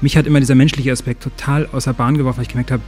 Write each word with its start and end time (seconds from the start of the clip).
mich 0.00 0.16
hat 0.16 0.26
immer 0.26 0.40
dieser 0.40 0.54
menschliche 0.54 0.92
Aspekt 0.92 1.22
total 1.22 1.68
außer 1.72 1.92
Bahn 1.92 2.16
geworfen, 2.16 2.38
weil 2.38 2.44
ich 2.44 2.48
gemerkt 2.48 2.70
habe, 2.70 2.82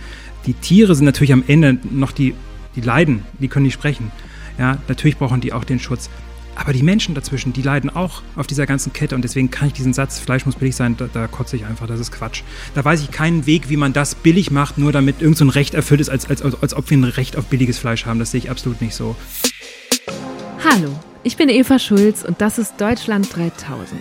die 0.47 0.55
Tiere 0.55 0.95
sind 0.95 1.05
natürlich 1.05 1.33
am 1.33 1.45
Ende 1.47 1.79
noch 1.91 2.13
die, 2.13 2.35
die 2.77 2.81
leiden, 2.81 3.25
die 3.39 3.49
können 3.49 3.65
nicht 3.65 3.75
sprechen. 3.75 4.11
Ja, 4.59 4.79
natürlich 4.89 5.19
brauchen 5.19 5.41
die 5.41 5.53
auch 5.53 5.65
den 5.65 5.79
Schutz. 5.79 6.11
Aber 6.55 6.73
die 6.75 6.83
Menschen 6.83 7.15
dazwischen, 7.15 7.55
die 7.55 7.63
leiden 7.63 7.89
auch 7.89 8.23
auf 8.37 8.47
dieser 8.47 8.67
ganzen 8.67 8.93
Kette 8.93 9.15
und 9.15 9.23
deswegen 9.23 9.51
kann 9.51 9.69
ich 9.69 9.73
diesen 9.73 9.95
Satz, 9.95 10.21
Fleisch 10.21 10.45
muss 10.45 10.57
billig 10.57 10.77
sein, 10.77 10.97
da, 10.99 11.09
da 11.11 11.27
kotze 11.27 11.57
ich 11.57 11.65
einfach, 11.65 11.87
das 11.87 11.99
ist 11.99 12.13
Quatsch. 12.13 12.43
Da 12.75 12.85
weiß 12.85 13.01
ich 13.01 13.11
keinen 13.11 13.47
Weg, 13.47 13.71
wie 13.71 13.79
man 13.79 13.95
das 13.95 14.15
billig 14.15 14.51
macht, 14.51 14.77
nur 14.77 14.93
damit 14.93 15.23
irgendein 15.23 15.49
so 15.49 15.53
Recht 15.53 15.73
erfüllt 15.73 16.03
ist, 16.03 16.11
als, 16.11 16.29
als, 16.29 16.43
als, 16.43 16.63
als 16.63 16.75
ob 16.75 16.91
wir 16.91 16.99
ein 16.99 17.05
Recht 17.05 17.37
auf 17.39 17.47
billiges 17.47 17.79
Fleisch 17.79 18.05
haben. 18.05 18.19
Das 18.19 18.33
sehe 18.33 18.39
ich 18.39 18.51
absolut 18.51 18.83
nicht 18.83 18.95
so. 18.95 19.17
Hallo, 20.63 20.91
ich 21.23 21.37
bin 21.37 21.49
Eva 21.49 21.79
Schulz 21.79 22.23
und 22.23 22.41
das 22.41 22.59
ist 22.59 22.79
Deutschland 22.79 23.35
3000. 23.35 24.01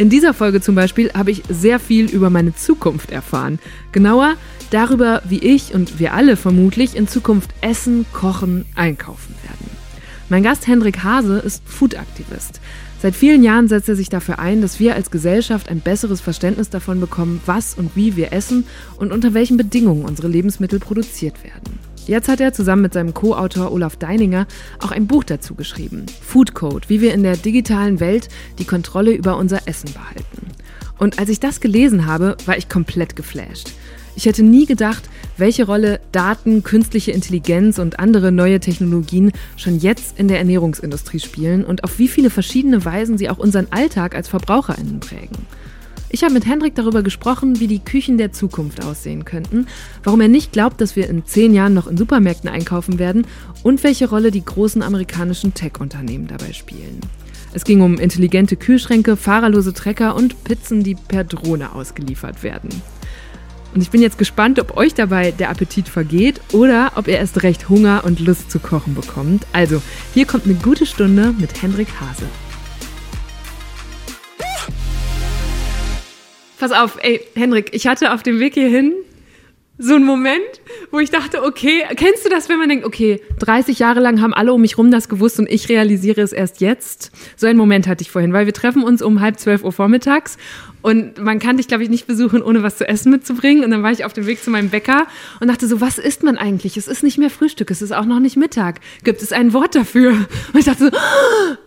In 0.00 0.08
dieser 0.08 0.32
Folge 0.32 0.62
zum 0.62 0.74
Beispiel 0.74 1.12
habe 1.12 1.30
ich 1.30 1.42
sehr 1.50 1.78
viel 1.78 2.08
über 2.08 2.30
meine 2.30 2.54
Zukunft 2.54 3.10
erfahren. 3.10 3.58
Genauer 3.92 4.36
darüber, 4.70 5.20
wie 5.28 5.40
ich 5.40 5.74
und 5.74 5.98
wir 5.98 6.14
alle 6.14 6.36
vermutlich 6.36 6.96
in 6.96 7.06
Zukunft 7.06 7.50
essen, 7.60 8.06
kochen, 8.10 8.64
einkaufen 8.74 9.34
werden. 9.42 9.70
Mein 10.30 10.42
Gast 10.42 10.66
Hendrik 10.66 11.04
Hase 11.04 11.40
ist 11.40 11.62
Food-Aktivist. 11.66 12.62
Seit 13.02 13.14
vielen 13.14 13.42
Jahren 13.42 13.68
setzt 13.68 13.90
er 13.90 13.94
sich 13.94 14.08
dafür 14.08 14.38
ein, 14.38 14.62
dass 14.62 14.80
wir 14.80 14.94
als 14.94 15.10
Gesellschaft 15.10 15.68
ein 15.68 15.80
besseres 15.80 16.22
Verständnis 16.22 16.70
davon 16.70 16.98
bekommen, 16.98 17.42
was 17.44 17.74
und 17.74 17.94
wie 17.94 18.16
wir 18.16 18.32
essen 18.32 18.64
und 18.96 19.12
unter 19.12 19.34
welchen 19.34 19.58
Bedingungen 19.58 20.06
unsere 20.06 20.28
Lebensmittel 20.28 20.78
produziert 20.78 21.44
werden. 21.44 21.78
Jetzt 22.06 22.28
hat 22.28 22.40
er 22.40 22.52
zusammen 22.52 22.82
mit 22.82 22.94
seinem 22.94 23.14
Co-Autor 23.14 23.72
Olaf 23.72 23.96
Deininger 23.96 24.46
auch 24.80 24.90
ein 24.90 25.06
Buch 25.06 25.24
dazu 25.24 25.54
geschrieben, 25.54 26.06
Food 26.22 26.54
Code, 26.54 26.88
wie 26.88 27.00
wir 27.00 27.14
in 27.14 27.22
der 27.22 27.36
digitalen 27.36 28.00
Welt 28.00 28.28
die 28.58 28.64
Kontrolle 28.64 29.12
über 29.12 29.36
unser 29.36 29.68
Essen 29.68 29.92
behalten. 29.92 30.48
Und 30.98 31.18
als 31.18 31.30
ich 31.30 31.40
das 31.40 31.60
gelesen 31.60 32.06
habe, 32.06 32.36
war 32.46 32.58
ich 32.58 32.68
komplett 32.68 33.16
geflasht. 33.16 33.70
Ich 34.16 34.26
hätte 34.26 34.42
nie 34.42 34.66
gedacht, 34.66 35.08
welche 35.36 35.64
Rolle 35.64 36.00
Daten, 36.12 36.62
künstliche 36.62 37.12
Intelligenz 37.12 37.78
und 37.78 37.98
andere 37.98 38.32
neue 38.32 38.60
Technologien 38.60 39.32
schon 39.56 39.78
jetzt 39.78 40.18
in 40.18 40.28
der 40.28 40.38
Ernährungsindustrie 40.38 41.20
spielen 41.20 41.64
und 41.64 41.84
auf 41.84 41.98
wie 41.98 42.08
viele 42.08 42.28
verschiedene 42.28 42.84
Weisen 42.84 43.18
sie 43.18 43.30
auch 43.30 43.38
unseren 43.38 43.68
Alltag 43.70 44.14
als 44.14 44.28
VerbraucherInnen 44.28 45.00
prägen. 45.00 45.46
Ich 46.12 46.24
habe 46.24 46.34
mit 46.34 46.44
Hendrik 46.44 46.74
darüber 46.74 47.02
gesprochen, 47.02 47.60
wie 47.60 47.68
die 47.68 47.78
Küchen 47.78 48.18
der 48.18 48.32
Zukunft 48.32 48.84
aussehen 48.84 49.24
könnten, 49.24 49.68
warum 50.02 50.20
er 50.20 50.26
nicht 50.26 50.50
glaubt, 50.50 50.80
dass 50.80 50.96
wir 50.96 51.08
in 51.08 51.24
zehn 51.24 51.54
Jahren 51.54 51.72
noch 51.72 51.86
in 51.86 51.96
Supermärkten 51.96 52.50
einkaufen 52.50 52.98
werden 52.98 53.28
und 53.62 53.84
welche 53.84 54.08
Rolle 54.10 54.32
die 54.32 54.44
großen 54.44 54.82
amerikanischen 54.82 55.54
Tech-Unternehmen 55.54 56.26
dabei 56.26 56.52
spielen. 56.52 57.00
Es 57.52 57.64
ging 57.64 57.80
um 57.80 57.98
intelligente 57.98 58.56
Kühlschränke, 58.56 59.16
fahrerlose 59.16 59.72
Trecker 59.72 60.16
und 60.16 60.42
Pizzen, 60.42 60.82
die 60.82 60.96
per 60.96 61.22
Drohne 61.22 61.74
ausgeliefert 61.74 62.42
werden. 62.42 62.70
Und 63.72 63.80
ich 63.80 63.90
bin 63.90 64.02
jetzt 64.02 64.18
gespannt, 64.18 64.58
ob 64.58 64.76
euch 64.76 64.94
dabei 64.94 65.30
der 65.30 65.50
Appetit 65.50 65.88
vergeht 65.88 66.40
oder 66.52 66.92
ob 66.96 67.06
ihr 67.06 67.18
erst 67.18 67.44
recht 67.44 67.68
Hunger 67.68 68.02
und 68.04 68.18
Lust 68.18 68.50
zu 68.50 68.58
kochen 68.58 68.96
bekommt. 68.96 69.46
Also, 69.52 69.80
hier 70.12 70.26
kommt 70.26 70.46
eine 70.46 70.54
gute 70.54 70.86
Stunde 70.86 71.32
mit 71.38 71.62
Hendrik 71.62 71.88
Hase. 72.00 72.26
Pass 76.60 76.72
auf, 76.72 76.98
ey, 77.02 77.22
Hendrik, 77.34 77.70
ich 77.72 77.86
hatte 77.86 78.12
auf 78.12 78.22
dem 78.22 78.38
Weg 78.38 78.52
hierhin 78.52 78.92
so 79.78 79.94
einen 79.94 80.04
Moment, 80.04 80.60
wo 80.90 80.98
ich 80.98 81.10
dachte, 81.10 81.42
okay, 81.42 81.84
kennst 81.96 82.26
du 82.26 82.28
das, 82.28 82.50
wenn 82.50 82.58
man 82.58 82.68
denkt, 82.68 82.84
okay, 82.84 83.22
30 83.38 83.78
Jahre 83.78 84.00
lang 84.00 84.20
haben 84.20 84.34
alle 84.34 84.52
um 84.52 84.60
mich 84.60 84.76
rum 84.76 84.90
das 84.90 85.08
gewusst 85.08 85.38
und 85.38 85.50
ich 85.50 85.70
realisiere 85.70 86.20
es 86.20 86.34
erst 86.34 86.60
jetzt? 86.60 87.12
So 87.34 87.46
einen 87.46 87.56
Moment 87.56 87.88
hatte 87.88 88.02
ich 88.02 88.10
vorhin, 88.10 88.34
weil 88.34 88.44
wir 88.44 88.52
treffen 88.52 88.84
uns 88.84 89.00
um 89.00 89.22
halb 89.22 89.40
zwölf 89.40 89.64
Uhr 89.64 89.72
vormittags 89.72 90.36
und 90.82 91.16
man 91.16 91.38
kann 91.38 91.56
dich, 91.56 91.66
glaube 91.66 91.82
ich, 91.82 91.88
nicht 91.88 92.06
besuchen, 92.06 92.42
ohne 92.42 92.62
was 92.62 92.76
zu 92.76 92.86
essen 92.86 93.10
mitzubringen. 93.10 93.64
Und 93.64 93.70
dann 93.70 93.82
war 93.82 93.92
ich 93.92 94.04
auf 94.04 94.12
dem 94.12 94.26
Weg 94.26 94.42
zu 94.42 94.50
meinem 94.50 94.68
Bäcker 94.68 95.06
und 95.40 95.48
dachte 95.48 95.66
so, 95.66 95.80
was 95.80 95.96
isst 95.96 96.22
man 96.22 96.36
eigentlich? 96.36 96.76
Es 96.76 96.88
ist 96.88 97.02
nicht 97.02 97.16
mehr 97.16 97.30
Frühstück, 97.30 97.70
es 97.70 97.80
ist 97.80 97.92
auch 97.92 98.04
noch 98.04 98.20
nicht 98.20 98.36
Mittag. 98.36 98.80
Gibt 99.02 99.22
es 99.22 99.32
ein 99.32 99.54
Wort 99.54 99.74
dafür? 99.74 100.10
Und 100.52 100.58
ich 100.58 100.66
dachte 100.66 100.90
so, 100.90 101.58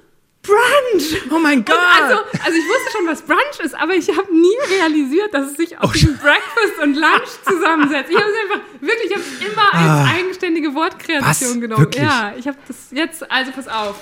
Brunch! 0.43 1.21
Oh 1.31 1.39
mein 1.39 1.63
Gott! 1.63 1.77
Also, 2.01 2.21
also 2.43 2.57
ich 2.57 2.67
wusste 2.67 2.91
schon, 2.91 3.07
was 3.07 3.21
Brunch 3.21 3.59
ist, 3.63 3.73
aber 3.75 3.95
ich 3.95 4.09
habe 4.09 4.27
nie 4.31 4.75
realisiert, 4.77 5.33
dass 5.33 5.51
es 5.51 5.57
sich 5.57 5.77
aus 5.79 5.95
oh, 5.95 6.07
Breakfast 6.21 6.83
und 6.83 6.95
Lunch 6.95 7.29
zusammensetzt. 7.47 8.11
Ich 8.11 8.17
habe 8.17 8.29
es 8.29 8.51
einfach, 8.51 8.65
wirklich, 8.81 9.09
ich 9.09 9.15
habe 9.15 9.23
es 9.23 9.47
immer 9.47 9.73
als 9.73 10.09
ah. 10.09 10.13
eigenständige 10.13 10.75
Wortkreation 10.75 11.23
was? 11.23 11.61
genommen. 11.61 11.79
Wirklich? 11.79 12.03
Ja, 12.03 12.33
ich 12.37 12.47
habe 12.47 12.57
das 12.67 12.77
jetzt, 12.91 13.31
also 13.31 13.51
pass 13.51 13.67
auf. 13.69 13.95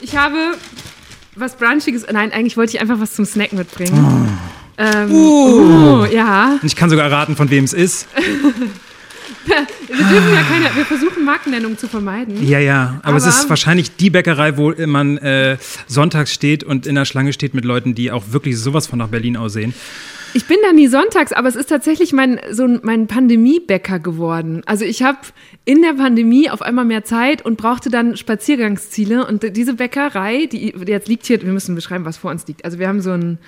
Ich 0.00 0.16
habe 0.16 0.56
was 1.36 1.56
Brunchiges, 1.56 2.04
nein, 2.10 2.32
eigentlich 2.32 2.56
wollte 2.56 2.76
ich 2.76 2.80
einfach 2.80 2.98
was 2.98 3.14
zum 3.14 3.24
Snack 3.24 3.52
mitbringen. 3.52 4.28
Oh. 4.28 4.82
Ähm, 4.82 5.12
uh. 5.12 6.02
oh, 6.02 6.04
ja. 6.04 6.58
Und 6.60 6.64
ich 6.64 6.76
kann 6.76 6.90
sogar 6.90 7.06
erraten, 7.06 7.36
von 7.36 7.48
wem 7.50 7.64
es 7.64 7.72
ist. 7.72 8.08
wir 9.86 9.96
dürfen 9.96 10.34
ja 10.34 10.42
keine, 10.42 10.76
wir 10.76 10.84
versuchen 10.84 11.24
Markennennung 11.24 11.78
zu 11.78 11.88
vermeiden. 11.88 12.46
Ja, 12.46 12.58
ja, 12.58 12.98
aber, 13.02 13.08
aber 13.08 13.16
es 13.16 13.26
ist 13.26 13.48
wahrscheinlich 13.48 13.96
die 13.96 14.10
Bäckerei, 14.10 14.56
wo 14.56 14.72
man 14.86 15.18
äh, 15.18 15.56
sonntags 15.86 16.32
steht 16.32 16.64
und 16.64 16.86
in 16.86 16.94
der 16.94 17.04
Schlange 17.04 17.32
steht 17.32 17.54
mit 17.54 17.64
Leuten, 17.64 17.94
die 17.94 18.10
auch 18.10 18.24
wirklich 18.30 18.58
sowas 18.58 18.86
von 18.86 18.98
nach 18.98 19.08
Berlin 19.08 19.36
aussehen. 19.36 19.74
Ich 20.36 20.44
bin 20.44 20.58
da 20.62 20.72
nie 20.72 20.86
sonntags, 20.86 21.32
aber 21.32 21.48
es 21.48 21.56
ist 21.56 21.70
tatsächlich 21.70 22.12
mein, 22.12 22.38
so 22.50 22.68
mein 22.82 23.06
Pandemiebäcker 23.06 23.98
geworden. 23.98 24.62
Also 24.66 24.84
ich 24.84 25.02
habe 25.02 25.18
in 25.64 25.80
der 25.80 25.94
Pandemie 25.94 26.50
auf 26.50 26.60
einmal 26.60 26.84
mehr 26.84 27.04
Zeit 27.04 27.42
und 27.42 27.56
brauchte 27.56 27.88
dann 27.88 28.18
Spaziergangsziele. 28.18 29.26
Und 29.26 29.56
diese 29.56 29.74
Bäckerei, 29.74 30.44
die 30.44 30.74
jetzt 30.86 31.08
liegt 31.08 31.24
hier, 31.24 31.40
wir 31.40 31.52
müssen 31.52 31.74
beschreiben, 31.74 32.04
was 32.04 32.18
vor 32.18 32.30
uns 32.30 32.46
liegt. 32.46 32.66
Also 32.66 32.78
wir 32.78 32.86
haben 32.86 33.00
so 33.00 33.12
ein 33.12 33.38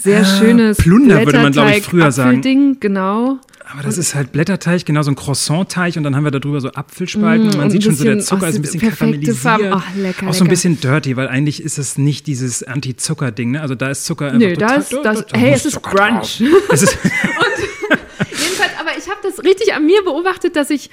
sehr 0.00 0.22
ah, 0.22 0.24
schönes 0.24 0.78
Plunder, 0.78 1.24
würde 1.24 1.38
man, 1.38 1.52
glaube 1.52 1.70
ich, 1.76 1.84
früher 1.84 2.10
sagen. 2.10 2.42
Ding, 2.42 2.78
genau. 2.80 3.38
Aber 3.70 3.82
das 3.82 3.96
ist 3.96 4.14
halt 4.14 4.30
Blätterteig, 4.32 4.84
genau 4.84 5.02
so 5.02 5.10
ein 5.10 5.16
Croissant-Teig 5.16 5.96
und 5.96 6.02
dann 6.02 6.14
haben 6.14 6.24
wir 6.24 6.30
darüber 6.30 6.60
so 6.60 6.70
Apfelspalten 6.70 7.46
mm, 7.46 7.50
und 7.50 7.56
man 7.56 7.70
sieht 7.70 7.82
schon 7.82 7.94
so, 7.94 8.04
der 8.04 8.18
Zucker 8.18 8.48
ist 8.48 8.56
ein 8.56 8.62
bisschen 8.62 8.80
karamellisiert. 8.80 9.36
Farben. 9.36 9.72
Oh, 9.72 10.00
lecker, 10.00 10.28
auch 10.28 10.34
so 10.34 10.44
ein 10.44 10.48
bisschen 10.48 10.80
dirty, 10.80 11.16
weil 11.16 11.28
eigentlich 11.28 11.62
ist 11.62 11.78
es 11.78 11.96
nicht 11.96 12.26
dieses 12.26 12.62
Anti-Zucker-Ding, 12.62 13.52
ne? 13.52 13.62
Also 13.62 13.74
da 13.74 13.88
ist 13.88 14.04
Zucker 14.04 14.26
einfach 14.26 14.38
Nö, 14.38 14.54
da 14.54 14.74
ist, 14.74 14.92
das, 15.02 15.24
hey, 15.32 15.52
es 15.52 15.64
ist 15.64 15.80
Brunch. 15.80 16.42
Es 16.70 16.82
ist 16.82 16.98
und 17.02 18.38
jedenfalls, 18.38 18.72
aber 18.78 18.90
ich 18.98 19.08
habe 19.08 19.20
das 19.22 19.42
richtig 19.42 19.72
an 19.72 19.86
mir 19.86 20.02
beobachtet, 20.04 20.56
dass 20.56 20.68
ich 20.68 20.90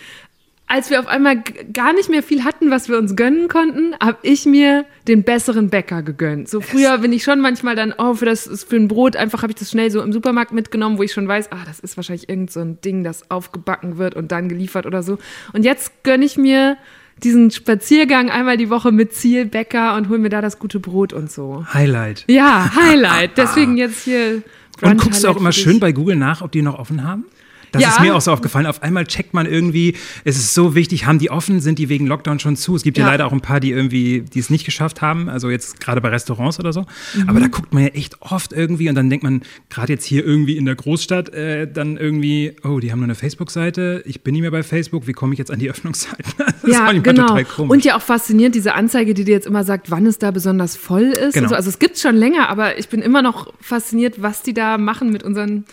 als 0.72 0.90
wir 0.90 1.02
auf 1.02 1.08
einmal 1.08 1.44
gar 1.74 1.92
nicht 1.92 2.10
mehr 2.10 2.24
viel 2.24 2.46
hatten, 2.46 2.72
was 2.72 2.88
wir 2.88 2.98
uns 2.98 3.18
gönnen 3.18 3.50
konnten, 3.50 3.94
habe 4.02 4.20
ich 4.22 4.46
mir 4.46 4.86
den 5.06 5.24
besseren 5.24 5.70
Bäcker 5.70 6.02
gegönnt. 6.02 6.48
So 6.48 6.62
früher 6.62 6.98
bin 7.00 7.12
ich 7.12 7.24
schon 7.24 7.42
manchmal 7.42 7.76
dann, 7.76 7.94
oh, 7.98 8.14
für 8.14 8.24
das 8.24 8.64
für 8.64 8.78
ein 8.78 8.88
Brot 8.88 9.18
einfach 9.18 9.42
habe 9.42 9.52
ich 9.52 9.60
das 9.60 9.70
schnell 9.70 9.92
so 9.92 10.02
im 10.02 10.14
Supermarkt 10.14 10.54
mitgenommen, 10.54 10.98
wo 10.98 11.04
ich 11.04 11.12
schon 11.12 11.28
weiß, 11.28 11.52
ah, 11.52 11.66
das 11.66 11.82
ist 11.82 11.98
wahrscheinlich 11.98 12.30
irgend 12.30 12.52
so 12.52 12.62
ein 12.62 12.80
Ding, 12.80 13.04
das 13.04 13.30
aufgebacken 13.30 13.98
wird 13.98 14.16
und 14.16 14.32
dann 14.32 14.48
geliefert 14.48 14.86
oder 14.86 15.04
so. 15.04 15.18
Und 15.52 15.66
jetzt 15.66 16.04
gönne 16.04 16.24
ich 16.24 16.38
mir 16.38 16.78
diesen 17.22 17.52
Spaziergang 17.52 18.30
einmal 18.30 18.56
die 18.56 18.70
Woche 18.70 18.94
mit 18.94 19.14
Zielbäcker 19.14 19.96
und 19.98 20.08
hol 20.08 20.20
mir 20.20 20.30
da 20.30 20.40
das 20.40 20.58
gute 20.58 20.80
Brot 20.80 21.12
und 21.12 21.30
so. 21.30 21.66
Highlight. 21.74 22.24
Ja, 22.30 22.72
Highlight. 22.74 23.38
Deswegen 23.38 23.76
jetzt 23.76 24.06
hier. 24.06 24.42
Brunch 24.80 24.94
und 24.94 25.02
guckst 25.02 25.26
du 25.26 25.28
auch 25.28 25.38
immer 25.38 25.52
schön 25.52 25.82
bei 25.82 25.92
Google 25.92 26.16
nach, 26.16 26.42
ob 26.42 26.54
die 26.54 26.62
noch 26.62 26.80
offen 26.80 27.04
haben? 27.04 27.26
Das 27.72 27.82
ja. 27.82 27.90
ist 27.90 28.02
mir 28.02 28.16
auch 28.16 28.22
so 28.22 28.32
aufgefallen. 28.32 28.66
Auf 28.66 28.84
einmal 28.84 29.06
checkt 29.06 29.34
man 29.34 29.46
irgendwie, 29.46 29.96
es 30.24 30.38
ist 30.38 30.54
so 30.54 30.76
wichtig, 30.76 31.06
haben 31.06 31.20
die 31.20 31.30
offen, 31.32 31.62
sind 31.62 31.80
die 31.80 31.90
wegen 31.90 32.06
Lockdown 32.08 32.40
schon 32.40 32.56
zu? 32.56 32.76
Es 32.76 32.84
gibt 32.84 32.98
ja, 32.98 33.06
ja 33.06 33.12
leider 33.12 33.26
auch 33.26 33.32
ein 33.32 33.42
paar, 33.42 33.60
die 33.60 33.72
irgendwie, 33.72 34.22
die 34.22 34.40
es 34.40 34.50
nicht 34.50 34.66
geschafft 34.66 35.02
haben, 35.02 35.30
also 35.30 35.50
jetzt 35.50 35.80
gerade 35.80 36.02
bei 36.02 36.10
Restaurants 36.10 36.60
oder 36.60 36.74
so. 36.74 36.82
Mhm. 37.16 37.30
Aber 37.30 37.40
da 37.40 37.48
guckt 37.48 37.74
man 37.74 37.84
ja 37.84 37.90
echt 37.90 38.22
oft 38.22 38.52
irgendwie 38.52 38.90
und 38.90 38.96
dann 38.96 39.10
denkt 39.10 39.24
man, 39.24 39.42
gerade 39.70 39.94
jetzt 39.94 40.06
hier 40.06 40.26
irgendwie 40.26 40.58
in 40.58 40.66
der 40.66 40.76
Großstadt, 40.76 41.34
äh, 41.34 41.72
dann 41.72 41.98
irgendwie, 41.98 42.54
oh, 42.64 42.80
die 42.80 42.92
haben 42.92 43.00
nur 43.00 43.06
eine 43.06 43.16
Facebook-Seite, 43.16 44.04
ich 44.06 44.22
bin 44.22 44.34
nicht 44.34 44.42
mehr 44.42 44.52
bei 44.52 44.64
Facebook, 44.64 45.08
wie 45.08 45.14
komme 45.14 45.34
ich 45.34 45.40
jetzt 45.40 45.52
an 45.52 45.60
die 45.60 45.70
Öffnungszeiten? 45.72 46.34
Das 46.38 46.72
ja, 46.72 46.92
genau. 46.92 47.38
Und 47.58 47.86
ja 47.86 47.98
auch 47.98 48.02
faszinierend, 48.02 48.56
diese 48.56 48.74
Anzeige, 48.74 49.14
die 49.14 49.24
dir 49.24 49.32
jetzt 49.32 49.48
immer 49.48 49.64
sagt, 49.64 49.92
wann 49.92 50.06
es 50.06 50.18
da 50.18 50.32
besonders 50.32 50.76
voll 50.76 51.04
ist. 51.04 51.34
Genau. 51.34 51.50
So. 51.50 51.56
Also 51.56 51.70
es 51.70 51.80
gibt 51.80 51.96
es 51.96 52.02
schon 52.02 52.16
länger, 52.16 52.50
aber 52.50 52.78
ich 52.78 52.90
bin 52.90 53.02
immer 53.02 53.22
noch 53.22 53.54
fasziniert, 53.62 54.22
was 54.22 54.42
die 54.42 54.54
da 54.54 54.78
machen 54.78 55.12
mit 55.12 55.24
unseren 55.24 55.66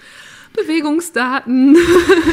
Bewegungsdaten. 0.55 1.77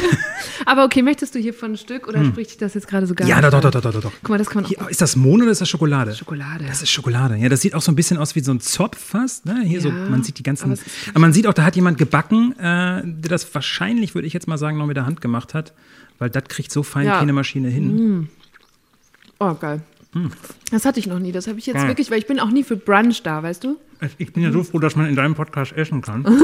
Aber 0.66 0.84
okay, 0.84 1.02
möchtest 1.02 1.34
du 1.34 1.38
hier 1.38 1.54
von 1.54 1.72
ein 1.72 1.76
Stück 1.76 2.08
oder 2.08 2.20
hm. 2.20 2.28
spricht 2.28 2.50
dich 2.50 2.58
das 2.58 2.74
jetzt 2.74 2.88
gerade 2.88 3.06
so 3.06 3.14
gar 3.14 3.26
ja, 3.26 3.36
nicht? 3.36 3.44
Ja, 3.44 3.50
doch, 3.50 3.60
doch, 3.60 3.70
doch, 3.70 3.92
doch, 3.92 4.00
doch. 4.00 4.12
Guck 4.22 4.28
mal, 4.28 4.38
das 4.38 4.48
kann 4.48 4.62
man 4.62 4.68
hier, 4.68 4.78
Ist 4.88 5.00
das 5.00 5.16
Mohn 5.16 5.42
oder 5.42 5.52
ist 5.52 5.60
das 5.60 5.68
Schokolade? 5.68 6.14
Schokolade. 6.14 6.64
Das 6.66 6.82
ist 6.82 6.90
Schokolade. 6.90 7.36
Ja, 7.36 7.48
das 7.48 7.60
sieht 7.60 7.74
auch 7.74 7.82
so 7.82 7.92
ein 7.92 7.96
bisschen 7.96 8.18
aus 8.18 8.34
wie 8.34 8.40
so 8.40 8.52
ein 8.52 8.60
Zopf 8.60 8.98
fast. 8.98 9.46
Ne? 9.46 9.62
Hier 9.64 9.78
ja, 9.78 9.82
so, 9.82 9.90
man 9.90 10.22
sieht 10.22 10.38
die 10.38 10.42
ganzen. 10.42 10.72
Aber, 10.72 10.80
aber, 11.10 11.20
man 11.20 11.32
sieht 11.32 11.46
auch, 11.46 11.54
da 11.54 11.64
hat 11.64 11.76
jemand 11.76 11.98
gebacken, 11.98 12.52
äh, 12.58 13.02
der 13.04 13.28
das 13.28 13.54
wahrscheinlich, 13.54 14.14
würde 14.14 14.26
ich 14.26 14.32
jetzt 14.32 14.48
mal 14.48 14.58
sagen, 14.58 14.78
noch 14.78 14.86
mit 14.86 14.96
der 14.96 15.06
Hand 15.06 15.20
gemacht 15.20 15.54
hat. 15.54 15.72
Weil 16.18 16.30
das 16.30 16.44
kriegt 16.44 16.72
so 16.72 16.82
fein 16.82 17.06
ja. 17.06 17.18
keine 17.18 17.34
Maschine 17.34 17.68
hin. 17.68 18.20
Mm. 18.20 18.28
Oh, 19.38 19.54
geil. 19.54 19.82
Das 20.70 20.84
hatte 20.84 20.98
ich 20.98 21.06
noch 21.06 21.18
nie. 21.18 21.32
Das 21.32 21.46
habe 21.46 21.58
ich 21.58 21.66
jetzt 21.66 21.76
Geil. 21.76 21.88
wirklich, 21.88 22.10
weil 22.10 22.18
ich 22.18 22.26
bin 22.26 22.40
auch 22.40 22.50
nie 22.50 22.64
für 22.64 22.76
Brunch 22.76 23.22
da, 23.22 23.42
weißt 23.42 23.64
du? 23.64 23.76
Ich 24.18 24.32
bin 24.32 24.42
ja 24.42 24.52
so 24.52 24.62
froh, 24.62 24.78
dass 24.78 24.96
man 24.96 25.06
in 25.06 25.16
deinem 25.16 25.34
Podcast 25.34 25.72
essen 25.72 26.02
kann. 26.02 26.24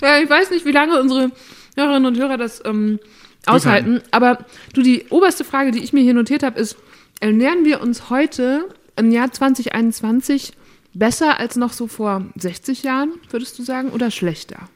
Ja, 0.00 0.18
ich 0.20 0.30
weiß 0.30 0.50
nicht, 0.50 0.64
wie 0.64 0.72
lange 0.72 1.00
unsere 1.00 1.30
Hörerinnen 1.76 2.06
und 2.06 2.18
Hörer 2.18 2.36
das 2.36 2.62
ähm, 2.64 2.98
aushalten. 3.46 4.00
Aber 4.10 4.44
du, 4.74 4.82
die 4.82 5.06
oberste 5.10 5.44
Frage, 5.44 5.70
die 5.70 5.82
ich 5.82 5.92
mir 5.92 6.02
hier 6.02 6.14
notiert 6.14 6.42
habe, 6.42 6.58
ist, 6.58 6.76
ernähren 7.20 7.64
wir 7.64 7.80
uns 7.80 8.10
heute 8.10 8.68
im 8.96 9.10
Jahr 9.10 9.30
2021 9.30 10.52
besser 10.94 11.38
als 11.38 11.56
noch 11.56 11.72
so 11.72 11.86
vor 11.86 12.24
60 12.36 12.82
Jahren, 12.82 13.12
würdest 13.30 13.58
du 13.58 13.62
sagen, 13.62 13.90
oder 13.90 14.10
schlechter? 14.10 14.68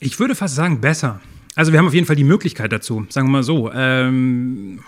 Ich 0.00 0.18
würde 0.20 0.34
fast 0.34 0.54
sagen, 0.54 0.80
besser. 0.80 1.20
Also 1.56 1.72
wir 1.72 1.78
haben 1.80 1.88
auf 1.88 1.94
jeden 1.94 2.06
Fall 2.06 2.16
die 2.16 2.24
Möglichkeit 2.24 2.72
dazu, 2.72 3.06
sagen 3.08 3.26
wir 3.28 3.32
mal 3.32 3.42
so. 3.42 3.72
Ähm, 3.72 4.80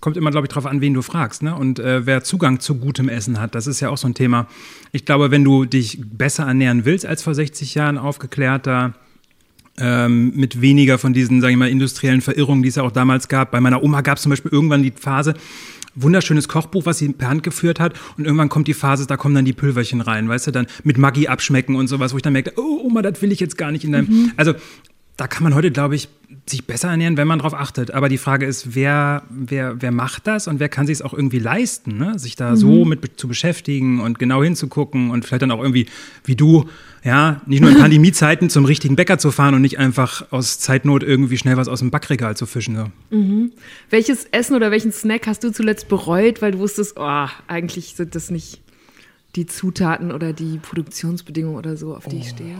kommt 0.00 0.16
immer, 0.16 0.30
glaube 0.30 0.46
ich, 0.46 0.48
darauf 0.48 0.66
an, 0.66 0.80
wen 0.80 0.94
du 0.94 1.02
fragst, 1.02 1.42
ne? 1.42 1.54
Und 1.54 1.78
äh, 1.78 2.06
wer 2.06 2.22
Zugang 2.22 2.60
zu 2.60 2.76
gutem 2.76 3.08
Essen 3.08 3.40
hat, 3.40 3.54
das 3.54 3.66
ist 3.66 3.80
ja 3.80 3.90
auch 3.90 3.98
so 3.98 4.06
ein 4.06 4.14
Thema. 4.14 4.46
Ich 4.92 5.04
glaube, 5.04 5.30
wenn 5.30 5.44
du 5.44 5.64
dich 5.64 6.00
besser 6.02 6.44
ernähren 6.44 6.84
willst 6.84 7.06
als 7.06 7.22
vor 7.22 7.34
60 7.34 7.74
Jahren, 7.74 7.98
aufgeklärter, 7.98 8.94
ähm, 9.78 10.32
mit 10.36 10.60
weniger 10.60 10.98
von 10.98 11.12
diesen, 11.12 11.40
sage 11.40 11.52
ich 11.52 11.58
mal, 11.58 11.68
industriellen 11.68 12.20
Verirrungen, 12.20 12.62
die 12.62 12.68
es 12.68 12.76
ja 12.76 12.82
auch 12.82 12.92
damals 12.92 13.28
gab. 13.28 13.50
Bei 13.50 13.60
meiner 13.60 13.82
Oma 13.82 14.02
gab 14.02 14.16
es 14.16 14.22
zum 14.22 14.30
Beispiel 14.30 14.52
irgendwann 14.52 14.82
die 14.82 14.92
Phase, 14.94 15.34
wunderschönes 15.94 16.48
Kochbuch, 16.48 16.86
was 16.86 16.98
sie 16.98 17.08
per 17.10 17.28
Hand 17.28 17.42
geführt 17.42 17.80
hat. 17.80 17.94
Und 18.16 18.24
irgendwann 18.24 18.48
kommt 18.48 18.68
die 18.68 18.74
Phase, 18.74 19.06
da 19.06 19.16
kommen 19.16 19.34
dann 19.34 19.44
die 19.44 19.52
Pülverchen 19.52 20.00
rein, 20.00 20.28
weißt 20.28 20.48
du, 20.48 20.50
dann 20.50 20.66
mit 20.84 20.98
Maggi 20.98 21.28
abschmecken 21.28 21.74
und 21.74 21.88
sowas, 21.88 22.12
wo 22.12 22.16
ich 22.16 22.22
dann 22.22 22.32
merke, 22.32 22.52
oh 22.56 22.82
Oma, 22.84 23.02
das 23.02 23.22
will 23.22 23.32
ich 23.32 23.40
jetzt 23.40 23.56
gar 23.56 23.72
nicht 23.72 23.84
in 23.84 23.92
deinem. 23.92 24.32
Also 24.36 24.54
da 25.16 25.26
kann 25.26 25.42
man 25.42 25.54
heute, 25.54 25.70
glaube 25.70 25.94
ich, 25.94 26.08
sich 26.46 26.66
besser 26.66 26.88
ernähren, 26.88 27.16
wenn 27.16 27.28
man 27.28 27.38
darauf 27.38 27.54
achtet. 27.54 27.92
Aber 27.92 28.08
die 28.08 28.18
Frage 28.18 28.46
ist, 28.46 28.74
wer, 28.74 29.22
wer, 29.30 29.80
wer 29.80 29.92
macht 29.92 30.26
das 30.26 30.48
und 30.48 30.58
wer 30.58 30.68
kann 30.68 30.86
sich 30.86 30.94
es 30.94 31.02
auch 31.02 31.14
irgendwie 31.14 31.38
leisten, 31.38 31.98
ne? 31.98 32.18
sich 32.18 32.34
da 32.34 32.56
so 32.56 32.84
mit 32.84 33.18
zu 33.18 33.28
beschäftigen 33.28 34.00
und 34.00 34.18
genau 34.18 34.42
hinzugucken 34.42 35.10
und 35.10 35.24
vielleicht 35.24 35.42
dann 35.42 35.52
auch 35.52 35.62
irgendwie, 35.62 35.86
wie 36.24 36.34
du, 36.34 36.68
ja, 37.04 37.40
nicht 37.46 37.60
nur 37.60 37.70
in 37.70 37.78
Pandemiezeiten 37.78 38.50
zum 38.50 38.64
richtigen 38.64 38.96
Bäcker 38.96 39.18
zu 39.18 39.30
fahren 39.30 39.54
und 39.54 39.62
nicht 39.62 39.78
einfach 39.78 40.30
aus 40.32 40.58
Zeitnot 40.58 41.02
irgendwie 41.02 41.38
schnell 41.38 41.56
was 41.56 41.68
aus 41.68 41.78
dem 41.78 41.90
Backregal 41.90 42.36
zu 42.36 42.46
fischen. 42.46 42.76
So. 42.76 42.86
Welches 43.90 44.24
Essen 44.26 44.56
oder 44.56 44.70
welchen 44.70 44.92
Snack 44.92 45.26
hast 45.26 45.44
du 45.44 45.52
zuletzt 45.52 45.88
bereut, 45.88 46.42
weil 46.42 46.52
du 46.52 46.58
wusstest, 46.58 46.94
oh, 46.96 47.26
eigentlich 47.46 47.94
sind 47.94 48.14
das 48.14 48.30
nicht 48.30 48.60
die 49.36 49.46
Zutaten 49.46 50.12
oder 50.12 50.32
die 50.32 50.58
Produktionsbedingungen 50.58 51.56
oder 51.56 51.76
so, 51.76 51.94
auf 51.94 52.06
die 52.06 52.18
ich 52.18 52.30
stehe? 52.30 52.56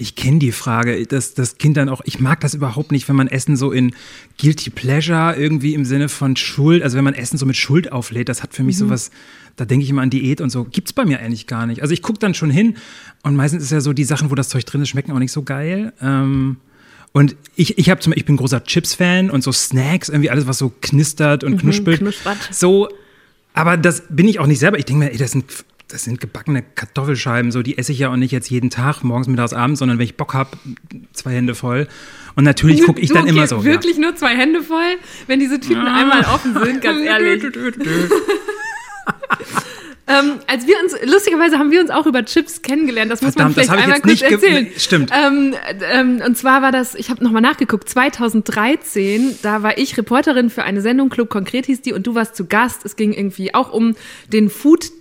Ich 0.00 0.14
kenne 0.14 0.38
die 0.38 0.52
Frage, 0.52 1.06
dass 1.06 1.34
das 1.34 1.58
Kind 1.58 1.76
dann 1.76 1.88
auch, 1.88 2.00
ich 2.04 2.20
mag 2.20 2.40
das 2.40 2.54
überhaupt 2.54 2.90
nicht, 2.90 3.08
wenn 3.08 3.16
man 3.16 3.28
Essen 3.28 3.56
so 3.56 3.70
in 3.70 3.94
Guilty 4.40 4.70
Pleasure 4.70 5.36
irgendwie 5.36 5.74
im 5.74 5.84
Sinne 5.84 6.08
von 6.08 6.36
Schuld, 6.36 6.82
also 6.82 6.96
wenn 6.96 7.04
man 7.04 7.14
Essen 7.14 7.38
so 7.38 7.46
mit 7.46 7.56
Schuld 7.56 7.92
auflädt, 7.92 8.28
das 8.28 8.42
hat 8.42 8.54
für 8.54 8.62
mich 8.62 8.78
sowas, 8.78 9.10
da 9.56 9.64
denke 9.64 9.84
ich 9.84 9.90
immer 9.90 10.02
an 10.02 10.10
Diät 10.10 10.40
und 10.40 10.50
so, 10.50 10.64
gibt's 10.64 10.92
bei 10.92 11.04
mir 11.04 11.20
eigentlich 11.20 11.46
gar 11.46 11.66
nicht. 11.66 11.82
Also 11.82 11.92
ich 11.92 12.02
gucke 12.02 12.18
dann 12.18 12.34
schon 12.34 12.50
hin 12.50 12.76
und 13.22 13.36
meistens 13.36 13.62
ist 13.62 13.72
ja 13.72 13.80
so, 13.80 13.92
die 13.92 14.04
Sachen, 14.04 14.30
wo 14.30 14.34
das 14.34 14.48
Zeug 14.48 14.64
drin 14.64 14.80
ist, 14.80 14.88
schmecken 14.88 15.12
auch 15.12 15.18
nicht 15.18 15.32
so 15.32 15.42
geil. 15.42 15.92
Ähm, 16.00 16.56
und 17.12 17.36
ich, 17.56 17.76
ich 17.76 17.90
habe 17.90 18.00
zum 18.00 18.12
ich 18.14 18.24
bin 18.24 18.36
großer 18.36 18.64
Chips-Fan 18.64 19.30
und 19.30 19.42
so 19.42 19.52
Snacks, 19.52 20.08
irgendwie 20.08 20.30
alles, 20.30 20.46
was 20.46 20.58
so 20.58 20.72
knistert 20.80 21.44
und 21.44 21.58
knuspelt. 21.58 21.98
knuspert. 21.98 22.38
So, 22.50 22.88
aber 23.52 23.76
das 23.76 24.04
bin 24.08 24.28
ich 24.28 24.38
auch 24.38 24.46
nicht 24.46 24.60
selber. 24.60 24.78
Ich 24.78 24.84
denke 24.84 25.04
mir, 25.04 25.12
ey, 25.12 25.18
das 25.18 25.32
sind, 25.32 25.44
das 25.92 26.04
sind 26.04 26.20
gebackene 26.20 26.62
Kartoffelscheiben, 26.62 27.52
so 27.52 27.62
die 27.62 27.78
esse 27.78 27.92
ich 27.92 27.98
ja 27.98 28.10
auch 28.10 28.16
nicht 28.16 28.30
jetzt 28.30 28.50
jeden 28.50 28.70
Tag, 28.70 29.02
morgens, 29.02 29.28
mittags, 29.28 29.52
abends, 29.52 29.80
sondern 29.80 29.98
wenn 29.98 30.04
ich 30.04 30.16
Bock 30.16 30.34
habe, 30.34 30.50
zwei 31.12 31.32
Hände 31.32 31.54
voll. 31.54 31.88
Und 32.36 32.44
natürlich 32.44 32.82
gucke 32.82 33.00
ich 33.00 33.08
Du, 33.08 33.14
dann 33.14 33.26
immer 33.26 33.42
okay, 33.42 33.48
so. 33.48 33.64
Wirklich 33.64 33.98
nur 33.98 34.14
zwei 34.16 34.36
Hände 34.36 34.62
voll, 34.62 34.96
wenn 35.26 35.40
diese 35.40 35.60
Tüten 35.60 35.86
einmal 35.86 36.20
offen 36.20 36.54
sind, 36.54 36.80
ganz 36.82 37.00
ehrlich. 37.00 37.42
Ähm, 40.10 40.40
als 40.48 40.66
wir 40.66 40.74
uns, 40.82 40.96
lustigerweise 41.04 41.56
haben 41.58 41.70
wir 41.70 41.80
uns 41.80 41.90
auch 41.90 42.04
über 42.04 42.24
Chips 42.24 42.62
kennengelernt, 42.62 43.12
das 43.12 43.22
muss 43.22 43.34
Verdammt, 43.34 43.56
man 43.56 43.64
das 43.64 43.72
vielleicht 43.72 43.84
einmal 43.84 44.00
kurz 44.00 44.22
erzählen. 44.22 44.64
nee, 44.64 44.72
stimmt. 44.76 45.12
Ähm, 45.14 45.54
ähm, 45.92 46.22
und 46.26 46.36
zwar 46.36 46.62
war 46.62 46.72
das, 46.72 46.96
ich 46.96 47.10
habe 47.10 47.22
nochmal 47.22 47.42
nachgeguckt, 47.42 47.88
2013, 47.88 49.38
da 49.42 49.62
war 49.62 49.78
ich 49.78 49.96
Reporterin 49.96 50.50
für 50.50 50.64
eine 50.64 50.80
Sendung, 50.80 51.10
Club 51.10 51.30
Konkret 51.30 51.66
hieß 51.66 51.82
die, 51.82 51.92
und 51.92 52.08
du 52.08 52.16
warst 52.16 52.34
zu 52.34 52.46
Gast. 52.46 52.84
Es 52.84 52.96
ging 52.96 53.12
irgendwie 53.12 53.54
auch 53.54 53.72
um 53.72 53.94
den 54.32 54.50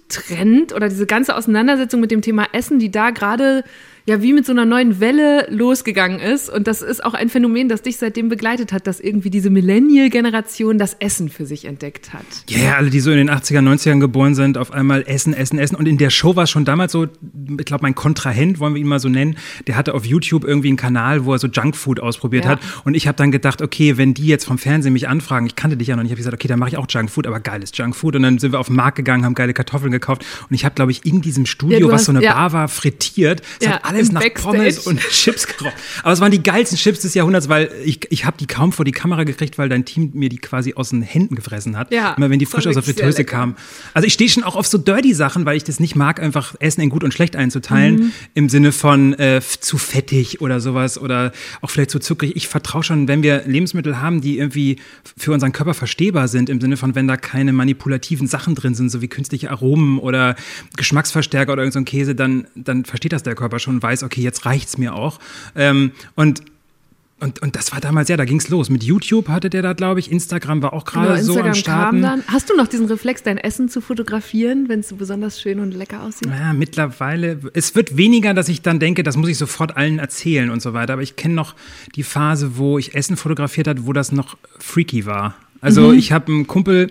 Food-Trend 0.10 0.74
oder 0.74 0.90
diese 0.90 1.06
ganze 1.06 1.36
Auseinandersetzung 1.36 2.00
mit 2.00 2.12
dem 2.12 2.22
Thema 2.22 2.48
Essen, 2.52 2.80
die 2.80 2.92
da 2.92 3.12
gerade 3.12 3.64
ja 4.10 4.22
wie 4.22 4.34
mit 4.34 4.46
so 4.46 4.52
einer 4.52 4.66
neuen 4.66 5.00
Welle 5.00 5.48
losgegangen 5.50 6.20
ist. 6.20 6.50
Und 6.50 6.68
das 6.68 6.82
ist 6.82 7.04
auch 7.06 7.14
ein 7.14 7.30
Phänomen, 7.30 7.70
das 7.70 7.82
dich 7.82 7.98
seitdem 7.98 8.28
begleitet 8.28 8.74
hat, 8.74 8.88
dass 8.88 9.00
irgendwie 9.00 9.30
diese 9.30 9.50
Millennial-Generation 9.50 10.78
das 10.78 10.96
Essen 11.00 11.30
für 11.30 11.46
sich 11.46 11.66
entdeckt 11.66 12.14
hat. 12.14 12.26
Ja, 12.50 12.58
ja, 12.60 12.76
alle, 12.76 12.90
die 12.90 13.00
so 13.00 13.12
in 13.12 13.18
den 13.18 13.30
80er, 13.30 13.60
90ern 13.62 14.00
geboren 14.00 14.36
sind, 14.36 14.58
auf 14.58 14.72
einmal 14.72 15.04
essen, 15.08 15.34
essen, 15.34 15.60
essen. 15.60 15.76
Und 15.76 15.88
in 15.88 15.98
der 15.98 16.10
Show 16.10 16.36
war 16.36 16.44
es 16.44 16.50
schon 16.50 16.66
damals 16.66 16.92
so, 16.92 17.06
ich 17.06 17.66
glaube, 17.66 17.84
mein 17.84 17.96
Kontrahent, 17.96 18.60
wollen 18.60 18.74
wir 18.74 18.82
ihn 18.82 18.88
mal 18.88 19.00
so 19.00 19.10
nennen, 19.10 19.38
der 19.68 19.76
hatte 19.76 19.94
auf 19.94 20.06
YouTube 20.06 20.44
irgendwie 20.44 20.70
einen 20.70 20.78
Kanal, 20.78 21.26
wo 21.26 21.34
er 21.34 21.40
so 21.40 21.48
Junkfood 21.48 22.00
ausprobiert 22.00 22.46
Ja. 22.46 22.52
hat. 22.52 22.60
Und 22.86 22.96
ich 22.96 23.08
habe 23.08 23.16
dann 23.16 23.32
gedacht, 23.32 23.62
okay, 23.62 23.98
wenn 23.98 24.14
die 24.14 24.26
jetzt 24.28 24.46
vom 24.46 24.58
Fernsehen 24.58 24.94
mich 24.94 25.08
anfragen, 25.08 25.46
ich 25.46 25.56
kannte 25.56 25.78
dich 25.78 25.88
ja 25.88 25.96
noch 25.96 26.04
nicht, 26.04 26.12
habe 26.12 26.20
ich 26.20 26.26
gesagt, 26.26 26.34
okay, 26.34 26.48
dann 26.48 26.60
mache 26.60 26.70
ich 26.72 26.78
auch 26.78 26.88
Junkfood, 26.90 27.28
aber 27.28 27.40
geiles 27.40 27.72
Junkfood. 27.76 28.16
Und 28.16 28.24
dann 28.24 28.40
sind 28.40 28.52
wir 28.52 28.60
auf 28.60 28.68
den 28.68 28.76
Markt 28.76 28.98
gegangen, 28.98 29.26
haben 29.26 29.36
geile 29.36 29.54
Kartoffeln 29.54 29.92
gekauft. 29.92 30.26
Und 30.50 30.56
ich 30.56 30.66
habe, 30.66 30.76
glaube 30.76 30.92
ich, 30.92 31.06
in 31.06 31.22
diesem 31.22 31.46
Studio, 31.46 31.78
Ja, 31.78 31.80
du 31.82 31.88
was 31.88 31.94
hast- 32.02 32.06
so 32.06 32.12
eine 32.12 32.24
ja. 32.24 32.34
Bar 32.34 32.54
war, 32.54 32.68
frittiert. 32.68 33.42
Es 33.60 33.66
Ja, 33.68 33.74
hat 33.74 33.86
alles 33.86 33.99
im 34.08 34.14
nach 34.14 34.22
Backstage. 34.22 34.58
Pommes 34.58 34.80
und 34.80 35.00
Chips 35.10 35.48
gerochen. 35.48 35.74
Aber 36.04 36.14
es 36.14 36.22
waren 36.22 36.32
die 36.32 36.42
geilsten 36.42 36.78
Chips 36.78 37.02
des 37.02 37.14
Jahrhunderts, 37.14 37.50
weil 37.50 37.72
ich, 37.84 38.00
ich 38.10 38.26
habe 38.26 38.38
die 38.38 38.48
kaum 38.48 38.72
vor 38.72 38.86
die 38.86 38.92
Kamera 38.92 39.24
gekriegt, 39.24 39.58
weil 39.58 39.70
dein 39.70 39.86
Team 39.86 40.12
mir 40.14 40.30
die 40.30 40.38
quasi 40.38 40.74
aus 40.76 40.90
den 40.90 41.02
Händen 41.02 41.36
gefressen 41.36 41.78
hat. 41.78 41.92
Ja, 41.92 42.14
Immer 42.14 42.30
wenn 42.30 42.40
die 42.40 42.46
frisch 42.46 42.68
aus 42.68 42.74
der 42.74 42.84
Fritteuse 42.84 43.26
kamen. 43.26 43.56
Also 43.94 44.08
ich 44.08 44.14
stehe 44.14 44.30
schon 44.30 44.44
auch 44.44 44.56
auf 44.56 44.68
so 44.68 44.78
dirty 44.78 45.14
Sachen, 45.14 45.46
weil 45.46 45.58
ich 45.58 45.64
das 45.64 45.80
nicht 45.80 45.96
mag, 45.96 46.22
einfach 46.22 46.56
Essen 46.60 46.82
in 46.82 46.90
gut 46.90 47.04
und 47.04 47.14
schlecht 47.14 47.36
einzuteilen. 47.36 47.96
Mhm. 47.96 48.12
Im 48.34 48.50
Sinne 48.50 48.72
von 48.72 49.14
äh, 49.14 49.42
zu 49.42 49.78
fettig 49.78 50.42
oder 50.42 50.60
sowas 50.60 50.98
oder 50.98 51.32
auch 51.62 51.70
vielleicht 51.70 51.92
zu 51.92 52.00
zuckrig. 52.00 52.36
Ich 52.36 52.48
vertraue 52.48 52.84
schon, 52.84 53.08
wenn 53.08 53.24
wir 53.24 53.44
Lebensmittel 53.46 54.00
haben, 54.00 54.22
die 54.22 54.38
irgendwie 54.38 54.78
für 55.18 55.32
unseren 55.34 55.52
Körper 55.52 55.74
verstehbar 55.74 56.28
sind, 56.28 56.50
im 56.50 56.62
Sinne 56.62 56.78
von, 56.78 56.96
wenn 56.96 57.08
da 57.08 57.18
keine 57.18 57.54
manipulativen 57.54 58.28
Sachen 58.28 58.56
drin 58.56 58.76
sind, 58.76 58.90
so 58.90 59.02
wie 59.02 59.08
künstliche 59.08 59.52
Aromen 59.52 60.00
oder 60.00 60.36
Geschmacksverstärker 60.78 61.54
oder 61.54 61.64
irgend 61.64 61.74
so 61.74 61.80
Käse, 61.90 62.16
dann, 62.16 62.48
dann 62.56 62.86
versteht 62.86 63.14
das 63.14 63.24
der 63.24 63.36
Körper 63.36 63.60
schon 63.60 63.79
und 63.80 63.84
weiß, 63.84 64.04
okay, 64.04 64.22
jetzt 64.22 64.46
reicht's 64.46 64.78
mir 64.78 64.94
auch. 64.94 65.20
Ähm, 65.56 65.92
und 66.16 66.42
und, 67.22 67.42
und 67.42 67.58
das 67.58 67.74
war 67.74 67.82
damals, 67.82 68.08
ja, 68.08 68.16
da 68.16 68.24
ging's 68.24 68.48
los. 68.48 68.70
Mit 68.70 68.82
YouTube 68.82 69.28
hatte 69.28 69.50
der 69.50 69.62
da, 69.62 69.74
glaube 69.74 70.00
ich. 70.00 70.10
Instagram 70.10 70.62
war 70.62 70.72
auch 70.72 70.86
gerade 70.86 71.20
Genau, 71.20 71.34
so 71.34 71.42
am 71.42 71.54
Starten. 71.54 72.02
kam 72.02 72.02
dann. 72.02 72.24
Hast 72.28 72.50
du 72.50 72.56
noch 72.56 72.68
diesen 72.68 72.86
Reflex, 72.86 73.24
dein 73.24 73.38
Essen 73.38 73.68
zu 73.68 73.82
fotografieren, 73.82 74.70
wenn 74.70 74.80
es 74.80 74.88
so 74.88 74.96
besonders 74.96 75.42
schön 75.42 75.60
und 75.60 75.74
lecker 75.74 76.02
aussieht? 76.04 76.30
Ja, 76.30 76.54
mittlerweile, 76.54 77.40
es 77.54 77.76
wird 77.76 77.98
weniger, 77.98 78.34
dass 78.34 78.48
ich 78.48 78.62
dann 78.62 78.80
denke, 78.80 79.04
das 79.04 79.18
muss 79.18 79.28
ich 79.28 79.38
sofort 79.38 79.76
allen 79.76 80.00
erzählen 80.00 80.50
und 80.50 80.62
so 80.62 80.72
weiter. 80.72 80.94
Aber 80.94 81.02
ich 81.02 81.18
kenne 81.18 81.34
noch 81.34 81.56
die 81.96 82.04
Phase, 82.04 82.56
wo 82.56 82.78
ich 82.80 82.96
Essen 82.96 83.18
fotografiert 83.18 83.68
hat, 83.68 83.86
wo 83.86 83.92
das 83.92 84.14
noch 84.14 84.38
freaky 84.58 85.06
war. 85.06 85.36
Also 85.60 85.92
ich 85.92 86.14
habe 86.14 86.32
einen 86.32 86.48
Kumpel, 86.48 86.90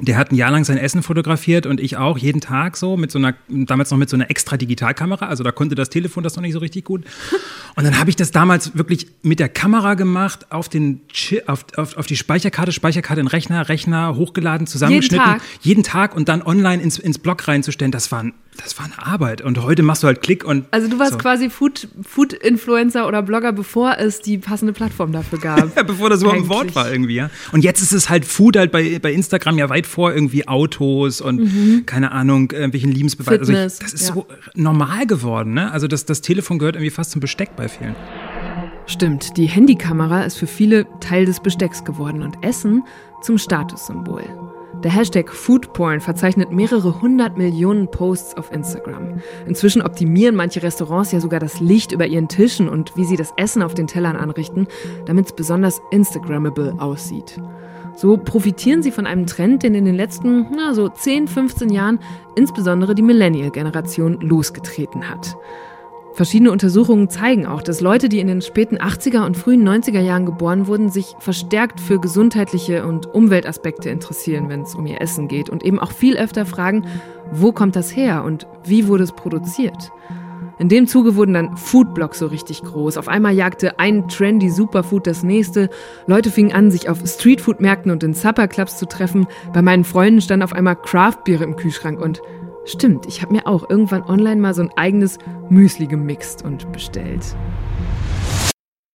der 0.00 0.16
hat 0.16 0.32
ein 0.32 0.34
Jahr 0.36 0.50
lang 0.50 0.64
sein 0.64 0.78
Essen 0.78 1.02
fotografiert 1.02 1.66
und 1.66 1.80
ich 1.80 1.96
auch, 1.96 2.16
jeden 2.18 2.40
Tag 2.40 2.76
so, 2.76 2.96
mit 2.96 3.10
so 3.10 3.18
einer, 3.18 3.34
damals 3.48 3.90
noch 3.90 3.98
mit 3.98 4.08
so 4.08 4.16
einer 4.16 4.30
extra 4.30 4.56
Digitalkamera. 4.56 5.26
Also 5.26 5.44
da 5.44 5.52
konnte 5.52 5.74
das 5.74 5.90
Telefon 5.90 6.22
das 6.22 6.36
noch 6.36 6.42
nicht 6.42 6.52
so 6.54 6.58
richtig 6.60 6.84
gut. 6.84 7.04
Und 7.76 7.84
dann 7.84 7.98
habe 7.98 8.08
ich 8.10 8.16
das 8.16 8.30
damals 8.30 8.76
wirklich 8.76 9.08
mit 9.22 9.40
der 9.40 9.48
Kamera 9.48 9.94
gemacht, 9.94 10.50
auf, 10.52 10.68
den, 10.68 11.00
auf, 11.46 11.64
auf, 11.76 11.96
auf 11.96 12.06
die 12.06 12.16
Speicherkarte, 12.16 12.72
Speicherkarte 12.72 13.20
in 13.20 13.26
Rechner, 13.26 13.68
Rechner 13.68 14.16
hochgeladen, 14.16 14.66
zusammengeschnitten. 14.66 15.24
Tag? 15.24 15.42
jeden 15.60 15.82
Tag 15.82 16.14
und 16.16 16.28
dann 16.28 16.42
online 16.42 16.82
ins, 16.82 16.98
ins 16.98 17.18
Blog 17.18 17.46
reinzustellen, 17.48 17.92
das 17.92 18.10
war, 18.12 18.22
ein- 18.24 18.32
das 18.62 18.78
war 18.78 18.86
eine 18.86 18.98
Arbeit. 19.06 19.40
Und 19.42 19.62
heute 19.62 19.82
machst 19.82 20.02
du 20.02 20.06
halt 20.06 20.22
Klick 20.22 20.44
und. 20.44 20.66
Also 20.70 20.88
du 20.88 20.98
warst 20.98 21.12
so. 21.12 21.18
quasi 21.18 21.48
Food- 21.50 21.88
Food-Influencer 22.02 23.06
oder 23.06 23.22
Blogger, 23.22 23.52
bevor 23.52 23.96
es 23.98 24.20
die 24.20 24.38
passende 24.38 24.72
Plattform 24.72 25.12
dafür 25.12 25.38
gab. 25.38 25.74
Ja, 25.76 25.82
bevor 25.86 26.10
das 26.10 26.20
überhaupt 26.22 26.40
ein 26.42 26.48
Wort 26.48 26.74
war 26.74 26.90
irgendwie, 26.90 27.14
ja. 27.14 27.30
Und 27.52 27.62
jetzt 27.64 27.80
ist 27.82 27.92
es 27.92 28.08
halt 28.10 28.24
Food 28.24 28.56
halt 28.56 28.70
bei, 28.72 28.98
bei 28.98 29.12
Instagram 29.12 29.58
ja 29.58 29.68
weit 29.68 29.79
vor 29.86 30.12
irgendwie 30.12 30.46
Autos 30.48 31.20
und 31.20 31.86
keine 31.86 32.12
Ahnung, 32.12 32.50
irgendwelchen 32.50 32.92
Liebesbeweis. 32.92 33.38
Also 33.40 33.52
ich, 33.52 33.58
Mhm. 33.58 33.62
Das 33.62 33.92
ist 33.92 34.08
ja. 34.08 34.14
so 34.14 34.26
normal 34.54 35.06
geworden, 35.06 35.54
ne? 35.54 35.70
Also 35.72 35.86
das, 35.86 36.04
das 36.04 36.20
Telefon 36.20 36.58
gehört 36.58 36.76
irgendwie 36.76 36.90
fast 36.90 37.10
zum 37.12 37.20
Besteck 37.20 37.56
bei 37.56 37.68
vielen. 37.68 37.94
Stimmt, 38.86 39.36
die 39.36 39.46
Handykamera 39.46 40.22
ist 40.22 40.36
für 40.36 40.46
viele 40.46 40.86
Teil 41.00 41.24
des 41.24 41.40
Bestecks 41.40 41.84
geworden 41.84 42.22
und 42.22 42.42
Essen 42.44 42.82
zum 43.22 43.38
Statussymbol. 43.38 44.24
Der 44.82 44.90
Hashtag 44.92 45.30
Foodporn 45.30 46.00
verzeichnet 46.00 46.52
mehrere 46.52 47.02
hundert 47.02 47.36
Millionen 47.36 47.90
Posts 47.90 48.36
auf 48.38 48.50
Instagram. 48.50 49.20
Inzwischen 49.46 49.82
optimieren 49.82 50.34
manche 50.34 50.62
Restaurants 50.62 51.12
ja 51.12 51.20
sogar 51.20 51.38
das 51.38 51.60
Licht 51.60 51.92
über 51.92 52.06
ihren 52.06 52.28
Tischen 52.28 52.68
und 52.68 52.96
wie 52.96 53.04
sie 53.04 53.16
das 53.16 53.32
Essen 53.36 53.62
auf 53.62 53.74
den 53.74 53.86
Tellern 53.86 54.16
anrichten, 54.16 54.66
damit 55.04 55.26
es 55.26 55.32
besonders 55.34 55.82
Instagrammable 55.90 56.74
aussieht. 56.80 57.38
So 58.00 58.16
profitieren 58.16 58.82
sie 58.82 58.92
von 58.92 59.04
einem 59.04 59.26
Trend, 59.26 59.62
den 59.62 59.74
in 59.74 59.84
den 59.84 59.94
letzten 59.94 60.46
na, 60.56 60.72
so 60.72 60.88
10, 60.88 61.28
15 61.28 61.68
Jahren 61.68 61.98
insbesondere 62.34 62.94
die 62.94 63.02
Millennial-Generation 63.02 64.20
losgetreten 64.22 65.10
hat. 65.10 65.36
Verschiedene 66.14 66.50
Untersuchungen 66.50 67.10
zeigen 67.10 67.44
auch, 67.44 67.60
dass 67.60 67.82
Leute, 67.82 68.08
die 68.08 68.20
in 68.20 68.26
den 68.28 68.40
späten 68.40 68.78
80er 68.78 69.26
und 69.26 69.36
frühen 69.36 69.68
90er 69.68 70.00
Jahren 70.00 70.24
geboren 70.24 70.66
wurden, 70.66 70.88
sich 70.88 71.14
verstärkt 71.18 71.78
für 71.78 72.00
gesundheitliche 72.00 72.86
und 72.86 73.04
Umweltaspekte 73.14 73.90
interessieren, 73.90 74.48
wenn 74.48 74.62
es 74.62 74.74
um 74.74 74.86
ihr 74.86 75.02
Essen 75.02 75.28
geht 75.28 75.50
und 75.50 75.62
eben 75.62 75.78
auch 75.78 75.92
viel 75.92 76.16
öfter 76.16 76.46
fragen, 76.46 76.86
wo 77.32 77.52
kommt 77.52 77.76
das 77.76 77.94
her 77.94 78.24
und 78.24 78.46
wie 78.64 78.88
wurde 78.88 79.04
es 79.04 79.12
produziert? 79.12 79.92
In 80.60 80.68
dem 80.68 80.86
Zuge 80.86 81.16
wurden 81.16 81.32
dann 81.32 81.56
Foodblogs 81.56 82.18
so 82.18 82.26
richtig 82.26 82.62
groß. 82.62 82.98
Auf 82.98 83.08
einmal 83.08 83.32
jagte 83.32 83.78
ein 83.78 84.08
trendy 84.08 84.50
Superfood 84.50 85.06
das 85.06 85.22
nächste. 85.22 85.70
Leute 86.06 86.30
fingen 86.30 86.52
an, 86.52 86.70
sich 86.70 86.90
auf 86.90 86.98
Streetfood-Märkten 87.02 87.90
und 87.90 88.02
in 88.02 88.12
Supperclubs 88.12 88.76
zu 88.76 88.84
treffen. 88.84 89.26
Bei 89.54 89.62
meinen 89.62 89.84
Freunden 89.84 90.20
stand 90.20 90.42
auf 90.42 90.52
einmal 90.52 90.76
Craftbier 90.76 91.40
im 91.40 91.56
Kühlschrank 91.56 91.98
und 91.98 92.20
Stimmt, 92.66 93.06
ich 93.06 93.22
habe 93.22 93.32
mir 93.32 93.46
auch 93.46 93.70
irgendwann 93.70 94.02
online 94.02 94.38
mal 94.38 94.52
so 94.52 94.60
ein 94.60 94.70
eigenes 94.76 95.16
Müsli 95.48 95.86
gemixt 95.86 96.44
und 96.44 96.70
bestellt. 96.72 97.34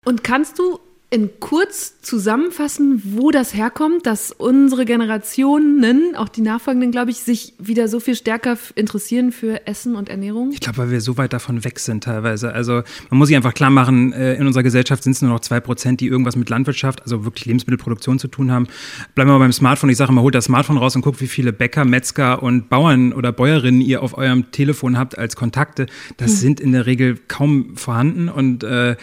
Und 0.06 0.24
kannst 0.24 0.60
du 0.60 0.78
in 1.12 1.30
kurz 1.40 2.02
zusammenfassen, 2.02 3.02
wo 3.06 3.30
das 3.30 3.54
herkommt, 3.54 4.06
dass 4.06 4.32
unsere 4.32 4.86
Generationen, 4.86 6.16
auch 6.16 6.28
die 6.28 6.42
nachfolgenden, 6.42 6.92
glaube 6.92 7.12
ich, 7.12 7.18
sich 7.18 7.54
wieder 7.60 7.88
so 7.88 8.00
viel 8.00 8.16
stärker 8.16 8.58
interessieren 8.74 9.32
für 9.32 9.68
Essen 9.68 9.96
und 9.96 10.10
Ernährung? 10.10 10.52
Ich 10.52 10.60
glaube, 10.60 10.80
weil 10.80 10.92
wir 10.92 11.02
so 11.02 11.18
weit 11.18 11.32
davon 11.32 11.64
weg 11.64 11.80
sind 11.80 12.04
teilweise. 12.04 12.54
Also 12.54 12.82
man 13.10 13.20
muss 13.20 13.28
sich 13.28 13.38
einfach 13.38 13.54
klar 13.54 13.70
machen, 13.70 14.14
äh, 14.14 14.34
in 14.36 14.48
unserer 14.48 14.64
Gesellschaft 14.64 15.04
sind 15.04 15.14
es 15.14 15.22
nur 15.22 15.32
noch 15.32 15.42
zwei 15.42 15.60
Prozent, 15.60 16.02
die 16.02 16.08
irgendwas 16.08 16.36
mit 16.36 16.50
Landwirtschaft, 16.50 17.04
also 17.04 17.24
wirklich 17.24 17.46
Lebensmittelproduktion 17.46 18.18
zu 18.18 18.28
tun 18.28 18.52
haben. 18.52 18.68
Bleiben 19.14 19.30
wir 19.30 19.34
mal 19.34 19.46
beim 19.46 19.54
Smartphone. 19.54 19.92
Ich 19.92 19.98
sage 19.98 20.12
mal, 20.12 20.22
holt 20.22 20.36
das 20.36 20.46
Smartphone 20.46 20.78
raus 20.78 20.96
und 20.96 21.04
guckt, 21.04 21.22
wie 21.22 21.28
viele 21.28 21.54
Bäcker, 21.54 21.86
Metzger 21.86 22.42
und 22.42 22.68
Bauern 22.70 23.14
oder 23.14 23.32
Bäuerinnen 23.32 23.82
ihr 23.82 24.02
auf 24.02 24.18
eurem 24.18 24.52
Telefon 24.52 24.98
habt 24.98 25.18
als 25.18 25.36
Kontakte. 25.36 25.86
Das 26.18 26.32
hm. 26.32 26.38
sind 26.38 26.60
in 26.60 26.72
der 26.72 26.88
Regel 26.88 27.18
kaum 27.28 27.78
vorhanden 27.78 28.28
und 28.28 28.64
äh, 28.64 28.96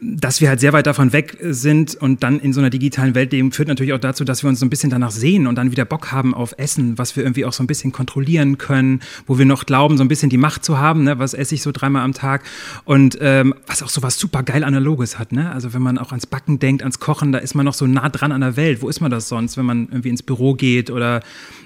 dass 0.00 0.40
wir 0.40 0.48
halt 0.48 0.60
sehr 0.60 0.72
weit 0.72 0.86
davon 0.86 1.12
weg 1.12 1.36
sind 1.44 1.94
und 1.94 2.22
dann 2.22 2.40
in 2.40 2.52
so 2.52 2.60
einer 2.60 2.70
digitalen 2.70 3.14
Welt 3.14 3.32
leben, 3.32 3.52
führt 3.52 3.68
natürlich 3.68 3.92
auch 3.92 3.98
dazu, 3.98 4.24
dass 4.24 4.42
wir 4.42 4.48
uns 4.48 4.60
so 4.60 4.66
ein 4.66 4.70
bisschen 4.70 4.90
danach 4.90 5.10
sehen 5.10 5.46
und 5.46 5.56
dann 5.56 5.70
wieder 5.70 5.84
Bock 5.84 6.12
haben 6.12 6.34
auf 6.34 6.54
Essen, 6.58 6.98
was 6.98 7.16
wir 7.16 7.24
irgendwie 7.24 7.44
auch 7.44 7.52
so 7.52 7.62
ein 7.62 7.66
bisschen 7.66 7.92
kontrollieren 7.92 8.58
können, 8.58 9.00
wo 9.26 9.38
wir 9.38 9.46
noch 9.46 9.66
glauben, 9.66 9.96
so 9.96 10.04
ein 10.04 10.08
bisschen 10.08 10.30
die 10.30 10.38
Macht 10.38 10.64
zu 10.64 10.78
haben, 10.78 11.04
ne? 11.04 11.18
was 11.18 11.34
esse 11.34 11.54
ich 11.54 11.62
so 11.62 11.72
dreimal 11.72 12.02
am 12.02 12.14
Tag 12.14 12.42
und 12.84 13.18
ähm, 13.20 13.54
was 13.66 13.82
auch 13.82 13.88
so 13.88 14.02
was 14.02 14.18
super 14.18 14.42
geil 14.42 14.64
Analoges 14.64 15.18
hat. 15.18 15.32
Ne? 15.32 15.50
Also 15.50 15.74
wenn 15.74 15.82
man 15.82 15.98
auch 15.98 16.10
ans 16.10 16.26
Backen 16.26 16.58
denkt, 16.58 16.82
ans 16.82 17.00
Kochen, 17.00 17.32
da 17.32 17.38
ist 17.38 17.54
man 17.54 17.64
noch 17.64 17.74
so 17.74 17.86
nah 17.86 18.08
dran 18.08 18.32
an 18.32 18.40
der 18.40 18.56
Welt. 18.56 18.82
Wo 18.82 18.88
ist 18.88 19.00
man 19.00 19.10
das 19.10 19.28
sonst, 19.28 19.56
wenn 19.56 19.66
man 19.66 19.88
irgendwie 19.88 20.10
ins 20.10 20.22
Büro 20.22 20.54
geht 20.54 20.90
oder 20.90 21.22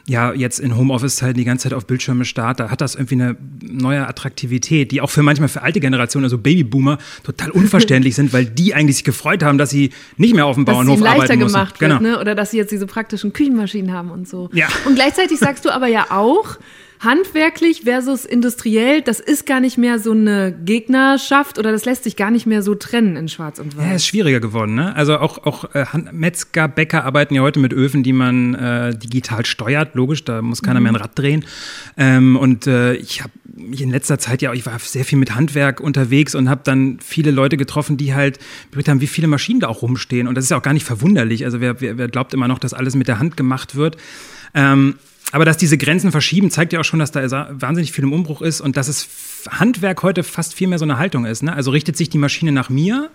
ja 0.09 0.33
jetzt 0.33 0.61
in 0.61 0.77
Homeoffice-Zeiten 0.77 1.37
die 1.37 1.45
ganze 1.45 1.65
Zeit 1.65 1.75
auf 1.75 1.87
Bildschirme 1.87 2.25
starrt? 2.25 2.61
Da 2.61 2.71
hat 2.71 2.81
das 2.81 2.95
irgendwie 2.95 3.15
eine 3.15 3.37
neue 3.61 4.07
Attraktivität, 4.07 4.93
die 4.93 5.01
auch 5.01 5.11
für 5.11 5.23
manchmal 5.23 5.49
für 5.49 5.63
alte 5.63 5.81
Generationen, 5.81 6.25
also 6.25 6.39
Babyboomer, 6.39 6.99
total 7.25 7.51
unverständlich 7.51 8.15
sind, 8.15 8.33
weil 8.33 8.47
die 8.47 8.75
eigentlich 8.75 8.97
sich 8.97 9.05
gefreut 9.05 9.43
haben, 9.43 9.59
dass 9.59 9.71
sie 9.71 9.91
nicht 10.17 10.35
mehr 10.35 10.47
auf 10.47 10.55
dem 10.55 10.65
Bauernhof 10.65 11.01
dass 11.01 11.17
leichter 11.17 11.37
gemacht 11.37 11.81
wird, 11.81 11.99
genau. 11.99 12.01
ne? 12.01 12.21
oder 12.21 12.35
dass 12.35 12.51
sie 12.51 12.57
jetzt 12.57 12.71
diese 12.71 12.87
praktischen 12.87 13.33
Küchenmaschinen 13.33 13.93
haben 13.93 14.11
und 14.11 14.29
so. 14.29 14.49
Ja. 14.53 14.69
Und 14.87 14.95
gleichzeitig 14.95 15.39
sagst 15.39 15.65
du 15.65 15.71
aber 15.71 15.89
ja 15.89 16.07
auch, 16.11 16.57
handwerklich 17.01 17.83
versus 17.83 18.25
industriell, 18.25 19.03
das 19.03 19.21
ist 19.21 19.47
gar 19.47 19.61
nicht 19.61 19.79
mehr 19.79 19.99
so 19.99 20.13
eine 20.13 20.57
Gegnerschaft 20.65 21.59
oder 21.59 21.73
das 21.73 21.85
lässt 21.85 22.05
sich 22.05 22.17
gar 22.17 22.31
nicht 22.31 22.47
mehr 22.47 22.63
so 22.63 22.75
trennen 22.75 23.17
in 23.17 23.29
Schwarz 23.29 23.59
und 23.59 23.77
Weiß. 23.77 23.85
Ja, 23.85 23.95
ist 23.95 24.07
schwieriger 24.07 24.41
geworden. 24.41 24.75
Ne? 24.75 24.95
Also 24.97 25.19
auch, 25.19 25.45
auch 25.45 25.75
äh, 25.75 25.85
Metzger, 26.13 26.69
Bäcker 26.69 27.05
arbeiten 27.05 27.35
ja 27.35 27.43
heute 27.43 27.61
mit 27.61 27.73
Öfen, 27.73 28.03
die 28.03 28.13
man 28.13 28.55
äh, 28.55 28.97
digital 28.97 29.45
steuert. 29.45 29.95
Logisch, 29.95 30.25
da 30.25 30.43
muss 30.43 30.63
keiner 30.63 30.81
mhm. 30.81 30.85
mehr 30.85 30.93
ein 30.93 30.97
Rad 30.97 31.19
drehen. 31.19 31.45
Ähm, 31.97 32.37
und 32.37 32.67
äh, 32.67 32.95
ich 32.95 33.23
habe 33.23 33.33
mich 33.57 33.81
in 33.81 33.91
letzter 33.91 34.19
Zeit 34.19 34.43
ja, 34.43 34.53
ich 34.53 34.67
war 34.67 34.79
sehr 34.79 35.05
viel 35.05 35.19
mit 35.19 35.35
Handwerk 35.35 35.81
unterwegs 35.81 36.35
und 36.35 36.49
habe 36.49 36.61
dann 36.65 36.99
viele 37.01 37.31
Leute 37.31 37.57
getroffen, 37.57 37.97
die 37.97 38.15
halt 38.15 38.39
berichtet 38.71 38.93
haben, 38.93 39.01
wie 39.01 39.07
viele 39.07 39.29
Maschinen 39.29 39.61
da 39.61 39.69
auch 39.69 39.83
rumstehen. 39.83 40.29
Und 40.29 40.35
das 40.35 40.45
ist 40.45 40.51
ja 40.51 40.59
auch 40.59 40.63
gar 40.63 40.75
nicht 40.75 40.85
verwunderlich. 40.85 41.45
Also 41.45 41.61
wer, 41.61 41.81
wer, 41.81 41.99
wer 41.99 42.09
glaubt 42.09 42.35
immer 42.35 42.49
noch, 42.49 42.59
dass 42.59 42.75
alles 42.75 42.95
mit 42.95 43.09
der 43.09 43.19
Hand 43.19 43.37
gemacht 43.37 43.77
wird. 43.77 43.97
Ähm, 44.57 44.97
aber 45.33 45.45
dass 45.45 45.57
diese 45.57 45.77
Grenzen 45.77 46.11
verschieben, 46.11 46.51
zeigt 46.51 46.73
ja 46.73 46.81
auch 46.81 46.85
schon, 46.85 46.99
dass 46.99 47.13
da 47.13 47.51
wahnsinnig 47.53 47.93
viel 47.93 48.05
im 48.05 48.13
Umbruch 48.13 48.43
ist 48.43 48.61
und 48.61 48.77
dass 48.77 48.89
es 48.89 49.09
Handwerk 49.51 50.03
heute 50.03 50.23
fast 50.23 50.55
viel 50.55 50.67
mehr 50.67 50.79
so 50.79 50.85
eine 50.85 50.99
Haltung 50.99 51.27
ist. 51.27 51.43
Ne? 51.43 51.53
Also 51.53 51.71
richtet 51.71 51.97
sich 51.97 52.09
die 52.09 52.19
Maschine 52.19 52.53
nach 52.53 52.71
mir, 52.71 53.11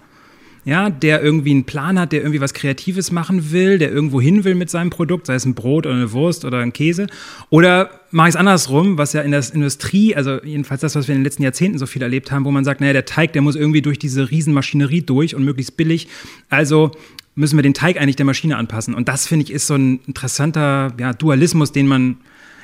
ja, 0.63 0.89
der 0.89 1.23
irgendwie 1.23 1.51
einen 1.51 1.63
Plan 1.63 1.99
hat, 1.99 2.11
der 2.11 2.21
irgendwie 2.21 2.41
was 2.41 2.53
Kreatives 2.53 3.11
machen 3.11 3.51
will, 3.51 3.79
der 3.79 3.91
irgendwo 3.91 4.21
hin 4.21 4.43
will 4.43 4.55
mit 4.55 4.69
seinem 4.69 4.91
Produkt, 4.91 5.25
sei 5.25 5.35
es 5.35 5.45
ein 5.45 5.55
Brot 5.55 5.87
oder 5.87 5.95
eine 5.95 6.11
Wurst 6.11 6.45
oder 6.45 6.59
ein 6.59 6.73
Käse. 6.73 7.07
Oder 7.49 8.00
mache 8.11 8.29
ich 8.29 8.35
es 8.35 8.39
andersrum, 8.39 8.97
was 8.97 9.13
ja 9.13 9.21
in 9.21 9.31
der 9.31 9.43
Industrie, 9.53 10.15
also 10.15 10.41
jedenfalls 10.43 10.81
das, 10.81 10.95
was 10.95 11.07
wir 11.07 11.15
in 11.15 11.19
den 11.19 11.25
letzten 11.25 11.43
Jahrzehnten 11.43 11.77
so 11.77 11.85
viel 11.85 12.01
erlebt 12.01 12.31
haben, 12.31 12.45
wo 12.45 12.51
man 12.51 12.63
sagt, 12.63 12.81
naja, 12.81 12.93
der 12.93 13.05
Teig, 13.05 13.33
der 13.33 13.41
muss 13.41 13.55
irgendwie 13.55 13.81
durch 13.81 13.99
diese 13.99 14.29
Riesenmaschinerie 14.29 15.01
durch 15.01 15.35
und 15.35 15.43
möglichst 15.43 15.77
billig. 15.77 16.07
Also 16.49 16.91
müssen 17.35 17.57
wir 17.57 17.63
den 17.63 17.73
Teig 17.73 17.99
eigentlich 17.99 18.17
der 18.17 18.25
Maschine 18.25 18.57
anpassen. 18.57 18.93
Und 18.93 19.07
das, 19.07 19.27
finde 19.27 19.45
ich, 19.45 19.51
ist 19.51 19.67
so 19.67 19.75
ein 19.75 19.99
interessanter 20.05 20.93
ja, 20.99 21.13
Dualismus, 21.13 21.71
den 21.71 21.87
man 21.87 22.17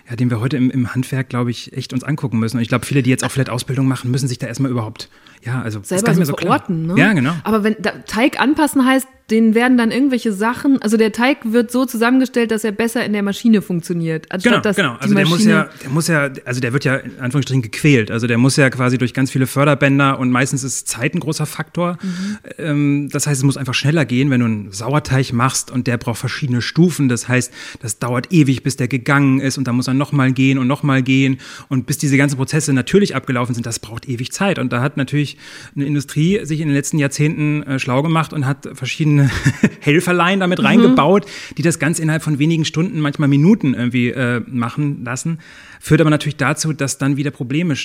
ja, 0.09 0.15
den 0.15 0.29
wir 0.29 0.39
heute 0.39 0.55
im, 0.55 0.71
im 0.71 0.93
Handwerk, 0.95 1.27
glaube 1.27 1.51
ich, 1.51 1.73
echt 1.73 1.91
uns 1.91 2.03
angucken 2.03 2.39
müssen. 2.39 2.57
Und 2.57 2.61
ich 2.61 2.69
glaube, 2.69 2.85
viele, 2.85 3.03
die 3.03 3.09
jetzt 3.09 3.25
auch 3.25 3.31
vielleicht 3.31 3.49
Ausbildung 3.49 3.87
machen, 3.87 4.09
müssen 4.09 4.29
sich 4.29 4.37
da 4.37 4.47
erstmal 4.47 4.71
überhaupt, 4.71 5.09
ja, 5.43 5.61
also 5.61 5.81
selber 5.83 6.13
so, 6.13 6.23
so 6.23 6.33
verorten. 6.37 6.87
Ne? 6.87 6.95
Ja, 6.97 7.11
genau. 7.11 7.33
Aber 7.43 7.63
wenn 7.63 7.75
da, 7.79 7.91
Teig 8.05 8.39
anpassen 8.39 8.85
heißt, 8.85 9.07
denen 9.29 9.55
werden 9.55 9.77
dann 9.77 9.91
irgendwelche 9.91 10.31
Sachen, 10.31 10.81
also 10.81 10.95
der 10.95 11.11
Teig 11.11 11.39
wird 11.43 11.69
so 11.69 11.85
zusammengestellt, 11.85 12.49
dass 12.51 12.63
er 12.63 12.71
besser 12.71 13.03
in 13.05 13.11
der 13.11 13.23
Maschine 13.23 13.61
funktioniert. 13.61 14.27
Genau, 14.41 14.61
genau. 14.61 14.95
Also 14.95 15.15
der 15.15 15.27
muss 15.27 15.43
ja, 15.43 15.69
der 15.83 15.89
muss 15.89 16.07
ja, 16.07 16.29
also 16.45 16.61
der 16.61 16.71
wird 16.71 16.85
ja 16.85 16.95
in 16.95 17.19
Anführungsstrichen 17.19 17.61
gequält. 17.61 18.09
Also 18.09 18.27
der 18.27 18.37
muss 18.37 18.55
ja 18.55 18.69
quasi 18.69 18.97
durch 18.97 19.13
ganz 19.13 19.29
viele 19.29 19.45
Förderbänder 19.45 20.17
und 20.17 20.31
meistens 20.31 20.63
ist 20.63 20.87
Zeit 20.87 21.13
ein 21.13 21.19
großer 21.19 21.45
Faktor. 21.45 21.97
Mhm. 22.01 22.37
Ähm, 22.57 23.09
das 23.11 23.27
heißt, 23.27 23.39
es 23.39 23.43
muss 23.43 23.57
einfach 23.57 23.73
schneller 23.73 24.05
gehen, 24.05 24.29
wenn 24.29 24.39
du 24.39 24.45
einen 24.45 24.71
Sauerteig 24.71 25.33
machst 25.33 25.71
und 25.71 25.87
der 25.87 25.97
braucht 25.97 26.19
verschiedene 26.19 26.61
Stufen. 26.61 27.09
Das 27.09 27.27
heißt, 27.27 27.51
das 27.81 27.99
dauert 27.99 28.31
ewig, 28.31 28.63
bis 28.63 28.77
der 28.77 28.87
gegangen 28.87 29.41
ist 29.41 29.57
und 29.57 29.67
dann 29.67 29.75
muss 29.75 29.87
er 29.87 29.93
nochmal 29.93 30.31
gehen 30.31 30.57
und 30.57 30.67
nochmal 30.67 31.03
gehen 31.03 31.39
und 31.67 31.85
bis 31.85 31.97
diese 31.97 32.15
ganzen 32.15 32.37
Prozesse 32.37 32.71
natürlich 32.71 33.13
abgelaufen 33.13 33.53
sind, 33.53 33.65
das 33.65 33.79
braucht 33.79 34.07
ewig 34.07 34.31
Zeit. 34.31 34.57
Und 34.57 34.71
da 34.71 34.81
hat 34.81 34.95
natürlich 34.95 35.37
eine 35.75 35.85
Industrie 35.85 36.45
sich 36.45 36.61
in 36.61 36.69
den 36.69 36.75
letzten 36.75 36.97
Jahrzehnten 36.97 37.63
äh, 37.63 37.77
schlau 37.77 38.01
gemacht 38.01 38.31
und 38.31 38.45
hat 38.45 38.69
verschiedene 38.73 39.16
Helferlein 39.79 40.39
damit 40.39 40.59
mhm. 40.59 40.65
reingebaut, 40.65 41.25
die 41.57 41.61
das 41.61 41.79
Ganze 41.79 42.01
innerhalb 42.01 42.23
von 42.23 42.39
wenigen 42.39 42.65
Stunden, 42.65 42.99
manchmal 42.99 43.27
Minuten 43.27 43.73
irgendwie 43.73 44.09
äh, 44.09 44.41
machen 44.47 45.03
lassen. 45.03 45.39
Führt 45.79 46.01
aber 46.01 46.09
natürlich 46.09 46.37
dazu, 46.37 46.73
dass 46.73 46.97
dann 46.97 47.17
wieder 47.17 47.31
Probleme 47.31 47.75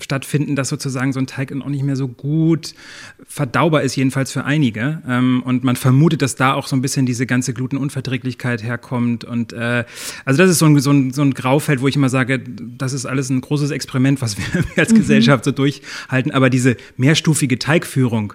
stattfinden, 0.00 0.56
dass 0.56 0.68
sozusagen 0.68 1.12
so 1.12 1.20
ein 1.20 1.26
Teig 1.26 1.52
auch 1.52 1.68
nicht 1.68 1.82
mehr 1.82 1.96
so 1.96 2.08
gut 2.08 2.74
verdaubar 3.26 3.82
ist, 3.82 3.96
jedenfalls 3.96 4.32
für 4.32 4.44
einige. 4.44 5.02
Ähm, 5.06 5.42
und 5.44 5.64
man 5.64 5.76
vermutet, 5.76 6.22
dass 6.22 6.36
da 6.36 6.54
auch 6.54 6.66
so 6.66 6.76
ein 6.76 6.82
bisschen 6.82 7.06
diese 7.06 7.26
ganze 7.26 7.52
Glutenunverträglichkeit 7.52 8.62
herkommt. 8.62 9.24
Und 9.24 9.52
äh, 9.52 9.84
also 10.24 10.38
das 10.38 10.50
ist 10.50 10.58
so 10.58 10.66
ein, 10.66 10.78
so, 10.78 10.90
ein, 10.90 11.12
so 11.12 11.22
ein 11.22 11.34
Graufeld, 11.34 11.80
wo 11.80 11.88
ich 11.88 11.96
immer 11.96 12.08
sage, 12.08 12.38
das 12.40 12.92
ist 12.92 13.06
alles 13.06 13.30
ein 13.30 13.40
großes 13.40 13.70
Experiment, 13.70 14.20
was 14.22 14.36
wir 14.38 14.44
als 14.76 14.92
mhm. 14.92 14.98
Gesellschaft 14.98 15.44
so 15.44 15.52
durchhalten. 15.52 16.32
Aber 16.32 16.50
diese 16.50 16.76
mehrstufige 16.96 17.58
Teigführung, 17.58 18.34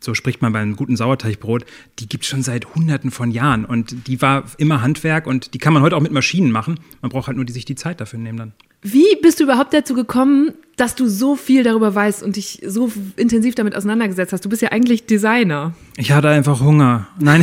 so 0.00 0.14
spricht 0.14 0.42
man 0.42 0.52
beim 0.52 0.76
guten 0.76 0.96
Sauerteigbrot, 0.96 1.64
die 1.98 2.08
gibt 2.08 2.24
es 2.24 2.30
schon 2.30 2.42
seit 2.42 2.74
Hunderten 2.74 3.10
von 3.10 3.30
Jahren. 3.30 3.64
Und 3.64 4.08
die 4.08 4.20
war 4.22 4.44
immer 4.58 4.82
Handwerk 4.82 5.26
und 5.26 5.54
die 5.54 5.58
kann 5.58 5.72
man 5.72 5.82
heute 5.82 5.96
auch 5.96 6.00
mit 6.00 6.12
Maschinen 6.12 6.50
machen. 6.50 6.80
Man 7.02 7.10
braucht 7.10 7.26
halt 7.26 7.36
nur 7.36 7.46
die, 7.46 7.52
sich 7.52 7.64
die 7.64 7.74
Zeit 7.74 8.00
dafür 8.00 8.18
nehmen 8.18 8.38
dann. 8.38 8.52
Wie 8.82 9.16
bist 9.20 9.40
du 9.40 9.44
überhaupt 9.44 9.72
dazu 9.72 9.94
gekommen, 9.94 10.54
dass 10.76 10.94
du 10.94 11.08
so 11.08 11.36
viel 11.36 11.62
darüber 11.62 11.94
weißt 11.94 12.22
und 12.22 12.36
dich 12.36 12.60
so 12.66 12.92
intensiv 13.16 13.54
damit 13.54 13.74
auseinandergesetzt 13.74 14.34
hast. 14.34 14.44
Du 14.44 14.50
bist 14.50 14.60
ja 14.60 14.72
eigentlich 14.72 15.06
Designer. 15.06 15.72
Ich 15.96 16.12
hatte 16.12 16.28
einfach 16.28 16.60
Hunger. 16.60 17.08
Nein, 17.18 17.42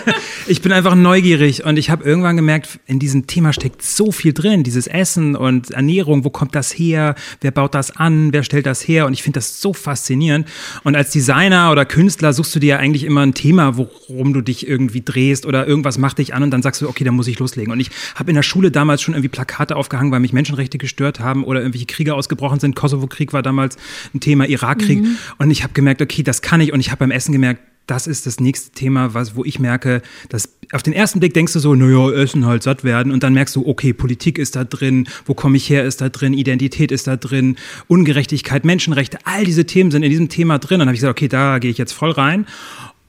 ich 0.46 0.60
bin 0.60 0.70
einfach 0.70 0.94
neugierig 0.94 1.64
und 1.64 1.78
ich 1.78 1.88
habe 1.88 2.04
irgendwann 2.04 2.36
gemerkt, 2.36 2.78
in 2.86 2.98
diesem 2.98 3.26
Thema 3.26 3.54
steckt 3.54 3.80
so 3.80 4.12
viel 4.12 4.34
drin. 4.34 4.64
Dieses 4.64 4.86
Essen 4.86 5.34
und 5.34 5.70
Ernährung, 5.70 6.24
wo 6.24 6.30
kommt 6.30 6.54
das 6.54 6.72
her? 6.72 7.14
Wer 7.40 7.52
baut 7.52 7.74
das 7.74 7.96
an? 7.96 8.34
Wer 8.34 8.42
stellt 8.42 8.66
das 8.66 8.86
her? 8.86 9.06
Und 9.06 9.14
ich 9.14 9.22
finde 9.22 9.38
das 9.38 9.62
so 9.62 9.72
faszinierend. 9.72 10.46
Und 10.82 10.94
als 10.94 11.10
Designer 11.10 11.72
oder 11.72 11.86
Künstler 11.86 12.34
suchst 12.34 12.54
du 12.54 12.58
dir 12.58 12.66
ja 12.66 12.76
eigentlich 12.76 13.04
immer 13.04 13.22
ein 13.22 13.32
Thema, 13.32 13.78
worum 13.78 14.34
du 14.34 14.42
dich 14.42 14.68
irgendwie 14.68 15.00
drehst 15.00 15.46
oder 15.46 15.66
irgendwas 15.66 15.96
macht 15.96 16.18
dich 16.18 16.34
an 16.34 16.42
und 16.42 16.50
dann 16.50 16.60
sagst 16.60 16.82
du, 16.82 16.88
okay, 16.90 17.04
dann 17.04 17.14
muss 17.14 17.28
ich 17.28 17.38
loslegen. 17.38 17.72
Und 17.72 17.80
ich 17.80 17.90
habe 18.14 18.30
in 18.30 18.34
der 18.34 18.42
Schule 18.42 18.70
damals 18.70 19.00
schon 19.00 19.14
irgendwie 19.14 19.28
Plakate 19.28 19.74
aufgehangen, 19.74 20.12
weil 20.12 20.20
mich 20.20 20.34
Menschenrechte 20.34 20.76
gestört 20.76 21.20
haben 21.20 21.44
oder 21.44 21.60
irgendwelche 21.60 21.86
Kriege 21.86 22.14
ausgebrochen 22.14 22.60
sind 22.60 22.73
Kosovo-Krieg 22.74 23.32
war 23.32 23.42
damals 23.42 23.76
ein 24.14 24.20
Thema, 24.20 24.48
Irakkrieg. 24.48 25.02
Mhm. 25.02 25.16
Und 25.38 25.50
ich 25.50 25.62
habe 25.62 25.72
gemerkt, 25.72 26.02
okay, 26.02 26.22
das 26.22 26.42
kann 26.42 26.60
ich. 26.60 26.72
Und 26.72 26.80
ich 26.80 26.90
habe 26.90 27.00
beim 27.00 27.10
Essen 27.10 27.32
gemerkt, 27.32 27.60
das 27.86 28.06
ist 28.06 28.26
das 28.26 28.40
nächste 28.40 28.70
Thema, 28.70 29.12
was, 29.12 29.36
wo 29.36 29.44
ich 29.44 29.58
merke, 29.58 30.00
dass 30.30 30.48
auf 30.72 30.82
den 30.82 30.94
ersten 30.94 31.20
Blick 31.20 31.34
denkst 31.34 31.52
du 31.52 31.58
so, 31.58 31.74
naja, 31.74 32.10
Essen 32.12 32.46
halt 32.46 32.62
satt 32.62 32.82
werden 32.82 33.12
und 33.12 33.22
dann 33.22 33.34
merkst 33.34 33.54
du, 33.56 33.66
okay, 33.66 33.92
Politik 33.92 34.38
ist 34.38 34.56
da 34.56 34.64
drin, 34.64 35.06
wo 35.26 35.34
komme 35.34 35.58
ich 35.58 35.68
her 35.68 35.84
ist 35.84 36.00
da 36.00 36.08
drin, 36.08 36.32
Identität 36.32 36.90
ist 36.90 37.06
da 37.06 37.16
drin, 37.16 37.56
Ungerechtigkeit, 37.86 38.64
Menschenrechte, 38.64 39.18
all 39.24 39.44
diese 39.44 39.66
Themen 39.66 39.90
sind 39.90 40.02
in 40.02 40.10
diesem 40.10 40.30
Thema 40.30 40.58
drin. 40.58 40.76
Und 40.76 40.80
dann 40.80 40.88
habe 40.88 40.94
ich 40.94 41.00
gesagt, 41.00 41.18
okay, 41.18 41.28
da 41.28 41.58
gehe 41.58 41.70
ich 41.70 41.78
jetzt 41.78 41.92
voll 41.92 42.10
rein 42.10 42.46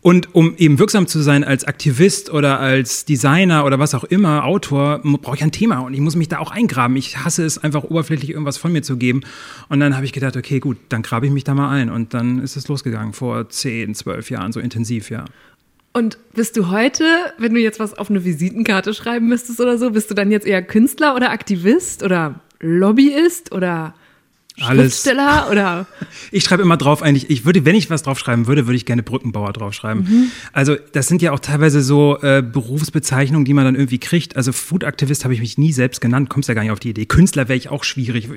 Und 0.06 0.36
um 0.36 0.54
eben 0.58 0.78
wirksam 0.78 1.08
zu 1.08 1.20
sein 1.22 1.44
als 1.44 1.64
Aktivist 1.64 2.32
oder 2.32 2.60
als 2.60 3.06
Designer 3.06 3.66
oder 3.66 3.80
was 3.80 3.96
auch 3.96 4.04
immer, 4.04 4.46
Autor, 4.46 5.00
brauche 5.00 5.36
ich 5.36 5.42
ein 5.42 5.52
Thema 5.52 5.80
und 5.80 5.96
ich 5.96 6.00
muss 6.00 6.16
mich 6.16 6.28
da 6.28 6.38
auch 6.38 6.52
eingraben. 6.52 6.96
Ich 6.96 7.18
hasse 7.18 7.44
es 7.44 7.58
einfach 7.58 7.86
oberflächlich 7.86 8.30
irgendwas 8.30 8.58
von 8.58 8.72
mir 8.72 8.84
zu 8.84 8.98
geben. 8.98 9.22
Und 9.68 9.80
dann 9.80 9.96
habe 9.96 10.06
ich 10.06 10.14
gedacht, 10.14 10.38
okay, 10.38 10.60
gut, 10.60 10.78
dann 10.90 11.02
grabe 11.02 11.26
ich 11.26 11.32
mich 11.32 11.44
da 11.44 11.56
mal 11.56 11.72
ein. 11.72 11.90
Und 11.90 12.14
dann 12.14 12.38
ist 12.38 12.56
es 12.56 12.68
losgegangen 12.68 13.14
vor 13.14 13.50
zehn, 13.50 13.96
zwölf 13.96 14.30
Jahren, 14.30 14.52
so 14.52 14.60
intensiv, 14.60 15.10
ja. 15.10 15.26
Und 15.92 16.20
bist 16.36 16.56
du 16.56 16.70
heute, 16.70 17.06
wenn 17.40 17.56
du 17.56 17.60
jetzt 17.60 17.80
was 17.80 17.96
auf 17.96 18.12
eine 18.12 18.24
Visitenkarte 18.24 18.94
schreiben 18.94 19.28
müsstest 19.28 19.60
oder 19.60 19.80
so, 19.80 19.90
bist 19.90 20.12
du 20.12 20.14
dann 20.14 20.30
jetzt 20.30 20.46
eher 20.46 20.62
Künstler 20.62 21.16
oder 21.16 21.32
Aktivist 21.32 22.04
oder 22.04 22.42
Lobbyist 22.60 23.52
oder 23.52 23.96
alles. 24.62 24.94
Schriftsteller 24.94 25.50
oder? 25.52 25.86
Ich 26.32 26.44
schreibe 26.44 26.64
immer 26.64 26.78
drauf 26.78 27.02
eigentlich, 27.02 27.30
ich 27.30 27.46
würde, 27.46 27.66
wenn 27.66 27.76
ich 27.76 27.90
was 27.90 28.04
draufschreiben 28.04 28.48
würde, 28.48 28.68
würde 28.68 28.78
ich 28.78 28.86
gerne 28.86 29.04
Brückenbauer 29.04 29.52
draufschreiben. 29.54 30.04
Mhm. 30.04 30.32
Also 30.54 30.76
das 30.94 31.08
sind 31.08 31.22
ja 31.22 31.34
auch 31.34 31.40
teilweise 31.40 31.82
so 31.82 32.18
äh, 32.22 32.42
Berufsbezeichnungen, 32.42 33.46
die 33.46 33.54
man 33.54 33.66
dann 33.66 33.76
irgendwie 33.76 34.00
kriegt. 34.00 34.38
Also 34.38 34.54
Food-Aktivist 34.54 35.26
habe 35.26 35.34
ich 35.34 35.42
mich 35.42 35.58
nie 35.58 35.74
selbst 35.74 36.00
genannt, 36.00 36.30
kommst 36.30 36.48
ja 36.48 36.56
gar 36.56 36.62
nicht 36.62 36.72
auf 36.72 36.80
die 36.80 36.90
Idee. 36.90 37.06
Künstler 37.06 37.50
wäre 37.50 37.58
ich 37.58 37.70
auch 37.70 37.84
schwierig. 37.84 38.30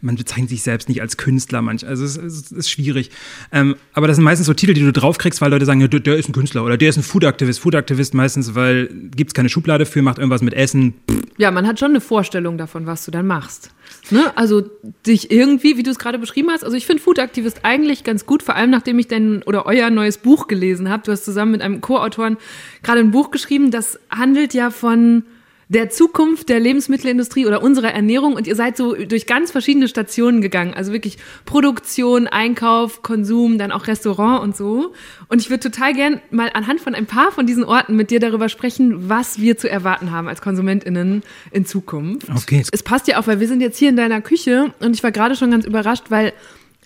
Man 0.00 0.16
bezeichnet 0.16 0.50
sich 0.50 0.62
selbst 0.62 0.88
nicht 0.88 1.00
als 1.00 1.16
Künstler 1.16 1.60
manch. 1.60 1.86
Also 1.86 2.04
es, 2.04 2.16
es 2.16 2.52
ist 2.52 2.70
schwierig. 2.70 3.10
Ähm, 3.50 3.76
aber 3.92 4.06
das 4.06 4.16
sind 4.16 4.24
meistens 4.24 4.46
so 4.46 4.54
Titel, 4.54 4.74
die 4.74 4.82
du 4.82 4.92
draufkriegst, 4.92 5.40
weil 5.40 5.50
Leute 5.50 5.66
sagen, 5.66 5.80
ja, 5.80 5.88
der, 5.88 6.00
der, 6.00 6.16
ist 6.16 6.28
ein 6.28 6.32
Künstler 6.32 6.64
oder 6.64 6.76
der 6.76 6.90
ist 6.90 6.96
ein 6.96 7.02
Food-Aktivist. 7.02 7.60
Food-Aktivist 7.60 8.14
meistens, 8.14 8.54
weil 8.54 8.88
gibt's 9.14 9.34
keine 9.34 9.48
Schublade 9.48 9.86
für, 9.86 10.02
macht 10.02 10.18
irgendwas 10.18 10.42
mit 10.42 10.54
Essen. 10.54 10.94
Pff. 11.10 11.22
Ja, 11.36 11.50
man 11.50 11.66
hat 11.66 11.78
schon 11.78 11.90
eine 11.90 12.00
Vorstellung 12.00 12.58
davon, 12.58 12.86
was 12.86 13.04
du 13.04 13.10
dann 13.10 13.26
machst. 13.26 13.70
Ne? 14.10 14.36
Also 14.36 14.62
dich 15.06 15.30
irgendwie, 15.30 15.76
wie 15.76 15.82
du 15.82 15.90
es 15.90 15.98
gerade 15.98 16.18
beschrieben 16.18 16.50
hast, 16.50 16.64
also 16.64 16.76
ich 16.76 16.86
finde 16.86 17.02
Food 17.02 17.18
Aktivist 17.18 17.60
eigentlich 17.64 18.04
ganz 18.04 18.26
gut, 18.26 18.42
vor 18.42 18.56
allem 18.56 18.70
nachdem 18.70 18.98
ich 18.98 19.08
dein 19.08 19.42
oder 19.42 19.66
euer 19.66 19.90
neues 19.90 20.18
Buch 20.18 20.46
gelesen 20.46 20.88
habe. 20.88 21.02
Du 21.04 21.12
hast 21.12 21.24
zusammen 21.24 21.52
mit 21.52 21.62
einem 21.62 21.80
Co-Autoren 21.80 22.38
gerade 22.82 23.00
ein 23.00 23.10
Buch 23.10 23.30
geschrieben, 23.30 23.70
das 23.70 23.98
handelt 24.10 24.54
ja 24.54 24.70
von 24.70 25.24
der 25.68 25.90
Zukunft 25.90 26.48
der 26.48 26.60
Lebensmittelindustrie 26.60 27.46
oder 27.46 27.62
unserer 27.62 27.92
Ernährung 27.92 28.34
und 28.34 28.46
ihr 28.46 28.56
seid 28.56 28.76
so 28.76 28.94
durch 28.94 29.26
ganz 29.26 29.50
verschiedene 29.50 29.86
Stationen 29.86 30.40
gegangen. 30.40 30.72
Also 30.74 30.92
wirklich 30.92 31.18
Produktion, 31.44 32.26
Einkauf, 32.26 33.02
Konsum, 33.02 33.58
dann 33.58 33.70
auch 33.70 33.86
Restaurant 33.86 34.42
und 34.42 34.56
so. 34.56 34.94
Und 35.28 35.42
ich 35.42 35.50
würde 35.50 35.70
total 35.70 35.92
gern 35.92 36.20
mal 36.30 36.50
anhand 36.54 36.80
von 36.80 36.94
ein 36.94 37.06
paar 37.06 37.32
von 37.32 37.46
diesen 37.46 37.64
Orten 37.64 37.96
mit 37.96 38.10
dir 38.10 38.20
darüber 38.20 38.48
sprechen, 38.48 39.08
was 39.10 39.40
wir 39.40 39.58
zu 39.58 39.68
erwarten 39.68 40.10
haben 40.10 40.26
als 40.26 40.40
KonsumentInnen 40.40 41.22
in 41.50 41.66
Zukunft. 41.66 42.28
Okay. 42.30 42.64
Es 42.72 42.82
passt 42.82 43.06
ja 43.06 43.20
auch, 43.20 43.26
weil 43.26 43.40
wir 43.40 43.48
sind 43.48 43.60
jetzt 43.60 43.78
hier 43.78 43.90
in 43.90 43.96
deiner 43.96 44.22
Küche 44.22 44.72
und 44.80 44.96
ich 44.96 45.02
war 45.02 45.12
gerade 45.12 45.36
schon 45.36 45.50
ganz 45.50 45.66
überrascht, 45.66 46.04
weil 46.08 46.32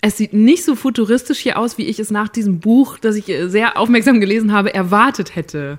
es 0.01 0.17
sieht 0.17 0.33
nicht 0.33 0.65
so 0.65 0.75
futuristisch 0.75 1.39
hier 1.39 1.57
aus, 1.57 1.77
wie 1.77 1.85
ich 1.85 1.97
es 1.97 2.11
nach 2.11 2.27
diesem 2.27 2.59
Buch, 2.59 2.97
das 2.97 3.15
ich 3.15 3.33
sehr 3.45 3.77
aufmerksam 3.77 4.19
gelesen 4.19 4.51
habe, 4.51 4.73
erwartet 4.73 5.37
hätte. 5.37 5.77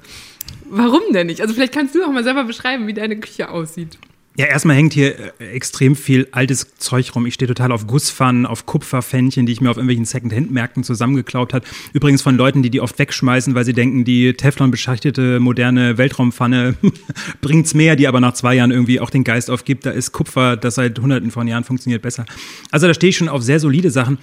Warum 0.76 1.02
denn 1.12 1.28
nicht? 1.28 1.40
Also 1.40 1.54
vielleicht 1.54 1.72
kannst 1.72 1.94
du 1.94 2.02
auch 2.02 2.10
mal 2.10 2.24
selber 2.24 2.42
beschreiben, 2.42 2.88
wie 2.88 2.94
deine 2.94 3.16
Küche 3.16 3.48
aussieht. 3.48 3.96
Ja, 4.36 4.46
erstmal 4.46 4.74
hängt 4.74 4.92
hier 4.92 5.16
äh, 5.38 5.50
extrem 5.52 5.94
viel 5.94 6.26
altes 6.32 6.74
Zeug 6.78 7.14
rum. 7.14 7.24
Ich 7.26 7.34
stehe 7.34 7.46
total 7.46 7.70
auf 7.70 7.86
Gusspfannen, 7.86 8.44
auf 8.44 8.66
Kupferfännchen, 8.66 9.46
die 9.46 9.52
ich 9.52 9.60
mir 9.60 9.70
auf 9.70 9.76
irgendwelchen 9.76 10.04
Second-Hand-Märkten 10.04 10.82
zusammengeklaut 10.82 11.54
habe. 11.54 11.64
Übrigens 11.92 12.22
von 12.22 12.36
Leuten, 12.36 12.64
die 12.64 12.70
die 12.70 12.80
oft 12.80 12.98
wegschmeißen, 12.98 13.54
weil 13.54 13.64
sie 13.64 13.72
denken, 13.72 14.04
die 14.04 14.34
Teflon-beschachtete 14.34 15.38
moderne 15.38 15.96
Weltraumpfanne 15.96 16.74
bringt's 17.40 17.74
mehr, 17.74 17.94
die 17.94 18.08
aber 18.08 18.18
nach 18.18 18.34
zwei 18.34 18.56
Jahren 18.56 18.72
irgendwie 18.72 18.98
auch 18.98 19.10
den 19.10 19.22
Geist 19.22 19.52
aufgibt. 19.52 19.86
Da 19.86 19.92
ist 19.92 20.10
Kupfer, 20.10 20.56
das 20.56 20.74
seit 20.74 20.98
hunderten 20.98 21.30
von 21.30 21.46
Jahren 21.46 21.62
funktioniert 21.62 22.02
besser. 22.02 22.26
Also 22.72 22.88
da 22.88 22.94
stehe 22.94 23.10
ich 23.10 23.16
schon 23.16 23.28
auf 23.28 23.42
sehr 23.42 23.60
solide 23.60 23.92
Sachen. 23.92 24.18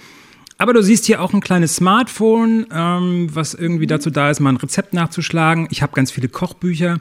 Aber 0.62 0.74
du 0.74 0.80
siehst 0.80 1.06
hier 1.06 1.20
auch 1.20 1.34
ein 1.34 1.40
kleines 1.40 1.74
Smartphone, 1.74 2.66
ähm, 2.72 3.26
was 3.32 3.52
irgendwie 3.52 3.88
dazu 3.88 4.10
da 4.10 4.30
ist, 4.30 4.38
mal 4.38 4.50
ein 4.50 4.58
Rezept 4.58 4.94
nachzuschlagen. 4.94 5.66
Ich 5.72 5.82
habe 5.82 5.92
ganz 5.92 6.12
viele 6.12 6.28
Kochbücher. 6.28 7.00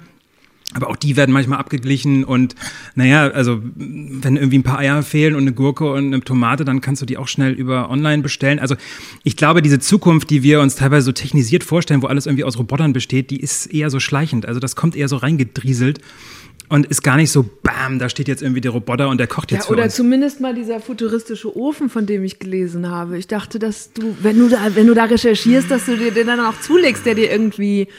Aber 0.74 0.90
auch 0.90 0.96
die 0.96 1.16
werden 1.16 1.32
manchmal 1.32 1.60
abgeglichen 1.60 2.24
und 2.24 2.56
naja, 2.96 3.28
also 3.28 3.62
wenn 3.76 4.36
irgendwie 4.36 4.58
ein 4.58 4.64
paar 4.64 4.80
Eier 4.80 5.04
fehlen 5.04 5.36
und 5.36 5.42
eine 5.42 5.54
Gurke 5.54 5.92
und 5.92 6.08
eine 6.08 6.22
Tomate, 6.22 6.66
dann 6.66 6.82
kannst 6.82 7.04
du 7.04 7.06
die 7.06 7.18
auch 7.20 7.28
schnell 7.28 7.52
über 7.52 7.92
online 7.92 8.24
bestellen. 8.24 8.58
Also 8.58 8.76
ich 9.24 9.38
glaube, 9.38 9.62
diese 9.62 9.78
Zukunft, 9.78 10.32
die 10.32 10.42
wir 10.42 10.60
uns 10.60 10.76
teilweise 10.76 11.06
so 11.06 11.12
technisiert 11.12 11.64
vorstellen, 11.64 12.02
wo 12.02 12.08
alles 12.08 12.26
irgendwie 12.26 12.46
aus 12.46 12.58
Robotern 12.58 12.94
besteht, 12.94 13.30
die 13.30 13.42
ist 13.42 13.68
eher 13.68 13.92
so 13.92 14.00
schleichend. 14.00 14.48
Also 14.48 14.60
das 14.60 14.76
kommt 14.76 14.96
eher 14.96 15.08
so 15.08 15.18
reingedrieselt 15.18 16.00
und 16.72 16.86
ist 16.86 17.04
gar 17.04 17.18
nicht 17.18 17.32
so, 17.32 17.44
bam, 17.64 18.00
da 18.00 18.08
steht 18.08 18.30
jetzt 18.30 18.42
irgendwie 18.42 18.62
der 18.62 18.72
Roboter 18.72 19.10
und 19.10 19.18
der 19.18 19.28
kocht 19.28 19.52
jetzt 19.52 19.66
ja, 19.66 19.72
oder 19.72 19.84
uns. 19.84 19.96
zumindest 19.96 20.40
mal 20.40 20.56
dieser 20.56 20.80
futuristische 20.80 21.54
Ofen, 21.58 21.90
von 21.90 22.06
dem 22.06 22.24
ich 22.24 22.40
gelesen 22.40 22.90
habe. 22.90 23.18
Ich 23.18 23.28
dachte, 23.28 23.60
dass 23.60 23.92
du, 23.92 24.16
wenn 24.22 24.40
du 24.40 24.48
da, 24.48 24.74
wenn 24.74 24.88
du 24.88 24.94
da 24.94 25.04
recherchierst, 25.04 25.70
dass 25.70 25.88
du 25.88 25.98
dir 25.98 26.12
den 26.12 26.28
dann 26.28 26.40
auch 26.40 26.58
zulegst, 26.62 27.06
der 27.06 27.16
dir 27.16 27.30
irgendwie 27.30 27.90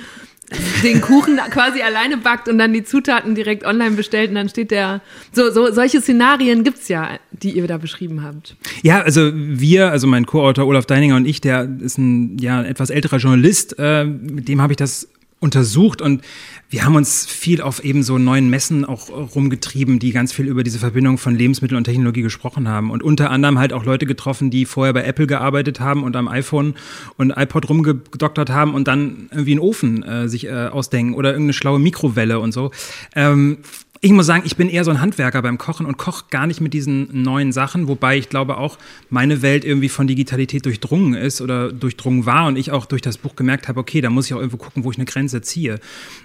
den 0.82 1.02
Kuchen 1.02 1.37
quasi 1.50 1.82
alleine 1.82 2.16
backt 2.16 2.48
und 2.48 2.56
dann 2.56 2.72
die 2.72 2.82
Zutaten 2.82 3.35
direkt 3.35 3.64
online 3.64 3.94
bestellt 3.94 4.30
und 4.30 4.37
dann 4.37 4.48
steht 4.48 4.70
der. 4.70 5.02
So, 5.32 5.50
so 5.50 5.70
solche 5.70 6.00
Szenarien 6.00 6.64
gibt's 6.64 6.88
ja, 6.88 7.18
die 7.30 7.50
ihr 7.50 7.66
da 7.66 7.76
beschrieben 7.76 8.22
habt. 8.22 8.56
Ja, 8.82 9.02
also 9.02 9.32
wir, 9.35 9.90
also 9.90 10.06
mein 10.06 10.24
Co-Autor 10.24 10.66
Olaf 10.66 10.87
Deininger 10.87 11.16
und 11.16 11.26
ich, 11.26 11.42
der 11.42 11.68
ist 11.80 11.98
ein 11.98 12.38
ja 12.38 12.62
etwas 12.62 12.88
älterer 12.88 13.18
Journalist, 13.18 13.76
äh, 13.78 14.04
mit 14.04 14.48
dem 14.48 14.62
habe 14.62 14.72
ich 14.72 14.78
das 14.78 15.08
untersucht 15.42 16.00
und 16.00 16.22
wir 16.70 16.85
haben 16.85 16.96
uns 16.96 17.26
viel 17.26 17.61
auf 17.61 17.85
eben 17.85 18.02
so 18.02 18.16
neuen 18.16 18.48
Messen 18.48 18.85
auch 18.85 19.11
rumgetrieben, 19.11 19.98
die 19.98 20.12
ganz 20.12 20.33
viel 20.33 20.46
über 20.46 20.62
diese 20.62 20.78
Verbindung 20.78 21.18
von 21.18 21.35
Lebensmittel 21.35 21.76
und 21.76 21.85
Technologie 21.85 22.22
gesprochen 22.22 22.68
haben 22.68 22.90
und 22.90 23.02
unter 23.02 23.31
anderem 23.31 23.59
halt 23.59 23.72
auch 23.72 23.85
Leute 23.85 24.07
getroffen, 24.07 24.50
die 24.50 24.64
vorher 24.64 24.94
bei 24.94 25.05
Apple 25.05 25.26
gearbeitet 25.26 25.81
haben 25.81 26.05
und 26.05 26.16
am 26.16 26.28
iPhone 26.28 26.74
und 27.18 27.33
iPod 27.37 27.68
rumgedoktert 27.68 28.50
haben 28.50 28.74
und 28.74 28.88
dann 28.88 29.28
irgendwie 29.31 29.52
einen 29.52 29.61
Ofen 29.61 30.02
äh, 30.02 30.28
sich 30.28 30.46
äh, 30.46 30.68
ausdenken 30.68 31.14
oder 31.14 31.31
irgendeine 31.31 31.52
schlaue 31.52 31.78
Mikrowelle 31.78 32.38
und 32.40 32.52
so. 32.52 32.70
Ähm, 33.14 33.59
ich 34.04 34.10
muss 34.10 34.26
sagen, 34.26 34.42
ich 34.44 34.56
bin 34.56 34.68
eher 34.68 34.82
so 34.82 34.90
ein 34.90 35.00
Handwerker 35.00 35.42
beim 35.42 35.58
Kochen 35.58 35.86
und 35.86 35.96
koche 35.96 36.24
gar 36.28 36.48
nicht 36.48 36.60
mit 36.60 36.74
diesen 36.74 37.22
neuen 37.22 37.52
Sachen, 37.52 37.86
wobei 37.86 38.18
ich 38.18 38.28
glaube 38.28 38.56
auch, 38.56 38.76
meine 39.10 39.42
Welt 39.42 39.64
irgendwie 39.64 39.88
von 39.88 40.08
Digitalität 40.08 40.66
durchdrungen 40.66 41.14
ist 41.14 41.40
oder 41.40 41.72
durchdrungen 41.72 42.26
war 42.26 42.46
und 42.46 42.56
ich 42.56 42.72
auch 42.72 42.86
durch 42.86 43.00
das 43.00 43.16
Buch 43.16 43.36
gemerkt 43.36 43.68
habe, 43.68 43.78
okay, 43.78 44.00
da 44.00 44.10
muss 44.10 44.26
ich 44.26 44.34
auch 44.34 44.38
irgendwo 44.38 44.56
gucken, 44.56 44.82
wo 44.82 44.90
ich 44.90 44.98
eine 44.98 45.04
Grenze 45.04 45.40
ziehe. 45.40 45.78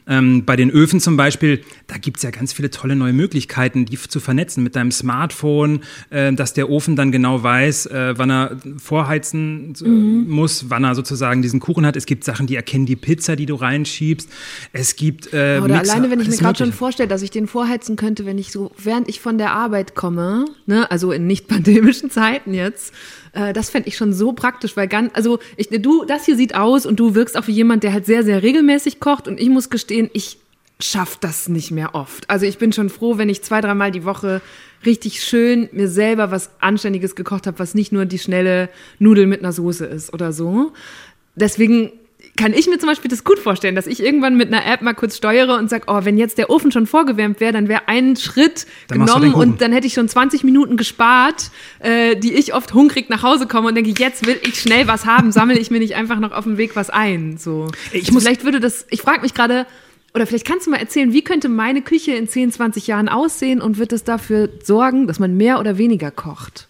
Ähm, 0.08 0.44
bei 0.44 0.56
den 0.56 0.72
Öfen 0.72 1.00
zum 1.00 1.18
Beispiel, 1.18 1.62
da 1.86 1.98
gibt 2.00 2.18
es 2.18 2.24
ja 2.24 2.32
ganz 2.32 2.52
viele 2.52 2.72
tolle 2.72 2.96
neue 2.96 3.14
Möglichkeiten, 3.14 3.86
die 3.86 3.96
zu 3.96 4.20
vernetzen 4.20 4.64
mit 4.64 4.76
deinem 4.76 4.92
Smartphone, 4.92 5.82
äh, 6.10 6.34
dass 6.34 6.54
der 6.54 6.72
Ofen 6.72 6.96
dann 6.96 7.12
genau 7.12 7.44
weiß, 7.44 7.86
äh, 7.86 8.18
wann 8.18 8.32
er 8.32 8.58
vorheizen 8.80 9.76
äh, 9.80 9.88
mhm. 9.88 10.28
muss, 10.28 10.72
wann 10.72 10.84
er 10.84 10.96
sozusagen 10.96 11.44
diesen 11.44 11.60
Kuchen 11.60 11.86
hat. 11.86 11.96
Es 11.96 12.08
gibt 12.08 12.24
Sachen, 12.24 12.48
die 12.48 12.56
erkennen 12.56 12.88
die 12.88 12.96
Pizza, 12.96 13.36
die 13.36 13.46
du 13.46 13.54
reinschiebst. 13.54 14.28
Es 14.74 14.96
gibt 14.96 15.32
äh, 15.32 15.60
Oder 15.64 15.76
Mixer, 15.76 15.94
alleine, 15.94 16.10
wenn 16.10 16.20
ich 16.22 16.28
mir 16.28 16.38
gerade 16.38 16.58
schon 16.58 16.74
vorstelle, 16.74 17.08
dass 17.08 17.22
ich 17.22 17.30
den 17.30 17.46
vorheizen 17.46 17.67
vorheizen 17.68 17.96
könnte, 17.96 18.26
wenn 18.26 18.38
ich 18.38 18.52
so, 18.52 18.72
während 18.78 19.10
ich 19.10 19.20
von 19.20 19.38
der 19.38 19.52
Arbeit 19.52 19.94
komme, 19.94 20.46
ne, 20.66 20.90
also 20.90 21.12
in 21.12 21.28
nicht 21.28 21.48
pandemischen 21.48 22.10
Zeiten 22.10 22.54
jetzt, 22.54 22.94
äh, 23.34 23.54
das 23.54 23.70
fände 23.70 23.90
ich 23.90 23.98
schon 23.98 24.14
so 24.14 24.34
praktisch, 24.34 24.78
weil 24.78 24.88
ganz, 24.88 25.12
also 25.14 25.40
ich, 25.58 25.70
du, 25.70 26.06
das 26.06 26.26
hier 26.26 26.38
sieht 26.38 26.56
aus 26.56 26.86
und 26.86 27.00
du 27.00 27.14
wirkst 27.14 27.38
auch 27.38 27.48
wie 27.48 27.52
jemand, 27.52 27.84
der 27.84 27.94
halt 27.94 28.06
sehr, 28.06 28.24
sehr 28.24 28.42
regelmäßig 28.42 29.00
kocht 29.00 29.28
und 29.28 29.40
ich 29.40 29.50
muss 29.50 29.70
gestehen, 29.70 30.10
ich 30.14 30.38
schaff 30.80 31.18
das 31.18 31.50
nicht 31.50 31.72
mehr 31.72 31.96
oft. 31.96 32.30
Also 32.30 32.46
ich 32.46 32.58
bin 32.58 32.72
schon 32.72 32.90
froh, 32.90 33.18
wenn 33.18 33.30
ich 33.30 33.42
zwei, 33.42 33.62
dreimal 33.62 33.92
die 33.92 34.06
Woche 34.06 34.42
richtig 34.86 35.24
schön 35.24 35.68
mir 35.72 35.88
selber 35.88 36.30
was 36.30 36.52
Anständiges 36.60 37.16
gekocht 37.16 37.48
habe, 37.48 37.60
was 37.60 37.74
nicht 37.74 37.92
nur 37.92 38.06
die 38.06 38.20
schnelle 38.20 38.70
Nudel 39.00 39.26
mit 39.26 39.42
einer 39.42 39.52
Soße 39.52 39.86
ist 39.86 40.14
oder 40.14 40.32
so. 40.32 40.72
Deswegen 41.36 41.92
kann 42.38 42.54
ich 42.54 42.68
mir 42.68 42.78
zum 42.78 42.88
Beispiel 42.88 43.10
das 43.10 43.24
gut 43.24 43.40
vorstellen, 43.40 43.76
dass 43.76 43.88
ich 43.88 44.02
irgendwann 44.02 44.38
mit 44.38 44.54
einer 44.54 44.66
App 44.66 44.82
mal 44.82 44.94
kurz 44.94 45.18
steuere 45.18 45.58
und 45.58 45.70
sage, 45.70 45.86
oh, 45.88 46.00
wenn 46.04 46.18
jetzt 46.18 46.38
der 46.38 46.50
Ofen 46.50 46.72
schon 46.72 46.88
vorgewärmt 46.88 47.40
wäre, 47.40 47.52
dann 47.52 47.68
wäre 47.68 47.88
ein 47.88 48.16
Schritt 48.16 48.66
dann 48.88 49.00
genommen 49.00 49.34
und 49.34 49.60
dann 49.60 49.74
hätte 49.74 49.88
ich 49.88 49.94
schon 49.94 50.08
20 50.08 50.44
Minuten 50.44 50.78
gespart, 50.78 51.52
äh, 51.80 52.16
die 52.16 52.34
ich 52.34 52.54
oft 52.54 52.74
hungrig 52.74 53.10
nach 53.10 53.24
Hause 53.24 53.48
komme 53.48 53.68
und 53.68 53.76
denke, 53.76 53.94
jetzt 53.98 54.26
will 54.26 54.40
ich 54.44 54.62
schnell 54.62 54.88
was 54.88 55.06
haben, 55.06 55.32
sammle 55.32 55.58
ich 55.58 55.72
mir 55.72 55.80
nicht 55.80 55.96
einfach 55.96 56.20
noch 56.20 56.32
auf 56.32 56.46
dem 56.46 56.58
Weg 56.58 56.76
was 56.76 56.90
ein. 56.90 57.38
So. 57.38 57.68
Ich 57.92 58.12
muss, 58.12 58.24
vielleicht 58.24 58.46
würde 58.46 58.60
das, 58.60 58.86
ich 58.90 59.02
frage 59.02 59.22
mich 59.22 59.34
gerade, 59.34 59.66
oder 60.14 60.26
vielleicht 60.26 60.46
kannst 60.46 60.68
du 60.68 60.72
mal 60.72 60.78
erzählen, 60.78 61.14
wie 61.14 61.24
könnte 61.24 61.50
meine 61.50 61.82
Küche 61.82 62.14
in 62.14 62.28
10, 62.28 62.52
20 62.52 62.88
Jahren 62.88 63.10
aussehen 63.10 63.62
und 63.62 63.78
wird 63.78 63.94
es 63.94 64.04
dafür 64.04 64.50
sorgen, 64.64 65.08
dass 65.08 65.20
man 65.20 65.36
mehr 65.38 65.60
oder 65.60 65.78
weniger 65.78 66.12
kocht? 66.12 66.67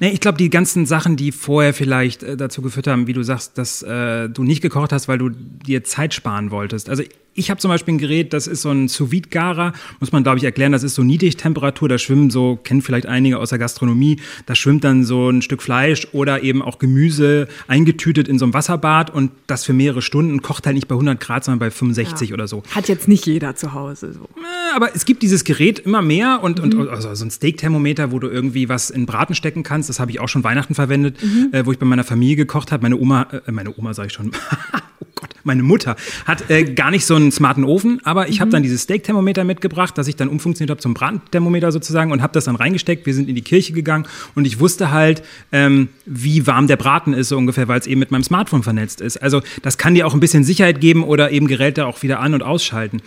Nee, 0.00 0.10
ich 0.10 0.20
glaube, 0.20 0.38
die 0.38 0.50
ganzen 0.50 0.86
Sachen, 0.86 1.16
die 1.16 1.32
vorher 1.32 1.74
vielleicht 1.74 2.22
äh, 2.22 2.36
dazu 2.36 2.62
geführt 2.62 2.86
haben, 2.86 3.06
wie 3.06 3.12
du 3.12 3.22
sagst, 3.22 3.58
dass 3.58 3.82
äh, 3.82 4.28
du 4.28 4.42
nicht 4.42 4.62
gekocht 4.62 4.92
hast, 4.92 5.08
weil 5.08 5.18
du 5.18 5.30
dir 5.30 5.84
Zeit 5.84 6.14
sparen 6.14 6.50
wolltest. 6.50 6.88
Also 6.88 7.02
ich 7.34 7.50
habe 7.50 7.60
zum 7.60 7.70
Beispiel 7.70 7.94
ein 7.94 7.98
Gerät, 7.98 8.32
das 8.32 8.46
ist 8.46 8.62
so 8.62 8.70
ein 8.70 8.88
sous 8.88 9.10
garer 9.30 9.72
muss 10.00 10.12
man 10.12 10.22
glaube 10.22 10.38
ich 10.38 10.44
erklären, 10.44 10.72
das 10.72 10.82
ist 10.82 10.94
so 10.94 11.02
Niedrigtemperatur, 11.02 11.88
da 11.88 11.98
schwimmen 11.98 12.30
so, 12.30 12.56
kennen 12.62 12.82
vielleicht 12.82 13.06
einige 13.06 13.38
aus 13.38 13.50
der 13.50 13.58
Gastronomie, 13.58 14.20
da 14.46 14.54
schwimmt 14.54 14.84
dann 14.84 15.04
so 15.04 15.30
ein 15.30 15.42
Stück 15.42 15.62
Fleisch 15.62 16.08
oder 16.12 16.42
eben 16.42 16.62
auch 16.62 16.78
Gemüse 16.78 17.48
eingetütet 17.68 18.28
in 18.28 18.38
so 18.38 18.44
einem 18.44 18.54
Wasserbad 18.54 19.10
und 19.10 19.30
das 19.46 19.64
für 19.64 19.72
mehrere 19.72 20.02
Stunden, 20.02 20.42
kocht 20.42 20.66
halt 20.66 20.74
nicht 20.74 20.88
bei 20.88 20.94
100 20.94 21.20
Grad, 21.20 21.44
sondern 21.44 21.58
bei 21.60 21.70
65 21.70 22.30
ja. 22.30 22.34
oder 22.34 22.48
so. 22.48 22.62
Hat 22.70 22.88
jetzt 22.88 23.08
nicht 23.08 23.26
jeder 23.26 23.54
zu 23.56 23.72
Hause 23.72 24.12
so. 24.12 24.28
Aber 24.74 24.94
es 24.94 25.04
gibt 25.04 25.22
dieses 25.22 25.44
Gerät 25.44 25.78
immer 25.80 26.02
mehr 26.02 26.40
und, 26.42 26.62
mhm. 26.62 26.80
und 26.80 26.88
also 26.88 27.14
so 27.14 27.24
ein 27.24 27.30
Steak-Thermometer, 27.30 28.12
wo 28.12 28.18
du 28.18 28.28
irgendwie 28.28 28.68
was 28.68 28.90
in 28.90 29.06
Braten 29.06 29.34
stecken 29.34 29.62
kannst, 29.62 29.88
das 29.88 30.00
habe 30.00 30.10
ich 30.10 30.20
auch 30.20 30.28
schon 30.28 30.44
Weihnachten 30.44 30.74
verwendet, 30.74 31.16
mhm. 31.22 31.48
äh, 31.52 31.66
wo 31.66 31.72
ich 31.72 31.78
bei 31.78 31.86
meiner 31.86 32.04
Familie 32.04 32.36
gekocht 32.36 32.72
habe. 32.72 32.82
Meine 32.82 32.96
Oma, 32.96 33.26
äh, 33.46 33.52
meine 33.52 33.76
Oma 33.76 33.94
sage 33.94 34.08
ich 34.08 34.12
schon, 34.12 34.32
meine 35.44 35.62
Mutter 35.62 35.96
hat 36.24 36.50
äh, 36.50 36.64
gar 36.64 36.90
nicht 36.90 37.06
so 37.06 37.14
einen 37.14 37.32
smarten 37.32 37.64
Ofen, 37.64 38.00
aber 38.04 38.28
ich 38.28 38.36
mhm. 38.36 38.40
habe 38.40 38.50
dann 38.50 38.62
dieses 38.62 38.82
Steak-Thermometer 38.82 39.44
mitgebracht, 39.44 39.96
das 39.96 40.08
ich 40.08 40.16
dann 40.16 40.28
umfunktioniert 40.28 40.70
habe 40.70 40.80
zum 40.80 40.94
Bratenthermometer 40.94 41.72
sozusagen 41.72 42.12
und 42.12 42.22
habe 42.22 42.32
das 42.32 42.44
dann 42.44 42.56
reingesteckt. 42.56 43.06
Wir 43.06 43.14
sind 43.14 43.28
in 43.28 43.34
die 43.34 43.42
Kirche 43.42 43.72
gegangen 43.72 44.06
und 44.34 44.44
ich 44.44 44.60
wusste 44.60 44.90
halt, 44.90 45.22
ähm, 45.52 45.88
wie 46.06 46.46
warm 46.46 46.66
der 46.66 46.76
Braten 46.76 47.14
ist 47.14 47.28
so 47.28 47.38
ungefähr, 47.38 47.68
weil 47.68 47.80
es 47.80 47.86
eben 47.86 48.00
mit 48.00 48.10
meinem 48.10 48.24
Smartphone 48.24 48.62
vernetzt 48.62 49.00
ist. 49.00 49.16
Also 49.22 49.42
das 49.62 49.78
kann 49.78 49.94
dir 49.94 50.06
auch 50.06 50.14
ein 50.14 50.20
bisschen 50.20 50.44
Sicherheit 50.44 50.80
geben 50.80 51.04
oder 51.04 51.30
eben 51.30 51.46
Geräte 51.46 51.86
auch 51.86 52.02
wieder 52.02 52.20
an- 52.20 52.34
und 52.34 52.42
ausschalten. 52.42 53.00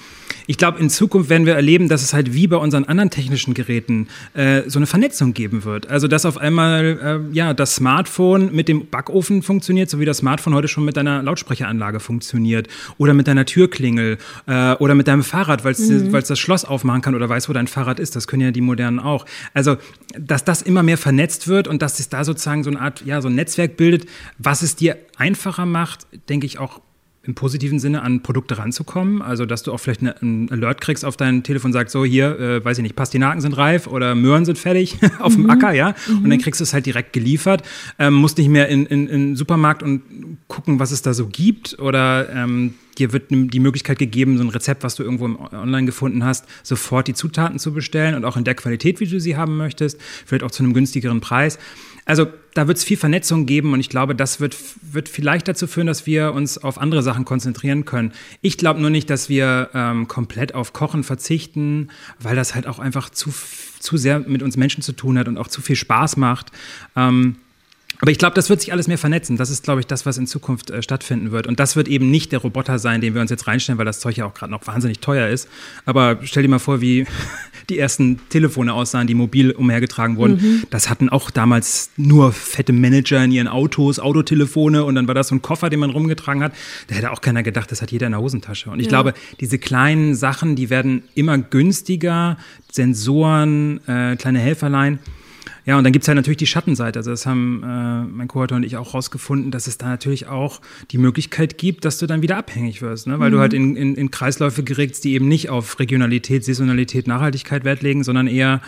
Ich 0.47 0.57
glaube, 0.57 0.79
in 0.79 0.89
Zukunft 0.89 1.29
werden 1.29 1.45
wir 1.45 1.53
erleben, 1.53 1.87
dass 1.87 2.03
es 2.03 2.13
halt 2.13 2.33
wie 2.33 2.47
bei 2.47 2.57
unseren 2.57 2.85
anderen 2.85 3.09
technischen 3.09 3.53
Geräten 3.53 4.07
äh, 4.33 4.63
so 4.67 4.79
eine 4.79 4.87
Vernetzung 4.87 5.33
geben 5.33 5.63
wird. 5.63 5.87
Also 5.87 6.07
dass 6.07 6.25
auf 6.25 6.37
einmal 6.37 7.29
äh, 7.31 7.35
ja 7.35 7.53
das 7.53 7.75
Smartphone 7.75 8.53
mit 8.53 8.67
dem 8.67 8.87
Backofen 8.87 9.41
funktioniert, 9.43 9.89
so 9.89 9.99
wie 9.99 10.05
das 10.05 10.17
Smartphone 10.17 10.53
heute 10.53 10.67
schon 10.67 10.85
mit 10.85 10.97
deiner 10.97 11.21
Lautsprecheranlage 11.23 11.99
funktioniert 11.99 12.22
oder 12.97 13.13
mit 13.13 13.27
deiner 13.27 13.45
Türklingel 13.45 14.17
äh, 14.47 14.73
oder 14.75 14.95
mit 14.95 15.07
deinem 15.07 15.23
Fahrrad, 15.23 15.63
weil 15.63 15.73
es 15.73 15.79
mhm. 15.89 16.11
das 16.11 16.39
Schloss 16.39 16.65
aufmachen 16.65 17.01
kann 17.01 17.15
oder 17.15 17.29
weiß, 17.29 17.49
wo 17.49 17.53
dein 17.53 17.67
Fahrrad 17.67 17.99
ist. 17.99 18.15
Das 18.15 18.27
können 18.27 18.41
ja 18.41 18.51
die 18.51 18.61
modernen 18.61 18.99
auch. 18.99 19.25
Also 19.53 19.77
dass 20.17 20.43
das 20.45 20.61
immer 20.61 20.83
mehr 20.83 20.97
vernetzt 20.97 21.47
wird 21.47 21.67
und 21.67 21.81
dass 21.81 21.97
sich 21.97 22.09
da 22.09 22.23
sozusagen 22.23 22.63
so 22.63 22.69
eine 22.69 22.79
Art 22.79 23.03
ja 23.05 23.21
so 23.21 23.29
ein 23.29 23.35
Netzwerk 23.35 23.77
bildet, 23.77 24.07
was 24.37 24.61
es 24.61 24.75
dir 24.75 24.97
einfacher 25.17 25.65
macht, 25.65 26.07
denke 26.29 26.45
ich 26.45 26.59
auch 26.59 26.81
im 27.25 27.35
positiven 27.35 27.79
Sinne 27.79 28.01
an 28.01 28.21
Produkte 28.21 28.57
ranzukommen. 28.57 29.21
Also, 29.21 29.45
dass 29.45 29.63
du 29.63 29.71
auch 29.71 29.77
vielleicht 29.77 30.01
einen 30.01 30.51
Alert 30.51 30.81
kriegst 30.81 31.05
auf 31.05 31.15
dein 31.15 31.41
Telefon, 31.43 31.71
sagst 31.71 31.93
so, 31.93 32.03
hier, 32.03 32.37
äh, 32.37 32.65
weiß 32.65 32.77
ich 32.79 32.83
nicht, 32.83 32.97
Pastinaken 32.97 33.39
sind 33.39 33.55
reif 33.55 33.87
oder 33.87 34.13
Möhren 34.13 34.43
sind 34.43 34.57
fertig 34.57 34.97
auf 35.19 35.37
mhm. 35.37 35.43
dem 35.43 35.49
Acker, 35.49 35.73
ja. 35.73 35.95
Mhm. 36.07 36.23
Und 36.25 36.29
dann 36.29 36.39
kriegst 36.39 36.59
du 36.59 36.63
es 36.63 36.73
halt 36.73 36.85
direkt 36.85 37.13
geliefert. 37.13 37.63
Ähm, 37.97 38.15
musst 38.15 38.37
nicht 38.37 38.49
mehr 38.49 38.67
in, 38.67 38.85
in, 38.85 39.07
in 39.07 39.35
Supermarkt 39.37 39.83
und 39.83 40.01
gucken, 40.49 40.79
was 40.79 40.91
es 40.91 41.01
da 41.01 41.13
so 41.13 41.27
gibt. 41.27 41.79
Oder 41.79 42.29
ähm, 42.29 42.73
dir 42.97 43.13
wird 43.13 43.31
die 43.31 43.59
Möglichkeit 43.59 43.99
gegeben, 43.99 44.37
so 44.37 44.43
ein 44.43 44.49
Rezept, 44.49 44.83
was 44.83 44.95
du 44.95 45.03
irgendwo 45.03 45.25
online 45.55 45.85
gefunden 45.85 46.25
hast, 46.25 46.45
sofort 46.61 47.07
die 47.07 47.13
Zutaten 47.13 47.57
zu 47.57 47.73
bestellen 47.73 48.15
und 48.15 48.25
auch 48.25 48.35
in 48.35 48.43
der 48.43 48.55
Qualität, 48.55 48.99
wie 48.99 49.07
du 49.07 49.19
sie 49.21 49.37
haben 49.37 49.55
möchtest, 49.55 49.99
vielleicht 50.25 50.43
auch 50.43 50.51
zu 50.51 50.61
einem 50.61 50.73
günstigeren 50.73 51.21
Preis. 51.21 51.57
Also 52.05 52.27
da 52.53 52.67
wird 52.67 52.77
es 52.77 52.83
viel 52.83 52.97
Vernetzung 52.97 53.45
geben 53.45 53.73
und 53.73 53.79
ich 53.79 53.89
glaube, 53.89 54.13
das 54.15 54.39
wird, 54.39 54.55
wird 54.81 55.07
vielleicht 55.07 55.47
dazu 55.47 55.67
führen, 55.67 55.87
dass 55.87 56.05
wir 56.05 56.33
uns 56.33 56.57
auf 56.57 56.77
andere 56.77 57.01
Sachen 57.01 57.25
konzentrieren 57.25 57.85
können. 57.85 58.11
Ich 58.41 58.57
glaube 58.57 58.81
nur 58.81 58.89
nicht, 58.89 59.09
dass 59.09 59.29
wir 59.29 59.69
ähm, 59.73 60.07
komplett 60.07 60.53
auf 60.53 60.73
Kochen 60.73 61.03
verzichten, 61.03 61.89
weil 62.19 62.35
das 62.35 62.55
halt 62.55 62.67
auch 62.67 62.79
einfach 62.79 63.09
zu, 63.09 63.33
zu 63.79 63.97
sehr 63.97 64.19
mit 64.19 64.43
uns 64.43 64.57
Menschen 64.57 64.83
zu 64.83 64.91
tun 64.93 65.17
hat 65.17 65.27
und 65.27 65.37
auch 65.37 65.47
zu 65.47 65.61
viel 65.61 65.77
Spaß 65.77 66.17
macht. 66.17 66.51
Ähm, 66.95 67.37
aber 67.99 68.11
ich 68.11 68.17
glaube, 68.17 68.35
das 68.35 68.49
wird 68.49 68.59
sich 68.59 68.73
alles 68.73 68.89
mehr 68.89 68.97
vernetzen. 68.97 69.37
Das 69.37 69.49
ist, 69.49 69.63
glaube 69.63 69.79
ich, 69.79 69.87
das, 69.87 70.05
was 70.05 70.17
in 70.17 70.27
Zukunft 70.27 70.71
äh, 70.71 70.81
stattfinden 70.81 71.31
wird. 71.31 71.47
Und 71.47 71.61
das 71.61 71.77
wird 71.77 71.87
eben 71.87 72.11
nicht 72.11 72.33
der 72.33 72.39
Roboter 72.39 72.77
sein, 72.77 72.99
den 72.99 73.13
wir 73.13 73.21
uns 73.21 73.31
jetzt 73.31 73.47
reinstellen, 73.47 73.77
weil 73.77 73.85
das 73.85 74.01
Zeug 74.01 74.17
ja 74.17 74.25
auch 74.25 74.33
gerade 74.33 74.51
noch 74.51 74.67
wahnsinnig 74.67 74.99
teuer 74.99 75.29
ist. 75.29 75.47
Aber 75.85 76.19
stell 76.23 76.43
dir 76.43 76.49
mal 76.49 76.59
vor, 76.59 76.81
wie 76.81 77.05
die 77.69 77.79
ersten 77.79 78.19
Telefone 78.29 78.73
aussahen, 78.73 79.07
die 79.07 79.13
mobil 79.13 79.51
umhergetragen 79.51 80.17
wurden. 80.17 80.35
Mhm. 80.35 80.63
Das 80.69 80.89
hatten 80.89 81.09
auch 81.09 81.31
damals 81.31 81.91
nur 81.97 82.31
fette 82.31 82.73
Manager 82.73 83.23
in 83.23 83.31
ihren 83.31 83.47
Autos, 83.47 83.99
Autotelefone 83.99 84.83
und 84.83 84.95
dann 84.95 85.07
war 85.07 85.15
das 85.15 85.29
so 85.29 85.35
ein 85.35 85.41
Koffer, 85.41 85.69
den 85.69 85.79
man 85.79 85.89
rumgetragen 85.89 86.43
hat. 86.43 86.53
Da 86.87 86.95
hätte 86.95 87.11
auch 87.11 87.21
keiner 87.21 87.43
gedacht, 87.43 87.71
das 87.71 87.81
hat 87.81 87.91
jeder 87.91 88.07
in 88.07 88.11
der 88.11 88.21
Hosentasche. 88.21 88.69
Und 88.69 88.79
ich 88.79 88.85
ja. 88.85 88.89
glaube, 88.89 89.13
diese 89.39 89.57
kleinen 89.59 90.15
Sachen, 90.15 90.55
die 90.55 90.69
werden 90.69 91.03
immer 91.15 91.37
günstiger. 91.37 92.37
Sensoren, 92.71 93.79
äh, 93.87 94.15
kleine 94.15 94.39
Helferlein. 94.39 94.99
Ja, 95.65 95.77
und 95.77 95.85
dann 95.85 95.93
gibt 95.93 96.03
es 96.03 96.07
halt 96.07 96.17
natürlich 96.17 96.37
die 96.37 96.47
Schattenseite. 96.47 96.99
Also 96.99 97.11
das 97.11 97.25
haben 97.25 97.63
äh, 97.63 98.03
mein 98.03 98.27
Co-Autor 98.27 98.57
und 98.57 98.63
ich 98.63 98.75
auch 98.75 98.93
rausgefunden, 98.93 99.49
dass 99.49 99.67
es 99.67 99.77
da 99.77 99.87
natürlich 99.87 100.27
auch 100.27 100.59
die 100.91 100.97
Möglichkeit 100.97 101.57
gibt, 101.57 101.85
dass 101.85 101.97
du 101.97 102.05
dann 102.05 102.21
wieder 102.21 102.37
abhängig 102.37 102.81
wirst, 102.81 103.07
ne? 103.07 103.19
weil 103.19 103.29
mhm. 103.29 103.33
du 103.33 103.39
halt 103.39 103.53
in, 103.53 103.75
in, 103.75 103.95
in 103.95 104.11
Kreisläufe 104.11 104.63
gerätst, 104.63 105.03
die 105.05 105.13
eben 105.13 105.27
nicht 105.27 105.49
auf 105.49 105.79
Regionalität, 105.79 106.43
Saisonalität, 106.43 107.07
Nachhaltigkeit 107.07 107.63
Wert 107.63 107.81
legen, 107.81 108.03
sondern 108.03 108.27
eher 108.27 108.61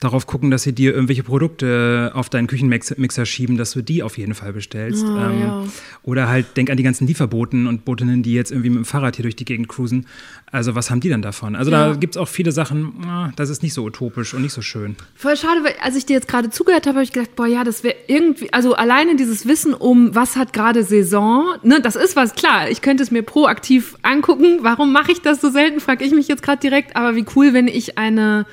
darauf 0.00 0.26
gucken, 0.26 0.50
dass 0.50 0.62
sie 0.62 0.72
dir 0.72 0.94
irgendwelche 0.94 1.24
Produkte 1.24 2.12
auf 2.14 2.28
deinen 2.28 2.46
Küchenmixer 2.46 3.26
schieben, 3.26 3.56
dass 3.56 3.72
du 3.72 3.82
die 3.82 4.02
auf 4.02 4.16
jeden 4.16 4.34
Fall 4.34 4.52
bestellst. 4.52 5.04
Oh, 5.04 5.18
ähm, 5.18 5.40
ja. 5.40 5.64
Oder 6.04 6.28
halt 6.28 6.56
denk 6.56 6.70
an 6.70 6.76
die 6.76 6.84
ganzen 6.84 7.06
Lieferboten 7.06 7.66
und 7.66 7.84
Botinnen, 7.84 8.22
die 8.22 8.32
jetzt 8.32 8.52
irgendwie 8.52 8.70
mit 8.70 8.78
dem 8.78 8.84
Fahrrad 8.84 9.16
hier 9.16 9.24
durch 9.24 9.34
die 9.34 9.44
Gegend 9.44 9.68
cruisen. 9.68 10.06
Also 10.52 10.76
was 10.76 10.90
haben 10.90 11.00
die 11.00 11.08
dann 11.08 11.22
davon? 11.22 11.56
Also 11.56 11.72
ja. 11.72 11.88
da 11.88 11.94
gibt 11.96 12.14
es 12.14 12.16
auch 12.16 12.28
viele 12.28 12.52
Sachen, 12.52 13.04
ah, 13.06 13.32
das 13.34 13.50
ist 13.50 13.62
nicht 13.64 13.74
so 13.74 13.84
utopisch 13.84 14.34
und 14.34 14.42
nicht 14.42 14.52
so 14.52 14.62
schön. 14.62 14.94
Voll 15.16 15.36
schade, 15.36 15.64
weil 15.64 15.74
als 15.82 15.96
ich 15.96 16.06
dir 16.06 16.14
jetzt 16.14 16.28
gerade 16.28 16.48
zugehört 16.50 16.86
habe, 16.86 16.98
habe 16.98 17.04
ich 17.04 17.12
gedacht, 17.12 17.34
boah 17.34 17.46
ja, 17.46 17.64
das 17.64 17.82
wäre 17.82 17.96
irgendwie, 18.06 18.52
also 18.52 18.74
alleine 18.74 19.16
dieses 19.16 19.46
Wissen 19.46 19.74
um, 19.74 20.14
was 20.14 20.36
hat 20.36 20.52
gerade 20.52 20.84
Saison, 20.84 21.56
ne, 21.64 21.80
das 21.82 21.96
ist 21.96 22.14
was, 22.14 22.34
klar, 22.34 22.70
ich 22.70 22.82
könnte 22.82 23.02
es 23.02 23.10
mir 23.10 23.22
proaktiv 23.22 23.96
angucken. 24.02 24.60
Warum 24.62 24.92
mache 24.92 25.10
ich 25.10 25.22
das 25.22 25.40
so 25.40 25.50
selten, 25.50 25.80
frage 25.80 26.04
ich 26.04 26.12
mich 26.12 26.28
jetzt 26.28 26.42
gerade 26.42 26.60
direkt. 26.60 26.94
Aber 26.94 27.16
wie 27.16 27.26
cool, 27.34 27.52
wenn 27.52 27.66
ich 27.66 27.98
eine 27.98 28.46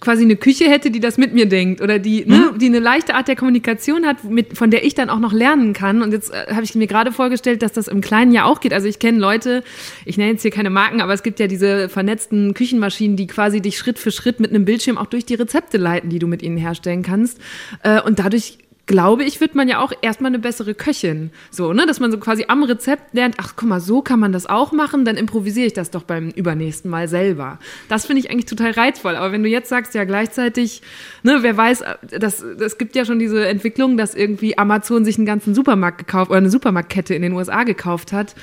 quasi 0.00 0.24
eine 0.24 0.36
Küche 0.36 0.64
hätte, 0.64 0.90
die 0.90 1.00
das 1.00 1.18
mit 1.18 1.34
mir 1.34 1.46
denkt 1.46 1.82
oder 1.82 1.98
die, 1.98 2.24
ne, 2.24 2.50
mhm. 2.52 2.58
die 2.58 2.66
eine 2.66 2.78
leichte 2.78 3.14
Art 3.14 3.28
der 3.28 3.36
Kommunikation 3.36 4.06
hat, 4.06 4.24
mit, 4.24 4.56
von 4.56 4.70
der 4.70 4.84
ich 4.84 4.94
dann 4.94 5.10
auch 5.10 5.18
noch 5.18 5.32
lernen 5.32 5.74
kann. 5.74 6.00
Und 6.02 6.12
jetzt 6.12 6.32
äh, 6.32 6.46
habe 6.54 6.64
ich 6.64 6.74
mir 6.74 6.86
gerade 6.86 7.12
vorgestellt, 7.12 7.62
dass 7.62 7.72
das 7.72 7.86
im 7.86 8.00
Kleinen 8.00 8.32
ja 8.32 8.44
auch 8.44 8.60
geht. 8.60 8.72
Also 8.72 8.88
ich 8.88 8.98
kenne 8.98 9.18
Leute, 9.18 9.62
ich 10.06 10.16
nenne 10.16 10.32
jetzt 10.32 10.42
hier 10.42 10.50
keine 10.50 10.70
Marken, 10.70 11.00
aber 11.02 11.12
es 11.12 11.22
gibt 11.22 11.38
ja 11.38 11.46
diese 11.46 11.88
vernetzten 11.88 12.54
Küchenmaschinen, 12.54 13.16
die 13.16 13.26
quasi 13.26 13.60
dich 13.60 13.76
Schritt 13.76 13.98
für 13.98 14.10
Schritt 14.10 14.40
mit 14.40 14.50
einem 14.50 14.64
Bildschirm 14.64 14.96
auch 14.96 15.06
durch 15.06 15.26
die 15.26 15.34
Rezepte 15.34 15.76
leiten, 15.76 16.08
die 16.08 16.18
du 16.18 16.26
mit 16.26 16.42
ihnen 16.42 16.56
herstellen 16.56 17.02
kannst. 17.02 17.38
Äh, 17.82 18.00
und 18.00 18.18
dadurch 18.18 18.58
glaube 18.90 19.22
ich, 19.22 19.40
wird 19.40 19.54
man 19.54 19.68
ja 19.68 19.78
auch 19.78 19.92
erstmal 20.02 20.30
eine 20.30 20.40
bessere 20.40 20.74
Köchin. 20.74 21.30
So, 21.52 21.72
ne? 21.72 21.86
Dass 21.86 22.00
man 22.00 22.10
so 22.10 22.18
quasi 22.18 22.46
am 22.48 22.64
Rezept 22.64 23.14
lernt, 23.14 23.36
ach 23.38 23.52
guck 23.54 23.68
mal, 23.68 23.78
so 23.78 24.02
kann 24.02 24.18
man 24.18 24.32
das 24.32 24.46
auch 24.46 24.72
machen, 24.72 25.04
dann 25.04 25.16
improvisiere 25.16 25.68
ich 25.68 25.72
das 25.72 25.92
doch 25.92 26.02
beim 26.02 26.30
übernächsten 26.30 26.90
Mal 26.90 27.06
selber. 27.06 27.60
Das 27.88 28.06
finde 28.06 28.18
ich 28.20 28.32
eigentlich 28.32 28.46
total 28.46 28.72
reizvoll. 28.72 29.14
Aber 29.14 29.30
wenn 29.30 29.44
du 29.44 29.48
jetzt 29.48 29.68
sagst, 29.68 29.94
ja 29.94 30.02
gleichzeitig, 30.02 30.82
ne, 31.22 31.38
wer 31.42 31.56
weiß, 31.56 31.84
das, 32.18 32.44
das 32.58 32.78
gibt 32.78 32.96
ja 32.96 33.04
schon 33.04 33.20
diese 33.20 33.46
Entwicklung, 33.46 33.96
dass 33.96 34.16
irgendwie 34.16 34.58
Amazon 34.58 35.04
sich 35.04 35.18
einen 35.18 35.26
ganzen 35.26 35.54
Supermarkt 35.54 35.98
gekauft 35.98 36.30
oder 36.32 36.38
eine 36.38 36.50
Supermarktkette 36.50 37.14
in 37.14 37.22
den 37.22 37.32
USA 37.32 37.62
gekauft 37.62 38.12
hat. 38.12 38.34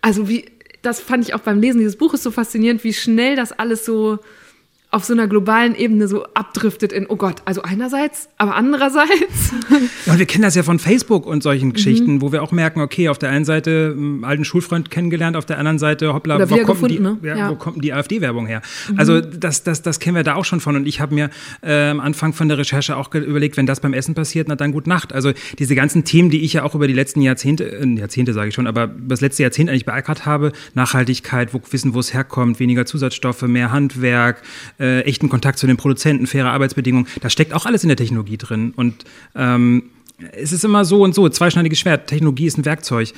also 0.00 0.28
wie, 0.28 0.44
das 0.82 1.00
fand 1.00 1.24
ich 1.26 1.34
auch 1.34 1.40
beim 1.40 1.60
Lesen 1.60 1.78
dieses 1.78 1.96
Buches 1.96 2.22
so 2.22 2.30
faszinierend, 2.30 2.84
wie 2.84 2.92
schnell 2.92 3.34
das 3.34 3.50
alles 3.50 3.84
so 3.84 4.20
auf 4.92 5.04
so 5.04 5.12
einer 5.12 5.28
globalen 5.28 5.76
Ebene 5.76 6.08
so 6.08 6.24
abdriftet 6.34 6.92
in, 6.92 7.06
oh 7.08 7.14
Gott, 7.14 7.36
also 7.44 7.62
einerseits, 7.62 8.28
aber 8.38 8.56
andererseits. 8.56 9.10
Ja, 10.06 10.14
und 10.14 10.18
wir 10.18 10.26
kennen 10.26 10.42
das 10.42 10.54
ja 10.54 10.62
von 10.62 10.78
Facebook 10.78 11.26
und 11.26 11.42
solchen 11.42 11.68
mhm. 11.68 11.72
Geschichten, 11.74 12.22
wo 12.22 12.32
wir 12.32 12.42
auch 12.42 12.52
merken, 12.52 12.80
okay, 12.80 13.08
auf 13.08 13.18
der 13.18 13.30
einen 13.30 13.44
Seite 13.44 13.94
einen 13.96 14.24
alten 14.24 14.44
Schulfreund 14.44 14.90
kennengelernt, 14.90 15.36
auf 15.36 15.44
der 15.44 15.58
anderen 15.58 15.78
Seite, 15.78 16.12
hoppla, 16.12 16.50
wo 16.50 16.56
kommt, 16.64 16.90
die, 16.90 16.98
ne? 16.98 17.18
ja, 17.22 17.36
ja. 17.36 17.50
wo 17.50 17.54
kommt 17.54 17.84
die 17.84 17.92
AfD-Werbung 17.92 18.46
her? 18.46 18.62
Mhm. 18.90 18.98
Also 18.98 19.20
das, 19.20 19.62
das, 19.62 19.82
das 19.82 20.00
kennen 20.00 20.16
wir 20.16 20.22
da 20.22 20.34
auch 20.34 20.44
schon 20.44 20.60
von 20.60 20.76
und 20.76 20.86
ich 20.86 21.00
habe 21.00 21.14
mir 21.14 21.30
äh, 21.62 21.90
am 21.90 22.00
Anfang 22.00 22.32
von 22.32 22.48
der 22.48 22.58
Recherche 22.58 22.96
auch 22.96 23.14
überlegt, 23.14 23.56
wenn 23.56 23.66
das 23.66 23.80
beim 23.80 23.92
Essen 23.92 24.14
passiert, 24.14 24.48
na 24.48 24.56
dann 24.56 24.72
gut 24.72 24.86
Nacht. 24.86 25.12
Also 25.12 25.32
diese 25.58 25.74
ganzen 25.74 26.04
Themen, 26.04 26.30
die 26.30 26.40
ich 26.40 26.54
ja 26.54 26.62
auch 26.64 26.74
über 26.74 26.86
die 26.86 26.94
letzten 26.94 27.20
Jahrzehnte, 27.20 27.64
äh, 27.64 27.86
Jahrzehnte 27.98 28.32
sage 28.32 28.48
ich 28.48 28.54
schon, 28.54 28.66
aber 28.66 28.88
das 28.88 29.20
letzte 29.20 29.42
Jahrzehnt 29.42 29.70
eigentlich 29.70 29.86
beackert 29.86 30.26
habe, 30.26 30.52
Nachhaltigkeit, 30.74 31.54
wo, 31.54 31.60
wissen, 31.70 31.94
wo 31.94 32.00
es 32.00 32.12
herkommt, 32.12 32.58
weniger 32.58 32.86
Zusatzstoffe, 32.86 33.42
mehr 33.42 33.72
Handwerk, 33.72 34.42
äh, 34.80 35.02
echten 35.02 35.28
Kontakt 35.28 35.58
zu 35.58 35.66
den 35.66 35.76
Produzenten, 35.76 36.26
faire 36.26 36.50
Arbeitsbedingungen, 36.50 37.06
das 37.20 37.32
steckt 37.32 37.52
auch 37.52 37.66
alles 37.66 37.84
in 37.84 37.88
der 37.88 37.96
Technologie 37.96 38.38
drin. 38.38 38.72
Und 38.74 39.04
ähm, 39.36 39.90
es 40.32 40.52
ist 40.52 40.64
immer 40.64 40.84
so 40.84 41.02
und 41.02 41.14
so, 41.14 41.28
zweischneidiges 41.28 41.78
Schwert. 41.78 42.08
Technologie 42.08 42.46
ist 42.46 42.58
ein 42.58 42.64
Werkzeug. 42.64 43.12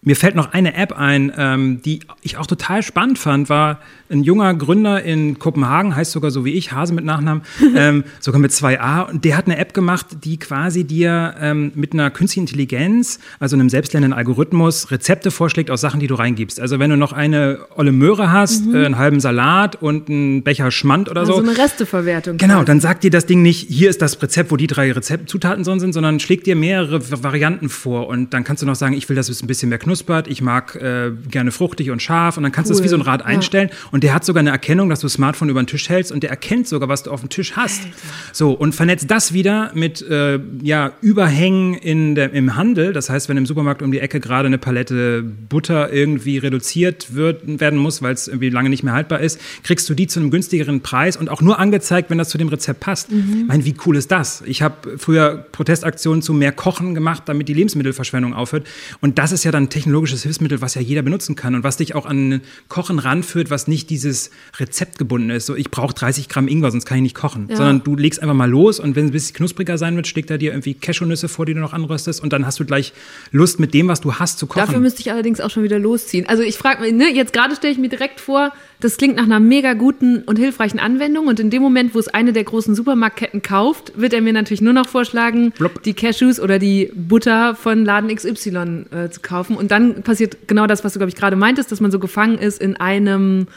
Mir 0.00 0.14
fällt 0.14 0.36
noch 0.36 0.52
eine 0.52 0.74
App 0.74 0.92
ein, 0.92 1.32
ähm, 1.36 1.82
die 1.82 2.00
ich 2.22 2.36
auch 2.36 2.46
total 2.46 2.84
spannend 2.84 3.18
fand, 3.18 3.48
war 3.48 3.80
ein 4.10 4.22
junger 4.22 4.54
Gründer 4.54 5.02
in 5.02 5.38
Kopenhagen, 5.38 5.94
heißt 5.96 6.12
sogar 6.12 6.30
so 6.30 6.44
wie 6.44 6.52
ich, 6.52 6.72
Hase 6.72 6.94
mit 6.94 7.04
Nachnamen, 7.04 7.42
ähm, 7.76 8.04
sogar 8.20 8.40
mit 8.40 8.52
zwei 8.52 8.80
A. 8.80 9.02
Und 9.02 9.24
der 9.24 9.36
hat 9.36 9.46
eine 9.46 9.58
App 9.58 9.74
gemacht, 9.74 10.06
die 10.24 10.38
quasi 10.38 10.84
dir 10.84 11.34
ähm, 11.40 11.72
mit 11.74 11.92
einer 11.92 12.10
künstlichen 12.10 12.46
Intelligenz, 12.46 13.18
also 13.40 13.56
einem 13.56 13.68
selbstlernenden 13.68 14.16
Algorithmus, 14.16 14.90
Rezepte 14.92 15.32
vorschlägt 15.32 15.70
aus 15.70 15.80
Sachen, 15.80 15.98
die 15.98 16.06
du 16.06 16.14
reingibst. 16.14 16.60
Also 16.60 16.78
wenn 16.78 16.90
du 16.90 16.96
noch 16.96 17.12
eine 17.12 17.58
olle 17.74 17.92
Möhre 17.92 18.30
hast, 18.30 18.66
mhm. 18.66 18.76
äh, 18.76 18.86
einen 18.86 18.98
halben 18.98 19.18
Salat 19.18 19.82
und 19.82 20.08
einen 20.08 20.44
Becher 20.44 20.70
Schmand 20.70 21.10
oder 21.10 21.20
also 21.20 21.32
so. 21.32 21.38
Also 21.40 21.50
eine 21.50 21.58
Resteverwertung. 21.58 22.36
Genau, 22.36 22.62
dann 22.62 22.80
sagt 22.80 23.02
dir 23.02 23.10
das 23.10 23.26
Ding 23.26 23.42
nicht, 23.42 23.68
hier 23.68 23.90
ist 23.90 24.00
das 24.00 24.22
Rezept, 24.22 24.52
wo 24.52 24.56
die 24.56 24.68
drei 24.68 24.92
Rezeptzutaten 24.92 25.64
drin 25.64 25.80
sind, 25.80 25.92
sondern 25.92 26.20
schlägt 26.20 26.46
dir 26.46 26.54
mehrere 26.54 27.00
Varianten 27.24 27.68
vor. 27.68 28.06
Und 28.06 28.32
dann 28.32 28.44
kannst 28.44 28.62
du 28.62 28.66
noch 28.66 28.76
sagen, 28.76 28.94
ich 28.94 29.08
will, 29.08 29.16
dass 29.16 29.28
es 29.28 29.42
ein 29.42 29.48
bisschen 29.48 29.68
mehr 29.68 29.78
knuspert, 29.88 30.28
ich 30.28 30.42
mag 30.42 30.74
äh, 30.76 31.10
gerne 31.30 31.50
fruchtig 31.50 31.90
und 31.90 32.02
scharf. 32.02 32.36
Und 32.36 32.42
dann 32.42 32.52
kannst 32.52 32.70
cool. 32.70 32.76
du 32.76 32.80
es 32.80 32.84
wie 32.84 32.88
so 32.88 32.96
ein 32.96 33.02
Rad 33.02 33.24
einstellen. 33.24 33.70
Ja. 33.70 33.76
Und 33.90 34.04
der 34.04 34.14
hat 34.14 34.24
sogar 34.24 34.40
eine 34.40 34.50
Erkennung, 34.50 34.90
dass 34.90 35.00
du 35.00 35.06
das 35.06 35.14
Smartphone 35.14 35.48
über 35.48 35.62
den 35.62 35.66
Tisch 35.66 35.88
hältst 35.88 36.12
und 36.12 36.22
der 36.22 36.30
erkennt 36.30 36.68
sogar, 36.68 36.88
was 36.88 37.02
du 37.02 37.10
auf 37.10 37.20
dem 37.20 37.30
Tisch 37.30 37.56
hast. 37.56 37.84
Alter. 37.84 37.96
So, 38.32 38.52
und 38.52 38.74
vernetzt 38.74 39.10
das 39.10 39.32
wieder 39.32 39.70
mit 39.74 40.02
äh, 40.02 40.38
ja, 40.62 40.92
Überhängen 41.00 41.74
in 41.74 42.14
der, 42.14 42.32
im 42.32 42.54
Handel. 42.56 42.92
Das 42.92 43.08
heißt, 43.08 43.28
wenn 43.28 43.36
im 43.36 43.46
Supermarkt 43.46 43.82
um 43.82 43.90
die 43.90 44.00
Ecke 44.00 44.20
gerade 44.20 44.46
eine 44.46 44.58
Palette 44.58 45.22
Butter 45.22 45.92
irgendwie 45.92 46.38
reduziert 46.38 47.14
wird, 47.14 47.60
werden 47.60 47.78
muss, 47.78 48.02
weil 48.02 48.12
es 48.12 48.28
irgendwie 48.28 48.50
lange 48.50 48.68
nicht 48.68 48.82
mehr 48.82 48.92
haltbar 48.92 49.20
ist, 49.20 49.40
kriegst 49.62 49.88
du 49.88 49.94
die 49.94 50.06
zu 50.06 50.20
einem 50.20 50.30
günstigeren 50.30 50.82
Preis 50.82 51.16
und 51.16 51.30
auch 51.30 51.40
nur 51.40 51.58
angezeigt, 51.58 52.10
wenn 52.10 52.18
das 52.18 52.28
zu 52.28 52.36
dem 52.36 52.48
Rezept 52.48 52.80
passt. 52.80 53.10
Mhm. 53.10 53.38
Ich 53.42 53.48
meine, 53.48 53.64
wie 53.64 53.74
cool 53.86 53.96
ist 53.96 54.10
das? 54.10 54.42
Ich 54.44 54.60
habe 54.60 54.98
früher 54.98 55.46
Protestaktionen 55.52 56.20
zu 56.20 56.34
mehr 56.34 56.52
Kochen 56.52 56.94
gemacht, 56.94 57.22
damit 57.26 57.48
die 57.48 57.54
Lebensmittelverschwendung 57.54 58.34
aufhört. 58.34 58.66
Und 59.00 59.18
das 59.18 59.32
ist 59.32 59.44
ja 59.44 59.50
dann 59.50 59.70
technologisches 59.78 60.24
Hilfsmittel, 60.24 60.60
was 60.60 60.74
ja 60.74 60.80
jeder 60.80 61.02
benutzen 61.02 61.36
kann 61.36 61.54
und 61.54 61.62
was 61.62 61.76
dich 61.76 61.94
auch 61.94 62.04
an 62.04 62.40
Kochen 62.68 62.98
ranführt, 62.98 63.48
was 63.50 63.68
nicht 63.68 63.90
dieses 63.90 64.30
Rezept 64.58 64.98
gebunden 64.98 65.30
ist. 65.30 65.46
So, 65.46 65.54
ich 65.54 65.70
brauche 65.70 65.94
30 65.94 66.28
Gramm 66.28 66.48
Ingwer, 66.48 66.72
sonst 66.72 66.84
kann 66.84 66.98
ich 66.98 67.02
nicht 67.02 67.14
kochen. 67.14 67.46
Ja. 67.48 67.56
Sondern 67.56 67.84
du 67.84 67.94
legst 67.94 68.20
einfach 68.20 68.34
mal 68.34 68.50
los 68.50 68.80
und 68.80 68.96
wenn 68.96 69.04
es 69.04 69.10
ein 69.10 69.12
bisschen 69.12 69.36
knuspriger 69.36 69.78
sein 69.78 69.94
wird, 69.94 70.08
steckt 70.08 70.30
er 70.30 70.38
dir 70.38 70.50
irgendwie 70.50 70.74
Cashewnüsse 70.74 71.28
vor, 71.28 71.46
die 71.46 71.54
du 71.54 71.60
noch 71.60 71.72
anröstest 71.72 72.20
und 72.20 72.32
dann 72.32 72.44
hast 72.44 72.58
du 72.58 72.64
gleich 72.64 72.92
Lust 73.30 73.60
mit 73.60 73.72
dem, 73.72 73.86
was 73.86 74.00
du 74.00 74.14
hast, 74.14 74.40
zu 74.40 74.48
kochen. 74.48 74.66
Dafür 74.66 74.80
müsste 74.80 75.00
ich 75.00 75.12
allerdings 75.12 75.40
auch 75.40 75.50
schon 75.50 75.62
wieder 75.62 75.78
losziehen. 75.78 76.28
Also 76.28 76.42
ich 76.42 76.58
frage 76.58 76.82
mich, 76.82 76.92
ne, 76.92 77.14
jetzt 77.14 77.32
gerade 77.32 77.54
stelle 77.54 77.72
ich 77.72 77.78
mir 77.78 77.88
direkt 77.88 78.18
vor, 78.20 78.52
das 78.80 78.96
klingt 78.96 79.16
nach 79.16 79.24
einer 79.24 79.40
mega 79.40 79.74
guten 79.74 80.22
und 80.22 80.38
hilfreichen 80.38 80.78
Anwendung 80.78 81.26
und 81.26 81.40
in 81.40 81.50
dem 81.50 81.62
Moment, 81.62 81.94
wo 81.94 81.98
es 81.98 82.08
eine 82.08 82.32
der 82.32 82.44
großen 82.44 82.74
Supermarktketten 82.74 83.42
kauft, 83.42 83.92
wird 83.96 84.12
er 84.12 84.20
mir 84.20 84.32
natürlich 84.32 84.60
nur 84.60 84.72
noch 84.72 84.88
vorschlagen, 84.88 85.52
Blop. 85.58 85.82
die 85.82 85.94
Cashews 85.94 86.38
oder 86.38 86.58
die 86.58 86.92
Butter 86.94 87.54
von 87.54 87.84
Laden 87.84 88.14
XY 88.14 88.86
äh, 88.90 89.10
zu 89.10 89.20
kaufen 89.20 89.56
und 89.56 89.70
dann 89.70 90.02
passiert 90.02 90.48
genau 90.48 90.66
das, 90.66 90.84
was 90.84 90.92
du 90.92 90.98
glaube 90.98 91.10
ich 91.10 91.16
gerade 91.16 91.36
meintest, 91.36 91.72
dass 91.72 91.80
man 91.80 91.90
so 91.90 91.98
gefangen 91.98 92.38
ist 92.38 92.60
in 92.60 92.76
einem 92.76 93.48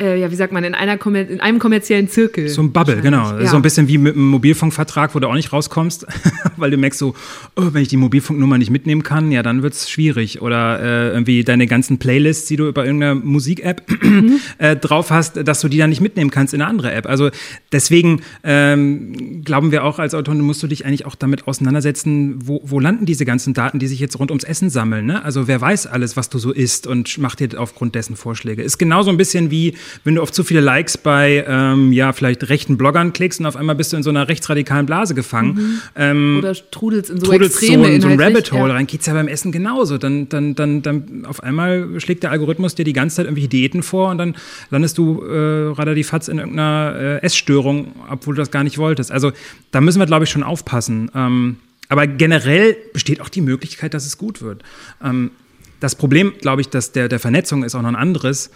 äh, 0.00 0.18
ja, 0.18 0.30
wie 0.30 0.34
sagt 0.34 0.52
man, 0.52 0.64
in, 0.64 0.74
einer 0.74 0.98
in 1.14 1.40
einem 1.40 1.58
kommerziellen 1.58 2.08
Zirkel. 2.08 2.48
So 2.48 2.62
ein 2.62 2.72
Bubble, 2.72 3.00
genau. 3.02 3.38
Ja. 3.38 3.46
So 3.46 3.56
ein 3.56 3.62
bisschen 3.62 3.86
wie 3.88 3.98
mit 3.98 4.14
einem 4.14 4.26
Mobilfunkvertrag, 4.26 5.14
wo 5.14 5.18
du 5.18 5.28
auch 5.28 5.34
nicht 5.34 5.52
rauskommst, 5.52 6.06
weil 6.56 6.70
du 6.70 6.78
merkst 6.78 6.98
so, 6.98 7.14
oh, 7.56 7.68
wenn 7.72 7.82
ich 7.82 7.88
die 7.88 7.98
Mobilfunknummer 7.98 8.56
nicht 8.58 8.70
mitnehmen 8.70 9.02
kann, 9.02 9.30
ja, 9.30 9.42
dann 9.42 9.62
wird 9.62 9.74
es 9.74 9.90
schwierig. 9.90 10.40
Oder 10.40 10.80
äh, 10.80 11.08
irgendwie 11.10 11.44
deine 11.44 11.66
ganzen 11.66 11.98
Playlists, 11.98 12.48
die 12.48 12.56
du 12.56 12.66
über 12.68 12.84
irgendeine 12.84 13.14
Musik-App 13.14 14.02
mhm. 14.02 14.40
äh, 14.58 14.76
drauf 14.76 15.10
hast, 15.10 15.46
dass 15.46 15.60
du 15.60 15.68
die 15.68 15.78
dann 15.78 15.90
nicht 15.90 16.00
mitnehmen 16.00 16.30
kannst 16.30 16.54
in 16.54 16.62
eine 16.62 16.70
andere 16.70 16.92
App. 16.92 17.06
Also 17.06 17.30
deswegen 17.70 18.22
ähm, 18.42 19.42
glauben 19.44 19.70
wir 19.70 19.84
auch 19.84 19.98
als 19.98 20.14
Autoren, 20.14 20.40
musst 20.40 20.62
du 20.62 20.66
dich 20.66 20.86
eigentlich 20.86 21.04
auch 21.04 21.14
damit 21.14 21.46
auseinandersetzen, 21.46 22.38
wo, 22.46 22.62
wo 22.64 22.80
landen 22.80 23.04
diese 23.04 23.26
ganzen 23.26 23.52
Daten, 23.52 23.78
die 23.78 23.86
sich 23.86 24.00
jetzt 24.00 24.18
rund 24.18 24.30
ums 24.30 24.44
Essen 24.44 24.70
sammeln. 24.70 25.04
Ne? 25.04 25.22
Also 25.22 25.46
wer 25.46 25.60
weiß 25.60 25.86
alles, 25.86 26.16
was 26.16 26.30
du 26.30 26.38
so 26.38 26.52
isst 26.52 26.86
und 26.86 27.18
macht 27.18 27.40
dir 27.40 27.48
aufgrund 27.58 27.94
dessen 27.94 28.16
Vorschläge. 28.16 28.62
Ist 28.62 28.78
genauso 28.78 29.10
ein 29.10 29.16
bisschen 29.16 29.50
wie 29.50 29.74
wenn 30.04 30.14
du 30.14 30.22
auf 30.22 30.32
zu 30.32 30.44
viele 30.44 30.60
Likes 30.60 30.98
bei, 30.98 31.44
ähm, 31.46 31.92
ja, 31.92 32.12
vielleicht 32.12 32.48
rechten 32.48 32.76
Bloggern 32.76 33.12
klickst 33.12 33.40
und 33.40 33.46
auf 33.46 33.56
einmal 33.56 33.74
bist 33.74 33.92
du 33.92 33.96
in 33.96 34.02
so 34.02 34.10
einer 34.10 34.28
rechtsradikalen 34.28 34.86
Blase 34.86 35.14
gefangen. 35.14 35.54
Mhm. 35.54 35.80
Ähm, 35.96 36.36
Oder 36.38 36.54
trudelst 36.70 37.10
in 37.10 37.20
so 37.20 37.26
trudelst 37.26 37.62
Extreme 37.62 37.84
so 37.84 37.90
in 37.90 38.00
so 38.00 38.08
ein 38.08 38.20
Rabbit 38.20 38.52
Hole 38.52 38.68
ja. 38.68 38.74
rein, 38.74 38.86
geht's 38.86 39.06
ja 39.06 39.14
beim 39.14 39.28
Essen 39.28 39.52
genauso. 39.52 39.98
Dann, 39.98 40.28
dann, 40.28 40.54
dann, 40.54 40.82
dann 40.82 41.24
auf 41.26 41.42
einmal 41.42 42.00
schlägt 42.00 42.22
der 42.22 42.30
Algorithmus 42.30 42.74
dir 42.74 42.84
die 42.84 42.92
ganze 42.92 43.16
Zeit 43.16 43.26
irgendwelche 43.26 43.48
Diäten 43.48 43.82
vor 43.82 44.10
und 44.10 44.18
dann 44.18 44.36
landest 44.70 44.98
du 44.98 45.22
äh, 45.22 45.72
relativ 45.72 46.08
fatz 46.08 46.28
in 46.28 46.38
irgendeiner 46.38 46.94
äh, 46.96 47.22
Essstörung, 47.22 47.92
obwohl 48.10 48.34
du 48.34 48.40
das 48.40 48.50
gar 48.50 48.64
nicht 48.64 48.78
wolltest. 48.78 49.10
Also 49.12 49.32
da 49.70 49.80
müssen 49.80 49.98
wir, 49.98 50.06
glaube 50.06 50.24
ich, 50.24 50.30
schon 50.30 50.42
aufpassen. 50.42 51.10
Ähm, 51.14 51.56
aber 51.88 52.06
generell 52.06 52.76
besteht 52.92 53.20
auch 53.20 53.28
die 53.28 53.40
Möglichkeit, 53.40 53.94
dass 53.94 54.06
es 54.06 54.16
gut 54.16 54.42
wird. 54.42 54.62
Ähm, 55.02 55.32
das 55.80 55.96
Problem, 55.96 56.34
glaube 56.40 56.60
ich, 56.60 56.68
dass 56.68 56.92
der, 56.92 57.08
der 57.08 57.18
Vernetzung 57.18 57.64
ist 57.64 57.74
auch 57.74 57.82
noch 57.82 57.88
ein 57.88 57.96
anderes 57.96 58.50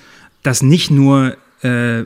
dass 0.45 0.63
nicht 0.63 0.93
nur 0.93 1.37
äh, 1.63 2.05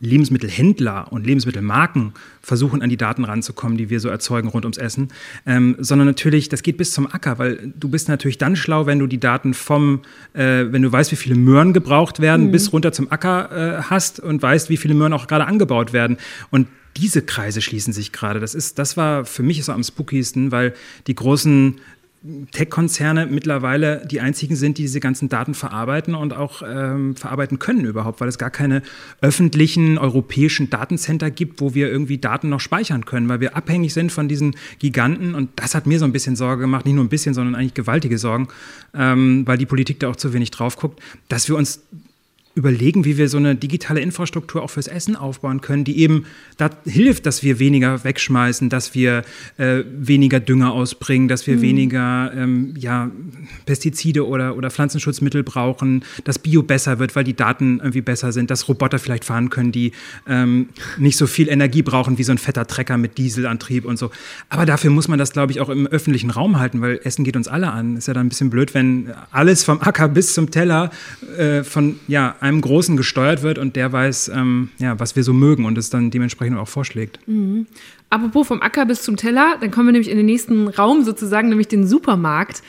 Lebensmittelhändler 0.00 1.12
und 1.12 1.26
Lebensmittelmarken 1.26 2.12
versuchen, 2.40 2.82
an 2.82 2.90
die 2.90 2.96
Daten 2.96 3.24
ranzukommen, 3.24 3.76
die 3.76 3.90
wir 3.90 4.00
so 4.00 4.08
erzeugen 4.08 4.48
rund 4.48 4.64
ums 4.64 4.78
Essen, 4.78 5.08
ähm, 5.44 5.76
sondern 5.78 6.06
natürlich, 6.06 6.48
das 6.48 6.62
geht 6.62 6.76
bis 6.76 6.92
zum 6.92 7.12
Acker, 7.12 7.38
weil 7.38 7.72
du 7.78 7.88
bist 7.88 8.08
natürlich 8.08 8.38
dann 8.38 8.56
schlau, 8.56 8.86
wenn 8.86 8.98
du 8.98 9.06
die 9.06 9.18
Daten 9.18 9.54
vom, 9.54 10.02
äh, 10.34 10.66
wenn 10.70 10.82
du 10.82 10.90
weißt, 10.90 11.12
wie 11.12 11.16
viele 11.16 11.34
Möhren 11.34 11.72
gebraucht 11.72 12.20
werden, 12.20 12.46
mhm. 12.46 12.52
bis 12.52 12.72
runter 12.72 12.92
zum 12.92 13.10
Acker 13.10 13.50
äh, 13.78 13.82
hast 13.82 14.20
und 14.20 14.40
weißt, 14.40 14.70
wie 14.70 14.76
viele 14.76 14.94
Möhren 14.94 15.12
auch 15.12 15.26
gerade 15.26 15.46
angebaut 15.46 15.92
werden. 15.92 16.16
Und 16.50 16.68
diese 16.96 17.22
Kreise 17.22 17.62
schließen 17.62 17.92
sich 17.92 18.12
gerade. 18.12 18.38
Das 18.38 18.54
ist, 18.54 18.78
das 18.78 18.96
war 18.96 19.24
für 19.24 19.42
mich 19.42 19.64
so 19.64 19.72
am 19.72 19.82
spookiesten, 19.82 20.52
weil 20.52 20.74
die 21.06 21.14
großen 21.14 21.80
Tech-Konzerne 22.52 23.26
mittlerweile 23.26 24.06
die 24.06 24.20
einzigen 24.20 24.54
sind, 24.54 24.78
die 24.78 24.82
diese 24.82 25.00
ganzen 25.00 25.28
Daten 25.28 25.54
verarbeiten 25.54 26.14
und 26.14 26.32
auch 26.32 26.62
ähm, 26.64 27.16
verarbeiten 27.16 27.58
können 27.58 27.84
überhaupt, 27.84 28.20
weil 28.20 28.28
es 28.28 28.38
gar 28.38 28.50
keine 28.50 28.82
öffentlichen 29.20 29.98
europäischen 29.98 30.70
Datencenter 30.70 31.32
gibt, 31.32 31.60
wo 31.60 31.74
wir 31.74 31.90
irgendwie 31.90 32.18
Daten 32.18 32.48
noch 32.48 32.60
speichern 32.60 33.04
können, 33.06 33.28
weil 33.28 33.40
wir 33.40 33.56
abhängig 33.56 33.92
sind 33.92 34.12
von 34.12 34.28
diesen 34.28 34.54
Giganten. 34.78 35.34
Und 35.34 35.50
das 35.56 35.74
hat 35.74 35.86
mir 35.86 35.98
so 35.98 36.04
ein 36.04 36.12
bisschen 36.12 36.36
Sorge 36.36 36.62
gemacht, 36.62 36.84
nicht 36.84 36.94
nur 36.94 37.04
ein 37.04 37.08
bisschen, 37.08 37.34
sondern 37.34 37.56
eigentlich 37.56 37.74
gewaltige 37.74 38.18
Sorgen, 38.18 38.46
ähm, 38.94 39.42
weil 39.46 39.58
die 39.58 39.66
Politik 39.66 39.98
da 39.98 40.08
auch 40.08 40.16
zu 40.16 40.32
wenig 40.32 40.52
drauf 40.52 40.76
guckt, 40.76 41.00
dass 41.28 41.48
wir 41.48 41.56
uns 41.56 41.82
überlegen, 42.54 43.06
wie 43.06 43.16
wir 43.16 43.28
so 43.28 43.38
eine 43.38 43.54
digitale 43.54 44.00
Infrastruktur 44.00 44.62
auch 44.62 44.70
fürs 44.70 44.86
Essen 44.86 45.16
aufbauen 45.16 45.62
können, 45.62 45.84
die 45.84 45.98
eben 45.98 46.26
da 46.58 46.68
hilft, 46.84 47.24
dass 47.24 47.42
wir 47.42 47.58
weniger 47.58 48.04
wegschmeißen, 48.04 48.68
dass 48.68 48.94
wir 48.94 49.24
äh, 49.56 49.84
weniger 49.98 50.38
Dünger 50.38 50.72
ausbringen, 50.72 51.28
dass 51.28 51.46
wir 51.46 51.56
mhm. 51.56 51.62
weniger 51.62 52.32
ähm, 52.34 52.74
ja, 52.76 53.10
Pestizide 53.64 54.26
oder, 54.26 54.56
oder 54.56 54.70
Pflanzenschutzmittel 54.70 55.42
brauchen, 55.42 56.04
dass 56.24 56.38
Bio 56.38 56.62
besser 56.62 56.98
wird, 56.98 57.16
weil 57.16 57.24
die 57.24 57.34
Daten 57.34 57.78
irgendwie 57.78 58.02
besser 58.02 58.32
sind, 58.32 58.50
dass 58.50 58.68
Roboter 58.68 58.98
vielleicht 58.98 59.24
fahren 59.24 59.48
können, 59.48 59.72
die 59.72 59.92
ähm, 60.28 60.68
nicht 60.98 61.16
so 61.16 61.26
viel 61.26 61.48
Energie 61.48 61.82
brauchen 61.82 62.18
wie 62.18 62.22
so 62.22 62.32
ein 62.32 62.38
fetter 62.38 62.66
Trecker 62.66 62.98
mit 62.98 63.16
Dieselantrieb 63.16 63.86
und 63.86 63.98
so. 63.98 64.10
Aber 64.50 64.66
dafür 64.66 64.90
muss 64.90 65.08
man 65.08 65.18
das, 65.18 65.32
glaube 65.32 65.52
ich, 65.52 65.60
auch 65.60 65.70
im 65.70 65.86
öffentlichen 65.86 66.28
Raum 66.28 66.58
halten, 66.58 66.82
weil 66.82 67.00
Essen 67.02 67.24
geht 67.24 67.36
uns 67.36 67.48
alle 67.48 67.72
an. 67.72 67.96
Ist 67.96 68.08
ja 68.08 68.14
dann 68.14 68.26
ein 68.26 68.28
bisschen 68.28 68.50
blöd, 68.50 68.74
wenn 68.74 69.10
alles 69.30 69.64
vom 69.64 69.80
Acker 69.80 70.08
bis 70.08 70.34
zum 70.34 70.50
Teller 70.50 70.90
äh, 71.38 71.64
von 71.64 71.96
ja, 72.08 72.36
einem 72.42 72.60
Großen 72.60 72.96
gesteuert 72.96 73.42
wird 73.42 73.58
und 73.58 73.76
der 73.76 73.92
weiß, 73.92 74.32
ähm, 74.34 74.70
ja, 74.78 74.98
was 74.98 75.14
wir 75.14 75.22
so 75.22 75.32
mögen 75.32 75.64
und 75.64 75.78
es 75.78 75.90
dann 75.90 76.10
dementsprechend 76.10 76.58
auch 76.58 76.66
vorschlägt. 76.66 77.20
Mhm. 77.26 77.66
Apropos 78.10 78.48
vom 78.48 78.60
Acker 78.60 78.84
bis 78.84 79.02
zum 79.02 79.16
Teller, 79.16 79.56
dann 79.60 79.70
kommen 79.70 79.86
wir 79.86 79.92
nämlich 79.92 80.10
in 80.10 80.16
den 80.16 80.26
nächsten 80.26 80.66
Raum 80.66 81.04
sozusagen, 81.04 81.48
nämlich 81.48 81.68
den 81.68 81.86
Supermarkt. 81.86 82.62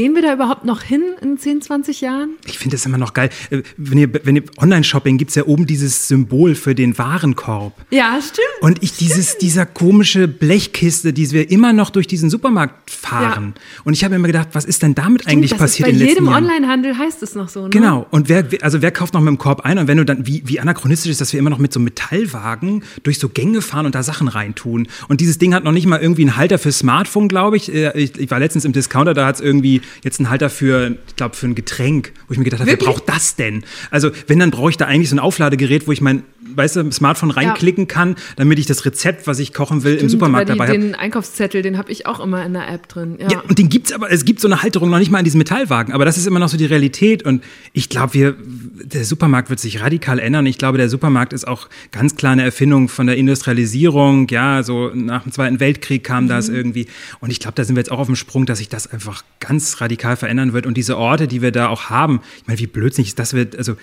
Gehen 0.00 0.14
wir 0.14 0.22
da 0.22 0.32
überhaupt 0.32 0.64
noch 0.64 0.80
hin 0.80 1.02
in 1.20 1.36
10, 1.36 1.60
20 1.60 2.00
Jahren? 2.00 2.30
Ich 2.46 2.56
finde 2.56 2.74
das 2.74 2.86
immer 2.86 2.96
noch 2.96 3.12
geil. 3.12 3.28
Äh, 3.50 3.60
wenn 3.76 3.98
ihr, 3.98 4.08
wenn 4.24 4.34
ihr 4.34 4.44
Online-Shopping 4.56 5.18
gibt 5.18 5.28
es 5.28 5.34
ja 5.34 5.44
oben 5.44 5.66
dieses 5.66 6.08
Symbol 6.08 6.54
für 6.54 6.74
den 6.74 6.96
Warenkorb. 6.96 7.74
Ja, 7.90 8.18
stimmt. 8.18 8.62
Und 8.62 8.82
ich 8.82 8.94
dieses, 8.94 9.36
dieser 9.36 9.66
komische 9.66 10.26
Blechkiste, 10.26 11.12
die 11.12 11.30
wir 11.32 11.50
immer 11.50 11.74
noch 11.74 11.90
durch 11.90 12.06
diesen 12.06 12.30
Supermarkt 12.30 12.90
fahren. 12.90 13.52
Ja. 13.54 13.82
Und 13.84 13.92
ich 13.92 14.02
habe 14.02 14.12
mir 14.12 14.16
immer 14.16 14.28
gedacht, 14.28 14.48
was 14.54 14.64
ist 14.64 14.82
denn 14.82 14.94
damit 14.94 15.20
stimmt, 15.20 15.36
eigentlich 15.36 15.58
passiert 15.58 15.90
in 15.90 15.98
den 15.98 16.06
letzten 16.06 16.24
Jahren? 16.24 16.44
Bei 16.44 16.48
jedem 16.48 16.64
Online-Handel 16.64 16.96
heißt 16.96 17.22
es 17.22 17.34
noch 17.34 17.50
so, 17.50 17.64
ne? 17.64 17.68
Genau. 17.68 18.06
Und 18.10 18.30
wer, 18.30 18.46
also 18.62 18.80
wer 18.80 18.92
kauft 18.92 19.12
noch 19.12 19.20
mit 19.20 19.28
dem 19.28 19.36
Korb 19.36 19.66
ein? 19.66 19.76
Und 19.76 19.86
wenn 19.86 19.98
du 19.98 20.06
dann, 20.06 20.26
wie, 20.26 20.44
wie 20.46 20.60
anachronistisch 20.60 21.10
ist, 21.10 21.20
dass 21.20 21.34
wir 21.34 21.40
immer 21.40 21.50
noch 21.50 21.58
mit 21.58 21.74
so 21.74 21.78
Metallwagen 21.78 22.84
durch 23.02 23.18
so 23.18 23.28
Gänge 23.28 23.60
fahren 23.60 23.84
und 23.84 23.94
da 23.94 24.02
Sachen 24.02 24.28
reintun. 24.28 24.88
Und 25.08 25.20
dieses 25.20 25.36
Ding 25.36 25.52
hat 25.52 25.62
noch 25.62 25.72
nicht 25.72 25.84
mal 25.84 26.00
irgendwie 26.00 26.22
einen 26.22 26.38
Halter 26.38 26.58
für 26.58 26.72
Smartphone, 26.72 27.28
glaube 27.28 27.58
ich. 27.58 27.70
Äh, 27.70 27.92
ich. 28.00 28.18
Ich 28.18 28.30
war 28.30 28.38
letztens 28.38 28.64
im 28.64 28.72
Discounter, 28.72 29.12
da 29.12 29.26
hat 29.26 29.34
es 29.34 29.40
irgendwie 29.42 29.82
jetzt 30.02 30.20
einen 30.20 30.30
Halter 30.30 30.48
für 30.48 30.70
für, 30.70 30.96
ich 31.08 31.16
glaube, 31.16 31.36
für 31.36 31.46
ein 31.46 31.54
Getränk, 31.54 32.12
wo 32.28 32.32
ich 32.32 32.38
mir 32.38 32.44
gedacht 32.44 32.60
habe, 32.60 32.70
wer 32.70 32.76
braucht 32.76 33.08
das 33.08 33.34
denn? 33.34 33.64
Also, 33.90 34.10
wenn, 34.26 34.38
dann 34.38 34.50
brauche 34.50 34.70
ich 34.70 34.76
da 34.76 34.86
eigentlich 34.86 35.08
so 35.08 35.16
ein 35.16 35.18
Aufladegerät, 35.18 35.86
wo 35.86 35.92
ich 35.92 36.00
mein, 36.00 36.22
weißt 36.42 36.76
du, 36.76 36.90
Smartphone 36.90 37.30
reinklicken 37.30 37.84
ja. 37.84 37.94
kann, 37.94 38.16
damit 38.36 38.58
ich 38.58 38.66
das 38.66 38.84
Rezept, 38.84 39.26
was 39.26 39.38
ich 39.38 39.52
kochen 39.52 39.82
will, 39.82 39.94
Stimmt, 39.94 40.02
im 40.02 40.08
Supermarkt 40.08 40.48
die, 40.48 40.52
dabei 40.52 40.68
habe. 40.68 40.78
Den 40.78 40.94
Einkaufszettel, 40.94 41.62
den 41.62 41.76
habe 41.78 41.92
ich 41.92 42.06
auch 42.06 42.20
immer 42.20 42.44
in 42.44 42.52
der 42.52 42.68
App 42.68 42.88
drin. 42.88 43.16
Ja. 43.20 43.28
ja, 43.30 43.40
und 43.40 43.58
den 43.58 43.68
gibt 43.68 43.88
es 43.88 43.92
aber, 43.92 44.10
es 44.10 44.24
gibt 44.24 44.40
so 44.40 44.48
eine 44.48 44.62
Halterung 44.62 44.90
noch 44.90 44.98
nicht 44.98 45.10
mal 45.10 45.18
in 45.18 45.24
diesem 45.24 45.38
Metallwagen, 45.38 45.92
aber 45.92 46.04
das 46.04 46.16
ist 46.16 46.26
immer 46.26 46.38
noch 46.38 46.48
so 46.48 46.56
die 46.56 46.66
Realität 46.66 47.24
und 47.24 47.42
ich 47.72 47.88
glaube, 47.88 48.14
wir, 48.14 48.36
der 48.82 49.04
Supermarkt 49.04 49.50
wird 49.50 49.60
sich 49.60 49.80
radikal 49.80 50.18
ändern. 50.18 50.46
Ich 50.46 50.58
glaube, 50.58 50.78
der 50.78 50.88
Supermarkt 50.88 51.32
ist 51.32 51.46
auch 51.46 51.68
ganz 51.92 52.16
klar 52.16 52.32
eine 52.32 52.42
Erfindung 52.42 52.88
von 52.88 53.06
der 53.06 53.16
Industrialisierung. 53.16 54.28
Ja, 54.28 54.62
so 54.62 54.90
nach 54.94 55.22
dem 55.22 55.32
Zweiten 55.32 55.60
Weltkrieg 55.60 56.04
kam 56.04 56.24
mhm. 56.24 56.28
das 56.28 56.48
irgendwie. 56.48 56.86
Und 57.20 57.30
ich 57.30 57.40
glaube, 57.40 57.54
da 57.54 57.64
sind 57.64 57.76
wir 57.76 57.80
jetzt 57.80 57.92
auch 57.92 57.98
auf 57.98 58.06
dem 58.06 58.16
Sprung, 58.16 58.46
dass 58.46 58.58
sich 58.58 58.68
das 58.68 58.86
einfach 58.86 59.22
ganz 59.40 59.80
radikal 59.80 60.16
verändern 60.16 60.52
wird. 60.52 60.66
Und 60.66 60.76
diese 60.76 60.96
Orte, 60.96 61.28
die 61.28 61.42
wir 61.42 61.52
da 61.52 61.68
auch 61.68 61.90
haben, 61.90 62.20
ich 62.38 62.46
meine, 62.46 62.58
wie 62.58 62.66
blödsinnig 62.66 63.08
ist 63.08 63.18
das? 63.18 63.34
Wird, 63.34 63.56
also 63.56 63.76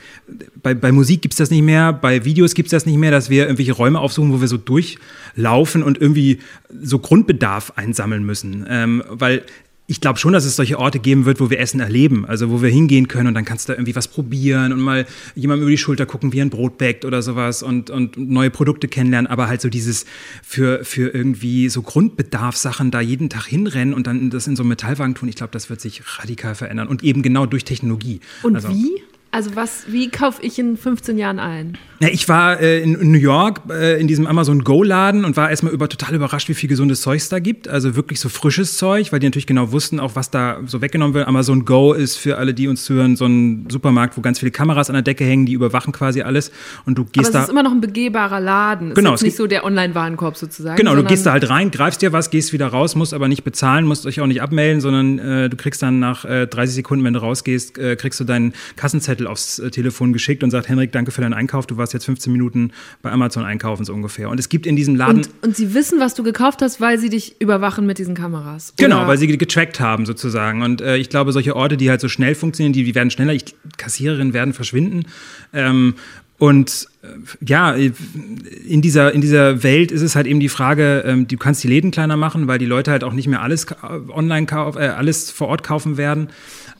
bei, 0.62 0.74
bei 0.74 0.92
Musik 0.92 1.22
gibt 1.22 1.34
es 1.34 1.38
das 1.38 1.52
nicht 1.52 1.64
mehr, 1.64 1.94
bei 1.94 2.26
Videos 2.26 2.47
gibt 2.56 2.68
es 2.68 2.72
das 2.72 2.86
nicht 2.86 2.98
mehr, 2.98 3.12
dass 3.12 3.30
wir 3.30 3.44
irgendwelche 3.44 3.74
Räume 3.74 4.00
aufsuchen, 4.00 4.34
wo 4.34 4.42
wir 4.42 4.48
so 4.48 4.58
durchlaufen 4.58 5.84
und 5.84 6.00
irgendwie 6.00 6.40
so 6.82 7.00
Grundbedarf 7.00 7.74
einsammeln 7.76 8.24
müssen. 8.24 8.66
Ähm, 8.70 9.04
weil 9.10 9.44
ich 9.88 10.02
glaube 10.02 10.20
schon, 10.20 10.34
dass 10.34 10.44
es 10.44 10.58
solche 10.58 10.78
Orte 10.78 11.00
geben 11.00 11.26
wird, 11.26 11.40
wo 11.40 11.50
wir 11.50 11.60
Essen 11.60 11.80
erleben, 11.80 12.26
also 12.26 12.52
wo 12.52 12.62
wir 12.62 12.70
hingehen 12.70 13.08
können 13.08 13.28
und 13.28 13.34
dann 13.34 13.46
kannst 13.46 13.68
du 13.68 13.72
da 13.72 13.78
irgendwie 13.78 13.96
was 13.96 14.10
probieren 14.10 14.74
und 14.74 14.82
mal 14.82 15.06
jemandem 15.34 15.64
über 15.64 15.72
die 15.72 15.78
Schulter 15.78 16.06
gucken, 16.06 16.34
wie 16.34 16.42
ein 16.42 16.50
Brot 16.50 16.78
backt 16.78 17.06
oder 17.06 17.22
sowas 17.22 17.64
und, 17.64 17.90
und 17.90 18.18
neue 18.18 18.52
Produkte 18.52 18.90
kennenlernen, 18.90 19.28
aber 19.32 19.48
halt 19.48 19.62
so 19.62 19.70
dieses 19.70 20.06
für, 20.44 20.84
für 20.84 21.14
irgendwie 21.14 21.70
so 21.70 21.82
Grundbedarfssachen 21.82 22.92
da 22.92 23.00
jeden 23.00 23.30
Tag 23.30 23.46
hinrennen 23.46 23.94
und 23.94 24.08
dann 24.08 24.30
das 24.30 24.48
in 24.48 24.58
so 24.58 24.64
einem 24.64 24.70
Metallwagen 24.70 25.16
tun, 25.16 25.30
ich 25.30 25.36
glaube, 25.36 25.52
das 25.54 25.70
wird 25.70 25.80
sich 25.80 26.02
radikal 26.20 26.54
verändern 26.54 26.90
und 26.90 27.04
eben 27.04 27.22
genau 27.22 27.46
durch 27.46 27.64
Technologie. 27.64 28.20
Und 28.44 28.56
also, 28.56 28.70
wie? 28.70 29.02
Also 29.32 29.56
was, 29.56 29.86
wie 29.88 30.10
kaufe 30.10 30.42
ich 30.42 30.58
in 30.58 30.78
15 30.78 31.18
Jahren 31.18 31.40
ein? 31.40 31.78
Ich 32.00 32.30
war 32.30 32.60
äh, 32.60 32.82
in 32.82 33.12
New 33.12 33.18
York 33.18 33.62
äh, 33.70 34.00
in 34.00 34.08
diesem 34.08 34.28
Amazon 34.28 34.64
Go-Laden 34.64 35.26
und 35.26 35.36
war 35.36 35.50
erstmal 35.50 35.74
über, 35.74 35.90
total 35.90 36.14
überrascht, 36.14 36.48
wie 36.48 36.54
viel 36.54 36.70
gesundes 36.70 37.02
Zeug 37.02 37.18
es 37.18 37.30
da 37.30 37.40
gibt. 37.40 37.68
Also 37.68 37.96
wirklich 37.96 38.20
so 38.20 38.30
frisches 38.30 38.78
Zeug, 38.78 39.12
weil 39.12 39.20
die 39.20 39.26
natürlich 39.28 39.48
genau 39.48 39.72
wussten, 39.72 40.00
auch 40.00 40.16
was 40.16 40.30
da 40.30 40.60
so 40.68 40.82
weggenommen 40.82 41.16
wird. 41.16 41.28
Amazon 41.28 41.66
Go 41.66 41.94
ist 41.94 42.18
für 42.18 42.38
alle, 42.38 42.54
die 42.54 42.68
uns 42.68 42.86
zuhören, 42.86 43.16
so 43.16 43.26
ein 43.26 43.68
Supermarkt, 43.70 44.16
wo 44.16 44.22
ganz 44.22 44.40
viele 44.40 44.52
Kameras 44.52 44.90
an 44.90 44.94
der 44.94 45.02
Decke 45.02 45.24
hängen, 45.26 45.48
die 45.48 45.54
überwachen 45.54 45.92
quasi 45.92 46.22
alles. 46.22 46.52
Und 46.86 46.98
du 47.00 47.06
gehst 47.06 47.28
Aber 47.28 47.34
da. 47.34 47.40
es 47.40 47.46
ist 47.46 47.52
immer 47.52 47.64
noch 47.64 47.72
ein 47.72 47.82
begehbarer 47.82 48.40
Laden. 48.40 48.90
Es 48.90 48.96
Genau, 48.96 49.16
ist 49.16 49.24
nicht 49.24 49.36
so 49.36 49.48
der 49.48 49.66
Online-Warenkorb 49.66 50.38
sozusagen. 50.38 50.78
Genau, 50.78 50.96
du 50.96 51.04
gehst 51.04 51.26
da 51.26 51.32
halt 51.32 51.50
rein, 51.50 51.72
greifst 51.72 52.04
dir 52.04 52.14
was, 52.14 52.30
gehst 52.30 52.54
wieder 52.54 52.68
raus, 52.68 52.96
musst 52.96 53.14
aber 53.14 53.28
nicht 53.28 53.44
bezahlen, 53.44 53.86
musst 53.86 54.06
euch 54.06 54.22
auch 54.22 54.28
nicht 54.28 54.44
abmelden, 54.44 54.82
sondern 54.82 55.18
äh, 55.18 55.50
du 55.50 55.58
kriegst 55.58 55.82
dann 55.82 55.98
nach 56.00 56.26
äh, 56.26 56.46
30 56.46 56.76
Sekunden, 56.76 57.04
wenn 57.04 57.14
du 57.14 57.22
rausgehst, 57.22 57.80
äh, 57.80 57.96
kriegst 57.96 58.20
du 58.20 58.24
deinen 58.24 58.54
Kassenzettel 58.76 59.17
aufs 59.26 59.58
äh, 59.58 59.72
Telefon 59.72 60.14
geschickt 60.14 60.44
und 60.44 60.52
sagt, 60.52 60.70
Henrik, 60.70 60.92
danke 60.92 61.12
für 61.12 61.22
deinen 61.22 61.34
Einkauf, 61.34 61.66
du 61.66 61.78
warst 61.78 61.94
jetzt 61.94 62.06
15 62.06 62.32
Minuten 62.32 62.72
bei 63.02 63.12
Amazon 63.12 63.46
einkaufen, 63.46 63.86
so 63.86 63.94
ungefähr. 63.94 64.30
Und 64.30 64.40
es 64.40 64.50
gibt 64.50 64.68
in 64.68 64.76
diesem 64.76 64.96
Laden... 64.96 65.18
Und, 65.18 65.30
und 65.42 65.56
sie 65.56 65.74
wissen, 65.74 66.00
was 66.00 66.14
du 66.14 66.24
gekauft 66.24 66.62
hast, 66.62 66.80
weil 66.80 67.00
sie 67.00 67.10
dich 67.10 67.42
überwachen 67.42 67.88
mit 67.88 67.98
diesen 67.98 68.14
Kameras. 68.14 68.74
Genau, 68.78 69.00
Oder- 69.00 69.08
weil 69.08 69.18
sie 69.18 69.28
getrackt 69.28 69.80
haben 69.80 70.06
sozusagen. 70.06 70.62
Und 70.62 70.82
äh, 70.82 70.98
ich 70.98 71.10
glaube, 71.10 71.32
solche 71.32 71.56
Orte, 71.56 71.78
die 71.78 71.90
halt 71.90 72.02
so 72.02 72.10
schnell 72.10 72.36
funktionieren, 72.36 72.74
die, 72.74 72.84
die 72.84 72.94
werden 72.94 73.10
schneller, 73.10 73.34
ich, 73.34 73.56
Kassiererinnen 73.78 74.34
werden 74.34 74.54
verschwinden. 74.54 75.06
Ähm, 75.54 75.96
und 76.40 76.88
äh, 77.02 77.08
ja, 77.46 77.74
in 77.74 78.82
dieser, 78.82 79.12
in 79.12 79.22
dieser 79.22 79.64
Welt 79.64 79.92
ist 79.92 80.04
es 80.04 80.16
halt 80.16 80.28
eben 80.28 80.40
die 80.40 80.50
Frage, 80.50 81.04
ähm, 81.06 81.28
du 81.28 81.38
kannst 81.38 81.64
die 81.64 81.68
Läden 81.68 81.90
kleiner 81.90 82.16
machen, 82.16 82.48
weil 82.48 82.60
die 82.60 82.66
Leute 82.66 82.92
halt 82.92 83.04
auch 83.04 83.14
nicht 83.14 83.28
mehr 83.28 83.42
alles 83.42 83.66
online 84.10 84.46
kaufen, 84.46 84.80
äh, 84.80 84.88
alles 84.88 85.32
vor 85.32 85.48
Ort 85.48 85.64
kaufen 85.64 85.98
werden. 85.98 86.30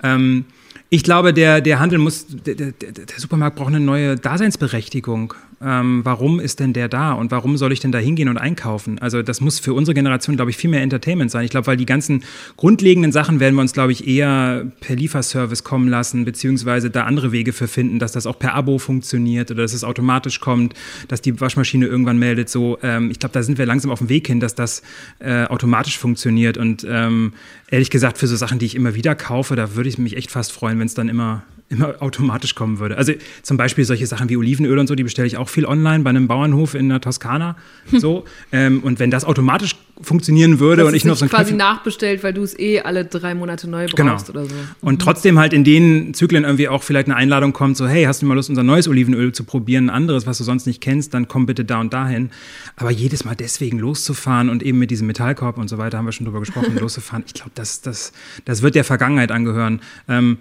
Ähm, 0.04 0.46
ich 0.90 1.04
glaube, 1.04 1.34
der, 1.34 1.62
der 1.62 1.80
Handel 1.80 2.00
muss, 2.00 2.26
der, 2.30 2.56
der, 2.56 2.72
der 2.72 3.20
Supermarkt 3.20 3.58
braucht 3.58 3.70
eine 3.70 3.80
neue 3.80 4.16
Daseinsberechtigung. 4.16 5.34
Ähm, 5.60 6.02
warum 6.04 6.40
ist 6.40 6.60
denn 6.60 6.74
der 6.74 6.88
da 6.88 7.14
und 7.14 7.32
warum 7.32 7.58
soll 7.58 7.72
ich 7.72 7.80
denn 7.80 7.92
da 7.92 7.98
hingehen 7.98 8.30
und 8.30 8.38
einkaufen? 8.38 9.00
Also 9.00 9.24
das 9.24 9.42
muss 9.42 9.60
für 9.60 9.74
unsere 9.74 9.96
Generation, 9.96 10.36
glaube 10.36 10.52
ich, 10.52 10.58
viel 10.58 10.70
mehr 10.70 10.82
Entertainment 10.82 11.32
sein. 11.32 11.46
Ich 11.46 11.52
glaube, 11.52 11.68
weil 11.68 11.78
die 11.78 11.86
ganzen 11.86 12.24
grundlegenden 12.58 13.12
Sachen 13.12 13.40
werden 13.40 13.56
wir 13.56 13.62
uns, 13.62 13.74
glaube 13.74 13.92
ich, 13.92 14.08
eher 14.08 14.68
per 14.82 14.96
Lieferservice 14.96 15.64
kommen 15.64 15.88
lassen, 15.88 16.26
beziehungsweise 16.26 16.92
da 16.92 17.04
andere 17.04 17.32
Wege 17.32 17.54
für 17.54 17.68
finden, 17.68 17.98
dass 17.98 18.12
das 18.12 18.28
auch 18.28 18.38
per 18.38 18.54
Abo 18.54 18.78
funktioniert 18.78 19.50
oder 19.50 19.64
dass 19.64 19.74
es 19.74 19.84
automatisch 19.84 20.40
kommt, 20.40 20.76
dass 21.08 21.22
die 21.22 21.40
Waschmaschine 21.42 21.88
irgendwann 21.88 22.20
meldet. 22.20 22.50
So, 22.50 22.78
ähm, 22.84 23.10
ich 23.10 23.20
glaube, 23.20 23.34
da 23.34 23.42
sind 23.42 23.58
wir 23.58 23.66
langsam 23.66 23.90
auf 23.90 24.00
dem 24.00 24.10
Weg 24.10 24.28
hin, 24.28 24.40
dass 24.40 24.54
das 24.54 24.84
äh, 25.20 25.46
automatisch 25.46 25.98
funktioniert. 25.98 26.58
Und 26.58 26.86
ähm, 26.88 27.34
ehrlich 27.70 27.90
gesagt, 27.90 28.20
für 28.20 28.28
so 28.28 28.36
Sachen, 28.36 28.60
die 28.60 28.66
ich 28.68 28.76
immer 28.76 28.94
wieder 28.94 29.16
kaufe, 29.16 29.56
da 29.56 29.76
würde 29.76 29.90
ich 29.90 29.98
mich 29.98 30.18
echt 30.18 30.30
fast 30.30 30.52
freuen, 30.52 30.78
wenn 30.78 30.88
es 30.88 30.94
dann 30.94 31.10
immer 31.10 31.44
immer 31.70 32.02
automatisch 32.02 32.56
kommen 32.56 32.80
würde. 32.80 32.98
Also 32.98 33.14
zum 33.44 33.58
Beispiel 33.58 33.84
solche 33.84 34.08
Sachen 34.08 34.30
wie 34.30 34.38
Olivenöl 34.38 34.80
und 34.80 34.88
so, 34.88 34.96
die 34.96 35.04
bestelle 35.04 35.28
ich 35.28 35.38
auch 35.38 35.50
viel 35.50 35.66
online 35.66 36.04
bei 36.04 36.10
einem 36.10 36.28
Bauernhof 36.28 36.76
in 36.76 36.90
der 36.90 37.02
Toskana. 37.02 37.58
So. 37.92 38.26
ähm, 38.52 38.82
und 38.84 39.00
wenn 39.00 39.12
das 39.12 39.26
automatisch 39.26 39.76
funktionieren 40.02 40.60
würde 40.60 40.84
dass 40.84 40.90
und 40.92 40.96
ich 40.96 41.06
nur 41.06 41.14
auf 41.14 41.20
so 41.20 41.26
nicht 41.26 41.34
ein 41.34 41.36
quasi 41.36 41.52
Knöpfchen 41.52 41.58
nachbestellt, 41.58 42.24
weil 42.24 42.34
du 42.34 42.44
es 42.44 42.58
eh 42.58 42.82
alle 42.82 43.06
drei 43.06 43.34
Monate 43.36 43.70
neu 43.70 43.88
Genau. 43.88 44.14
brauchst 44.14 44.30
oder 44.30 44.46
so. 44.46 44.54
und 44.82 45.02
trotzdem 45.02 45.40
halt 45.40 45.54
in 45.54 45.64
den 45.64 46.14
Zyklen 46.14 46.44
irgendwie 46.44 46.68
auch 46.68 46.84
vielleicht 46.84 47.08
eine 47.08 47.16
Einladung 47.16 47.52
kommt, 47.54 47.78
so 47.78 47.88
hey, 47.88 48.04
hast 48.04 48.22
du 48.22 48.26
mal 48.28 48.36
Lust, 48.36 48.50
unser 48.50 48.64
neues 48.64 48.88
Olivenöl 48.88 49.32
zu 49.32 49.44
probieren, 49.44 49.86
ein 49.86 49.90
anderes, 49.90 50.28
was 50.28 50.38
du 50.38 50.44
sonst 50.44 50.68
nicht 50.68 50.82
kennst, 50.82 51.14
dann 51.14 51.28
komm 51.28 51.46
bitte 51.48 51.66
da 51.66 51.80
und 51.80 51.94
dahin. 51.94 52.30
Aber 52.76 52.92
jedes 52.92 53.26
Mal 53.26 53.36
deswegen 53.36 53.80
loszufahren 53.80 54.50
und 54.50 54.62
eben 54.64 54.78
mit 54.78 54.92
diesem 54.92 55.08
Metallkorb 55.08 55.58
und 55.58 55.68
so 55.68 55.78
weiter, 55.78 55.98
haben 55.98 56.06
wir 56.06 56.12
schon 56.12 56.26
drüber 56.26 56.40
gesprochen, 56.40 56.78
loszufahren, 56.80 57.24
ich 57.26 57.34
glaube, 57.34 57.52
das, 57.56 57.82
das, 57.82 58.14
das 58.46 58.62
wird 58.62 58.76
der 58.76 58.84
Vergangenheit 58.84 59.32
angehören. 59.32 59.82
Ähm, 60.08 60.38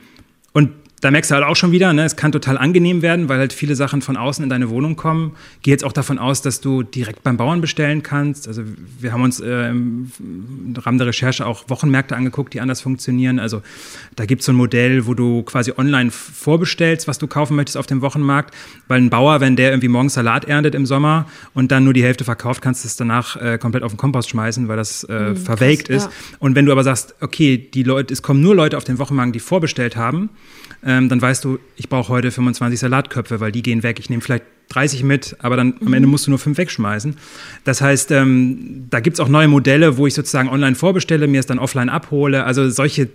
und 0.52 0.70
da 1.06 1.12
merkst 1.12 1.30
du 1.30 1.36
halt 1.36 1.44
auch 1.44 1.54
schon 1.54 1.70
wieder, 1.70 1.92
ne, 1.92 2.04
es 2.04 2.16
kann 2.16 2.32
total 2.32 2.58
angenehm 2.58 3.00
werden, 3.00 3.28
weil 3.28 3.38
halt 3.38 3.52
viele 3.52 3.76
Sachen 3.76 4.02
von 4.02 4.16
außen 4.16 4.42
in 4.42 4.50
deine 4.50 4.70
Wohnung 4.70 4.96
kommen. 4.96 5.36
Geh 5.62 5.70
jetzt 5.70 5.84
auch 5.84 5.92
davon 5.92 6.18
aus, 6.18 6.42
dass 6.42 6.60
du 6.60 6.82
direkt 6.82 7.22
beim 7.22 7.36
Bauern 7.36 7.60
bestellen 7.60 8.02
kannst. 8.02 8.48
Also 8.48 8.64
wir 8.98 9.12
haben 9.12 9.22
uns 9.22 9.38
äh, 9.38 9.68
im 9.68 10.10
Rahmen 10.76 10.98
der 10.98 11.06
Recherche 11.06 11.46
auch 11.46 11.68
Wochenmärkte 11.68 12.16
angeguckt, 12.16 12.54
die 12.54 12.60
anders 12.60 12.80
funktionieren. 12.80 13.38
Also 13.38 13.62
da 14.16 14.26
gibt 14.26 14.40
es 14.40 14.46
so 14.46 14.52
ein 14.52 14.56
Modell, 14.56 15.06
wo 15.06 15.14
du 15.14 15.44
quasi 15.44 15.72
online 15.76 16.10
vorbestellst, 16.10 17.06
was 17.06 17.18
du 17.18 17.28
kaufen 17.28 17.54
möchtest 17.54 17.76
auf 17.76 17.86
dem 17.86 18.00
Wochenmarkt. 18.00 18.52
Weil 18.88 19.00
ein 19.00 19.08
Bauer, 19.08 19.40
wenn 19.40 19.54
der 19.54 19.70
irgendwie 19.70 19.86
morgens 19.86 20.14
Salat 20.14 20.46
erntet 20.46 20.74
im 20.74 20.86
Sommer 20.86 21.26
und 21.54 21.70
dann 21.70 21.84
nur 21.84 21.92
die 21.92 22.02
Hälfte 22.02 22.24
verkauft, 22.24 22.62
kannst 22.62 22.82
du 22.82 22.88
es 22.88 22.96
danach 22.96 23.36
äh, 23.36 23.58
komplett 23.58 23.84
auf 23.84 23.92
den 23.92 23.96
Kompost 23.96 24.30
schmeißen, 24.30 24.66
weil 24.66 24.76
das 24.76 25.04
äh, 25.04 25.36
verwelkt 25.36 25.86
krass, 25.86 26.06
ist. 26.06 26.10
ja. 26.32 26.36
Und 26.40 26.56
wenn 26.56 26.66
du 26.66 26.72
aber 26.72 26.82
sagst, 26.82 27.14
okay, 27.20 27.56
die 27.58 27.84
Leute, 27.84 28.12
es 28.12 28.22
kommen 28.22 28.40
nur 28.40 28.56
Leute 28.56 28.76
auf 28.76 28.82
den 28.82 28.98
Wochenmarkt, 28.98 29.36
die 29.36 29.40
vorbestellt 29.40 29.94
haben, 29.94 30.30
ähm, 30.96 31.08
dann 31.08 31.20
weißt 31.20 31.44
du, 31.44 31.58
ich 31.76 31.88
brauche 31.88 32.08
heute 32.08 32.30
25 32.30 32.78
Salatköpfe, 32.78 33.40
weil 33.40 33.52
die 33.52 33.62
gehen 33.62 33.82
weg. 33.82 33.98
Ich 33.98 34.10
nehme 34.10 34.22
vielleicht 34.22 34.44
30 34.68 35.04
mit, 35.04 35.36
aber 35.40 35.56
dann 35.56 35.74
am 35.84 35.92
Ende 35.92 36.08
musst 36.08 36.26
du 36.26 36.30
nur 36.30 36.38
fünf 36.38 36.58
wegschmeißen. 36.58 37.16
Das 37.64 37.80
heißt, 37.80 38.10
ähm, 38.10 38.86
da 38.90 39.00
gibt 39.00 39.14
es 39.14 39.20
auch 39.20 39.28
neue 39.28 39.48
Modelle, 39.48 39.96
wo 39.96 40.06
ich 40.06 40.14
sozusagen 40.14 40.48
online 40.48 40.74
vorbestelle, 40.74 41.28
mir 41.28 41.40
es 41.40 41.46
dann 41.46 41.58
offline 41.58 41.88
abhole. 41.88 42.44
Also 42.44 42.68
solche 42.70 43.08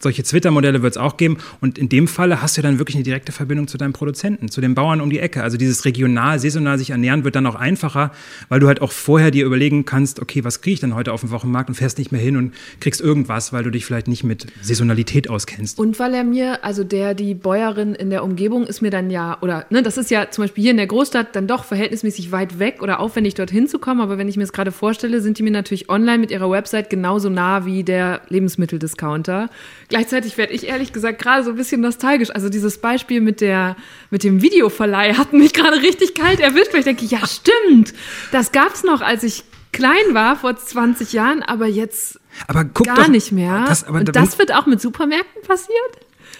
solche 0.00 0.22
Twitter-Modelle 0.22 0.82
wird 0.82 0.94
es 0.94 0.98
auch 0.98 1.16
geben. 1.16 1.38
Und 1.60 1.78
in 1.78 1.88
dem 1.88 2.08
Falle 2.08 2.40
hast 2.42 2.56
du 2.56 2.62
dann 2.62 2.78
wirklich 2.78 2.96
eine 2.96 3.04
direkte 3.04 3.32
Verbindung 3.32 3.68
zu 3.68 3.78
deinem 3.78 3.92
Produzenten, 3.92 4.48
zu 4.48 4.60
den 4.60 4.74
Bauern 4.74 5.00
um 5.00 5.10
die 5.10 5.18
Ecke. 5.18 5.42
Also 5.42 5.56
dieses 5.56 5.84
regional, 5.84 6.38
saisonal 6.38 6.78
sich 6.78 6.90
ernähren 6.90 7.24
wird 7.24 7.36
dann 7.36 7.46
auch 7.46 7.54
einfacher, 7.54 8.12
weil 8.48 8.60
du 8.60 8.68
halt 8.68 8.80
auch 8.80 8.92
vorher 8.92 9.30
dir 9.30 9.44
überlegen 9.44 9.84
kannst, 9.84 10.20
okay, 10.20 10.44
was 10.44 10.60
kriege 10.60 10.74
ich 10.74 10.80
denn 10.80 10.94
heute 10.94 11.12
auf 11.12 11.20
dem 11.20 11.30
Wochenmarkt 11.30 11.68
und 11.68 11.74
fährst 11.74 11.98
nicht 11.98 12.12
mehr 12.12 12.20
hin 12.20 12.36
und 12.36 12.54
kriegst 12.80 13.00
irgendwas, 13.00 13.52
weil 13.52 13.64
du 13.64 13.70
dich 13.70 13.84
vielleicht 13.84 14.08
nicht 14.08 14.24
mit 14.24 14.46
Saisonalität 14.62 15.30
auskennst. 15.30 15.78
Und 15.78 15.98
weil 15.98 16.14
er 16.14 16.24
mir, 16.24 16.64
also 16.64 16.84
der, 16.84 17.14
die 17.14 17.34
Bäuerin 17.34 17.94
in 17.94 18.10
der 18.10 18.24
Umgebung 18.24 18.66
ist 18.66 18.82
mir 18.82 18.90
dann 18.90 19.10
ja, 19.10 19.38
oder 19.40 19.66
ne, 19.70 19.82
das 19.82 19.98
ist 19.98 20.10
ja 20.10 20.30
zum 20.30 20.44
Beispiel 20.44 20.62
hier 20.62 20.70
in 20.70 20.76
der 20.76 20.86
Großstadt 20.86 21.34
dann 21.34 21.46
doch 21.46 21.64
verhältnismäßig 21.64 22.32
weit 22.32 22.58
weg 22.58 22.82
oder 22.82 23.00
aufwendig 23.00 23.34
dorthin 23.34 23.68
zu 23.68 23.78
kommen, 23.78 24.00
aber 24.00 24.18
wenn 24.18 24.28
ich 24.28 24.36
mir 24.36 24.44
das 24.44 24.52
gerade 24.52 24.72
vorstelle, 24.72 25.20
sind 25.20 25.38
die 25.38 25.42
mir 25.42 25.50
natürlich 25.50 25.88
online 25.88 26.18
mit 26.18 26.30
ihrer 26.30 26.50
Website 26.50 26.90
genauso 26.90 27.28
nah 27.28 27.64
wie 27.64 27.82
der 27.82 28.22
Lebensmitteldiscounter. 28.28 29.50
Gleichzeitig 29.88 30.36
werde 30.36 30.52
ich 30.52 30.66
ehrlich 30.68 30.92
gesagt 30.92 31.18
gerade 31.20 31.44
so 31.44 31.50
ein 31.50 31.56
bisschen 31.56 31.80
nostalgisch. 31.80 32.30
Also 32.30 32.48
dieses 32.50 32.78
Beispiel 32.78 33.20
mit 33.22 33.40
der, 33.40 33.74
mit 34.10 34.22
dem 34.22 34.42
Videoverleih 34.42 35.14
hat 35.14 35.32
mich 35.32 35.52
gerade 35.54 35.78
richtig 35.80 36.14
kalt 36.14 36.40
erwischt, 36.40 36.72
weil 36.72 36.80
ich 36.80 36.84
denke, 36.84 37.06
ja 37.06 37.20
stimmt, 37.26 37.94
das 38.30 38.52
gab's 38.52 38.84
noch, 38.84 39.00
als 39.00 39.22
ich 39.22 39.44
klein 39.72 40.12
war, 40.12 40.36
vor 40.36 40.56
20 40.56 41.12
Jahren, 41.14 41.42
aber 41.42 41.66
jetzt 41.66 42.20
Aber 42.48 42.64
guck 42.64 42.86
gar 42.86 42.96
doch, 42.96 43.08
nicht 43.08 43.32
mehr. 43.32 43.64
Das, 43.66 43.84
aber 43.84 43.98
Und 44.00 44.08
da- 44.08 44.12
das 44.12 44.38
wird 44.38 44.52
auch 44.54 44.66
mit 44.66 44.80
Supermärkten 44.80 45.42
passiert? 45.42 45.72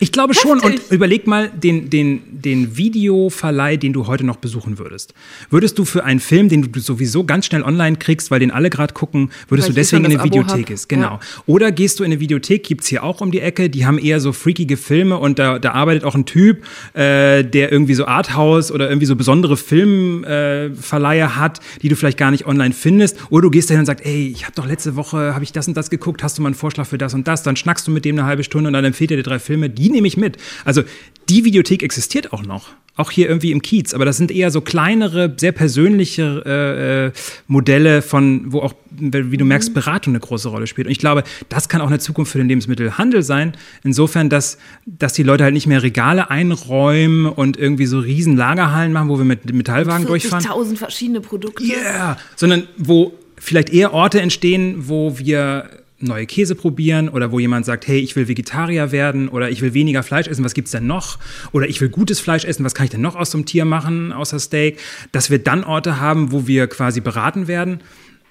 Ich 0.00 0.12
glaube 0.12 0.34
schon. 0.34 0.60
Und 0.60 0.80
überleg 0.90 1.26
mal 1.26 1.50
den, 1.50 1.90
den, 1.90 2.22
den 2.30 2.76
Videoverleih, 2.76 3.76
den 3.76 3.92
du 3.92 4.06
heute 4.06 4.24
noch 4.24 4.36
besuchen 4.36 4.78
würdest. 4.78 5.14
Würdest 5.50 5.78
du 5.78 5.84
für 5.84 6.04
einen 6.04 6.20
Film, 6.20 6.48
den 6.48 6.70
du 6.70 6.80
sowieso 6.80 7.24
ganz 7.24 7.46
schnell 7.46 7.62
online 7.62 7.96
kriegst, 7.96 8.30
weil 8.30 8.40
den 8.40 8.50
alle 8.50 8.70
gerade 8.70 8.94
gucken, 8.94 9.30
würdest 9.48 9.68
Weil 9.68 9.74
du 9.74 9.80
eh 9.80 9.82
deswegen 9.82 10.04
in 10.04 10.12
eine 10.12 10.20
Abo 10.20 10.30
Videothek 10.30 10.66
hab. 10.66 10.70
ist? 10.70 10.88
Genau. 10.88 11.12
Ja. 11.12 11.20
Oder 11.46 11.72
gehst 11.72 11.98
du 11.98 12.04
in 12.04 12.12
eine 12.12 12.20
Videothek, 12.20 12.64
gibt's 12.64 12.86
hier 12.86 13.02
auch 13.02 13.20
um 13.20 13.30
die 13.30 13.40
Ecke, 13.40 13.70
die 13.70 13.86
haben 13.86 13.98
eher 13.98 14.20
so 14.20 14.32
freakige 14.32 14.76
Filme 14.76 15.18
und 15.18 15.38
da, 15.38 15.58
da 15.58 15.72
arbeitet 15.72 16.04
auch 16.04 16.14
ein 16.14 16.26
Typ, 16.26 16.64
äh, 16.94 17.42
der 17.44 17.72
irgendwie 17.72 17.94
so 17.94 18.06
Arthouse 18.06 18.70
oder 18.70 18.88
irgendwie 18.88 19.06
so 19.06 19.16
besondere 19.16 19.56
Filmverleihe 19.56 21.22
äh, 21.22 21.28
hat, 21.28 21.60
die 21.82 21.88
du 21.88 21.96
vielleicht 21.96 22.18
gar 22.18 22.30
nicht 22.30 22.46
online 22.46 22.72
findest. 22.72 23.18
Oder 23.30 23.42
du 23.42 23.50
gehst 23.50 23.70
dahin 23.70 23.80
und 23.80 23.86
sagst, 23.86 24.04
ey, 24.06 24.28
ich 24.28 24.44
habe 24.44 24.54
doch 24.54 24.66
letzte 24.66 24.96
Woche, 24.96 25.34
habe 25.34 25.44
ich 25.44 25.52
das 25.52 25.66
und 25.68 25.76
das 25.76 25.90
geguckt, 25.90 26.22
hast 26.22 26.38
du 26.38 26.42
mal 26.42 26.48
einen 26.48 26.54
Vorschlag 26.54 26.86
für 26.86 26.98
das 26.98 27.14
und 27.14 27.26
das? 27.26 27.42
Dann 27.42 27.56
schnackst 27.56 27.86
du 27.86 27.90
mit 27.90 28.04
dem 28.04 28.18
eine 28.18 28.26
halbe 28.26 28.44
Stunde 28.44 28.68
und 28.68 28.74
dann 28.74 28.84
empfiehlt 28.84 29.10
er 29.10 29.16
dir 29.16 29.22
drei 29.22 29.38
Filme, 29.38 29.70
die 29.70 29.87
nehme 29.90 30.08
ich 30.08 30.16
mit. 30.16 30.36
Also 30.64 30.82
die 31.28 31.44
Videothek 31.44 31.82
existiert 31.82 32.32
auch 32.32 32.42
noch. 32.42 32.68
Auch 32.96 33.12
hier 33.12 33.28
irgendwie 33.28 33.52
im 33.52 33.62
Kiez, 33.62 33.94
aber 33.94 34.04
das 34.04 34.16
sind 34.16 34.32
eher 34.32 34.50
so 34.50 34.60
kleinere, 34.60 35.32
sehr 35.36 35.52
persönliche 35.52 36.42
äh, 36.44 37.06
äh, 37.06 37.12
Modelle 37.46 38.02
von, 38.02 38.52
wo 38.52 38.58
auch, 38.58 38.74
wie 38.90 39.36
du 39.36 39.44
merkst, 39.44 39.72
Beratung 39.72 40.14
eine 40.14 40.20
große 40.20 40.48
Rolle 40.48 40.66
spielt. 40.66 40.88
Und 40.88 40.90
ich 40.90 40.98
glaube, 40.98 41.22
das 41.48 41.68
kann 41.68 41.80
auch 41.80 41.86
eine 41.86 42.00
Zukunft 42.00 42.32
für 42.32 42.38
den 42.38 42.48
Lebensmittelhandel 42.48 43.22
sein. 43.22 43.52
Insofern, 43.84 44.28
dass, 44.28 44.58
dass 44.84 45.12
die 45.12 45.22
Leute 45.22 45.44
halt 45.44 45.54
nicht 45.54 45.68
mehr 45.68 45.80
Regale 45.80 46.28
einräumen 46.28 47.26
und 47.26 47.56
irgendwie 47.56 47.86
so 47.86 48.00
riesen 48.00 48.36
Lagerhallen 48.36 48.92
machen, 48.92 49.08
wo 49.08 49.18
wir 49.18 49.24
mit 49.24 49.52
Metallwagen 49.52 50.06
durchfahren. 50.06 50.44
40.000 50.44 50.76
verschiedene 50.76 51.20
Produkte. 51.20 51.62
Yeah! 51.62 52.16
Sondern 52.34 52.66
wo 52.78 53.12
vielleicht 53.36 53.70
eher 53.70 53.94
Orte 53.94 54.20
entstehen, 54.20 54.88
wo 54.88 55.16
wir 55.20 55.70
neue 56.00 56.26
Käse 56.26 56.54
probieren 56.54 57.08
oder 57.08 57.32
wo 57.32 57.38
jemand 57.38 57.66
sagt, 57.66 57.86
hey, 57.88 57.98
ich 57.98 58.14
will 58.14 58.28
Vegetarier 58.28 58.92
werden 58.92 59.28
oder 59.28 59.50
ich 59.50 59.62
will 59.62 59.74
weniger 59.74 60.02
Fleisch 60.02 60.28
essen, 60.28 60.44
was 60.44 60.54
gibt's 60.54 60.70
denn 60.70 60.86
noch? 60.86 61.18
Oder 61.52 61.68
ich 61.68 61.80
will 61.80 61.88
gutes 61.88 62.20
Fleisch 62.20 62.44
essen, 62.44 62.64
was 62.64 62.74
kann 62.74 62.84
ich 62.84 62.90
denn 62.90 63.00
noch 63.00 63.16
aus 63.16 63.32
so 63.32 63.38
einem 63.38 63.46
Tier 63.46 63.64
machen, 63.64 64.12
außer 64.12 64.38
Steak? 64.38 64.78
Dass 65.12 65.30
wir 65.30 65.38
dann 65.38 65.64
Orte 65.64 66.00
haben, 66.00 66.30
wo 66.30 66.46
wir 66.46 66.68
quasi 66.68 67.00
beraten 67.00 67.48
werden. 67.48 67.80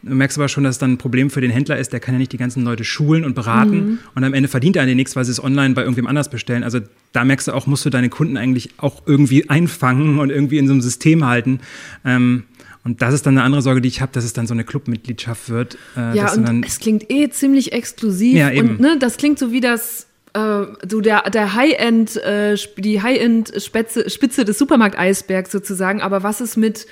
Du 0.03 0.13
merkst 0.13 0.37
aber 0.37 0.47
schon, 0.47 0.63
dass 0.63 0.75
es 0.75 0.79
dann 0.79 0.93
ein 0.93 0.97
Problem 0.97 1.29
für 1.29 1.41
den 1.41 1.51
Händler 1.51 1.77
ist, 1.77 1.91
der 1.91 1.99
kann 1.99 2.13
ja 2.13 2.19
nicht 2.19 2.31
die 2.31 2.37
ganzen 2.37 2.63
Leute 2.63 2.83
schulen 2.83 3.25
und 3.25 3.33
beraten 3.33 3.99
und 4.15 4.23
am 4.23 4.33
Ende 4.33 4.47
verdient 4.47 4.75
er 4.75 4.85
dir 4.85 4.95
nichts, 4.95 5.15
weil 5.15 5.25
sie 5.25 5.31
es 5.31 5.43
online 5.43 5.73
bei 5.73 5.81
irgendwem 5.81 6.07
anders 6.07 6.29
bestellen. 6.29 6.63
Also 6.63 6.79
da 7.13 7.25
merkst 7.25 7.47
du 7.47 7.51
auch, 7.51 7.65
musst 7.65 7.83
du 7.83 7.89
deine 7.89 8.09
Kunden 8.09 8.37
eigentlich 8.37 8.69
auch 8.77 9.01
irgendwie 9.07 9.49
einfangen 9.49 10.19
und 10.19 10.29
irgendwie 10.29 10.59
in 10.59 10.67
so 10.67 10.73
einem 10.73 10.81
System 10.81 11.25
halten. 11.25 11.59
Ähm, 12.05 12.43
und 12.87 13.01
das 13.01 13.13
ist 13.13 13.25
dann 13.25 13.37
eine 13.37 13.43
andere 13.43 13.61
Sorge, 13.61 13.81
die 13.81 13.89
ich 13.89 13.99
habe, 13.99 14.13
dass 14.13 14.23
es 14.23 14.31
dann 14.31 14.47
so 14.47 14.53
eine 14.53 14.63
Clubmitgliedschaft 14.63 15.49
wird. 15.49 15.77
Äh, 15.97 16.15
Ja, 16.15 16.31
und 16.31 16.65
es 16.65 16.79
klingt 16.79 17.11
eh 17.11 17.29
ziemlich 17.29 17.73
exklusiv. 17.73 18.37
Ja, 18.37 18.49
eben. 18.49 18.69
Und 18.69 18.79
ne, 18.79 18.97
das 18.97 19.17
klingt 19.17 19.39
so 19.39 19.51
wie 19.51 19.59
das 19.59 20.07
äh, 20.33 20.63
so 20.89 21.01
der, 21.01 21.29
der 21.29 21.53
High-End, 21.53 22.15
äh, 22.15 22.55
die 22.77 23.01
High-End-Spitze 23.01 24.09
Spitze 24.09 24.45
des 24.45 24.57
Supermarkt-Eisbergs 24.57 25.51
sozusagen. 25.51 26.01
Aber 26.01 26.23
was 26.23 26.39
ist 26.39 26.55
mit 26.55 26.87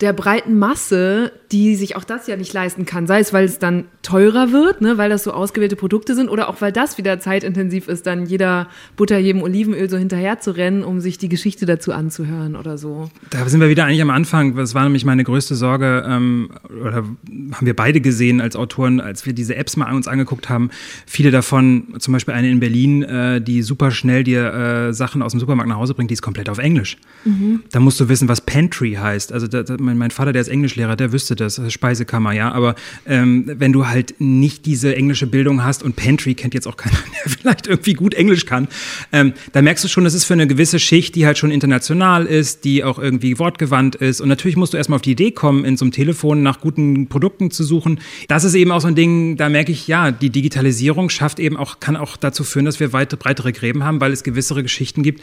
der 0.00 0.12
breiten 0.12 0.56
Masse, 0.56 1.32
die 1.50 1.74
sich 1.74 1.96
auch 1.96 2.04
das 2.04 2.28
ja 2.28 2.36
nicht 2.36 2.52
leisten 2.52 2.86
kann. 2.86 3.08
Sei 3.08 3.18
es, 3.18 3.32
weil 3.32 3.44
es 3.44 3.58
dann 3.58 3.86
teurer 4.02 4.52
wird, 4.52 4.80
ne, 4.80 4.96
weil 4.96 5.10
das 5.10 5.24
so 5.24 5.32
ausgewählte 5.32 5.74
Produkte 5.74 6.14
sind, 6.14 6.28
oder 6.28 6.48
auch 6.48 6.60
weil 6.60 6.70
das 6.70 6.98
wieder 6.98 7.18
zeitintensiv 7.18 7.88
ist, 7.88 8.06
dann 8.06 8.24
jeder 8.26 8.68
Butter, 8.96 9.18
jedem 9.18 9.42
Olivenöl 9.42 9.90
so 9.90 9.96
hinterher 9.96 10.38
zu 10.38 10.56
rennen, 10.56 10.84
um 10.84 11.00
sich 11.00 11.18
die 11.18 11.28
Geschichte 11.28 11.66
dazu 11.66 11.92
anzuhören 11.92 12.54
oder 12.54 12.78
so. 12.78 13.10
Da 13.30 13.48
sind 13.48 13.60
wir 13.60 13.68
wieder 13.68 13.86
eigentlich 13.86 14.02
am 14.02 14.10
Anfang. 14.10 14.54
Das 14.54 14.74
war 14.74 14.84
nämlich 14.84 15.04
meine 15.04 15.24
größte 15.24 15.56
Sorge, 15.56 16.04
ähm, 16.06 16.50
oder 16.80 16.96
haben 16.96 17.66
wir 17.66 17.74
beide 17.74 18.00
gesehen 18.00 18.40
als 18.40 18.54
Autoren, 18.54 19.00
als 19.00 19.26
wir 19.26 19.32
diese 19.32 19.56
Apps 19.56 19.76
mal 19.76 19.92
uns 19.92 20.06
angeguckt 20.06 20.48
haben. 20.48 20.70
Viele 21.06 21.32
davon, 21.32 21.94
zum 21.98 22.12
Beispiel 22.12 22.34
eine 22.34 22.48
in 22.50 22.60
Berlin, 22.60 23.02
äh, 23.02 23.40
die 23.40 23.62
super 23.62 23.90
schnell 23.90 24.22
dir 24.22 24.52
äh, 24.52 24.92
Sachen 24.92 25.22
aus 25.22 25.32
dem 25.32 25.40
Supermarkt 25.40 25.68
nach 25.68 25.76
Hause 25.76 25.94
bringt, 25.94 26.10
die 26.10 26.14
ist 26.14 26.22
komplett 26.22 26.48
auf 26.48 26.58
Englisch. 26.58 26.98
Mhm. 27.24 27.64
Da 27.72 27.80
musst 27.80 27.98
du 27.98 28.08
wissen, 28.08 28.28
was 28.28 28.40
Pantry 28.40 28.92
heißt. 28.92 29.32
Also 29.32 29.48
da, 29.48 29.64
da, 29.64 29.76
mein, 29.88 29.98
mein, 29.98 30.10
Vater, 30.10 30.32
der 30.32 30.42
ist 30.42 30.48
Englischlehrer, 30.48 30.96
der 30.96 31.12
wüsste 31.12 31.34
das, 31.34 31.60
Speisekammer, 31.72 32.32
ja. 32.32 32.52
Aber 32.52 32.74
ähm, 33.06 33.44
wenn 33.46 33.72
du 33.72 33.86
halt 33.86 34.14
nicht 34.18 34.66
diese 34.66 34.94
englische 34.94 35.26
Bildung 35.26 35.64
hast 35.64 35.82
und 35.82 35.96
Pantry 35.96 36.34
kennt 36.34 36.54
jetzt 36.54 36.66
auch 36.66 36.76
keiner, 36.76 36.96
der 37.24 37.32
vielleicht 37.32 37.66
irgendwie 37.66 37.94
gut 37.94 38.14
Englisch 38.14 38.46
kann, 38.46 38.68
ähm, 39.12 39.32
da 39.52 39.62
merkst 39.62 39.84
du 39.84 39.88
schon, 39.88 40.04
das 40.04 40.14
ist 40.14 40.24
für 40.24 40.34
eine 40.34 40.46
gewisse 40.46 40.78
Schicht, 40.78 41.14
die 41.14 41.26
halt 41.26 41.38
schon 41.38 41.50
international 41.50 42.26
ist, 42.26 42.64
die 42.64 42.84
auch 42.84 42.98
irgendwie 42.98 43.38
wortgewandt 43.38 43.96
ist. 43.96 44.20
Und 44.20 44.28
natürlich 44.28 44.56
musst 44.56 44.74
du 44.74 44.76
erstmal 44.76 44.96
auf 44.96 45.02
die 45.02 45.12
Idee 45.12 45.30
kommen, 45.30 45.64
in 45.64 45.76
so 45.76 45.84
einem 45.84 45.92
Telefon 45.92 46.42
nach 46.42 46.60
guten 46.60 47.08
Produkten 47.08 47.50
zu 47.50 47.64
suchen. 47.64 48.00
Das 48.28 48.44
ist 48.44 48.54
eben 48.54 48.70
auch 48.70 48.80
so 48.80 48.88
ein 48.88 48.94
Ding, 48.94 49.36
da 49.36 49.48
merke 49.48 49.72
ich, 49.72 49.88
ja, 49.88 50.10
die 50.10 50.30
Digitalisierung 50.30 51.08
schafft 51.08 51.40
eben 51.40 51.56
auch, 51.56 51.80
kann 51.80 51.96
auch 51.96 52.16
dazu 52.16 52.44
führen, 52.44 52.66
dass 52.66 52.80
wir 52.80 52.92
weite, 52.92 53.16
breitere 53.16 53.52
Gräben 53.52 53.84
haben, 53.84 54.00
weil 54.00 54.12
es 54.12 54.22
gewissere 54.22 54.62
Geschichten 54.62 55.02
gibt, 55.02 55.22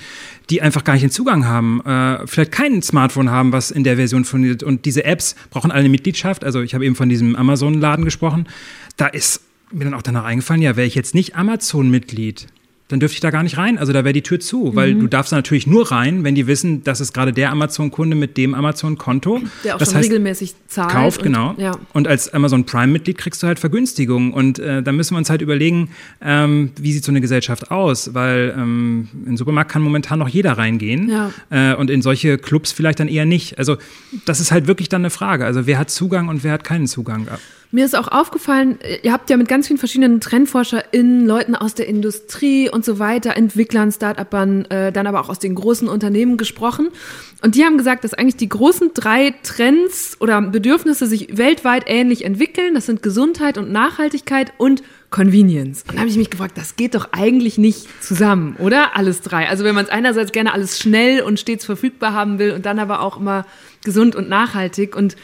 die 0.50 0.62
einfach 0.62 0.84
gar 0.84 0.94
nicht 0.94 1.04
den 1.04 1.12
Zugang 1.12 1.46
haben, 1.46 1.82
äh, 1.86 2.26
vielleicht 2.26 2.52
kein 2.52 2.82
Smartphone 2.82 3.30
haben, 3.30 3.52
was 3.52 3.72
in 3.72 3.84
der 3.84 3.98
Version 3.98 4.26
funktioniert. 4.56 4.64
Und 4.64 4.86
diese 4.86 5.04
Apps 5.04 5.36
brauchen 5.50 5.72
alle 5.72 5.82
eine 5.82 5.90
Mitgliedschaft. 5.90 6.44
Also 6.44 6.62
ich 6.62 6.74
habe 6.74 6.86
eben 6.86 6.96
von 6.96 7.10
diesem 7.10 7.36
Amazon-Laden 7.36 8.06
gesprochen. 8.06 8.48
Da 8.98 9.08
ist 9.08 9.42
mir 9.72 9.86
dann 9.86 9.94
auch 9.94 10.02
danach 10.02 10.26
eingefallen, 10.26 10.62
ja, 10.62 10.76
wäre 10.76 10.88
ich 10.88 10.96
jetzt 10.96 11.16
nicht 11.16 11.36
Amazon-Mitglied, 11.36 12.48
dann 12.88 13.00
dürfte 13.00 13.16
ich 13.16 13.20
da 13.20 13.32
gar 13.32 13.42
nicht 13.42 13.58
rein. 13.58 13.80
Also 13.80 13.94
da 13.94 14.04
wäre 14.04 14.14
die 14.14 14.22
Tür 14.22 14.40
zu, 14.40 14.76
weil 14.76 14.94
mhm. 14.94 15.00
du 15.00 15.08
darfst 15.08 15.32
natürlich 15.32 15.66
nur 15.66 15.92
rein, 15.92 16.24
wenn 16.24 16.36
die 16.36 16.46
wissen, 16.46 16.84
dass 16.84 17.00
es 17.00 17.14
gerade 17.14 17.34
der 17.34 17.50
Amazon-Kunde 17.52 18.16
mit 18.16 18.38
dem 18.38 18.54
Amazon-Konto. 18.54 19.42
Der 19.64 19.76
auch 19.76 19.80
das 19.80 19.90
schon 19.90 19.98
heißt, 19.98 20.10
regelmäßig 20.10 20.54
zahlt. 20.68 20.92
Kauft, 20.92 21.20
und, 21.20 21.24
genau. 21.24 21.56
Ja. 21.58 21.72
Und 21.94 22.08
als 22.08 22.32
Amazon 22.32 22.66
Prime-Mitglied 22.66 23.18
kriegst 23.18 23.42
du 23.42 23.48
halt 23.48 23.58
Vergünstigungen. 23.58 24.32
Und 24.34 24.60
äh, 24.60 24.84
da 24.84 24.92
müssen 24.92 25.16
wir 25.16 25.18
uns 25.18 25.32
halt 25.32 25.42
überlegen, 25.42 25.90
ähm, 26.22 26.72
wie 26.80 26.94
sieht 26.94 27.04
so 27.04 27.12
eine 27.12 27.22
Gesellschaft 27.22 27.72
aus? 27.72 28.14
Weil 28.14 28.54
ähm, 28.56 29.08
in 29.14 29.26
den 29.32 29.38
Supermarkt 29.38 29.72
kann 29.72 29.82
momentan 29.82 30.20
noch 30.20 30.30
jeder 30.30 30.54
reingehen. 30.54 31.10
Ja. 31.10 31.32
Äh, 31.50 31.76
und 31.76 31.90
in 31.90 32.04
solche 32.04 32.38
Clubs 32.38 32.72
vielleicht 32.72 33.00
dann 33.00 33.08
eher 33.08 33.26
nicht. 33.26 33.58
Also 33.58 33.78
das 34.26 34.40
ist 34.40 34.52
halt 34.52 34.68
wirklich 34.68 34.90
dann 34.90 35.02
eine 35.02 35.10
Frage. 35.10 35.46
Also 35.46 35.66
wer 35.66 35.80
hat 35.80 35.90
Zugang 35.90 36.28
und 36.28 36.44
wer 36.44 36.52
hat 36.52 36.64
keinen 36.64 36.86
Zugang? 36.86 37.28
Mir 37.72 37.86
ist 37.86 37.96
auch 37.96 38.08
aufgefallen, 38.08 38.80
ihr 39.04 39.12
habt 39.12 39.30
ja 39.30 39.38
mit 39.38 39.48
ganz 39.48 39.68
vielen 39.68 39.80
verschiedenen 39.80 40.22
TrendforscherInnen, 40.22 41.26
Leuten 41.26 41.56
aus 41.56 41.74
der 41.74 41.88
Industrie 41.88 42.70
und 42.70 42.86
so 42.86 43.00
weiter, 43.00 43.36
Entwicklern, 43.36 43.92
Start-upern, 43.92 44.66
äh, 44.66 44.92
dann 44.92 45.08
aber 45.08 45.20
auch 45.20 45.30
aus 45.30 45.40
den 45.40 45.56
großen 45.56 45.88
Unternehmen 45.88 46.38
gesprochen. 46.38 46.90
Und 47.42 47.56
die 47.56 47.66
haben 47.66 47.78
gesagt, 47.78 48.04
dass 48.04 48.14
eigentlich 48.14 48.38
die 48.38 48.50
großen 48.50 48.92
drei 48.94 49.34
Trends 49.44 50.18
oder 50.20 50.42
Bedürfnisse 50.42 51.06
sich 51.06 51.38
weltweit 51.38 51.84
ähnlich 51.88 52.24
entwickeln. 52.24 52.76
Das 52.76 52.86
sind 52.86 53.04
Gesundheit 53.04 53.58
und 53.58 53.72
Nachhaltigkeit 53.72 54.54
und 54.58 54.82
Convenience. 55.10 55.84
Und 55.88 55.96
da 55.96 56.00
habe 56.00 56.10
ich 56.10 56.18
mich 56.18 56.30
gefragt, 56.30 56.58
das 56.58 56.76
geht 56.76 56.96
doch 56.96 57.10
eigentlich 57.12 57.58
nicht 57.58 57.88
zusammen, 58.04 58.56
oder? 58.60 58.96
Alles 58.96 59.22
drei. 59.22 59.48
Also 59.48 59.64
wenn 59.64 59.76
man 59.76 59.86
es 59.86 59.92
einerseits 59.92 60.32
gerne 60.32 60.54
alles 60.54 60.78
schnell 60.80 61.22
und 61.22 61.40
stets 61.40 61.66
verfügbar 61.66 62.14
haben 62.14 62.40
will 62.40 62.52
und 62.52 62.66
dann 62.66 62.80
aber 62.80 63.02
auch 63.02 63.18
immer 63.18 63.46
gesund 63.84 64.16
und 64.16 64.28
nachhaltig 64.28 64.96
und 64.96 65.16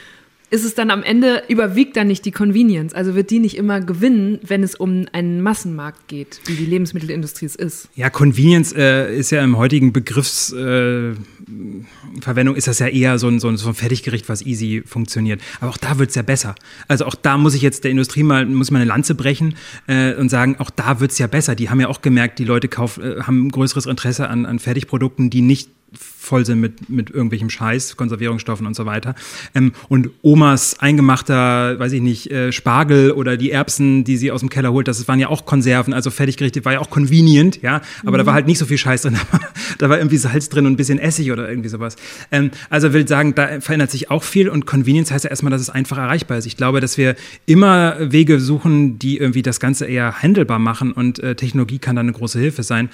ist 0.51 0.65
es 0.65 0.75
dann 0.75 0.91
am 0.91 1.01
Ende, 1.01 1.43
überwiegt 1.47 1.95
dann 1.95 2.07
nicht 2.07 2.25
die 2.25 2.31
Convenience. 2.31 2.93
Also 2.93 3.15
wird 3.15 3.29
die 3.29 3.39
nicht 3.39 3.55
immer 3.55 3.79
gewinnen, 3.79 4.39
wenn 4.45 4.63
es 4.63 4.75
um 4.75 5.05
einen 5.13 5.41
Massenmarkt 5.41 6.09
geht, 6.09 6.41
wie 6.45 6.55
die 6.55 6.65
Lebensmittelindustrie 6.65 7.45
es 7.45 7.55
ist. 7.55 7.87
Ja, 7.95 8.09
Convenience 8.09 8.73
äh, 8.73 9.15
ist 9.15 9.31
ja 9.31 9.41
im 9.41 9.57
heutigen 9.57 9.93
Begriffsverwendung, 9.93 12.55
äh, 12.55 12.57
ist 12.57 12.67
das 12.67 12.79
ja 12.79 12.87
eher 12.87 13.17
so 13.17 13.29
ein, 13.29 13.39
so, 13.39 13.47
ein, 13.47 13.55
so 13.55 13.69
ein 13.69 13.75
Fertiggericht, 13.75 14.27
was 14.27 14.45
easy 14.45 14.83
funktioniert. 14.85 15.39
Aber 15.61 15.71
auch 15.71 15.77
da 15.77 15.97
wird 15.97 16.09
es 16.09 16.15
ja 16.15 16.21
besser. 16.21 16.55
Also 16.89 17.05
auch 17.05 17.15
da 17.15 17.37
muss 17.37 17.55
ich 17.55 17.61
jetzt 17.61 17.85
der 17.85 17.91
Industrie 17.91 18.23
mal, 18.23 18.45
muss 18.45 18.71
mal 18.71 18.79
eine 18.79 18.89
Lanze 18.89 19.15
brechen 19.15 19.55
äh, 19.87 20.13
und 20.15 20.27
sagen, 20.27 20.57
auch 20.59 20.69
da 20.69 20.99
wird 20.99 21.11
es 21.11 21.17
ja 21.17 21.27
besser. 21.27 21.55
Die 21.55 21.69
haben 21.69 21.79
ja 21.79 21.87
auch 21.87 22.01
gemerkt, 22.01 22.39
die 22.39 22.45
Leute 22.45 22.67
kauf, 22.67 22.97
äh, 22.97 23.21
haben 23.21 23.47
ein 23.47 23.51
größeres 23.51 23.85
Interesse 23.85 24.27
an, 24.27 24.45
an 24.45 24.59
Fertigprodukten, 24.59 25.29
die 25.29 25.41
nicht 25.41 25.69
voll 25.93 26.45
sind 26.45 26.61
mit, 26.61 26.89
mit 26.89 27.09
irgendwelchem 27.09 27.49
Scheiß, 27.49 27.97
Konservierungsstoffen 27.97 28.65
und 28.65 28.75
so 28.75 28.85
weiter. 28.85 29.15
Ähm, 29.53 29.73
und 29.89 30.09
Omas 30.21 30.79
eingemachter, 30.79 31.77
weiß 31.77 31.91
ich 31.91 32.01
nicht, 32.01 32.31
äh, 32.31 32.53
Spargel 32.53 33.11
oder 33.11 33.35
die 33.35 33.51
Erbsen, 33.51 34.05
die 34.05 34.15
sie 34.15 34.31
aus 34.31 34.39
dem 34.39 34.49
Keller 34.49 34.71
holt, 34.71 34.87
das 34.87 35.05
waren 35.09 35.19
ja 35.19 35.27
auch 35.27 35.45
Konserven, 35.45 35.93
also 35.93 36.09
Fertiggerichte, 36.09 36.63
war 36.63 36.73
ja 36.73 36.79
auch 36.79 36.89
convenient, 36.89 37.61
ja, 37.61 37.81
aber 38.01 38.11
mhm. 38.11 38.17
da 38.19 38.25
war 38.27 38.33
halt 38.33 38.47
nicht 38.47 38.59
so 38.59 38.65
viel 38.65 38.77
Scheiß 38.77 39.01
drin, 39.01 39.17
da 39.79 39.89
war 39.89 39.97
irgendwie 39.97 40.17
Salz 40.17 40.47
drin 40.47 40.65
und 40.65 40.73
ein 40.73 40.77
bisschen 40.77 40.99
Essig 40.99 41.31
oder 41.31 41.49
irgendwie 41.49 41.69
sowas. 41.69 41.97
Ähm, 42.31 42.51
also 42.69 42.93
will 42.93 43.05
sagen, 43.07 43.35
da 43.35 43.59
verändert 43.59 43.91
sich 43.91 44.09
auch 44.09 44.23
viel 44.23 44.47
und 44.47 44.65
Convenience 44.65 45.11
heißt 45.11 45.25
ja 45.25 45.29
erstmal, 45.29 45.51
dass 45.51 45.61
es 45.61 45.69
einfach 45.69 45.97
erreichbar 45.97 46.37
ist. 46.37 46.45
Ich 46.45 46.55
glaube, 46.55 46.79
dass 46.79 46.97
wir 46.97 47.15
immer 47.45 47.97
Wege 47.99 48.39
suchen, 48.39 48.99
die 48.99 49.17
irgendwie 49.17 49.41
das 49.41 49.59
Ganze 49.59 49.85
eher 49.85 50.21
handelbar 50.21 50.59
machen 50.59 50.93
und 50.93 51.19
äh, 51.19 51.35
Technologie 51.35 51.79
kann 51.79 51.97
da 51.97 51.99
eine 51.99 52.13
große 52.13 52.39
Hilfe 52.39 52.63
sein. 52.63 52.89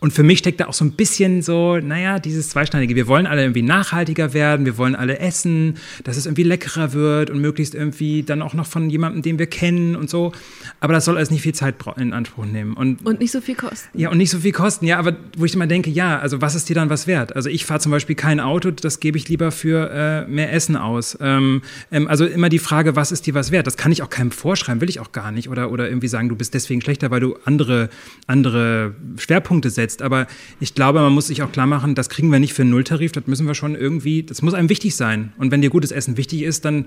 Und 0.00 0.12
für 0.12 0.22
mich 0.22 0.38
steckt 0.38 0.60
da 0.60 0.66
auch 0.66 0.74
so 0.74 0.84
ein 0.84 0.92
bisschen 0.92 1.42
so, 1.42 1.78
naja, 1.78 2.18
dieses 2.20 2.50
Zweischneidige. 2.50 2.94
Wir 2.94 3.08
wollen 3.08 3.26
alle 3.26 3.42
irgendwie 3.42 3.62
nachhaltiger 3.62 4.32
werden, 4.32 4.64
wir 4.64 4.78
wollen 4.78 4.94
alle 4.94 5.18
essen, 5.18 5.76
dass 6.04 6.16
es 6.16 6.26
irgendwie 6.26 6.44
leckerer 6.44 6.92
wird 6.92 7.30
und 7.30 7.40
möglichst 7.40 7.74
irgendwie 7.74 8.22
dann 8.22 8.42
auch 8.42 8.54
noch 8.54 8.66
von 8.66 8.90
jemandem, 8.90 9.22
den 9.22 9.38
wir 9.38 9.46
kennen 9.46 9.96
und 9.96 10.08
so. 10.08 10.32
Aber 10.80 10.92
das 10.92 11.04
soll 11.04 11.16
alles 11.16 11.30
nicht 11.30 11.42
viel 11.42 11.54
Zeit 11.54 11.74
in 11.96 12.12
Anspruch 12.12 12.44
nehmen. 12.44 12.74
Und, 12.74 13.04
und 13.04 13.20
nicht 13.20 13.32
so 13.32 13.40
viel 13.40 13.56
kosten. 13.56 13.98
Ja, 13.98 14.10
und 14.10 14.18
nicht 14.18 14.30
so 14.30 14.38
viel 14.38 14.52
kosten. 14.52 14.86
Ja, 14.86 14.98
aber 14.98 15.16
wo 15.36 15.44
ich 15.44 15.54
immer 15.54 15.66
denke, 15.66 15.90
ja, 15.90 16.18
also 16.18 16.40
was 16.40 16.54
ist 16.54 16.68
dir 16.68 16.74
dann 16.74 16.90
was 16.90 17.06
wert? 17.06 17.34
Also 17.34 17.48
ich 17.48 17.64
fahre 17.64 17.80
zum 17.80 17.90
Beispiel 17.90 18.14
kein 18.14 18.38
Auto, 18.38 18.70
das 18.70 19.00
gebe 19.00 19.18
ich 19.18 19.28
lieber 19.28 19.50
für 19.50 19.90
äh, 19.90 20.30
mehr 20.30 20.52
Essen 20.52 20.76
aus. 20.76 21.18
Ähm, 21.20 21.62
ähm, 21.90 22.06
also 22.06 22.24
immer 22.24 22.48
die 22.48 22.58
Frage, 22.58 22.94
was 22.94 23.10
ist 23.10 23.26
dir 23.26 23.34
was 23.34 23.50
wert? 23.50 23.66
Das 23.66 23.76
kann 23.76 23.90
ich 23.90 24.02
auch 24.02 24.10
keinem 24.10 24.30
vorschreiben, 24.30 24.80
will 24.80 24.88
ich 24.88 25.00
auch 25.00 25.10
gar 25.12 25.32
nicht. 25.32 25.48
Oder, 25.48 25.72
oder 25.72 25.88
irgendwie 25.88 26.08
sagen, 26.08 26.28
du 26.28 26.36
bist 26.36 26.54
deswegen 26.54 26.80
schlechter, 26.80 27.10
weil 27.10 27.20
du 27.20 27.36
andere, 27.44 27.88
andere 28.26 28.94
Schwerpunkte 29.16 29.70
setzt 29.70 29.87
setzt. 29.88 30.02
Aber 30.02 30.26
ich 30.60 30.74
glaube, 30.74 31.00
man 31.00 31.12
muss 31.12 31.28
sich 31.28 31.42
auch 31.42 31.52
klar 31.52 31.66
machen, 31.66 31.94
das 31.94 32.08
kriegen 32.08 32.30
wir 32.30 32.38
nicht 32.38 32.52
für 32.52 32.62
einen 32.62 32.70
Nulltarif, 32.70 33.12
das 33.12 33.26
müssen 33.26 33.46
wir 33.46 33.54
schon 33.54 33.74
irgendwie, 33.74 34.22
das 34.22 34.42
muss 34.42 34.54
einem 34.54 34.68
wichtig 34.68 34.94
sein. 34.96 35.32
Und 35.38 35.50
wenn 35.50 35.62
dir 35.62 35.70
gutes 35.70 35.90
Essen 35.90 36.16
wichtig 36.16 36.42
ist, 36.42 36.64
dann 36.64 36.86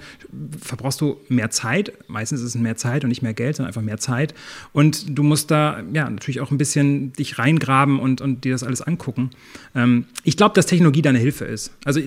verbrauchst 0.61 1.01
du 1.01 1.17
mehr 1.29 1.49
Zeit. 1.49 1.93
Meistens 2.07 2.41
ist 2.41 2.55
es 2.55 2.55
mehr 2.55 2.77
Zeit 2.77 3.03
und 3.03 3.09
nicht 3.09 3.21
mehr 3.21 3.33
Geld, 3.33 3.55
sondern 3.55 3.69
einfach 3.69 3.81
mehr 3.81 3.97
Zeit. 3.97 4.33
Und 4.73 5.17
du 5.17 5.23
musst 5.23 5.51
da 5.51 5.83
ja 5.93 6.09
natürlich 6.09 6.41
auch 6.41 6.51
ein 6.51 6.57
bisschen 6.57 7.13
dich 7.13 7.39
reingraben 7.39 7.99
und, 7.99 8.21
und 8.21 8.43
dir 8.43 8.51
das 8.53 8.63
alles 8.63 8.81
angucken. 8.81 9.31
Ähm, 9.75 10.05
ich 10.23 10.37
glaube, 10.37 10.55
dass 10.55 10.65
Technologie 10.65 11.01
da 11.01 11.09
eine 11.09 11.19
Hilfe 11.19 11.45
ist. 11.45 11.71
Also 11.85 11.99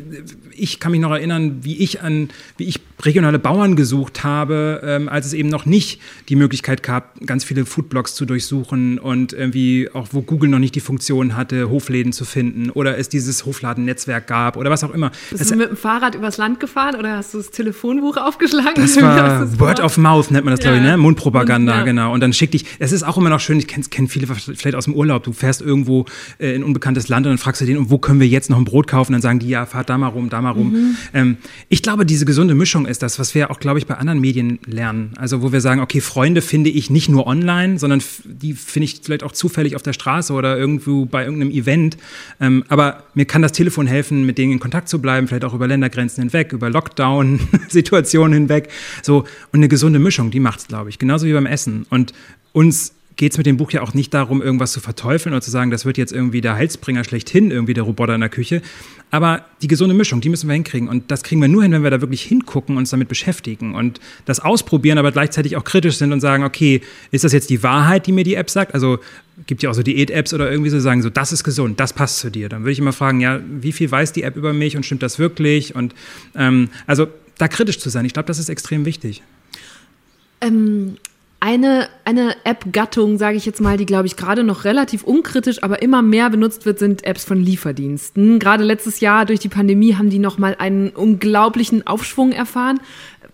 ich 0.53 0.81
kann 0.81 0.93
mich 0.93 1.01
noch 1.01 1.11
erinnern, 1.11 1.59
wie 1.63 1.77
ich 1.79 2.03
an, 2.03 2.29
wie 2.57 2.65
ich 2.65 2.81
regionale 3.03 3.39
Bauern 3.39 3.77
gesucht 3.77 4.25
habe, 4.25 4.81
ähm, 4.85 5.09
als 5.09 5.27
es 5.27 5.33
eben 5.33 5.49
noch 5.49 5.67
nicht 5.67 6.01
die 6.29 6.37
Möglichkeit 6.37 6.83
gab, 6.83 7.21
ganz 7.27 7.45
viele 7.45 7.67
Foodblogs 7.67 8.15
zu 8.15 8.25
durchsuchen 8.25 8.99
und 8.99 9.33
irgendwie 9.33 9.89
auch, 9.93 10.09
wo 10.13 10.23
Google 10.23 10.49
noch 10.49 10.59
nicht 10.59 10.75
die 10.75 10.81
Funktion 10.85 11.37
hatte, 11.37 11.69
Hofläden 11.69 12.13
zu 12.13 12.25
finden 12.25 12.71
oder 12.71 12.99
es 12.99 13.09
dieses 13.09 13.45
Hofladennetzwerk 13.45 14.27
gab 14.27 14.57
oder 14.57 14.71
was 14.71 14.85
auch 14.85 14.95
immer. 14.95 15.11
Bist 15.31 15.41
das, 15.41 15.49
du 15.49 15.57
mit 15.57 15.71
dem 15.71 15.77
Fahrrad 15.77 16.15
übers 16.15 16.37
Land 16.37 16.61
gefahren 16.61 16.95
oder 16.97 17.17
hast 17.17 17.35
du 17.35 17.39
das 17.39 17.51
Telefonbuch 17.51 18.17
aufgeschlagen? 18.17 18.75
Das 18.77 19.01
war 19.01 19.17
das 19.41 19.59
Word 19.59 19.81
of 19.81 19.97
Mouth, 19.97 20.31
nennt 20.31 20.45
man 20.45 20.55
das, 20.55 20.65
ja. 20.65 20.71
glaube 20.71 20.85
ich, 20.85 20.91
ne? 20.91 20.97
Mundpropaganda, 20.97 21.79
ja. 21.79 21.83
genau. 21.83 22.13
Und 22.13 22.21
dann 22.21 22.33
schick 22.33 22.53
dich, 22.53 22.65
es 22.79 22.93
ist 22.93 23.03
auch 23.03 23.19
immer 23.19 23.31
noch 23.31 23.41
schön, 23.41 23.59
ich 23.59 23.67
kenne 23.67 23.85
kenn 23.91 24.09
viele 24.09 24.27
vielleicht 24.27 24.75
aus 24.75 24.85
dem 24.85 24.95
Urlaub, 24.95 25.25
du 25.25 25.33
fährst 25.33 25.61
irgendwo 25.61 26.07
äh, 26.39 26.55
in 26.55 26.63
ein 26.63 26.65
unbekanntes 26.65 27.09
Land 27.09 27.27
und 27.27 27.33
dann 27.33 27.39
fragst 27.39 27.61
du 27.61 27.67
den, 27.67 27.91
wo 27.91 27.99
können 27.99 28.21
wir 28.21 28.29
jetzt 28.29 28.51
noch 28.51 28.59
ein 28.59 28.65
Brot 28.65 28.87
kaufen? 28.87 29.13
Dann 29.13 29.23
sagen 29.23 29.39
die, 29.39 29.49
ja, 29.49 29.67
fahrt 29.67 29.91
da 29.91 29.99
mal 29.99 30.09
rum, 30.09 30.29
da 30.29 30.41
mal 30.41 30.51
rum. 30.51 30.73
Mhm. 30.73 30.97
Ähm, 31.13 31.37
ich 31.69 31.83
glaube, 31.83 32.07
diese 32.07 32.25
gesunde 32.25 32.55
Mischung 32.55 32.87
ist 32.87 33.03
das, 33.03 33.19
was 33.19 33.35
wir 33.35 33.51
auch, 33.51 33.59
glaube 33.59 33.79
ich, 33.79 33.87
bei 33.87 33.97
anderen 33.97 34.21
Medien 34.21 34.59
lernen. 34.67 35.13
Also 35.17 35.43
wo 35.43 35.53
wir 35.53 35.61
sagen, 35.61 35.81
okay, 35.81 36.01
Freunde 36.01 36.43
finde 36.43 36.71
ich 36.71 36.91
nicht 36.91 37.09
nur 37.09 37.27
online, 37.27 37.79
sondern 37.79 38.03
die 38.25 38.53
finde 38.55 38.85
ich 38.85 39.01
vielleicht 39.03 39.23
auch 39.23 39.33
zufällig 39.33 39.77
auf 39.77 39.83
der 39.83 39.93
Straße 39.93 40.33
oder 40.33 40.57
irgendwo 40.75 41.07
bei 41.07 41.25
irgendeinem 41.25 41.51
Event. 41.51 41.97
Ähm, 42.41 42.65
aber 42.69 43.05
mir 43.15 43.25
kann 43.25 43.43
das 43.43 43.53
Telefon 43.53 43.87
helfen, 43.87 44.25
mit 44.27 44.39
denen 44.39 44.53
in 44.53 44.61
Kontakt 44.61 44.89
zu 44.89 45.01
bleiben, 45.01 45.29
vielleicht 45.29 45.45
auch 45.45 45.55
über 45.55 45.67
Ländergrenzen 45.67 46.23
hinweg, 46.23 46.53
über 46.53 46.71
Lockdown-Situationen 46.71 48.35
hinweg. 48.35 48.69
So, 49.03 49.21
und 49.53 49.61
eine 49.61 49.69
gesunde 49.69 49.99
Mischung, 49.99 50.31
die 50.31 50.41
macht 50.41 50.61
es, 50.61 50.69
glaube 50.69 50.91
ich. 50.91 50.99
Genauso 50.99 51.27
wie 51.27 51.33
beim 51.33 51.47
Essen. 51.47 51.87
Und 51.91 52.13
uns 52.53 52.95
geht 53.17 53.33
es 53.33 53.39
mit 53.39 53.47
dem 53.47 53.57
Buch 53.57 53.71
ja 53.71 53.83
auch 53.83 53.95
nicht 53.95 54.13
darum, 54.13 54.43
irgendwas 54.43 54.73
zu 54.73 54.81
verteufeln 54.81 55.33
oder 55.35 55.41
zu 55.41 55.51
sagen, 55.51 55.71
das 55.71 55.85
wird 55.85 55.99
jetzt 55.99 56.13
irgendwie 56.13 56.41
der 56.41 56.55
Heilsbringer 56.55 57.05
schlechthin, 57.05 57.51
irgendwie 57.51 57.75
der 57.75 57.85
Roboter 57.85 58.15
in 58.15 58.21
der 58.21 58.31
Küche. 58.31 58.61
Aber 59.11 59.45
die 59.63 59.69
gesunde 59.69 59.95
Mischung, 59.95 60.21
die 60.21 60.29
müssen 60.29 60.49
wir 60.49 60.55
hinkriegen. 60.55 60.89
Und 60.89 61.11
das 61.13 61.23
kriegen 61.23 61.41
wir 61.41 61.47
nur 61.47 61.63
hin, 61.63 61.71
wenn 61.71 61.85
wir 61.85 61.91
da 61.91 62.01
wirklich 62.01 62.23
hingucken 62.23 62.75
und 62.75 62.83
uns 62.83 62.91
damit 62.91 63.09
beschäftigen 63.09 63.75
und 63.77 64.01
das 64.25 64.41
ausprobieren, 64.41 64.99
aber 64.99 65.13
gleichzeitig 65.13 65.57
auch 65.57 65.63
kritisch 65.63 65.97
sind 65.99 66.13
und 66.13 66.21
sagen, 66.21 66.43
okay, 66.43 66.81
ist 67.13 67.23
das 67.23 67.33
jetzt 67.33 67.51
die 67.51 67.63
Wahrheit, 67.63 68.07
die 68.07 68.13
mir 68.13 68.25
die 68.25 68.35
App 68.35 68.51
sagt? 68.51 68.75
Also 68.75 68.99
gibt 69.47 69.63
ja 69.63 69.71
auch 69.71 69.75
so 69.75 69.83
Diät-Apps 69.83 70.35
oder 70.35 70.51
irgendwie 70.51 70.71
so 70.71 70.81
sagen, 70.81 71.03
so 71.03 71.11
das 71.11 71.31
ist 71.31 71.45
gesund, 71.45 71.79
das 71.79 71.93
passt 71.93 72.19
zu 72.19 72.31
dir. 72.31 72.49
Dann 72.49 72.63
würde 72.63 72.73
ich 72.73 72.79
immer 72.81 72.93
fragen, 72.93 73.21
ja, 73.21 73.41
wie 73.49 73.73
viel 73.73 73.91
weiß 73.91 74.13
die 74.13 74.23
App 74.23 74.37
über 74.37 74.53
mich 74.53 74.77
und 74.77 74.85
stimmt 74.85 75.03
das 75.05 75.21
wirklich? 75.21 75.77
Und 75.77 75.95
ähm, 76.35 76.69
also 76.89 77.07
da 77.39 77.47
kritisch 77.47 77.79
zu 77.79 77.91
sein, 77.91 78.05
ich 78.05 78.13
glaube, 78.13 78.27
das 78.27 78.41
ist 78.41 78.49
extrem 78.49 78.85
wichtig. 78.85 79.23
Ähm, 80.41 80.97
eine, 81.45 81.89
eine 82.07 82.37
App-Gattung, 82.45 83.19
sage 83.19 83.37
ich 83.37 83.45
jetzt 83.45 83.61
mal, 83.61 83.77
die, 83.77 83.85
glaube 83.85 84.07
ich, 84.07 84.17
gerade 84.17 84.45
noch 84.45 84.65
relativ 84.65 85.05
unkritisch, 85.05 85.63
aber 85.63 85.83
immer 85.83 86.01
mehr 86.01 86.31
benutzt 86.31 86.65
wird, 86.65 86.79
sind 86.79 87.05
Apps 87.05 87.27
von 87.27 87.39
Lieferdiensten. 87.39 88.39
Gerade 88.39 88.65
letztes 88.65 89.01
Jahr 89.01 89.27
durch 89.27 89.41
die 89.41 89.51
Pandemie 89.51 89.95
haben 89.95 90.09
die 90.09 90.19
nochmal 90.19 90.57
einen 90.59 90.89
unglaublichen 90.89 91.87
Aufschwung 91.87 92.33
erfahren. 92.33 92.81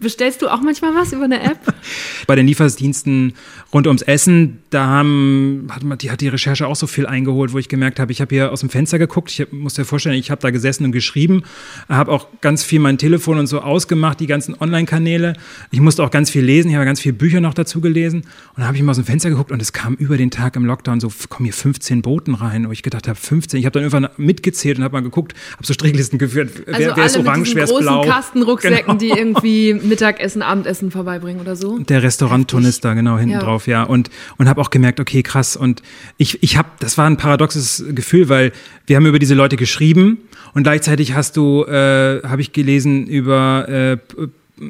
Bestellst 0.01 0.41
du 0.41 0.49
auch 0.49 0.63
manchmal 0.63 0.95
was 0.95 1.13
über 1.13 1.25
eine 1.25 1.43
App? 1.43 1.59
Bei 2.27 2.35
den 2.35 2.47
Lieferdiensten 2.47 3.35
rund 3.73 3.87
ums 3.87 4.01
Essen, 4.01 4.59
da 4.71 4.87
haben, 4.87 5.69
hat, 5.71 6.03
die, 6.03 6.11
hat 6.11 6.23
die 6.23 6.29
Recherche 6.29 6.67
auch 6.67 6.75
so 6.75 6.87
viel 6.87 7.07
eingeholt, 7.07 7.53
wo 7.53 7.59
ich 7.59 7.69
gemerkt 7.69 8.01
habe, 8.01 8.11
ich 8.11 8.23
habe 8.23 8.35
hier 8.35 8.51
aus 8.51 8.61
dem 8.61 8.71
Fenster 8.71 8.99
geguckt, 8.99 9.31
ich 9.31 9.53
muss 9.53 9.75
dir 9.75 9.85
vorstellen, 9.85 10.17
ich 10.17 10.31
habe 10.31 10.41
da 10.41 10.51
gesessen 10.51 10.87
und 10.87 10.93
geschrieben, 10.93 11.43
habe 11.89 12.13
auch 12.13 12.29
ganz 12.41 12.65
viel 12.65 12.81
mein 12.81 12.97
Telefon 12.97 13.39
und 13.39 13.47
so 13.47 13.61
ausgemacht, 13.61 14.21
die 14.21 14.27
ganzen 14.27 14.59
Online-Kanäle. 14.59 15.35
Ich 15.71 15.81
musste 15.81 16.03
auch 16.03 16.11
ganz 16.11 16.31
viel 16.31 16.43
lesen, 16.43 16.71
ich 16.71 16.77
habe 16.77 16.87
ganz 16.87 17.01
viele 17.01 17.13
Bücher 17.13 17.41
noch 17.41 17.53
dazu 17.53 17.83
gelesen 17.83 18.21
und 18.21 18.27
dann 18.57 18.67
habe 18.67 18.79
ich 18.79 18.83
mal 18.83 18.93
aus 18.93 18.97
dem 18.97 19.05
Fenster 19.05 19.29
geguckt 19.29 19.53
und 19.53 19.61
es 19.61 19.75
kam 19.75 19.97
über 19.97 20.17
den 20.17 20.31
Tag 20.31 20.57
im 20.57 20.65
Lockdown 20.65 21.01
so, 21.01 21.13
kommen 21.29 21.45
hier 21.45 21.53
15 21.53 22.01
Boten 22.01 22.35
rein, 22.35 22.67
wo 22.67 22.73
ich 22.73 22.83
gedacht 22.83 23.07
habe, 23.07 23.19
15. 23.19 23.61
Ich 23.61 23.67
habe 23.67 23.75
dann 23.75 23.83
irgendwann 23.83 24.09
mitgezählt 24.17 24.79
und 24.79 24.85
habe 24.85 24.95
mal 24.95 25.03
geguckt, 25.03 25.35
habe 25.53 25.67
so 25.67 25.75
Strichlisten 25.75 26.19
geführt, 26.19 26.51
also 26.67 26.79
wer, 26.79 26.97
wer 26.97 27.05
ist 27.05 27.19
orange, 27.19 27.55
wer 27.55 27.65
ist 27.65 27.79
blau. 27.79 28.03
Kastenrucksäcken, 28.03 28.87
genau. 28.87 28.99
die 28.99 29.11
irgendwie 29.11 29.75
Mittagessen, 29.91 30.41
Abendessen 30.41 30.91
vorbeibringen 30.91 31.41
oder 31.43 31.57
so. 31.57 31.79
Der 31.79 32.03
Restauranttourist 32.03 32.83
da 32.85 32.95
genau 32.95 33.19
hinten 33.19 33.35
ja. 33.35 33.41
drauf, 33.41 33.67
ja. 33.67 33.83
Und, 33.83 34.09
und 34.39 34.49
habe 34.49 34.61
auch 34.61 34.71
gemerkt, 34.71 35.01
okay, 35.01 35.23
krass. 35.23 35.57
Und 35.57 35.83
ich, 36.17 36.43
ich 36.43 36.57
habe, 36.57 36.69
das 36.79 36.97
war 36.97 37.07
ein 37.07 37.19
paradoxes 37.19 37.85
Gefühl, 37.91 38.31
weil 38.31 38.53
wir 38.87 38.97
haben 38.97 39.05
über 39.07 39.19
diese 39.19 39.35
Leute 39.35 39.57
geschrieben 39.57 40.19
und 40.55 40.63
gleichzeitig 40.63 41.15
hast 41.15 41.37
du, 41.37 41.65
äh, 41.65 42.23
habe 42.23 42.41
ich 42.41 42.53
gelesen 42.53 43.07
über 43.07 43.69
äh, 43.69 43.99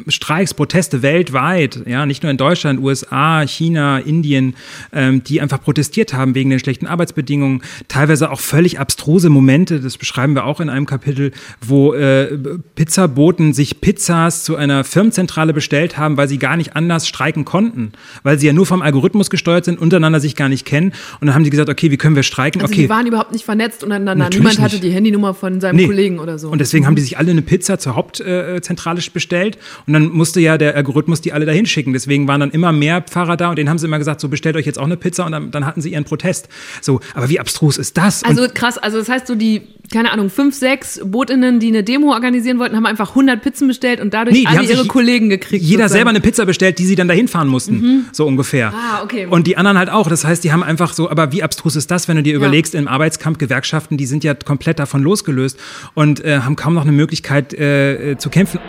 Streiks, 0.07 0.55
Proteste 0.55 1.03
weltweit, 1.03 1.83
ja, 1.87 2.07
nicht 2.07 2.23
nur 2.23 2.31
in 2.31 2.37
Deutschland, 2.37 2.81
USA, 2.81 3.45
China, 3.47 3.99
Indien, 3.99 4.55
ähm, 4.93 5.25
die 5.25 5.41
einfach 5.41 5.61
protestiert 5.61 6.15
haben 6.15 6.35
wegen 6.35 6.51
den 6.51 6.61
schlechten 6.61 6.87
Arbeitsbedingungen, 6.87 7.63
teilweise 7.89 8.31
auch 8.31 8.41
völlig 8.41 8.79
abstruse 8.79 9.31
Momente, 9.31 9.81
das 9.81 9.99
beschreiben 9.99 10.35
wir 10.35 10.45
auch 10.45 10.61
in 10.61 10.69
einem 10.69 10.87
Kapitel, 10.87 11.33
wo 11.61 11.93
äh, 11.95 12.39
Pizzaboten 12.77 13.53
sich 13.53 13.81
Pizzas 13.81 14.45
zu 14.45 14.55
einer 14.55 14.85
Firmenzentrale 14.85 15.53
bestellt 15.53 15.99
haben, 15.99 16.17
weil 16.17 16.29
sie 16.29 16.39
gar 16.39 16.57
nicht 16.57 16.77
anders 16.77 17.09
streiken 17.09 17.45
konnten, 17.45 17.93
weil 18.23 18.39
sie 18.39 18.47
ja 18.47 18.53
nur 18.53 18.67
vom 18.67 18.83
Algorithmus 18.83 19.29
gesteuert 19.29 19.65
sind, 19.65 19.81
untereinander 19.81 20.21
sich 20.21 20.37
gar 20.37 20.49
nicht 20.49 20.67
kennen 20.67 20.93
und 21.21 21.27
dann 21.27 21.35
haben 21.35 21.45
sie 21.45 21.51
gesagt, 21.51 21.69
okay, 21.69 21.91
wie 21.91 21.97
können 21.97 22.15
wir 22.15 22.23
streiken? 22.23 22.63
Also 22.63 22.73
okay. 22.73 22.83
die 22.83 22.89
waren 22.89 23.07
überhaupt 23.07 23.33
nicht 23.33 23.45
vernetzt 23.45 23.83
untereinander, 23.83 24.25
Natürlich 24.25 24.39
niemand 24.39 24.61
hatte 24.61 24.79
die 24.79 24.91
Handynummer 24.91 25.35
von 25.35 25.61
seinem 25.61 25.77
nee. 25.77 25.87
Kollegen 25.87 26.21
oder 26.21 26.39
so. 26.39 26.49
Und 26.49 26.61
deswegen 26.61 26.87
haben 26.87 26.95
die 26.95 27.03
sich 27.03 27.19
alle 27.19 27.33
eine 27.33 27.43
Pizza 27.43 27.79
zur 27.81 27.97
Hauptzentrale 27.97 29.01
bestellt 29.13 29.59
und 29.87 29.93
dann 29.93 30.09
musste 30.11 30.41
ja 30.41 30.59
der 30.59 30.77
Algorithmus 30.77 31.21
die 31.21 31.33
alle 31.33 31.47
dahin 31.47 31.67
schicken. 31.67 31.93
Deswegen 31.93 32.29
waren 32.29 32.41
dann 32.41 32.51
immer 32.51 32.73
mehr 32.73 33.03
Pfarrer 33.03 33.37
da 33.37 33.51
und 33.51 33.57
denen 33.57 33.69
haben 33.69 33.79
sie 33.79 33.87
immer 33.87 33.99
gesagt, 33.99 34.21
so 34.21 34.29
bestellt 34.29 34.57
euch 34.57 34.67
jetzt 34.67 34.79
auch 34.79 34.85
eine 34.85 34.97
Pizza 34.97 35.27
und 35.27 35.33
dann, 35.33 35.51
dann 35.51 35.67
hatten 35.67 35.81
sie 35.81 35.93
ihren 35.93 36.05
Protest. 36.05 36.49
So, 36.81 37.01
aber 37.15 37.29
wie 37.29 37.41
abstrus 37.41 37.79
ist 37.79 37.97
das? 37.97 38.23
Also 38.25 38.43
und 38.43 38.55
krass, 38.55 38.79
also 38.79 38.99
das 38.99 39.09
heißt 39.09 39.27
so 39.27 39.35
die, 39.35 39.63
keine 39.93 40.13
Ahnung, 40.13 40.31
fünf, 40.31 40.55
sechs 40.55 41.01
Botinnen, 41.05 41.61
die 41.61 41.69
eine 41.69 41.83
Demo 41.83 42.13
organisieren 42.13 42.59
wollten, 42.59 42.77
haben 42.77 42.87
einfach 42.87 43.11
100 43.11 43.43
Pizzen 43.43 43.69
bestellt 43.69 44.01
und 44.01 44.15
dadurch 44.15 44.37
nee, 44.37 44.47
alle 44.47 44.63
ihre 44.65 44.87
Kollegen 44.87 45.29
gekriegt. 45.29 45.63
Jeder 45.63 45.85
sozusagen. 45.85 45.93
selber 45.93 46.11
eine 46.11 46.21
Pizza 46.21 46.47
bestellt, 46.47 46.79
die 46.79 46.87
sie 46.87 46.95
dann 46.95 47.09
dahin 47.09 47.29
fahren 47.29 47.49
mussten, 47.49 47.81
mhm. 47.81 48.05
so 48.13 48.27
ungefähr. 48.27 48.73
Ah, 48.75 49.03
okay. 49.03 49.27
Und 49.27 49.47
die 49.47 49.57
anderen 49.57 49.79
halt 49.79 49.91
auch. 49.91 50.09
Das 50.09 50.25
heißt, 50.25 50.45
die 50.45 50.53
haben 50.53 50.63
einfach 50.63 50.93
so, 50.93 51.11
aber 51.11 51.33
wie 51.33 51.43
abstrus 51.43 51.77
ist 51.77 51.91
das, 51.91 52.09
wenn 52.09 52.17
du 52.17 52.23
dir 52.23 52.33
ja. 52.33 52.37
überlegst, 52.37 52.75
im 52.75 52.89
Arbeitskampf 52.89 53.39
Gewerkschaften, 53.39 53.97
die 53.97 54.07
sind 54.07 54.25
ja 54.25 54.35
komplett 54.35 54.79
davon 54.79 55.03
losgelöst 55.03 55.59
und 55.95 56.25
äh, 56.25 56.41
haben 56.41 56.57
kaum 56.57 56.75
noch 56.75 56.83
eine 56.83 56.93
Möglichkeit 56.93 57.55
äh, 57.55 58.13
äh 58.13 58.19
zu 58.19 58.31
kämpfen. 58.31 58.61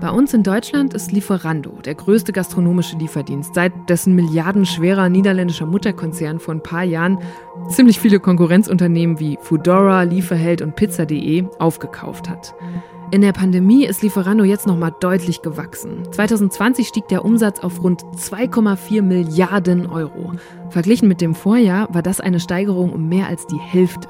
Bei 0.00 0.10
uns 0.10 0.32
in 0.32 0.44
Deutschland 0.44 0.94
ist 0.94 1.10
Lieferando 1.10 1.70
der 1.84 1.96
größte 1.96 2.32
gastronomische 2.32 2.96
Lieferdienst, 2.96 3.54
seit 3.54 3.72
dessen 3.88 4.14
milliardenschwerer 4.14 5.08
niederländischer 5.08 5.66
Mutterkonzern 5.66 6.38
vor 6.38 6.54
ein 6.54 6.62
paar 6.62 6.84
Jahren 6.84 7.18
ziemlich 7.68 7.98
viele 7.98 8.20
Konkurrenzunternehmen 8.20 9.18
wie 9.18 9.38
Foodora, 9.42 10.02
Lieferheld 10.02 10.62
und 10.62 10.76
Pizza.de 10.76 11.46
aufgekauft 11.58 12.28
hat. 12.28 12.54
In 13.10 13.22
der 13.22 13.32
Pandemie 13.32 13.86
ist 13.86 14.02
Lieferando 14.02 14.44
jetzt 14.44 14.68
nochmal 14.68 14.94
deutlich 15.00 15.42
gewachsen. 15.42 16.04
2020 16.12 16.86
stieg 16.86 17.08
der 17.08 17.24
Umsatz 17.24 17.58
auf 17.60 17.82
rund 17.82 18.02
2,4 18.02 19.02
Milliarden 19.02 19.86
Euro. 19.86 20.34
Verglichen 20.70 21.08
mit 21.08 21.20
dem 21.20 21.34
Vorjahr 21.34 21.92
war 21.92 22.02
das 22.02 22.20
eine 22.20 22.38
Steigerung 22.38 22.92
um 22.92 23.08
mehr 23.08 23.26
als 23.26 23.46
die 23.46 23.58
Hälfte. 23.58 24.08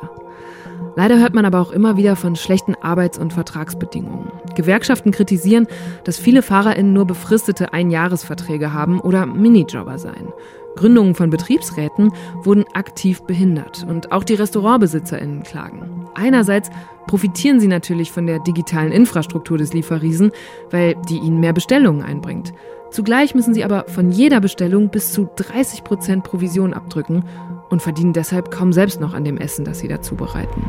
Leider 0.96 1.18
hört 1.18 1.34
man 1.34 1.44
aber 1.44 1.60
auch 1.60 1.70
immer 1.70 1.96
wieder 1.96 2.16
von 2.16 2.36
schlechten 2.36 2.74
Arbeits- 2.74 3.18
und 3.18 3.32
Vertragsbedingungen. 3.32 4.32
Gewerkschaften 4.54 5.12
kritisieren, 5.12 5.66
dass 6.04 6.18
viele 6.18 6.42
FahrerInnen 6.42 6.92
nur 6.92 7.06
befristete 7.06 7.72
Einjahresverträge 7.72 8.72
haben 8.72 9.00
oder 9.00 9.26
Minijobber 9.26 9.98
seien. 9.98 10.32
Gründungen 10.76 11.14
von 11.14 11.30
Betriebsräten 11.30 12.12
wurden 12.42 12.64
aktiv 12.72 13.22
behindert 13.22 13.84
und 13.88 14.12
auch 14.12 14.22
die 14.22 14.34
RestaurantbesitzerInnen 14.34 15.42
klagen. 15.42 16.06
Einerseits 16.14 16.70
profitieren 17.06 17.58
sie 17.58 17.66
natürlich 17.66 18.12
von 18.12 18.26
der 18.26 18.38
digitalen 18.38 18.92
Infrastruktur 18.92 19.58
des 19.58 19.72
Lieferriesen, 19.72 20.30
weil 20.70 20.94
die 21.08 21.18
ihnen 21.18 21.40
mehr 21.40 21.52
Bestellungen 21.52 22.02
einbringt. 22.02 22.52
Zugleich 22.90 23.34
müssen 23.34 23.54
sie 23.54 23.64
aber 23.64 23.84
von 23.88 24.10
jeder 24.10 24.40
Bestellung 24.40 24.88
bis 24.88 25.12
zu 25.12 25.28
30 25.36 25.84
Prozent 25.84 26.24
Provision 26.24 26.72
abdrücken 26.72 27.24
und 27.68 27.82
verdienen 27.82 28.12
deshalb 28.12 28.50
kaum 28.50 28.72
selbst 28.72 29.00
noch 29.00 29.14
an 29.14 29.24
dem 29.24 29.36
Essen, 29.36 29.64
das 29.64 29.78
sie 29.78 29.88
dazu 29.88 30.14
bereiten. 30.14 30.64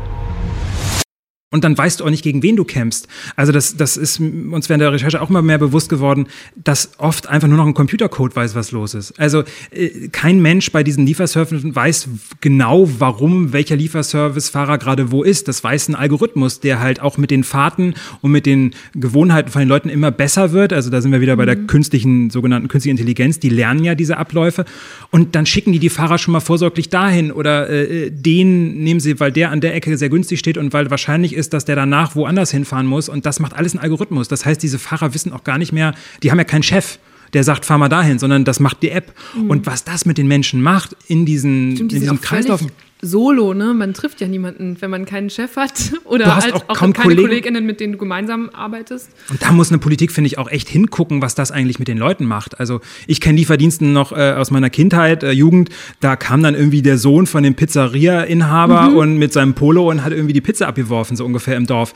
Und 1.52 1.64
dann 1.64 1.76
weißt 1.76 1.98
du 1.98 2.04
auch 2.04 2.10
nicht, 2.10 2.22
gegen 2.22 2.44
wen 2.44 2.54
du 2.54 2.62
kämpfst. 2.62 3.08
Also 3.34 3.50
das, 3.50 3.76
das 3.76 3.96
ist 3.96 4.20
uns 4.20 4.68
während 4.68 4.82
der 4.82 4.92
Recherche 4.92 5.20
auch 5.20 5.30
immer 5.30 5.42
mehr 5.42 5.58
bewusst 5.58 5.88
geworden, 5.88 6.28
dass 6.54 6.92
oft 6.98 7.28
einfach 7.28 7.48
nur 7.48 7.56
noch 7.56 7.66
ein 7.66 7.74
Computercode 7.74 8.36
weiß, 8.36 8.54
was 8.54 8.70
los 8.70 8.94
ist. 8.94 9.18
Also 9.18 9.42
äh, 9.72 10.06
kein 10.12 10.40
Mensch 10.40 10.70
bei 10.70 10.84
diesen 10.84 11.04
Lieferservices 11.06 11.74
weiß 11.74 12.08
genau, 12.40 12.88
warum 13.00 13.52
welcher 13.52 13.74
Lieferservicefahrer 13.74 14.78
gerade 14.78 15.10
wo 15.10 15.24
ist. 15.24 15.48
Das 15.48 15.64
weiß 15.64 15.88
ein 15.88 15.96
Algorithmus, 15.96 16.60
der 16.60 16.78
halt 16.78 17.00
auch 17.00 17.18
mit 17.18 17.32
den 17.32 17.42
Fahrten 17.42 17.94
und 18.20 18.30
mit 18.30 18.46
den 18.46 18.72
Gewohnheiten 18.94 19.50
von 19.50 19.58
den 19.58 19.68
Leuten 19.68 19.88
immer 19.88 20.12
besser 20.12 20.52
wird. 20.52 20.72
Also 20.72 20.88
da 20.88 21.00
sind 21.00 21.10
wir 21.10 21.20
wieder 21.20 21.34
bei 21.34 21.46
der 21.46 21.56
mhm. 21.56 21.66
künstlichen, 21.66 22.30
sogenannten 22.30 22.68
künstlichen 22.68 22.96
Intelligenz. 22.96 23.40
Die 23.40 23.48
lernen 23.48 23.82
ja 23.82 23.96
diese 23.96 24.18
Abläufe. 24.18 24.66
Und 25.10 25.34
dann 25.34 25.46
schicken 25.46 25.72
die 25.72 25.80
die 25.80 25.90
Fahrer 25.90 26.18
schon 26.18 26.30
mal 26.30 26.38
vorsorglich 26.38 26.90
dahin 26.90 27.32
oder 27.32 27.68
äh, 27.68 28.12
den 28.12 28.84
nehmen 28.84 29.00
sie, 29.00 29.18
weil 29.18 29.32
der 29.32 29.50
an 29.50 29.60
der 29.60 29.74
Ecke 29.74 29.98
sehr 29.98 30.10
günstig 30.10 30.38
steht 30.38 30.56
und 30.56 30.72
weil 30.72 30.92
wahrscheinlich 30.92 31.39
ist, 31.40 31.52
dass 31.52 31.64
der 31.64 31.74
danach 31.74 32.14
woanders 32.14 32.52
hinfahren 32.52 32.86
muss. 32.86 33.08
Und 33.08 33.26
das 33.26 33.40
macht 33.40 33.54
alles 33.54 33.74
ein 33.74 33.80
Algorithmus. 33.80 34.28
Das 34.28 34.46
heißt, 34.46 34.62
diese 34.62 34.78
Fahrer 34.78 35.12
wissen 35.14 35.32
auch 35.32 35.42
gar 35.42 35.58
nicht 35.58 35.72
mehr, 35.72 35.94
die 36.22 36.30
haben 36.30 36.38
ja 36.38 36.44
keinen 36.44 36.62
Chef 36.62 36.98
der 37.32 37.44
sagt, 37.44 37.64
fahr 37.64 37.78
mal 37.78 37.88
dahin, 37.88 38.18
sondern 38.18 38.44
das 38.44 38.58
macht 38.58 38.82
die 38.82 38.90
App. 38.90 39.14
Mhm. 39.36 39.50
Und 39.50 39.66
was 39.66 39.84
das 39.84 40.04
mit 40.04 40.18
den 40.18 40.26
Menschen 40.26 40.60
macht 40.62 40.96
in 41.06 41.24
diesen, 41.26 41.76
Stimmt, 41.76 41.92
in 41.92 42.00
diesen 42.00 42.20
Kreislaufen 42.20 42.72
solo, 43.02 43.54
ne? 43.54 43.74
Man 43.74 43.94
trifft 43.94 44.20
ja 44.20 44.28
niemanden, 44.28 44.76
wenn 44.80 44.90
man 44.90 45.04
keinen 45.04 45.30
Chef 45.30 45.56
hat 45.56 45.92
oder 46.04 46.36
halt 46.36 46.54
auch, 46.54 46.68
auch 46.68 46.78
keine 46.78 46.92
Kollegen. 46.92 47.22
Kolleginnen, 47.22 47.66
mit 47.66 47.80
denen 47.80 47.94
du 47.94 47.98
gemeinsam 47.98 48.50
arbeitest. 48.50 49.10
Und 49.30 49.42
da 49.42 49.52
muss 49.52 49.70
eine 49.70 49.78
Politik, 49.78 50.12
finde 50.12 50.26
ich, 50.26 50.38
auch 50.38 50.50
echt 50.50 50.68
hingucken, 50.68 51.22
was 51.22 51.34
das 51.34 51.50
eigentlich 51.50 51.78
mit 51.78 51.88
den 51.88 51.98
Leuten 51.98 52.24
macht. 52.24 52.60
Also 52.60 52.80
ich 53.06 53.20
kenne 53.20 53.38
Lieferdiensten 53.38 53.92
noch 53.92 54.12
äh, 54.12 54.32
aus 54.32 54.50
meiner 54.50 54.70
Kindheit, 54.70 55.22
äh, 55.22 55.30
Jugend, 55.32 55.70
da 56.00 56.16
kam 56.16 56.42
dann 56.42 56.54
irgendwie 56.54 56.82
der 56.82 56.98
Sohn 56.98 57.26
von 57.26 57.42
dem 57.42 57.54
Pizzeria-Inhaber 57.54 58.90
mhm. 58.90 58.96
und 58.96 59.16
mit 59.16 59.32
seinem 59.32 59.54
Polo 59.54 59.90
und 59.90 60.04
hat 60.04 60.12
irgendwie 60.12 60.32
die 60.32 60.40
Pizza 60.40 60.68
abgeworfen, 60.68 61.16
so 61.16 61.24
ungefähr 61.24 61.56
im 61.56 61.66
Dorf. 61.66 61.94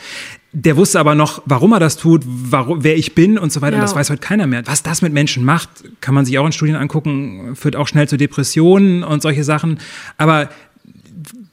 Der 0.52 0.76
wusste 0.76 1.00
aber 1.00 1.16
noch, 1.16 1.42
warum 1.46 1.72
er 1.72 1.80
das 1.80 1.96
tut, 1.96 2.22
warum, 2.24 2.84
wer 2.84 2.96
ich 2.96 3.16
bin 3.16 3.38
und 3.38 3.52
so 3.52 3.60
weiter. 3.60 3.76
Ja. 3.76 3.82
Und 3.82 3.88
das 3.88 3.96
weiß 3.96 4.10
heute 4.10 4.20
keiner 4.20 4.46
mehr. 4.46 4.62
Was 4.66 4.84
das 4.84 5.02
mit 5.02 5.12
Menschen 5.12 5.44
macht, 5.44 5.68
kann 6.00 6.14
man 6.14 6.24
sich 6.24 6.38
auch 6.38 6.46
in 6.46 6.52
Studien 6.52 6.76
angucken, 6.76 7.56
führt 7.56 7.74
auch 7.74 7.88
schnell 7.88 8.06
zu 8.06 8.16
Depressionen 8.16 9.02
und 9.02 9.20
solche 9.20 9.42
Sachen. 9.42 9.80
Aber 10.16 10.48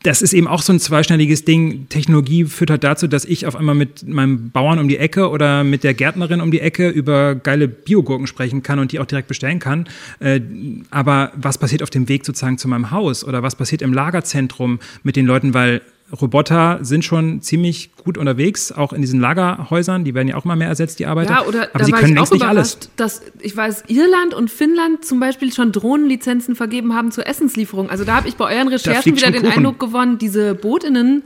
das 0.03 0.21
ist 0.21 0.33
eben 0.33 0.47
auch 0.47 0.61
so 0.61 0.73
ein 0.73 0.79
zweischneidiges 0.79 1.45
Ding. 1.45 1.87
Technologie 1.89 2.45
führt 2.45 2.71
halt 2.71 2.83
dazu, 2.83 3.07
dass 3.07 3.25
ich 3.25 3.45
auf 3.45 3.55
einmal 3.55 3.75
mit 3.75 4.07
meinem 4.07 4.49
Bauern 4.49 4.79
um 4.79 4.87
die 4.87 4.97
Ecke 4.97 5.29
oder 5.29 5.63
mit 5.63 5.83
der 5.83 5.93
Gärtnerin 5.93 6.41
um 6.41 6.49
die 6.49 6.59
Ecke 6.59 6.89
über 6.89 7.35
geile 7.35 7.67
Biogurken 7.67 8.25
sprechen 8.25 8.63
kann 8.63 8.79
und 8.79 8.91
die 8.91 8.99
auch 8.99 9.05
direkt 9.05 9.27
bestellen 9.27 9.59
kann. 9.59 9.87
Äh, 10.19 10.41
aber 10.89 11.31
was 11.35 11.57
passiert 11.57 11.83
auf 11.83 11.91
dem 11.91 12.09
Weg 12.09 12.25
sozusagen 12.25 12.57
zu 12.57 12.67
meinem 12.67 12.91
Haus 12.91 13.23
oder 13.23 13.43
was 13.43 13.55
passiert 13.55 13.81
im 13.81 13.93
Lagerzentrum 13.93 14.79
mit 15.03 15.15
den 15.15 15.25
Leuten, 15.25 15.53
weil 15.53 15.81
Roboter 16.19 16.79
sind 16.81 17.05
schon 17.05 17.41
ziemlich 17.41 17.91
gut 18.03 18.17
unterwegs, 18.17 18.71
auch 18.71 18.93
in 18.93 19.01
diesen 19.01 19.19
Lagerhäusern. 19.19 20.03
Die 20.03 20.13
werden 20.13 20.27
ja 20.27 20.35
auch 20.35 20.45
immer 20.45 20.55
mehr 20.55 20.67
ersetzt, 20.67 20.99
die 20.99 21.05
Arbeiter. 21.05 21.33
Ja, 21.33 21.45
oder 21.45 21.69
Aber 21.73 21.83
sie 21.83 21.91
war 21.91 21.99
können 21.99 22.11
ich 22.11 22.17
längst 22.17 22.31
auch 22.31 22.35
nicht 22.35 22.45
alles. 22.45 22.79
dass 22.95 23.21
ich 23.39 23.55
weiß, 23.55 23.85
Irland 23.87 24.33
und 24.33 24.49
Finnland 24.49 25.05
zum 25.05 25.19
Beispiel 25.19 25.53
schon 25.53 25.71
Drohnenlizenzen 25.71 26.55
vergeben 26.55 26.93
haben 26.95 27.11
zur 27.11 27.27
Essenslieferung. 27.27 27.89
Also 27.89 28.03
da 28.03 28.15
habe 28.15 28.27
ich 28.27 28.35
bei 28.35 28.55
euren 28.55 28.67
Recherchen 28.67 29.15
wieder 29.15 29.31
den 29.31 29.41
Kuchen. 29.43 29.57
Eindruck 29.57 29.79
gewonnen, 29.79 30.17
diese 30.17 30.53
Botinnen 30.55 31.23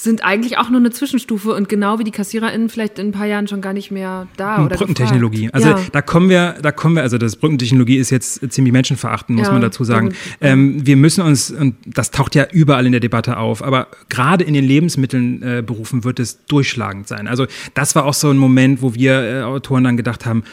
sind 0.00 0.22
eigentlich 0.22 0.58
auch 0.58 0.70
nur 0.70 0.78
eine 0.78 0.92
Zwischenstufe 0.92 1.52
und 1.52 1.68
genau 1.68 1.98
wie 1.98 2.04
die 2.04 2.12
KassiererInnen 2.12 2.68
vielleicht 2.68 3.00
in 3.00 3.08
ein 3.08 3.12
paar 3.12 3.26
Jahren 3.26 3.48
schon 3.48 3.60
gar 3.60 3.72
nicht 3.72 3.90
mehr 3.90 4.28
da 4.36 4.64
oder 4.64 4.76
Brückentechnologie. 4.76 5.46
gefragt. 5.46 5.66
Also 5.66 5.68
ja. 5.70 5.86
da 5.90 6.02
kommen 6.02 6.28
wir, 6.28 6.54
da 6.62 6.70
kommen 6.70 6.94
wir, 6.94 7.02
also 7.02 7.18
das 7.18 7.34
Brückentechnologie 7.34 7.96
ist 7.96 8.10
jetzt 8.10 8.52
ziemlich 8.52 8.72
menschenverachtend, 8.72 9.36
muss 9.36 9.48
Ja, 9.48 9.52
man 9.52 9.60
dazu 9.60 9.82
sagen. 9.82 10.14
Ähm, 10.40 10.86
wir 10.86 10.96
müssen 10.96 11.22
uns, 11.22 11.50
und 11.50 11.74
das 11.84 12.12
taucht 12.12 12.36
ja 12.36 12.46
überall 12.52 12.86
in 12.86 12.92
der 12.92 13.00
Debatte 13.00 13.38
auf, 13.38 13.60
aber 13.60 13.88
gerade 14.08 14.44
in 14.44 14.54
den 14.54 14.64
Lebensmittelberufen 14.64 16.00
äh, 16.00 16.04
wird 16.04 16.20
es 16.20 16.44
durchschlagend 16.46 17.08
sein. 17.08 17.26
Also 17.26 17.48
das 17.74 17.96
war 17.96 18.04
auch 18.04 18.14
so 18.14 18.30
ein 18.30 18.36
Moment, 18.36 18.82
wo 18.82 18.94
wir 18.94 19.20
äh, 19.20 19.42
Autoren 19.42 19.82
dann 19.82 19.96
gedacht 19.96 20.26
haben, 20.26 20.44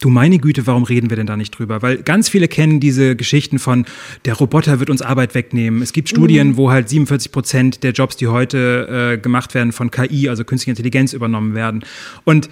Du 0.00 0.10
meine 0.10 0.38
Güte, 0.38 0.66
warum 0.66 0.84
reden 0.84 1.10
wir 1.10 1.16
denn 1.16 1.26
da 1.26 1.36
nicht 1.36 1.58
drüber? 1.58 1.82
Weil 1.82 1.98
ganz 1.98 2.28
viele 2.28 2.46
kennen 2.46 2.78
diese 2.78 3.16
Geschichten 3.16 3.58
von, 3.58 3.84
der 4.24 4.34
Roboter 4.34 4.78
wird 4.78 4.90
uns 4.90 5.02
Arbeit 5.02 5.34
wegnehmen. 5.34 5.82
Es 5.82 5.92
gibt 5.92 6.08
Studien, 6.08 6.56
wo 6.56 6.70
halt 6.70 6.88
47 6.88 7.32
Prozent 7.32 7.82
der 7.82 7.92
Jobs, 7.92 8.16
die 8.16 8.28
heute 8.28 9.16
äh, 9.16 9.18
gemacht 9.18 9.54
werden, 9.54 9.72
von 9.72 9.90
KI, 9.90 10.28
also 10.28 10.44
künstliche 10.44 10.70
Intelligenz, 10.70 11.12
übernommen 11.12 11.54
werden. 11.54 11.84
Und 12.24 12.48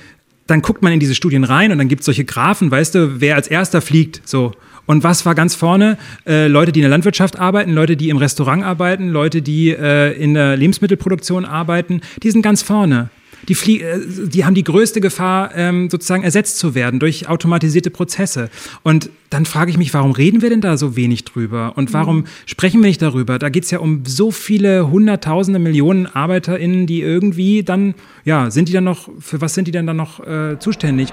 dann 0.48 0.62
guckt 0.62 0.82
man 0.82 0.92
in 0.92 1.00
diese 1.00 1.14
Studien 1.14 1.44
rein 1.44 1.72
und 1.72 1.78
dann 1.78 1.88
gibt 1.88 2.00
es 2.00 2.06
solche 2.06 2.24
Graphen, 2.24 2.70
weißt 2.70 2.94
du, 2.94 3.20
wer 3.20 3.36
als 3.36 3.48
erster 3.48 3.80
fliegt, 3.80 4.22
so. 4.24 4.52
Und 4.86 5.02
was 5.02 5.26
war 5.26 5.34
ganz 5.34 5.56
vorne? 5.56 5.98
Äh, 6.26 6.46
Leute, 6.46 6.70
die 6.70 6.78
in 6.78 6.84
der 6.84 6.90
Landwirtschaft 6.90 7.38
arbeiten, 7.38 7.72
Leute, 7.72 7.96
die 7.96 8.08
im 8.08 8.18
Restaurant 8.18 8.62
arbeiten, 8.62 9.08
Leute, 9.08 9.42
die 9.42 9.70
äh, 9.70 10.12
in 10.12 10.34
der 10.34 10.56
Lebensmittelproduktion 10.56 11.44
arbeiten, 11.44 12.00
die 12.22 12.30
sind 12.30 12.42
ganz 12.42 12.62
vorne. 12.62 13.10
Die, 13.48 13.54
flie 13.54 13.82
äh, 13.82 14.00
die 14.28 14.44
haben 14.44 14.54
die 14.54 14.64
größte 14.64 15.00
Gefahr, 15.00 15.54
ähm, 15.54 15.88
sozusagen 15.90 16.22
ersetzt 16.22 16.58
zu 16.58 16.74
werden 16.74 17.00
durch 17.00 17.28
automatisierte 17.28 17.90
Prozesse. 17.90 18.50
Und 18.82 19.10
dann 19.30 19.44
frage 19.44 19.70
ich 19.70 19.78
mich, 19.78 19.92
warum 19.94 20.12
reden 20.12 20.42
wir 20.42 20.50
denn 20.50 20.60
da 20.60 20.76
so 20.76 20.96
wenig 20.96 21.24
drüber? 21.24 21.72
Und 21.76 21.92
warum 21.92 22.24
sprechen 22.46 22.80
wir 22.80 22.88
nicht 22.88 23.02
darüber? 23.02 23.38
Da 23.38 23.48
geht 23.48 23.64
es 23.64 23.70
ja 23.70 23.78
um 23.78 24.04
so 24.06 24.30
viele 24.30 24.90
Hunderttausende, 24.90 25.58
Millionen 25.58 26.06
ArbeiterInnen, 26.06 26.86
die 26.86 27.02
irgendwie 27.02 27.62
dann, 27.62 27.94
ja, 28.24 28.50
sind 28.50 28.68
die 28.68 28.72
dann 28.72 28.84
noch, 28.84 29.08
für 29.18 29.40
was 29.40 29.54
sind 29.54 29.68
die 29.68 29.72
denn 29.72 29.86
dann 29.86 29.96
noch 29.96 30.20
äh, 30.26 30.58
zuständig? 30.58 31.12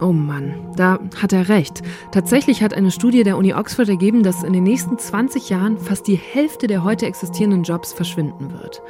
Oh 0.00 0.12
Mann, 0.12 0.54
da 0.76 0.98
hat 1.20 1.34
er 1.34 1.50
recht. 1.50 1.82
Tatsächlich 2.10 2.62
hat 2.62 2.72
eine 2.72 2.90
Studie 2.90 3.22
der 3.22 3.36
Uni 3.36 3.52
Oxford 3.52 3.88
ergeben, 3.88 4.22
dass 4.22 4.42
in 4.42 4.54
den 4.54 4.62
nächsten 4.62 4.98
20 4.98 5.50
Jahren 5.50 5.78
fast 5.78 6.06
die 6.06 6.16
Hälfte 6.16 6.66
der 6.66 6.84
heute 6.84 7.04
existierenden 7.04 7.64
Jobs 7.64 7.92
verschwinden 7.92 8.52
wird. 8.52 8.80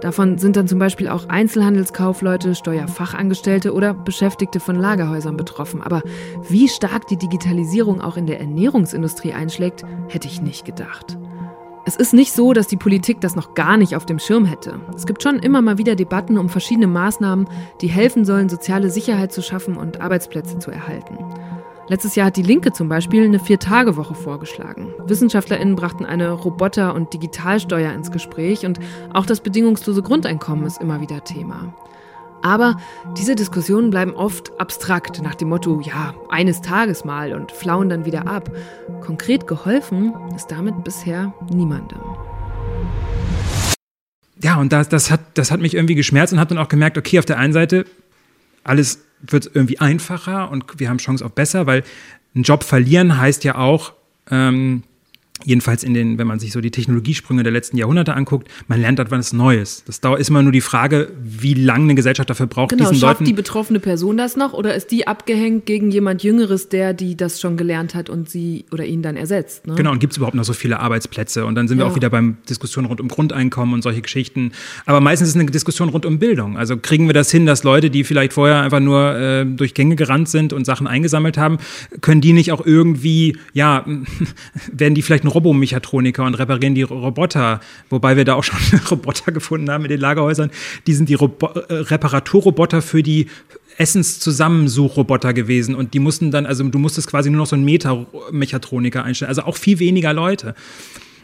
Davon 0.00 0.38
sind 0.38 0.56
dann 0.56 0.68
zum 0.68 0.78
Beispiel 0.78 1.08
auch 1.08 1.28
Einzelhandelskaufleute, 1.28 2.54
Steuerfachangestellte 2.54 3.72
oder 3.72 3.94
Beschäftigte 3.94 4.60
von 4.60 4.76
Lagerhäusern 4.76 5.36
betroffen. 5.36 5.80
Aber 5.82 6.02
wie 6.48 6.68
stark 6.68 7.06
die 7.08 7.16
Digitalisierung 7.16 8.00
auch 8.00 8.16
in 8.16 8.26
der 8.26 8.40
Ernährungsindustrie 8.40 9.32
einschlägt, 9.32 9.82
hätte 10.08 10.28
ich 10.28 10.42
nicht 10.42 10.64
gedacht. 10.64 11.16
Es 11.86 11.96
ist 11.96 12.14
nicht 12.14 12.32
so, 12.32 12.54
dass 12.54 12.66
die 12.66 12.78
Politik 12.78 13.20
das 13.20 13.36
noch 13.36 13.54
gar 13.54 13.76
nicht 13.76 13.94
auf 13.94 14.06
dem 14.06 14.18
Schirm 14.18 14.46
hätte. 14.46 14.80
Es 14.96 15.06
gibt 15.06 15.22
schon 15.22 15.38
immer 15.38 15.60
mal 15.60 15.76
wieder 15.76 15.96
Debatten 15.96 16.38
um 16.38 16.48
verschiedene 16.48 16.86
Maßnahmen, 16.86 17.46
die 17.82 17.88
helfen 17.88 18.24
sollen, 18.24 18.48
soziale 18.48 18.88
Sicherheit 18.88 19.32
zu 19.32 19.42
schaffen 19.42 19.76
und 19.76 20.00
Arbeitsplätze 20.00 20.58
zu 20.58 20.70
erhalten. 20.70 21.18
Letztes 21.86 22.14
Jahr 22.14 22.28
hat 22.28 22.36
die 22.38 22.42
Linke 22.42 22.72
zum 22.72 22.88
Beispiel 22.88 23.24
eine 23.24 23.38
Vier-Tage-Woche 23.38 24.14
vorgeschlagen. 24.14 24.94
WissenschaftlerInnen 25.06 25.76
brachten 25.76 26.06
eine 26.06 26.30
Roboter- 26.30 26.94
und 26.94 27.12
Digitalsteuer 27.12 27.92
ins 27.92 28.10
Gespräch 28.10 28.64
und 28.64 28.78
auch 29.12 29.26
das 29.26 29.40
bedingungslose 29.40 30.00
Grundeinkommen 30.00 30.64
ist 30.64 30.80
immer 30.80 31.02
wieder 31.02 31.22
Thema. 31.24 31.74
Aber 32.40 32.78
diese 33.18 33.34
Diskussionen 33.34 33.90
bleiben 33.90 34.14
oft 34.14 34.58
abstrakt 34.58 35.22
nach 35.22 35.34
dem 35.34 35.48
Motto, 35.48 35.80
ja, 35.80 36.14
eines 36.30 36.62
Tages 36.62 37.04
mal 37.04 37.34
und 37.34 37.52
flauen 37.52 37.90
dann 37.90 38.06
wieder 38.06 38.26
ab. 38.28 38.50
Konkret 39.02 39.46
geholfen 39.46 40.14
ist 40.34 40.50
damit 40.50 40.84
bisher 40.84 41.34
niemandem. 41.52 42.00
Ja, 44.42 44.58
und 44.58 44.72
das, 44.72 44.88
das, 44.88 45.10
hat, 45.10 45.20
das 45.34 45.50
hat 45.50 45.60
mich 45.60 45.74
irgendwie 45.74 45.94
geschmerzt 45.94 46.32
und 46.32 46.40
habe 46.40 46.54
dann 46.54 46.64
auch 46.64 46.68
gemerkt, 46.68 46.96
okay, 46.96 47.18
auf 47.18 47.24
der 47.26 47.38
einen 47.38 47.52
Seite, 47.52 47.84
alles 48.64 49.04
wird 49.20 49.50
irgendwie 49.54 49.78
einfacher 49.78 50.50
und 50.50 50.64
wir 50.78 50.88
haben 50.88 50.98
Chance 50.98 51.24
auf 51.24 51.32
besser, 51.32 51.66
weil 51.66 51.82
einen 52.34 52.44
Job 52.44 52.64
verlieren 52.64 53.16
heißt 53.18 53.44
ja 53.44 53.56
auch, 53.56 53.94
ähm, 54.30 54.82
jedenfalls 55.44 55.84
in 55.84 55.94
den, 55.94 56.18
wenn 56.18 56.26
man 56.26 56.38
sich 56.38 56.52
so 56.52 56.60
die 56.60 56.70
Technologiesprünge 56.70 57.42
der 57.42 57.52
letzten 57.52 57.76
Jahrhunderte 57.76 58.14
anguckt, 58.14 58.48
man 58.68 58.80
lernt 58.80 58.98
etwas 58.98 59.32
Neues. 59.32 59.84
Das 59.86 60.00
dauert, 60.00 60.20
ist 60.20 60.30
immer 60.30 60.42
nur 60.42 60.52
die 60.52 60.60
Frage, 60.60 61.10
wie 61.22 61.54
lange 61.54 61.84
eine 61.84 61.94
Gesellschaft 61.94 62.30
dafür 62.30 62.46
braucht, 62.46 62.70
Genau, 62.70 62.84
diesen 62.90 63.00
schafft 63.00 63.20
Leuten 63.20 63.24
die 63.24 63.32
betroffene 63.32 63.80
Person 63.80 64.16
das 64.16 64.36
noch 64.36 64.52
oder 64.52 64.74
ist 64.74 64.90
die 64.90 65.06
abgehängt 65.06 65.66
gegen 65.66 65.90
jemand 65.90 66.22
Jüngeres, 66.22 66.68
der 66.68 66.92
die 66.94 67.16
das 67.16 67.40
schon 67.40 67.56
gelernt 67.56 67.94
hat 67.94 68.08
und 68.10 68.28
sie 68.28 68.64
oder 68.72 68.84
ihn 68.84 69.02
dann 69.02 69.16
ersetzt? 69.16 69.66
Ne? 69.66 69.74
Genau, 69.74 69.92
und 69.92 69.98
gibt 69.98 70.12
es 70.12 70.16
überhaupt 70.16 70.34
noch 70.36 70.44
so 70.44 70.52
viele 70.52 70.80
Arbeitsplätze? 70.80 71.44
Und 71.46 71.54
dann 71.54 71.68
sind 71.68 71.78
wir 71.78 71.84
Ja. 71.84 71.90
auch 71.90 71.96
wieder 71.96 72.10
beim 72.10 72.38
Diskussion 72.48 72.84
rund 72.86 73.00
um 73.00 73.08
Grundeinkommen 73.08 73.74
und 73.74 73.82
solche 73.82 74.00
Geschichten. 74.02 74.52
Aber 74.86 75.00
meistens 75.00 75.28
ist 75.28 75.34
es 75.36 75.40
eine 75.40 75.50
Diskussion 75.50 75.88
rund 75.90 76.06
um 76.06 76.18
Bildung. 76.18 76.56
Also 76.56 76.76
kriegen 76.76 77.06
wir 77.06 77.14
das 77.14 77.30
hin, 77.30 77.46
dass 77.46 77.64
Leute, 77.64 77.90
die 77.90 78.04
vielleicht 78.04 78.32
vorher 78.32 78.62
einfach 78.62 78.80
nur 78.80 79.14
äh, 79.16 79.44
durch 79.44 79.74
Gänge 79.74 79.96
gerannt 79.96 80.28
sind 80.28 80.52
und 80.52 80.64
Sachen 80.64 80.86
eingesammelt 80.86 81.36
haben, 81.38 81.58
können 82.00 82.20
die 82.20 82.32
nicht 82.32 82.52
auch 82.52 82.64
irgendwie, 82.64 83.36
ja, 83.52 83.84
werden 84.72 84.94
die 84.94 85.02
vielleicht 85.02 85.24
ein 85.24 85.28
Robomechatroniker 85.34 86.24
und 86.24 86.34
reparieren 86.34 86.74
die 86.74 86.82
Roboter? 86.82 87.60
Wobei 87.90 88.16
wir 88.16 88.24
da 88.24 88.34
auch 88.34 88.44
schon 88.44 88.58
Roboter 88.90 89.32
gefunden 89.32 89.70
haben 89.70 89.84
in 89.84 89.90
den 89.90 90.00
Lagerhäusern. 90.00 90.50
Die 90.86 90.94
sind 90.94 91.08
die 91.08 91.14
Robo 91.14 91.46
äh, 91.46 91.74
Reparaturroboter 91.74 92.82
für 92.82 93.02
die 93.02 93.26
Essenszusammensuchroboter 93.76 95.32
gewesen 95.32 95.74
und 95.74 95.94
die 95.94 95.98
mussten 95.98 96.30
dann, 96.30 96.46
also 96.46 96.62
du 96.64 96.78
musstest 96.78 97.08
quasi 97.08 97.30
nur 97.30 97.38
noch 97.38 97.46
so 97.46 97.56
einen 97.56 97.64
Meta-Mechatroniker 97.64 99.02
einstellen, 99.02 99.28
also 99.28 99.42
auch 99.42 99.56
viel 99.56 99.80
weniger 99.80 100.12
Leute. 100.12 100.54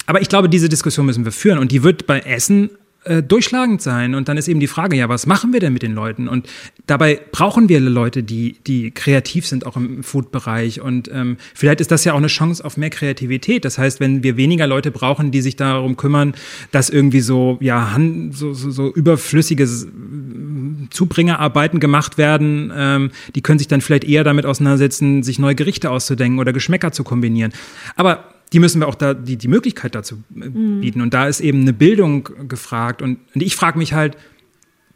Aber 0.06 0.20
ich 0.20 0.28
glaube, 0.28 0.48
diese 0.48 0.68
Diskussion 0.68 1.06
müssen 1.06 1.24
wir 1.24 1.32
führen 1.32 1.58
und 1.58 1.70
die 1.70 1.84
wird 1.84 2.06
bei 2.06 2.18
Essen 2.18 2.70
äh, 3.04 3.22
durchschlagend 3.22 3.80
sein. 3.80 4.14
Und 4.14 4.28
dann 4.28 4.36
ist 4.36 4.46
eben 4.46 4.60
die 4.60 4.66
Frage, 4.66 4.94
ja, 4.96 5.08
was 5.08 5.26
machen 5.26 5.52
wir 5.54 5.60
denn 5.60 5.72
mit 5.72 5.82
den 5.82 5.94
Leuten? 5.94 6.28
Und 6.28 6.46
dabei 6.86 7.18
brauchen 7.32 7.70
wir 7.70 7.80
Leute, 7.80 8.22
die, 8.22 8.56
die 8.66 8.90
kreativ 8.90 9.46
sind, 9.46 9.64
auch 9.64 9.76
im 9.76 10.02
Food-Bereich. 10.02 10.82
Und 10.82 11.10
ähm, 11.12 11.38
vielleicht 11.54 11.80
ist 11.80 11.90
das 11.90 12.04
ja 12.04 12.12
auch 12.12 12.18
eine 12.18 12.26
Chance 12.26 12.62
auf 12.64 12.76
mehr 12.76 12.90
Kreativität. 12.90 13.64
Das 13.64 13.78
heißt, 13.78 14.00
wenn 14.00 14.22
wir 14.22 14.36
weniger 14.36 14.66
Leute 14.66 14.90
brauchen, 14.90 15.30
die 15.30 15.40
sich 15.40 15.56
darum 15.56 15.96
kümmern, 15.96 16.34
dass 16.72 16.90
irgendwie 16.90 17.20
so, 17.20 17.56
ja, 17.60 17.96
so, 18.32 18.52
so, 18.52 18.70
so 18.70 18.92
überflüssige 18.92 19.66
Zubringerarbeiten 20.90 21.80
gemacht 21.80 22.18
werden, 22.18 22.70
ähm, 22.76 23.10
die 23.34 23.40
können 23.40 23.58
sich 23.58 23.68
dann 23.68 23.80
vielleicht 23.80 24.04
eher 24.04 24.24
damit 24.24 24.44
auseinandersetzen, 24.44 25.22
sich 25.22 25.38
neue 25.38 25.54
Gerichte 25.54 25.90
auszudenken 25.90 26.38
oder 26.38 26.52
Geschmäcker 26.52 26.92
zu 26.92 27.02
kombinieren. 27.02 27.52
Aber 27.96 28.24
die 28.52 28.58
müssen 28.58 28.80
wir 28.80 28.88
auch 28.88 28.94
da 28.94 29.14
die, 29.14 29.36
die 29.36 29.48
Möglichkeit 29.48 29.94
dazu 29.94 30.22
äh, 30.34 30.48
bieten. 30.48 31.00
Und 31.00 31.14
da 31.14 31.28
ist 31.28 31.40
eben 31.40 31.62
eine 31.62 31.72
Bildung 31.72 32.28
gefragt. 32.48 33.02
Und, 33.02 33.18
und 33.34 33.42
ich 33.42 33.56
frage 33.56 33.78
mich 33.78 33.92
halt, 33.92 34.16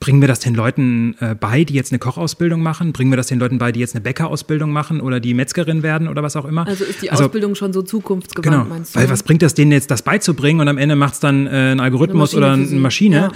bringen 0.01 0.21
wir 0.21 0.29
das 0.29 0.41
den 0.41 0.55
Leuten 0.55 1.15
äh, 1.21 1.35
bei, 1.35 1.65
die 1.65 1.73
jetzt 1.75 1.93
eine 1.93 1.99
Kochausbildung 1.99 2.63
machen? 2.63 2.93
Bringen 2.93 3.11
wir 3.11 3.17
das 3.17 3.29
den 3.29 3.39
Leuten 3.39 3.59
bei, 3.59 3.73
die 3.73 3.81
jetzt 3.81 3.95
eine 3.95 4.03
Bäckerausbildung 4.03 4.71
machen 4.71 5.01
oder 5.01 5.19
die 5.21 5.33
Metzgerin 5.35 5.83
werden 5.83 6.09
oder 6.09 6.23
was 6.23 6.37
auch 6.37 6.45
immer? 6.45 6.67
Also 6.67 6.85
ist 6.85 7.01
die 7.03 7.11
Ausbildung 7.11 7.55
schon 7.55 7.73
so 7.73 7.81
zukunftsgewandt, 7.83 8.53
Genau, 8.53 8.65
meinst 8.69 8.95
du? 8.95 9.01
weil 9.01 9.09
was 9.09 9.23
bringt 9.23 9.41
das 9.43 9.55
denen 9.55 9.73
jetzt, 9.73 9.91
das 9.91 10.03
beizubringen 10.03 10.61
und 10.61 10.69
am 10.69 10.77
Ende 10.79 10.95
macht 10.97 11.15
es 11.15 11.21
dann 11.21 11.47
äh, 11.47 11.73
ein 11.73 11.81
Algorithmus 11.81 12.35
Eine 12.35 12.39
oder 12.47 12.53
eine 12.55 12.67
Maschine. 12.81 13.17
ja. 13.17 13.31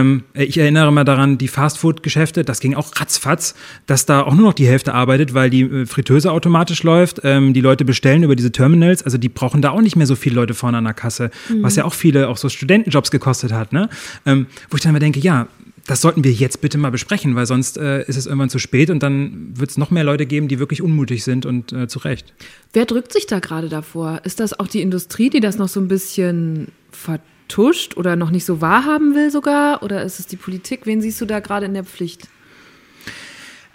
Ähm, 0.00 0.24
ich 0.34 0.58
erinnere 0.58 0.92
mal 0.92 1.04
daran, 1.04 1.38
die 1.38 1.48
Fastfood-Geschäfte, 1.48 2.44
das 2.44 2.60
ging 2.60 2.74
auch 2.74 2.90
ratzfatz, 2.96 3.54
dass 3.86 4.04
da 4.04 4.22
auch 4.22 4.34
nur 4.34 4.44
noch 4.46 4.54
die 4.54 4.66
Hälfte 4.66 4.92
arbeitet, 4.94 5.32
weil 5.32 5.48
die 5.48 5.62
äh, 5.62 5.86
Fritteuse 5.86 6.32
automatisch 6.32 6.82
läuft. 6.82 7.20
Ähm, 7.24 7.54
die 7.54 7.60
Leute 7.62 7.84
bestellen 7.84 8.22
über 8.24 8.36
diese 8.36 8.52
Terminals, 8.52 9.02
also 9.02 9.16
die 9.16 9.28
brauchen 9.28 9.62
da 9.62 9.70
auch 9.70 9.80
nicht 9.80 9.96
mehr 9.96 10.06
so 10.06 10.16
viele 10.16 10.34
Leute 10.34 10.54
vorne 10.54 10.78
an 10.78 10.84
der 10.84 10.94
Kasse, 10.94 11.30
Mhm. 11.48 11.62
was 11.62 11.76
ja 11.76 11.84
auch 11.84 11.94
viele 11.94 12.28
auch 12.28 12.36
so 12.36 12.48
Studentenjobs 12.48 13.10
gekostet 13.10 13.52
hat. 13.52 13.72
Ne? 13.72 13.88
Ähm, 14.26 14.46
wo 14.68 14.76
ich 14.76 14.82
dann 14.82 14.90
immer 14.90 14.98
denke, 14.98 15.20
ja, 15.20 15.46
das 15.86 16.00
sollten 16.00 16.24
wir 16.24 16.32
jetzt 16.32 16.60
bitte 16.60 16.78
mal 16.78 16.90
besprechen, 16.90 17.34
weil 17.34 17.46
sonst 17.46 17.76
äh, 17.76 18.02
ist 18.04 18.16
es 18.16 18.26
irgendwann 18.26 18.50
zu 18.50 18.58
spät 18.58 18.90
und 18.90 19.02
dann 19.02 19.52
wird 19.54 19.70
es 19.70 19.78
noch 19.78 19.90
mehr 19.90 20.04
Leute 20.04 20.26
geben, 20.26 20.48
die 20.48 20.58
wirklich 20.58 20.82
unmutig 20.82 21.24
sind 21.24 21.46
und 21.46 21.72
äh, 21.72 21.88
zu 21.88 22.00
Recht. 22.00 22.32
Wer 22.72 22.86
drückt 22.86 23.12
sich 23.12 23.26
da 23.26 23.38
gerade 23.40 23.68
davor? 23.68 24.20
Ist 24.24 24.40
das 24.40 24.58
auch 24.58 24.66
die 24.66 24.82
Industrie, 24.82 25.30
die 25.30 25.40
das 25.40 25.58
noch 25.58 25.68
so 25.68 25.80
ein 25.80 25.88
bisschen 25.88 26.68
vertuscht 26.90 27.96
oder 27.96 28.16
noch 28.16 28.30
nicht 28.30 28.44
so 28.44 28.60
wahrhaben 28.60 29.14
will 29.14 29.30
sogar? 29.30 29.82
Oder 29.82 30.02
ist 30.02 30.20
es 30.20 30.26
die 30.26 30.36
Politik? 30.36 30.82
Wen 30.84 31.00
siehst 31.00 31.20
du 31.20 31.26
da 31.26 31.40
gerade 31.40 31.66
in 31.66 31.74
der 31.74 31.84
Pflicht? 31.84 32.28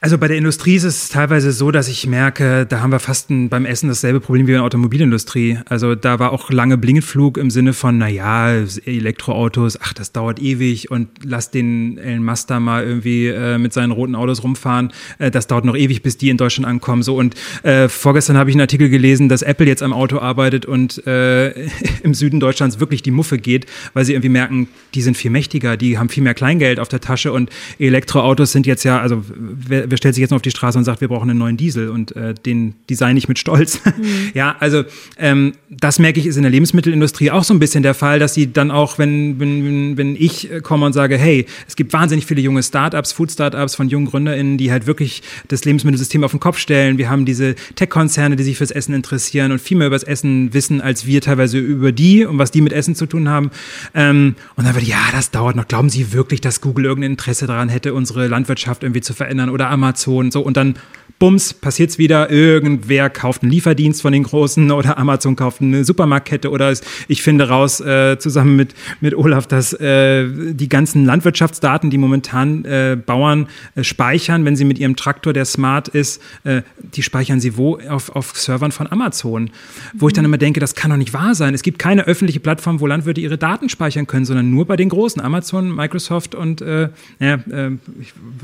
Also 0.05 0.19
bei 0.19 0.27
der 0.27 0.37
Industrie 0.37 0.75
ist 0.75 0.83
es 0.83 1.09
teilweise 1.09 1.51
so, 1.51 1.71
dass 1.71 1.87
ich 1.87 2.05
merke, 2.05 2.67
da 2.67 2.81
haben 2.81 2.91
wir 2.91 2.99
fast 2.99 3.31
ein, 3.31 3.49
beim 3.49 3.65
Essen 3.65 3.89
dasselbe 3.89 4.19
Problem 4.19 4.45
wie 4.45 4.51
in 4.51 4.57
der 4.57 4.63
Automobilindustrie. 4.63 5.57
Also 5.65 5.95
da 5.95 6.19
war 6.19 6.31
auch 6.31 6.51
lange 6.51 6.77
Blindflug 6.77 7.39
im 7.39 7.49
Sinne 7.49 7.73
von, 7.73 7.97
naja, 7.97 8.51
Elektroautos, 8.85 9.81
ach, 9.81 9.93
das 9.93 10.11
dauert 10.11 10.39
ewig 10.39 10.91
und 10.91 11.07
lass 11.23 11.49
den 11.49 11.97
Elon 11.97 12.23
Musk 12.23 12.49
da 12.49 12.59
mal 12.59 12.83
irgendwie 12.83 13.29
äh, 13.29 13.57
mit 13.57 13.73
seinen 13.73 13.89
roten 13.89 14.13
Autos 14.13 14.43
rumfahren. 14.43 14.93
Äh, 15.17 15.31
das 15.31 15.47
dauert 15.47 15.65
noch 15.65 15.75
ewig, 15.75 16.03
bis 16.03 16.19
die 16.19 16.29
in 16.29 16.37
Deutschland 16.37 16.67
ankommen. 16.67 17.01
So 17.01 17.15
und 17.17 17.33
äh, 17.63 17.89
vorgestern 17.89 18.37
habe 18.37 18.51
ich 18.51 18.55
einen 18.55 18.61
Artikel 18.61 18.89
gelesen, 18.89 19.27
dass 19.27 19.41
Apple 19.41 19.65
jetzt 19.65 19.81
am 19.81 19.91
Auto 19.91 20.19
arbeitet 20.19 20.67
und 20.67 21.01
äh, 21.07 21.49
im 22.03 22.13
Süden 22.13 22.39
Deutschlands 22.39 22.79
wirklich 22.79 23.01
die 23.01 23.09
Muffe 23.09 23.39
geht, 23.39 23.65
weil 23.95 24.05
sie 24.05 24.13
irgendwie 24.13 24.29
merken, 24.29 24.67
die 24.93 25.01
sind 25.01 25.17
viel 25.17 25.31
mächtiger, 25.31 25.77
die 25.77 25.97
haben 25.97 26.09
viel 26.09 26.21
mehr 26.21 26.35
Kleingeld 26.35 26.79
auf 26.79 26.89
der 26.89 26.99
Tasche 26.99 27.31
und 27.31 27.49
Elektroautos 27.79 28.51
sind 28.51 28.67
jetzt 28.67 28.83
ja, 28.83 28.99
also 28.99 29.25
wer, 29.27 29.94
wer 29.95 29.97
stellt 29.97 30.15
sich 30.15 30.21
jetzt 30.21 30.31
noch 30.31 30.37
auf 30.37 30.41
die 30.41 30.51
Straße 30.51 30.77
und 30.77 30.83
sagt, 30.83 30.99
wir 30.99 31.07
brauchen 31.07 31.29
einen 31.29 31.39
neuen 31.39 31.55
Diesel 31.55 31.87
und 31.87 32.13
äh, 32.17 32.33
den 32.33 32.75
design 32.89 33.15
ich 33.15 33.29
mit 33.29 33.39
Stolz. 33.39 33.79
Mhm. 33.95 34.31
Ja, 34.33 34.57
also 34.59 34.83
ähm, 35.17 35.53
das 35.69 35.99
merke 35.99 36.19
ich, 36.19 36.25
ist 36.25 36.35
in 36.35 36.41
der 36.41 36.51
Lebensmittelindustrie 36.51 37.31
auch 37.31 37.45
so 37.45 37.53
ein 37.53 37.59
bisschen 37.59 37.81
der 37.81 37.93
Fall, 37.93 38.19
dass 38.19 38.33
sie 38.33 38.51
dann 38.51 38.69
auch, 38.69 38.97
wenn, 38.97 39.39
wenn, 39.39 39.95
wenn 39.95 40.15
ich 40.17 40.49
komme 40.63 40.85
und 40.85 40.93
sage, 40.93 41.17
hey, 41.17 41.45
es 41.65 41.77
gibt 41.77 41.93
wahnsinnig 41.93 42.25
viele 42.25 42.41
junge 42.41 42.61
Startups, 42.61 43.13
Food-Startups 43.13 43.75
von 43.75 43.87
jungen 43.87 44.07
GründerInnen, 44.07 44.57
die 44.57 44.71
halt 44.71 44.85
wirklich 44.85 45.23
das 45.47 45.63
Lebensmittelsystem 45.63 46.25
auf 46.25 46.31
den 46.31 46.41
Kopf 46.41 46.57
stellen. 46.57 46.97
Wir 46.97 47.09
haben 47.09 47.25
diese 47.25 47.55
Tech-Konzerne, 47.75 48.35
die 48.35 48.43
sich 48.43 48.57
fürs 48.57 48.71
Essen 48.71 48.93
interessieren 48.93 49.53
und 49.53 49.61
viel 49.61 49.77
mehr 49.77 49.87
über 49.87 49.95
das 49.95 50.03
Essen 50.03 50.53
wissen, 50.53 50.81
als 50.81 51.05
wir 51.05 51.21
teilweise 51.21 51.57
über 51.57 51.93
die 51.93 52.25
und 52.25 52.37
was 52.37 52.51
die 52.51 52.61
mit 52.61 52.73
Essen 52.73 52.95
zu 52.95 53.05
tun 53.05 53.29
haben. 53.29 53.51
Ähm, 53.93 54.35
und 54.57 54.67
dann 54.67 54.75
wird, 54.75 54.85
ja, 54.85 54.99
das 55.13 55.31
dauert 55.31 55.55
noch. 55.55 55.69
Glauben 55.69 55.89
Sie 55.89 56.11
wirklich, 56.11 56.41
dass 56.41 56.59
Google 56.59 56.85
irgendein 56.85 57.11
Interesse 57.11 57.47
daran 57.47 57.69
hätte, 57.69 57.93
unsere 57.93 58.27
Landwirtschaft 58.27 58.83
irgendwie 58.83 59.01
zu 59.01 59.13
verändern 59.13 59.49
oder 59.49 59.69
Amazon 59.85 60.31
so 60.31 60.41
und 60.41 60.57
dann 60.57 60.75
bums, 61.19 61.53
passiert's 61.53 61.97
wieder, 61.97 62.29
irgendwer 62.29 63.09
kauft 63.09 63.41
einen 63.41 63.51
Lieferdienst 63.51 64.01
von 64.01 64.11
den 64.11 64.23
Großen 64.23 64.69
oder 64.71 64.97
Amazon 64.97 65.35
kauft 65.35 65.61
eine 65.61 65.85
Supermarktkette 65.85 66.49
oder 66.51 66.73
ich 67.07 67.21
finde 67.21 67.47
raus, 67.47 67.79
äh, 67.79 68.17
zusammen 68.19 68.55
mit, 68.55 68.75
mit 68.99 69.15
Olaf, 69.15 69.47
dass 69.47 69.73
äh, 69.73 70.27
die 70.27 70.67
ganzen 70.67 71.05
Landwirtschaftsdaten, 71.05 71.89
die 71.89 71.97
momentan 71.97 72.65
äh, 72.65 72.97
Bauern 73.03 73.47
äh, 73.75 73.83
speichern, 73.83 74.43
wenn 74.43 74.55
sie 74.55 74.65
mit 74.65 74.77
ihrem 74.77 74.95
Traktor, 74.95 75.31
der 75.31 75.45
smart 75.45 75.87
ist, 75.87 76.21
äh, 76.43 76.63
die 76.95 77.01
speichern 77.01 77.39
sie 77.39 77.55
wo? 77.57 77.79
Auf, 77.89 78.09
auf 78.09 78.37
Servern 78.37 78.71
von 78.71 78.91
Amazon. 78.91 79.51
Wo 79.93 80.07
ich 80.07 80.13
dann 80.13 80.25
immer 80.25 80.37
denke, 80.37 80.59
das 80.59 80.75
kann 80.75 80.91
doch 80.91 80.97
nicht 80.97 81.13
wahr 81.13 81.33
sein. 81.33 81.53
Es 81.53 81.63
gibt 81.63 81.79
keine 81.79 82.05
öffentliche 82.07 82.39
Plattform, 82.39 82.81
wo 82.81 82.87
Landwirte 82.87 83.21
ihre 83.21 83.37
Daten 83.37 83.69
speichern 83.69 84.05
können, 84.05 84.25
sondern 84.25 84.49
nur 84.51 84.65
bei 84.65 84.75
den 84.75 84.89
Großen, 84.89 85.21
Amazon, 85.21 85.73
Microsoft 85.73 86.35
und 86.35 86.61
äh, 86.61 86.89
äh, 87.19 87.37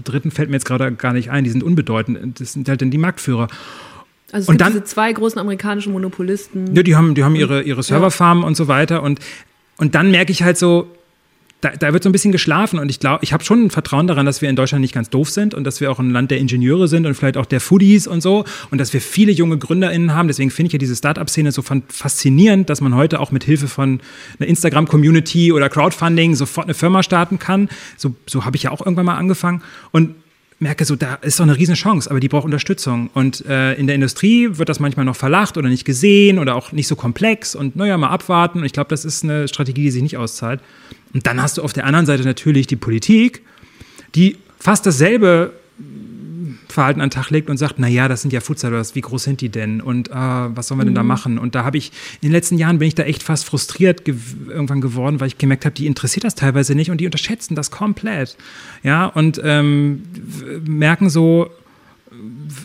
dritten 0.04 0.32
fällt 0.32 0.50
mir 0.50 0.56
jetzt 0.56 0.66
gerade 0.66 0.92
gar 0.94 1.14
nicht 1.14 1.21
ein, 1.30 1.44
die 1.44 1.50
sind 1.50 1.64
unbedeutend. 1.64 2.40
Das 2.40 2.54
sind 2.54 2.68
halt 2.68 2.82
dann 2.82 2.92
die 2.92 2.98
Marktführer. 2.98 3.48
Also 4.32 4.46
es 4.46 4.48
und 4.48 4.54
gibt 4.54 4.62
dann, 4.62 4.74
diese 4.74 4.84
zwei 4.86 5.12
großen 5.12 5.40
amerikanischen 5.40 5.92
Monopolisten. 5.94 6.76
Ja, 6.76 6.84
die 6.84 6.96
haben, 6.96 7.16
die 7.16 7.24
haben 7.24 7.36
ihre, 7.36 7.62
ihre 7.62 7.84
Serverfarmen 7.84 8.44
ja. 8.44 8.48
und 8.48 8.56
so 8.56 8.68
weiter. 8.68 9.04
Und, 9.04 9.20
und 9.78 9.94
dann 9.94 10.10
merke 10.10 10.32
ich 10.32 10.44
halt 10.44 10.58
so, 10.58 10.88
da, 11.62 11.70
da 11.70 11.94
wird 11.94 12.04
so 12.04 12.10
ein 12.10 12.12
bisschen 12.12 12.32
geschlafen 12.32 12.80
und 12.80 12.90
ich 12.90 13.00
glaube, 13.00 13.24
ich 13.24 13.34
habe 13.34 13.44
schon 13.44 13.66
ein 13.66 13.70
Vertrauen 13.70 14.08
daran, 14.08 14.26
dass 14.26 14.42
wir 14.42 14.50
in 14.50 14.56
Deutschland 14.56 14.82
nicht 14.82 14.96
ganz 14.96 15.12
doof 15.12 15.30
sind 15.30 15.54
und 15.54 15.64
dass 15.64 15.80
wir 15.80 15.92
auch 15.92 16.00
ein 16.00 16.10
Land 16.10 16.32
der 16.32 16.40
Ingenieure 16.40 16.88
sind 16.88 17.06
und 17.06 17.14
vielleicht 17.14 17.38
auch 17.38 17.46
der 17.46 17.62
Foodies 17.62 18.08
und 18.08 18.22
so 18.22 18.46
und 18.72 18.80
dass 18.80 18.94
wir 18.94 19.02
viele 19.02 19.32
junge 19.32 19.60
GründerInnen 19.60 20.14
haben. 20.14 20.28
Deswegen 20.28 20.50
finde 20.50 20.68
ich 20.68 20.74
ja 20.74 20.80
diese 20.80 20.96
Startup-Szene 20.96 21.52
so 21.52 21.62
faszinierend, 21.62 22.70
dass 22.70 22.82
man 22.82 22.96
heute 22.96 23.20
auch 23.20 23.32
mit 23.32 23.44
Hilfe 23.44 23.68
von 23.68 24.02
einer 24.40 24.50
Instagram-Community 24.50 25.54
oder 25.54 25.70
Crowdfunding 25.70 26.34
sofort 26.34 26.66
eine 26.66 26.74
Firma 26.74 27.04
starten 27.04 27.38
kann. 27.38 27.70
So, 27.96 28.16
so 28.26 28.44
habe 28.44 28.58
ich 28.58 28.64
ja 28.64 28.72
auch 28.72 28.82
irgendwann 28.84 29.06
mal 29.06 29.18
angefangen 29.18 29.62
und 29.92 30.16
merke 30.62 30.86
so, 30.86 30.96
da 30.96 31.16
ist 31.16 31.40
doch 31.40 31.44
eine 31.44 31.58
Riesenchance, 31.58 32.10
aber 32.10 32.20
die 32.20 32.30
braucht 32.30 32.46
Unterstützung. 32.46 33.10
Und 33.14 33.46
äh, 33.48 33.74
in 33.74 33.88
der 33.88 33.96
Industrie 33.96 34.48
wird 34.58 34.70
das 34.70 34.80
manchmal 34.80 35.06
noch 35.06 35.16
verlacht 35.16 35.58
oder 35.58 35.70
nicht 35.70 35.86
gesehen 35.86 36.38
oder 36.38 36.56
auch 36.56 36.72
nicht 36.72 36.88
so 36.88 36.96
komplex 36.96 37.56
und 37.56 37.76
naja, 37.76 37.98
mal 37.98 38.10
abwarten. 38.10 38.60
Und 38.60 38.66
ich 38.66 38.74
glaube, 38.74 38.90
das 38.90 39.04
ist 39.04 39.24
eine 39.24 39.48
Strategie, 39.48 39.84
die 39.84 39.92
sich 39.92 40.04
nicht 40.04 40.18
auszahlt. 40.18 40.62
Und 41.14 41.26
dann 41.26 41.42
hast 41.42 41.58
du 41.58 41.64
auf 41.64 41.74
der 41.74 41.86
anderen 41.86 42.06
Seite 42.06 42.24
natürlich 42.24 42.68
die 42.68 42.76
Politik, 42.76 43.42
die 44.14 44.38
fast 44.60 44.86
dasselbe 44.86 45.54
Verhalten 46.72 47.02
an 47.02 47.10
den 47.10 47.14
Tag 47.14 47.30
legt 47.30 47.50
und 47.50 47.58
sagt, 47.58 47.80
naja, 47.80 48.08
das 48.08 48.22
sind 48.22 48.34
ja 48.34 48.40
Foodstars, 48.40 48.96
wie 48.96 49.02
groß 49.02 49.24
sind 49.24 49.42
die 49.42 49.50
denn 49.50 49.82
und 49.82 50.10
äh, 50.10 50.14
was 50.14 50.68
sollen 50.68 50.80
wir 50.80 50.86
denn 50.86 50.96
da 50.96 51.04
mhm. 51.04 51.08
machen? 51.08 51.38
Und 51.38 51.56
da 51.56 51.64
habe 51.64 51.78
ich, 51.78 51.92
in 52.22 52.30
den 52.30 52.32
letzten 52.32 52.58
Jahren 52.58 52.80
bin 52.80 52.88
ich 52.88 52.96
da 52.96 53.04
echt 53.04 53.24
fast 53.24 53.46
frustriert 53.46 54.06
ge 54.06 54.16
irgendwann 54.48 54.82
geworden, 54.82 55.20
weil 55.20 55.28
ich 55.28 55.38
gemerkt 55.38 55.66
habe, 55.66 55.76
die 55.76 55.88
interessiert 55.88 56.24
das 56.24 56.36
teilweise 56.36 56.76
nicht 56.76 56.92
und 56.92 56.98
die 56.98 57.06
unterschätzen 57.06 57.56
das 57.56 57.72
komplett. 57.72 58.38
Ja, 58.84 59.06
und 59.06 59.42
ähm, 59.44 60.04
merken 60.66 61.10
so, 61.10 61.50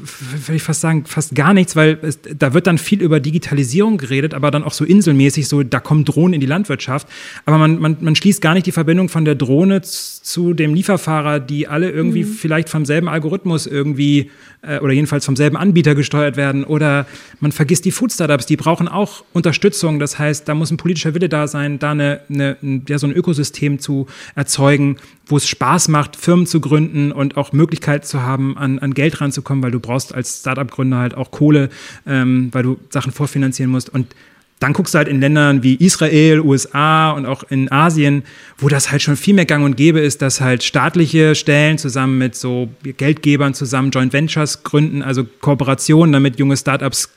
würde 0.09 0.57
ich 0.57 0.62
fast 0.62 0.80
sagen, 0.80 1.04
fast 1.07 1.34
gar 1.34 1.54
nichts, 1.54 1.76
weil 1.76 1.98
es, 2.02 2.18
da 2.22 2.54
wird 2.54 2.66
dann 2.66 2.78
viel 2.78 3.02
über 3.02 3.20
Digitalisierung 3.20 3.98
geredet, 3.98 4.34
aber 4.34 4.50
dann 4.50 4.64
auch 4.64 4.72
so 4.72 4.84
inselmäßig, 4.84 5.48
so 5.48 5.62
da 5.62 5.80
kommen 5.80 6.04
Drohnen 6.04 6.34
in 6.34 6.40
die 6.40 6.46
Landwirtschaft. 6.46 7.09
Aber 7.44 7.59
man, 7.59 7.78
man, 7.78 7.96
man 8.00 8.16
schließt 8.16 8.40
gar 8.40 8.54
nicht 8.54 8.66
die 8.66 8.72
Verbindung 8.72 9.09
von 9.09 9.24
der 9.24 9.34
Drohne 9.34 9.82
zu 9.82 10.54
dem 10.54 10.74
Lieferfahrer, 10.74 11.40
die 11.40 11.68
alle 11.68 11.90
irgendwie 11.90 12.24
mhm. 12.24 12.32
vielleicht 12.32 12.68
vom 12.68 12.84
selben 12.84 13.09
Algorithmus 13.09 13.66
irgendwie 13.66 14.30
äh, 14.62 14.78
oder 14.80 14.92
jedenfalls 14.92 15.24
vom 15.24 15.36
selben 15.36 15.57
Anbieter 15.57 15.94
gesteuert 15.94 16.36
werden. 16.36 16.64
Oder 16.64 17.07
man 17.40 17.52
vergisst 17.52 17.84
die 17.84 17.90
Food-Startups, 17.90 18.46
die 18.46 18.57
brauchen 18.57 18.88
auch 18.88 19.24
Unterstützung. 19.32 19.98
Das 19.98 20.18
heißt, 20.18 20.48
da 20.48 20.54
muss 20.54 20.70
ein 20.70 20.76
politischer 20.76 21.14
Wille 21.14 21.28
da 21.28 21.46
sein, 21.48 21.78
da 21.78 21.92
eine, 21.92 22.20
eine, 22.28 22.57
ja, 22.88 22.98
so 22.98 23.07
ein 23.07 23.12
Ökosystem 23.12 23.78
zu 23.78 24.07
erzeugen, 24.34 24.96
wo 25.27 25.37
es 25.37 25.49
Spaß 25.49 25.89
macht, 25.89 26.16
Firmen 26.16 26.47
zu 26.47 26.61
gründen 26.61 27.12
und 27.12 27.37
auch 27.37 27.53
Möglichkeit 27.53 28.07
zu 28.07 28.22
haben, 28.22 28.57
an, 28.57 28.79
an 28.79 28.95
Geld 28.95 29.20
ranzukommen, 29.20 29.62
weil 29.62 29.72
du 29.72 29.81
brauchst 29.81 30.14
als 30.14 30.41
Startup-Gründer 30.41 30.99
halt 30.99 31.14
auch 31.14 31.31
Kohle, 31.31 31.68
ähm, 32.07 32.49
weil 32.53 32.62
du 32.62 32.79
Sachen 32.91 33.12
vorfinanzieren 33.12 33.70
musst. 33.70 33.89
Und 33.89 34.14
dann 34.61 34.72
guckst 34.72 34.95
du 34.95 34.99
halt 34.99 35.09
in 35.09 35.20
Ländern 35.20 35.62
wie 35.62 35.74
Israel, 35.74 36.41
USA 36.41 37.11
und 37.11 37.27
auch 37.27 37.43
in 37.51 37.70
Asien, 37.70 38.22
wo 38.57 38.68
das 38.68 38.91
halt 38.91 39.03
schon 39.03 39.16
viel 39.16 39.35
mehr 39.35 39.45
gang 39.45 39.64
und 39.64 39.77
gäbe 39.77 40.01
ist, 40.01 40.22
dass 40.22 40.41
halt 40.41 40.62
staatliche 40.62 41.35
Stellen 41.35 41.77
zusammen 41.77 42.16
mit 42.16 42.35
so 42.37 42.70
Geldgebern 42.83 43.53
zusammen 43.53 43.91
Joint 43.91 44.12
Ventures 44.14 44.62
gründen, 44.62 45.03
also 45.03 45.24
Kooperationen, 45.24 46.12
damit 46.12 46.39
junge 46.39 46.57
Startups 46.57 47.11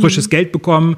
frisches 0.00 0.26
mhm. 0.26 0.30
Geld 0.30 0.52
bekommen. 0.52 0.96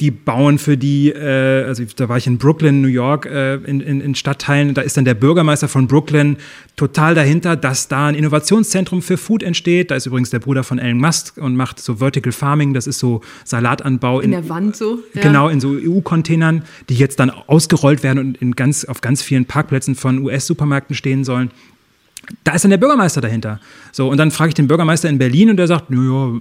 Die 0.00 0.10
bauen 0.10 0.58
für 0.58 0.76
die, 0.76 1.10
äh, 1.10 1.64
also 1.64 1.84
da 1.96 2.08
war 2.08 2.16
ich 2.16 2.26
in 2.26 2.38
Brooklyn, 2.38 2.80
New 2.80 2.88
York, 2.88 3.26
äh, 3.26 3.54
in, 3.54 3.80
in, 3.80 4.00
in 4.00 4.14
Stadtteilen, 4.14 4.74
da 4.74 4.82
ist 4.82 4.96
dann 4.96 5.04
der 5.04 5.14
Bürgermeister 5.14 5.68
von 5.68 5.86
Brooklyn 5.86 6.36
total 6.76 7.14
dahinter, 7.14 7.54
dass 7.54 7.86
da 7.86 8.08
ein 8.08 8.16
Innovationszentrum 8.16 9.02
für 9.02 9.16
Food 9.16 9.42
entsteht. 9.42 9.90
Da 9.90 9.94
ist 9.94 10.06
übrigens 10.06 10.30
der 10.30 10.40
Bruder 10.40 10.64
von 10.64 10.78
Elon 10.78 10.98
Musk 10.98 11.38
und 11.38 11.54
macht 11.54 11.78
so 11.78 11.96
Vertical 11.96 12.32
Farming, 12.32 12.74
das 12.74 12.86
ist 12.86 12.98
so 12.98 13.20
Salatanbau. 13.44 14.20
In, 14.20 14.32
in 14.32 14.42
der 14.42 14.48
Wand 14.48 14.76
so? 14.76 14.98
Ja. 15.14 15.22
Genau, 15.22 15.48
in 15.48 15.60
so 15.60 15.70
EU-Containern, 15.70 16.64
die 16.88 16.94
jetzt 16.94 17.20
dann 17.20 17.30
ausgerollt 17.30 18.02
werden 18.02 18.18
und 18.18 18.36
in 18.38 18.56
ganz, 18.56 18.84
auf 18.84 19.00
ganz 19.00 19.22
vielen 19.22 19.46
Parkplätzen 19.46 19.94
von 19.94 20.18
US-Supermärkten 20.18 20.96
stehen 20.96 21.24
sollen 21.24 21.50
da 22.42 22.52
ist 22.52 22.64
dann 22.64 22.70
der 22.70 22.78
Bürgermeister 22.78 23.20
dahinter. 23.20 23.60
So, 23.92 24.08
und 24.08 24.18
dann 24.18 24.30
frage 24.30 24.48
ich 24.48 24.54
den 24.54 24.68
Bürgermeister 24.68 25.08
in 25.08 25.18
Berlin 25.18 25.50
und 25.50 25.56
der 25.56 25.66
sagt, 25.66 25.90
naja, 25.90 26.40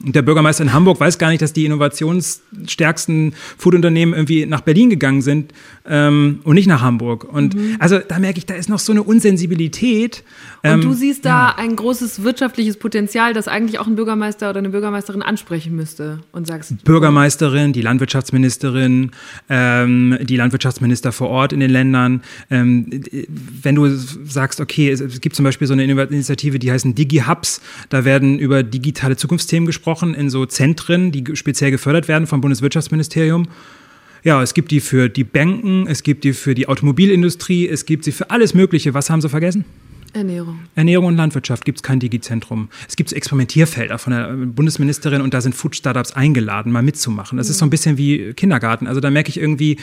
der 0.00 0.22
Bürgermeister 0.22 0.62
in 0.62 0.72
Hamburg 0.72 1.00
weiß 1.00 1.18
gar 1.18 1.30
nicht, 1.30 1.42
dass 1.42 1.52
die 1.52 1.64
innovationsstärksten 1.64 3.34
Foodunternehmen 3.56 4.14
irgendwie 4.14 4.46
nach 4.46 4.60
Berlin 4.60 4.90
gegangen 4.90 5.22
sind 5.22 5.52
ähm, 5.86 6.40
und 6.44 6.54
nicht 6.54 6.68
nach 6.68 6.82
Hamburg. 6.82 7.24
Und 7.24 7.54
mhm. 7.54 7.76
also 7.78 7.98
da 7.98 8.18
merke 8.18 8.38
ich, 8.38 8.46
da 8.46 8.54
ist 8.54 8.68
noch 8.68 8.78
so 8.78 8.92
eine 8.92 9.02
Unsensibilität. 9.02 10.22
Und 10.62 10.70
ähm, 10.70 10.80
du 10.82 10.92
siehst 10.92 11.24
da 11.24 11.48
ja. 11.48 11.54
ein 11.56 11.74
großes 11.74 12.22
wirtschaftliches 12.22 12.76
Potenzial, 12.76 13.32
das 13.32 13.48
eigentlich 13.48 13.78
auch 13.78 13.86
ein 13.86 13.96
Bürgermeister 13.96 14.50
oder 14.50 14.58
eine 14.58 14.68
Bürgermeisterin 14.70 15.22
ansprechen 15.22 15.74
müsste 15.74 16.20
und 16.30 16.46
sagst. 16.46 16.84
Bürgermeisterin, 16.84 17.72
die 17.72 17.82
Landwirtschaftsministerin, 17.82 19.10
ähm, 19.48 20.18
die 20.22 20.36
Landwirtschaftsminister 20.36 21.10
vor 21.10 21.28
Ort 21.28 21.52
in 21.52 21.60
den 21.60 21.70
Ländern. 21.70 22.22
Ähm, 22.50 23.02
wenn 23.62 23.74
du 23.74 23.88
sagst, 23.88 24.60
okay, 24.60 24.90
es, 24.90 25.00
es 25.00 25.20
gibt 25.20 25.34
zum 25.34 25.44
Beispiel 25.44 25.66
so 25.66 25.72
eine 25.72 25.84
Initiative, 25.84 26.58
die 26.58 26.70
heißen 26.70 26.94
Digi-Hubs, 26.94 27.60
da 27.88 28.04
werden 28.04 28.38
über 28.38 28.62
digitale 28.62 29.16
Zukunftsthemen 29.16 29.66
gesprochen 29.66 29.87
gesprochen 29.88 30.14
in 30.14 30.28
so 30.28 30.44
Zentren, 30.44 31.12
die 31.12 31.24
speziell 31.34 31.70
gefördert 31.70 32.08
werden 32.08 32.26
vom 32.26 32.42
Bundeswirtschaftsministerium. 32.42 33.48
Ja, 34.22 34.42
es 34.42 34.52
gibt 34.52 34.70
die 34.70 34.80
für 34.80 35.08
die 35.08 35.24
Banken, 35.24 35.86
es 35.86 36.02
gibt 36.02 36.24
die 36.24 36.34
für 36.34 36.54
die 36.54 36.68
Automobilindustrie, 36.68 37.66
es 37.66 37.86
gibt 37.86 38.04
sie 38.04 38.12
für 38.12 38.30
alles 38.30 38.52
Mögliche. 38.52 38.92
Was 38.92 39.08
haben 39.08 39.22
sie 39.22 39.30
vergessen? 39.30 39.64
Ernährung. 40.12 40.58
Ernährung 40.74 41.06
und 41.06 41.16
Landwirtschaft 41.16 41.64
gibt 41.64 41.78
es 41.78 41.82
kein 41.82 42.00
Digizentrum. 42.00 42.68
Es 42.86 42.96
gibt 42.96 43.12
Experimentierfelder 43.14 43.98
von 43.98 44.12
der 44.12 44.32
Bundesministerin 44.32 45.22
und 45.22 45.32
da 45.32 45.40
sind 45.40 45.54
Food-Startups 45.54 46.12
eingeladen, 46.12 46.70
mal 46.70 46.82
mitzumachen. 46.82 47.38
Das 47.38 47.48
ist 47.48 47.58
so 47.58 47.64
ein 47.64 47.70
bisschen 47.70 47.96
wie 47.96 48.34
Kindergarten. 48.34 48.86
Also 48.86 49.00
da 49.00 49.10
merke 49.10 49.30
ich 49.30 49.38
irgendwie, 49.38 49.78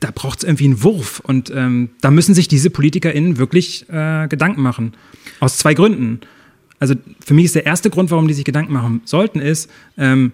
da 0.00 0.10
braucht 0.14 0.38
es 0.38 0.44
irgendwie 0.44 0.64
einen 0.64 0.82
Wurf. 0.82 1.20
Und 1.20 1.50
ähm, 1.54 1.90
da 2.00 2.10
müssen 2.10 2.34
sich 2.34 2.48
diese 2.48 2.70
PolitikerInnen 2.70 3.36
wirklich 3.36 3.88
äh, 3.90 4.26
Gedanken 4.28 4.62
machen. 4.62 4.92
Aus 5.40 5.58
zwei 5.58 5.74
Gründen 5.74 6.20
also 6.80 6.94
für 7.24 7.34
mich 7.34 7.44
ist 7.44 7.54
der 7.54 7.66
erste 7.66 7.90
Grund, 7.90 8.10
warum 8.10 8.26
die 8.26 8.34
sich 8.34 8.44
Gedanken 8.44 8.72
machen 8.72 9.02
sollten, 9.04 9.38
ist, 9.40 9.70
ähm, 9.96 10.32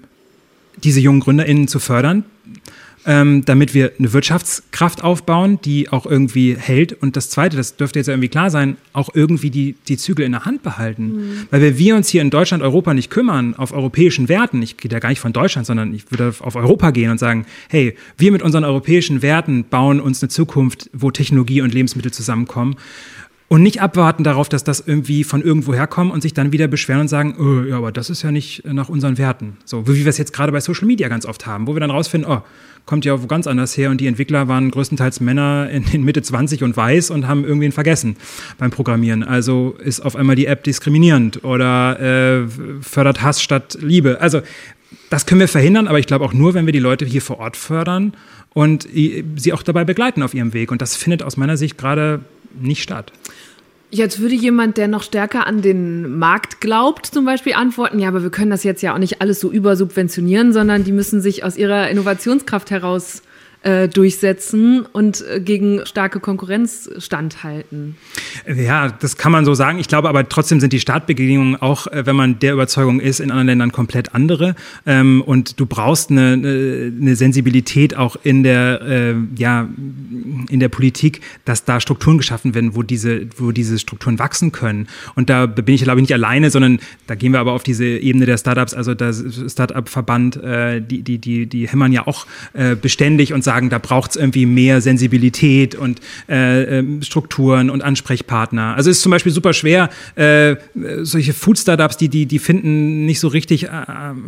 diese 0.83 1.01
jungen 1.01 1.21
GründerInnen 1.21 1.69
zu 1.69 1.79
fördern. 1.79 2.25
ähm, 3.07 3.45
damit 3.45 3.73
wir 3.73 3.93
eine 3.99 4.13
Wirtschaftskraft 4.13 5.05
aufbauen, 5.05 5.61
die 5.65 5.89
auch 5.89 6.07
irgendwie 6.07 6.57
hält. 6.59 6.93
Und 6.93 7.17
das 7.17 7.31
Zweite, 7.31 7.57
das 7.57 7.77
dürfte 7.77 8.01
jetzt 8.01 8.09
irgendwie 8.09 8.29
klar 8.29 8.51
sein, 8.51 8.77
auch 8.93 9.11
irgendwie 9.15 9.51
die, 9.51 9.77
die 9.87 9.97
Zügel 9.97 10.27
in 10.27 10.33
der 10.33 10.45
Hand 10.45 10.65
behalten. 10.65 11.07
Mhm. 11.07 11.47
Weil 11.51 11.61
wir, 11.61 11.79
wir 11.79 11.95
uns 11.97 12.09
hier 12.09 12.21
in 12.21 12.31
Deutschland, 12.31 12.65
Europa 12.65 12.93
nicht 12.95 13.11
kümmern, 13.11 13.55
auf 13.55 13.73
europäischen 13.73 14.29
Werten, 14.29 14.61
ich 14.61 14.77
gehe 14.77 14.89
da 14.89 14.99
gar 14.99 15.11
nicht 15.11 15.21
von 15.21 15.33
Deutschland, 15.33 15.67
sondern 15.67 15.95
ich 15.95 16.11
würde 16.11 16.35
auf 16.41 16.57
Europa 16.57 16.91
gehen 16.91 17.11
und 17.11 17.19
sagen, 17.19 17.47
hey, 17.69 17.95
wir 18.19 18.33
mit 18.33 18.43
unseren 18.43 18.65
europäischen 18.65 19.23
Werten 19.23 19.65
bauen 19.65 20.01
uns 20.01 20.21
eine 20.21 20.29
Zukunft, 20.29 20.91
wo 20.93 21.13
Technologie 21.13 21.61
und 21.61 21.73
Lebensmittel 21.73 22.13
zusammenkommen. 22.13 22.75
Und 23.49 23.63
nicht 23.63 23.81
abwarten 23.81 24.25
darauf, 24.25 24.49
dass 24.49 24.65
das 24.65 24.81
irgendwie 24.81 25.23
von 25.23 25.41
irgendwo 25.41 25.73
herkommt 25.73 26.13
und 26.13 26.21
sich 26.21 26.35
dann 26.35 26.51
wieder 26.51 26.67
beschweren 26.67 27.03
und 27.03 27.09
sagen, 27.09 27.37
oh, 27.39 27.69
ja, 27.69 27.77
aber 27.77 27.93
das 27.93 28.11
ist 28.11 28.23
ja 28.23 28.33
nicht 28.33 28.65
nach 28.65 28.89
unseren 28.89 29.19
Werten. 29.19 29.57
So, 29.65 29.87
wie 29.87 30.05
wir 30.05 30.09
es 30.09 30.19
jetzt 30.19 30.33
gerade 30.33 30.51
bei 30.51 30.61
Social 30.61 30.87
Media 30.87 31.07
ganz 31.09 31.25
oft 31.27 31.47
haben, 31.47 31.69
wo 31.69 31.75
wir 31.75 31.81
dann 31.81 31.93
rausfinden, 31.93 32.29
oh, 32.29 32.43
kommt 32.87 33.05
ja 33.05 33.21
wo 33.23 33.27
ganz 33.27 33.47
anders 33.47 33.77
her 33.77 33.91
und 33.91 34.01
die 34.01 34.07
Entwickler 34.07 34.49
waren 34.49 34.71
größtenteils 34.71 35.21
Männer 35.21 35.69
in, 35.71 35.85
in 35.93 36.05
Mitte 36.05 36.23
20 36.23 36.65
und 36.65 36.77
weiß 36.77 37.11
und 37.11 37.29
haben 37.29 37.45
irgendwen 37.45 37.73
vergessen 37.73 38.17
beim 38.59 38.71
Programmieren. 38.71 39.23
Also 39.23 39.77
ist 39.79 40.01
auf 40.01 40.17
einmal 40.17 40.37
die 40.37 40.47
App 40.47 40.65
diskriminierend 40.65 41.45
oder 41.45 42.01
äh, 42.01 42.49
fördert 42.81 43.23
Hass 43.23 43.43
statt 43.43 43.77
Liebe. 43.81 44.21
Also 44.21 44.41
das 45.11 45.27
können 45.27 45.41
wir 45.41 45.49
verhindern, 45.49 45.89
aber 45.89 45.99
ich 45.99 46.07
glaube 46.07 46.25
auch 46.25 46.33
nur, 46.33 46.55
wenn 46.55 46.67
wir 46.67 46.73
die 46.73 46.79
Leute 46.79 47.05
hier 47.05 47.23
vor 47.23 47.39
Ort 47.39 47.57
fördern 47.57 48.15
und 48.55 48.89
sie 48.93 49.53
auch 49.53 49.63
dabei 49.63 49.85
begleiten 49.85 50.23
auf 50.23 50.33
ihrem 50.33 50.53
Weg. 50.53 50.73
Und 50.73 50.81
das 50.81 50.97
findet 50.97 51.23
aus 51.23 51.37
meiner 51.37 51.57
Sicht 51.57 51.77
gerade 51.77 52.21
nicht 52.61 52.83
statt. 52.83 53.13
Jetzt 53.91 54.21
würde 54.21 54.35
jemand, 54.35 54.77
der 54.77 54.89
noch 54.89 55.03
stärker 55.03 55.47
an 55.47 55.63
den 55.63 56.19
Markt 56.19 56.61
glaubt, 56.61 57.07
zum 57.07 57.25
Beispiel 57.25 57.55
antworten, 57.55 58.01
ja, 58.01 58.09
aber 58.09 58.23
wir 58.23 58.31
können 58.31 58.51
das 58.51 58.65
jetzt 58.65 58.83
ja 58.83 58.93
auch 58.95 58.99
nicht 58.99 59.21
alles 59.21 59.39
so 59.39 59.51
übersubventionieren, 59.51 60.53
sondern 60.53 60.83
die 60.83 60.93
müssen 60.93 61.21
sich 61.21 61.45
aus 61.45 61.57
ihrer 61.57 61.89
Innovationskraft 61.89 62.71
heraus 62.71 63.23
äh, 63.67 63.89
durchsetzen 63.89 64.87
und 64.93 65.25
äh, 65.29 65.41
gegen 65.41 65.85
starke 65.87 66.21
Konkurrenz 66.21 66.89
standhalten. 66.99 67.97
Ja, 68.47 68.91
das 68.91 69.17
kann 69.17 69.33
man 69.33 69.45
so 69.45 69.55
sagen. 69.55 69.81
Ich 69.81 69.89
glaube 69.89 70.09
aber 70.09 70.29
trotzdem 70.29 70.61
sind 70.61 70.73
die 70.73 70.79
Startbedingungen 70.79 71.57
auch, 71.57 71.89
äh, 71.89 72.07
wenn 72.07 72.15
man 72.15 72.39
der 72.39 72.53
Überzeugung 72.53 73.01
ist, 73.01 73.19
in 73.19 73.33
anderen 73.33 73.49
Ländern 73.49 73.73
komplett 73.73 74.15
andere. 74.15 74.55
Ähm, 74.87 75.21
und 75.21 75.59
du 75.59 75.67
brauchst 75.67 76.13
eine, 76.13 76.35
eine 76.35 77.17
Sensibilität 77.17 77.97
auch 77.97 78.15
in 78.23 78.45
der, 78.45 79.17
ja, 79.37 79.69
in 80.49 80.61
der 80.61 80.69
Politik, 80.69 81.21
dass 81.45 81.65
da 81.65 81.81
Strukturen 81.81 82.19
geschaffen 82.19 82.55
werden, 82.55 82.77
wo 82.77 82.83
diese, 82.83 83.27
wo 83.37 83.51
diese 83.51 83.79
Strukturen 83.79 84.19
wachsen 84.19 84.53
können. 84.53 84.87
Und 85.17 85.29
da 85.29 85.47
bin 85.47 85.75
ich, 85.75 85.83
glaube 85.83 85.99
ich, 85.99 86.03
nicht 86.03 86.15
alleine, 86.15 86.51
sondern 86.51 86.79
da 87.07 87.15
gehen 87.15 87.33
wir 87.33 87.41
aber 87.41 87.53
auf 87.53 87.63
diese 87.63 87.85
Ebene 87.85 88.27
der 88.27 88.39
Startups, 88.39 88.75
also 88.75 88.95
der 88.95 89.13
Startup-Verband, 89.13 90.41
die, 90.89 91.03
die, 91.03 91.19
die, 91.19 91.47
die 91.47 91.69
hämmern 91.69 91.93
ja 91.93 92.07
auch 92.07 92.27
beständig 92.81 93.33
und 93.33 93.43
sagen, 93.43 93.56
sagen, 93.57 93.71
da 93.71 93.79
braucht 93.79 94.11
es 94.11 94.17
irgendwie 94.17 94.45
mehr 94.45 94.83
Sensibilität 94.83 95.75
und 95.75 96.01
äh, 96.29 96.79
ähm, 96.79 97.01
Strukturen 97.03 97.71
und 97.71 97.83
Ansprechpartner. 97.83 98.75
Also 98.77 98.91
es 98.91 98.99
ist 98.99 99.03
zum 99.03 99.11
Beispiel 99.11 99.33
super 99.33 99.55
schwer, 99.55 99.89
äh, 100.15 100.57
solche 101.03 101.33
Food-Startups, 101.33 101.97
die, 101.97 102.11
die, 102.11 102.27
die 102.27 102.39
finden 102.39 103.07
nicht 103.07 103.19
so 103.19 103.29
richtig 103.29 103.65
äh, 103.65 103.69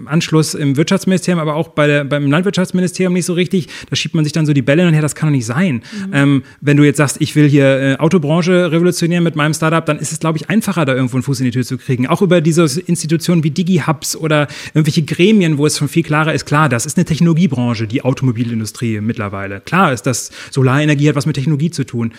Anschluss 0.06 0.54
im 0.54 0.78
Wirtschaftsministerium, 0.78 1.40
aber 1.40 1.56
auch 1.56 1.68
bei 1.68 1.86
der, 1.86 2.04
beim 2.04 2.30
Landwirtschaftsministerium 2.30 3.12
nicht 3.12 3.26
so 3.26 3.34
richtig. 3.34 3.68
Da 3.90 3.96
schiebt 3.96 4.14
man 4.14 4.24
sich 4.24 4.32
dann 4.32 4.46
so 4.46 4.54
die 4.54 4.62
Bälle 4.62 4.82
hin 4.82 4.88
und 4.88 4.94
her, 4.94 5.02
das 5.02 5.14
kann 5.14 5.28
doch 5.28 5.36
nicht 5.36 5.46
sein. 5.46 5.82
Mhm. 6.06 6.10
Ähm, 6.14 6.42
wenn 6.62 6.78
du 6.78 6.84
jetzt 6.84 6.96
sagst, 6.96 7.18
ich 7.20 7.36
will 7.36 7.48
hier 7.48 7.66
äh, 7.66 7.96
Autobranche 7.96 8.72
revolutionieren 8.72 9.24
mit 9.24 9.36
meinem 9.36 9.52
Startup, 9.52 9.84
dann 9.84 9.98
ist 9.98 10.12
es, 10.12 10.20
glaube 10.20 10.38
ich, 10.38 10.48
einfacher, 10.48 10.86
da 10.86 10.94
irgendwo 10.94 11.16
einen 11.16 11.22
Fuß 11.22 11.40
in 11.40 11.44
die 11.46 11.52
Tür 11.52 11.64
zu 11.64 11.76
kriegen. 11.76 12.06
Auch 12.06 12.22
über 12.22 12.40
diese 12.40 12.64
Institutionen 12.80 13.44
wie 13.44 13.50
DigiHubs 13.50 14.16
oder 14.16 14.48
irgendwelche 14.72 15.02
Gremien, 15.02 15.58
wo 15.58 15.66
es 15.66 15.76
schon 15.76 15.88
viel 15.88 16.02
klarer 16.02 16.32
ist, 16.32 16.46
klar, 16.46 16.70
das 16.70 16.86
ist 16.86 16.96
eine 16.96 17.04
Technologiebranche, 17.04 17.86
die 17.86 18.02
Automobilindustrie 18.02 19.00
mittlerweile. 19.18 19.60
Klar 19.60 19.92
ist 19.92 20.06
das, 20.06 20.30
Solarenergie 20.50 21.08
hat 21.08 21.16
was 21.16 21.26
mit 21.26 21.36
Technologie 21.36 21.70
zu 21.70 21.84
tun. 21.84 22.12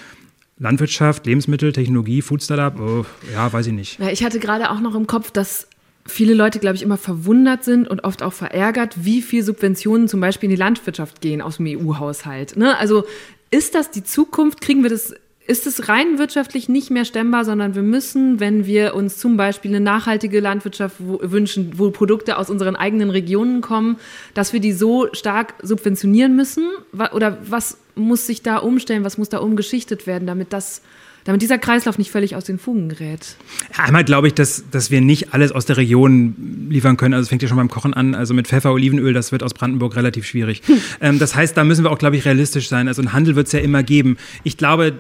Landwirtschaft, 0.58 1.26
Lebensmittel, 1.26 1.72
Technologie, 1.72 2.22
Food 2.22 2.44
Startup, 2.44 2.78
oh, 2.80 3.06
ja, 3.34 3.52
weiß 3.52 3.68
ich 3.68 3.74
nicht. 3.74 4.00
Ja, 4.00 4.10
ich 4.10 4.24
hatte 4.24 4.40
gerade 4.40 4.70
auch 4.70 4.82
noch 4.82 4.94
im 4.94 5.08
Kopf, 5.08 5.32
dass 5.32 5.68
viele 6.06 6.34
Leute, 6.34 6.60
glaube 6.60 6.76
ich, 6.76 6.82
immer 6.82 6.98
verwundert 6.98 7.64
sind 7.64 7.88
und 7.88 8.04
oft 8.04 8.22
auch 8.22 8.34
verärgert, 8.34 9.06
wie 9.06 9.22
viel 9.22 9.44
Subventionen 9.44 10.10
zum 10.10 10.20
Beispiel 10.20 10.50
in 10.50 10.56
die 10.56 10.60
Landwirtschaft 10.60 11.22
gehen 11.22 11.42
aus 11.42 11.58
dem 11.58 11.68
EU-Haushalt. 11.68 12.58
Ne? 12.58 12.78
Also 12.78 13.06
ist 13.52 13.74
das 13.74 13.90
die 13.90 14.04
Zukunft? 14.04 14.60
Kriegen 14.60 14.84
wir 14.84 14.90
das 14.90 15.14
ist 15.50 15.66
es 15.66 15.90
rein 15.90 16.20
wirtschaftlich 16.20 16.70
nicht 16.70 16.92
mehr 16.92 17.06
stemmbar, 17.06 17.44
sondern 17.44 17.74
wir 17.74 17.82
müssen, 17.82 18.40
wenn 18.40 18.68
wir 18.68 18.94
uns 18.94 19.18
zum 19.18 19.36
Beispiel 19.36 19.72
eine 19.72 19.80
nachhaltige 19.80 20.40
Landwirtschaft 20.40 20.98
wünschen, 21.00 21.72
wo 21.76 21.90
Produkte 21.90 22.38
aus 22.38 22.52
unseren 22.52 22.76
eigenen 22.76 23.10
Regionen 23.10 23.62
kommen, 23.62 23.98
dass 24.36 24.54
wir 24.54 24.60
die 24.60 24.74
so 24.74 25.08
stark 25.12 25.56
subventionieren 25.64 26.36
müssen? 26.36 26.68
Oder 27.14 27.40
was 27.44 27.78
muss 27.96 28.28
sich 28.28 28.44
da 28.44 28.58
umstellen, 28.58 29.04
was 29.04 29.18
muss 29.18 29.30
da 29.30 29.40
umgeschichtet 29.40 30.06
werden, 30.06 30.28
damit 30.28 30.54
das 30.54 30.84
damit 31.26 31.42
dieser 31.42 31.58
Kreislauf 31.58 31.98
nicht 31.98 32.12
völlig 32.12 32.36
aus 32.36 32.46
den 32.46 32.58
Fugen 32.58 32.90
gerät? 32.90 33.36
einmal 33.78 34.04
glaube 34.04 34.28
ich, 34.28 34.34
dass, 34.34 34.64
dass 34.72 34.90
wir 34.90 35.02
nicht 35.02 35.34
alles 35.34 35.52
aus 35.52 35.66
der 35.66 35.78
Region 35.78 36.68
liefern 36.70 36.96
können. 36.96 37.14
Also 37.14 37.24
es 37.24 37.30
fängt 37.30 37.42
ja 37.42 37.48
schon 37.48 37.58
beim 37.58 37.70
Kochen 37.70 37.94
an. 37.94 38.16
Also 38.16 38.34
mit 38.34 38.48
Pfeffer, 38.48 38.72
Olivenöl, 38.72 39.14
das 39.14 39.32
wird 39.32 39.44
aus 39.44 39.54
Brandenburg 39.54 39.96
relativ 39.96 40.26
schwierig. 40.26 40.62
Hm. 40.66 40.82
Ähm, 41.02 41.20
das 41.20 41.36
heißt, 41.36 41.56
da 41.56 41.64
müssen 41.64 41.86
wir 41.86 41.92
auch, 41.92 41.98
glaube 41.98 42.18
ich, 42.18 42.26
realistisch 42.26 42.68
sein. 42.68 42.88
Also 42.88 43.02
einen 43.02 43.14
Handel 43.14 43.36
wird 43.36 43.48
es 43.48 43.54
ja 43.54 43.60
immer 43.60 43.84
geben. 43.84 44.18
Ich 44.44 44.58
glaube, 44.58 45.00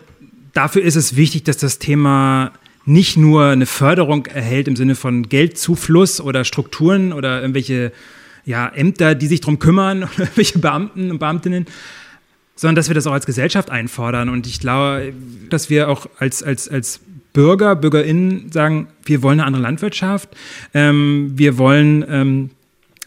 dafür 0.60 0.82
ist 0.82 0.97
es 0.97 1.16
wichtig, 1.16 1.43
dass 1.43 1.55
das 1.55 1.80
Thema 1.80 2.51
nicht 2.84 3.16
nur 3.16 3.45
eine 3.45 3.66
Förderung 3.66 4.26
erhält 4.26 4.68
im 4.68 4.76
Sinne 4.76 4.95
von 4.95 5.30
Geldzufluss 5.30 6.20
oder 6.20 6.43
Strukturen 6.43 7.14
oder 7.14 7.39
irgendwelche 7.39 7.93
ja, 8.43 8.68
Ämter, 8.68 9.16
die 9.16 9.28
sich 9.28 9.39
darum 9.39 9.60
kümmern 9.60 10.03
oder 10.16 10.24
irgendwelche 10.24 10.60
Beamten 10.60 11.12
und 11.12 11.20
Beamtinnen, 11.20 11.66
sondern 12.55 12.76
dass 12.76 12.89
wir 12.89 12.95
das 12.95 13.07
auch 13.07 13.14
als 13.14 13.26
Gesellschaft 13.26 13.70
einfordern. 13.70 14.28
Und 14.28 14.47
ich 14.47 14.60
glaube, 14.60 15.14
dass 15.49 15.70
wir 15.70 15.88
auch 15.88 16.10
als, 16.18 16.43
als, 16.43 16.68
als 16.68 16.99
Bürger, 17.32 17.78
BürgerInnen 17.78 18.51
sagen, 18.51 18.89
wir 19.05 19.24
wollen 19.24 19.39
eine 19.39 19.47
andere 19.47 19.64
Landwirtschaft, 19.64 20.28
ähm, 20.74 21.32
wir 21.36 21.57
wollen 21.57 22.03
ähm, 22.10 22.49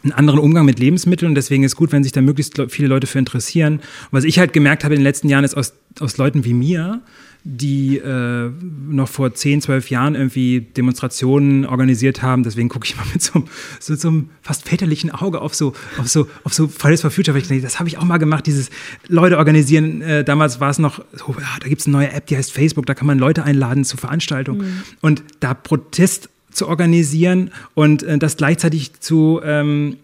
einen 0.03 0.13
anderen 0.13 0.41
Umgang 0.41 0.65
mit 0.65 0.79
Lebensmitteln 0.79 1.31
und 1.31 1.35
deswegen 1.35 1.65
ist 1.65 1.77
gut, 1.77 1.93
wenn 1.93 2.03
sich 2.03 2.13
da 2.13 2.23
möglichst 2.23 2.59
viele 2.71 2.89
Leute 2.89 3.07
für 3.07 3.19
interessieren. 3.19 3.75
Und 3.75 4.13
was 4.13 4.25
ich 4.25 4.39
halt 4.39 4.55
gemerkt 4.55 4.85
habe 4.85 4.95
in 4.95 5.01
den 5.01 5.05
letzten 5.05 5.29
Jahren 5.29 5.45
ist 5.45 5.55
aus, 5.55 5.75
aus 6.01 6.17
Leuten 6.17 6.47
wie 6.47 6.55
mir, 6.55 7.03
die 7.45 7.99
äh, 7.99 8.51
noch 8.89 9.09
vor 9.09 9.35
10, 9.35 9.63
12 9.63 9.91
Jahren 9.91 10.15
irgendwie 10.15 10.61
Demonstrationen 10.61 11.67
organisiert 11.67 12.23
haben. 12.23 12.45
Deswegen 12.45 12.69
gucke 12.69 12.87
ich 12.87 12.97
mal 12.97 13.05
mit 13.13 13.23
so, 13.23 13.45
so, 13.81 13.95
so, 13.97 14.09
einem 14.09 14.31
fast 14.43 14.69
väterlichen 14.69 15.11
Auge 15.11 15.41
auf 15.41 15.55
so, 15.55 15.75
auf 15.99 16.09
so, 16.09 16.29
auf 16.45 16.55
so 16.55 16.69
Fridays 16.69 17.01
for 17.01 17.11
Future, 17.11 17.35
weil 17.35 17.43
ich 17.43 17.49
denke, 17.49 17.65
das 17.65 17.79
habe 17.79 17.89
ich 17.89 17.99
auch 17.99 18.05
mal 18.05 18.19
gemacht, 18.19 18.47
dieses 18.47 18.71
Leute 19.09 19.39
organisieren. 19.39 20.03
Äh, 20.03 20.25
damals 20.25 20.61
war 20.61 20.71
es 20.71 20.79
noch, 20.79 21.05
so, 21.13 21.35
ja, 21.39 21.47
da 21.61 21.69
gibt 21.69 21.81
es 21.81 21.87
eine 21.87 21.97
neue 21.97 22.13
App, 22.13 22.27
die 22.27 22.37
heißt 22.37 22.53
Facebook, 22.53 22.87
da 22.87 22.95
kann 22.95 23.07
man 23.07 23.19
Leute 23.19 23.43
einladen 23.43 23.85
zu 23.85 23.97
Veranstaltungen. 23.97 24.61
Mhm. 24.61 24.83
Und 25.01 25.25
da 25.41 25.55
Protest 25.55 26.29
zu 26.53 26.69
organisieren 26.69 27.51
und 27.75 28.03
äh, 28.03 28.19
das 28.19 28.37
gleichzeitig 28.37 29.01
zu, 29.01 29.41
ähm, 29.43 29.97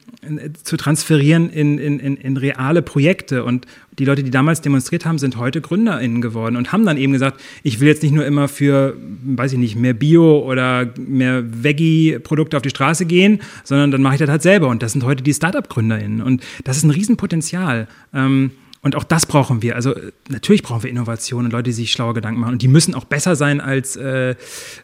zu 0.62 0.76
transferieren 0.76 1.50
in, 1.50 1.78
in, 1.78 2.16
in, 2.16 2.36
reale 2.36 2.82
Projekte. 2.82 3.44
Und 3.44 3.66
die 3.98 4.04
Leute, 4.04 4.22
die 4.22 4.30
damals 4.30 4.60
demonstriert 4.60 5.04
haben, 5.04 5.18
sind 5.18 5.36
heute 5.36 5.60
GründerInnen 5.60 6.20
geworden 6.20 6.56
und 6.56 6.72
haben 6.72 6.84
dann 6.86 6.96
eben 6.96 7.12
gesagt, 7.12 7.40
ich 7.62 7.80
will 7.80 7.88
jetzt 7.88 8.02
nicht 8.02 8.12
nur 8.14 8.24
immer 8.24 8.48
für, 8.48 8.96
weiß 9.24 9.52
ich 9.52 9.58
nicht, 9.58 9.76
mehr 9.76 9.94
Bio 9.94 10.40
oder 10.40 10.92
mehr 10.98 11.42
Veggie-Produkte 11.44 12.56
auf 12.56 12.62
die 12.62 12.70
Straße 12.70 13.06
gehen, 13.06 13.40
sondern 13.64 13.90
dann 13.90 14.02
mache 14.02 14.14
ich 14.14 14.20
das 14.20 14.30
halt 14.30 14.42
selber. 14.42 14.68
Und 14.68 14.82
das 14.82 14.92
sind 14.92 15.04
heute 15.04 15.22
die 15.22 15.34
Startup-GründerInnen. 15.34 16.22
Und 16.22 16.42
das 16.64 16.76
ist 16.76 16.84
ein 16.84 16.90
Riesenpotenzial. 16.90 17.88
Ähm, 18.14 18.52
und 18.80 18.94
auch 18.94 19.04
das 19.04 19.26
brauchen 19.26 19.62
wir. 19.62 19.74
Also 19.74 19.94
natürlich 20.28 20.62
brauchen 20.62 20.84
wir 20.84 20.90
Innovationen 20.90 21.46
und 21.46 21.52
Leute, 21.52 21.64
die 21.64 21.72
sich 21.72 21.90
schlaue 21.90 22.14
Gedanken 22.14 22.40
machen. 22.40 22.52
Und 22.52 22.62
die 22.62 22.68
müssen 22.68 22.94
auch 22.94 23.04
besser 23.04 23.34
sein 23.34 23.60
als 23.60 23.96
äh, 23.96 24.36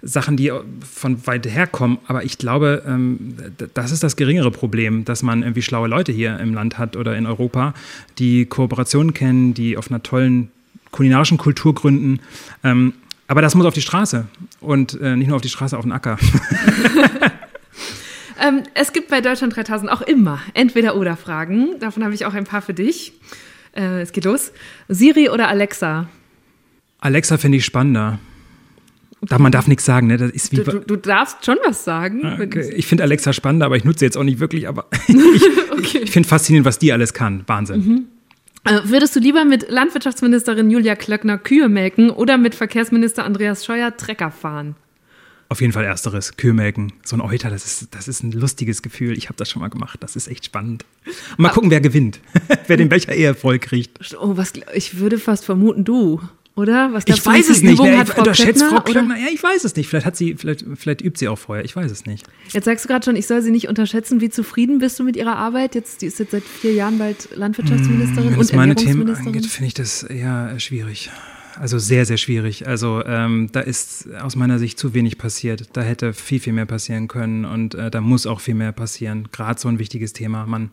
Sachen, 0.02 0.36
die 0.36 0.52
von 0.90 1.26
weit 1.26 1.46
her 1.46 1.66
kommen. 1.66 1.98
Aber 2.08 2.24
ich 2.24 2.38
glaube, 2.38 2.82
ähm, 2.86 3.36
das 3.74 3.92
ist 3.92 4.02
das 4.02 4.16
geringere 4.16 4.50
Problem, 4.50 5.04
dass 5.04 5.22
man 5.22 5.42
irgendwie 5.42 5.62
schlaue 5.62 5.88
Leute 5.88 6.10
hier 6.10 6.38
im 6.40 6.54
Land 6.54 6.76
hat 6.76 6.96
oder 6.96 7.16
in 7.16 7.26
Europa, 7.26 7.74
die 8.18 8.46
Kooperationen 8.46 9.14
kennen, 9.14 9.54
die 9.54 9.76
auf 9.76 9.90
einer 9.90 10.02
tollen 10.02 10.50
kulinarischen 10.90 11.38
Kultur 11.38 11.74
gründen. 11.74 12.20
Ähm, 12.64 12.94
aber 13.26 13.42
das 13.42 13.54
muss 13.54 13.64
auf 13.64 13.74
die 13.74 13.80
Straße 13.80 14.26
und 14.60 15.00
äh, 15.00 15.16
nicht 15.16 15.28
nur 15.28 15.36
auf 15.36 15.42
die 15.42 15.48
Straße, 15.48 15.78
auf 15.78 15.84
den 15.84 15.92
Acker. 15.92 16.18
ähm, 18.46 18.62
es 18.74 18.92
gibt 18.92 19.08
bei 19.08 19.20
Deutschland 19.20 19.56
3000 19.56 19.90
auch 19.90 20.02
immer 20.02 20.40
Entweder-Oder-Fragen. 20.52 21.78
Davon 21.80 22.04
habe 22.04 22.14
ich 22.14 22.26
auch 22.26 22.34
ein 22.34 22.44
paar 22.44 22.60
für 22.60 22.74
dich. 22.74 23.14
Äh, 23.74 24.02
es 24.02 24.12
geht 24.12 24.24
los. 24.24 24.52
Siri 24.88 25.28
oder 25.28 25.48
Alexa? 25.48 26.08
Alexa 27.00 27.36
finde 27.38 27.58
ich 27.58 27.64
spannender. 27.64 28.18
Da, 29.22 29.38
man 29.38 29.52
darf 29.52 29.66
nichts 29.66 29.84
sagen, 29.84 30.06
ne? 30.06 30.16
Das 30.16 30.30
ist 30.30 30.52
wie 30.52 30.56
du, 30.56 30.64
du, 30.64 30.78
du 30.80 30.96
darfst 30.96 31.44
schon 31.44 31.56
was 31.64 31.84
sagen. 31.84 32.24
Ah, 32.24 32.38
okay. 32.40 32.72
Ich 32.76 32.86
finde 32.86 33.04
Alexa 33.04 33.32
spannender, 33.32 33.66
aber 33.66 33.76
ich 33.76 33.84
nutze 33.84 34.00
sie 34.00 34.04
jetzt 34.04 34.16
auch 34.16 34.24
nicht 34.24 34.38
wirklich. 34.38 34.68
Aber 34.68 34.86
ich, 35.08 35.42
okay. 35.70 35.98
ich 36.02 36.10
finde 36.10 36.28
faszinierend, 36.28 36.66
was 36.66 36.78
die 36.78 36.92
alles 36.92 37.14
kann. 37.14 37.44
Wahnsinn. 37.46 37.86
Mhm. 37.86 38.04
Äh, 38.64 38.80
würdest 38.84 39.14
du 39.14 39.20
lieber 39.20 39.44
mit 39.44 39.70
Landwirtschaftsministerin 39.70 40.70
Julia 40.70 40.94
Klöckner 40.96 41.38
Kühe 41.38 41.68
melken 41.68 42.10
oder 42.10 42.38
mit 42.38 42.54
Verkehrsminister 42.54 43.24
Andreas 43.24 43.64
Scheuer 43.64 43.96
Trecker 43.96 44.30
fahren? 44.30 44.74
Auf 45.48 45.60
jeden 45.60 45.72
Fall 45.72 45.84
ersteres, 45.84 46.36
Kühe 46.36 46.52
melken. 46.52 46.92
So 47.04 47.16
ein 47.16 47.20
Euter, 47.20 47.50
das 47.50 47.66
ist, 47.66 47.94
das 47.94 48.08
ist 48.08 48.22
ein 48.22 48.32
lustiges 48.32 48.82
Gefühl. 48.82 49.16
Ich 49.16 49.26
habe 49.26 49.36
das 49.36 49.50
schon 49.50 49.60
mal 49.60 49.68
gemacht. 49.68 49.98
Das 50.02 50.16
ist 50.16 50.28
echt 50.28 50.46
spannend. 50.46 50.84
Und 51.32 51.38
mal 51.40 51.50
gucken, 51.50 51.70
wer 51.70 51.80
gewinnt. 51.80 52.20
wer 52.66 52.76
den 52.76 52.88
Becher 52.88 53.12
eher 53.12 53.34
voll 53.34 53.58
kriegt. 53.58 54.14
Oh, 54.18 54.36
was, 54.36 54.52
ich 54.74 54.98
würde 54.98 55.18
fast 55.18 55.44
vermuten, 55.44 55.84
du. 55.84 56.20
Oder? 56.56 56.92
Was 56.92 57.04
ich 57.06 57.24
weiß 57.24 57.48
es 57.48 57.62
nicht. 57.62 57.82
Ne? 57.82 57.98
Hat 57.98 58.08
Frau 58.08 58.22
Klöckner, 58.22 58.70
Frau 58.70 58.80
Klöckner? 58.80 59.18
Ja, 59.18 59.26
ich 59.32 59.42
weiß 59.42 59.64
es 59.64 59.74
nicht. 59.74 59.88
Vielleicht 59.88 60.06
hat 60.06 60.16
sie, 60.16 60.36
vielleicht, 60.36 60.64
vielleicht 60.76 61.02
übt 61.02 61.18
sie 61.18 61.26
auch 61.26 61.38
vorher. 61.38 61.64
Ich 61.64 61.74
weiß 61.74 61.90
es 61.90 62.06
nicht. 62.06 62.26
Jetzt 62.52 62.64
sagst 62.64 62.84
du 62.84 62.88
gerade 62.88 63.04
schon, 63.04 63.16
ich 63.16 63.26
soll 63.26 63.42
sie 63.42 63.50
nicht 63.50 63.68
unterschätzen. 63.68 64.20
Wie 64.20 64.30
zufrieden 64.30 64.78
bist 64.78 64.98
du 65.00 65.04
mit 65.04 65.16
ihrer 65.16 65.36
Arbeit? 65.36 65.74
Jetzt, 65.74 66.02
die 66.02 66.06
ist 66.06 66.20
jetzt 66.20 66.30
seit 66.30 66.44
vier 66.44 66.72
Jahren 66.72 66.98
bald 66.98 67.28
Landwirtschaftsministerin 67.34 68.32
mmh, 68.32 68.38
und 68.38 68.52
meine 68.52 68.76
Themen 68.76 69.10
angeht, 69.10 69.46
finde 69.46 69.66
ich 69.66 69.74
das 69.74 70.04
eher 70.04 70.58
schwierig. 70.60 71.10
Also 71.58 71.78
sehr, 71.78 72.04
sehr 72.04 72.16
schwierig. 72.16 72.66
Also 72.66 73.04
ähm, 73.04 73.48
da 73.52 73.60
ist 73.60 74.12
aus 74.14 74.36
meiner 74.36 74.58
Sicht 74.58 74.78
zu 74.78 74.94
wenig 74.94 75.18
passiert. 75.18 75.68
Da 75.72 75.82
hätte 75.82 76.12
viel, 76.12 76.40
viel 76.40 76.52
mehr 76.52 76.66
passieren 76.66 77.08
können 77.08 77.44
und 77.44 77.74
äh, 77.74 77.90
da 77.90 78.00
muss 78.00 78.26
auch 78.26 78.40
viel 78.40 78.54
mehr 78.54 78.72
passieren. 78.72 79.28
Gerade 79.32 79.60
so 79.60 79.68
ein 79.68 79.78
wichtiges 79.78 80.12
Thema. 80.12 80.46
Man 80.46 80.70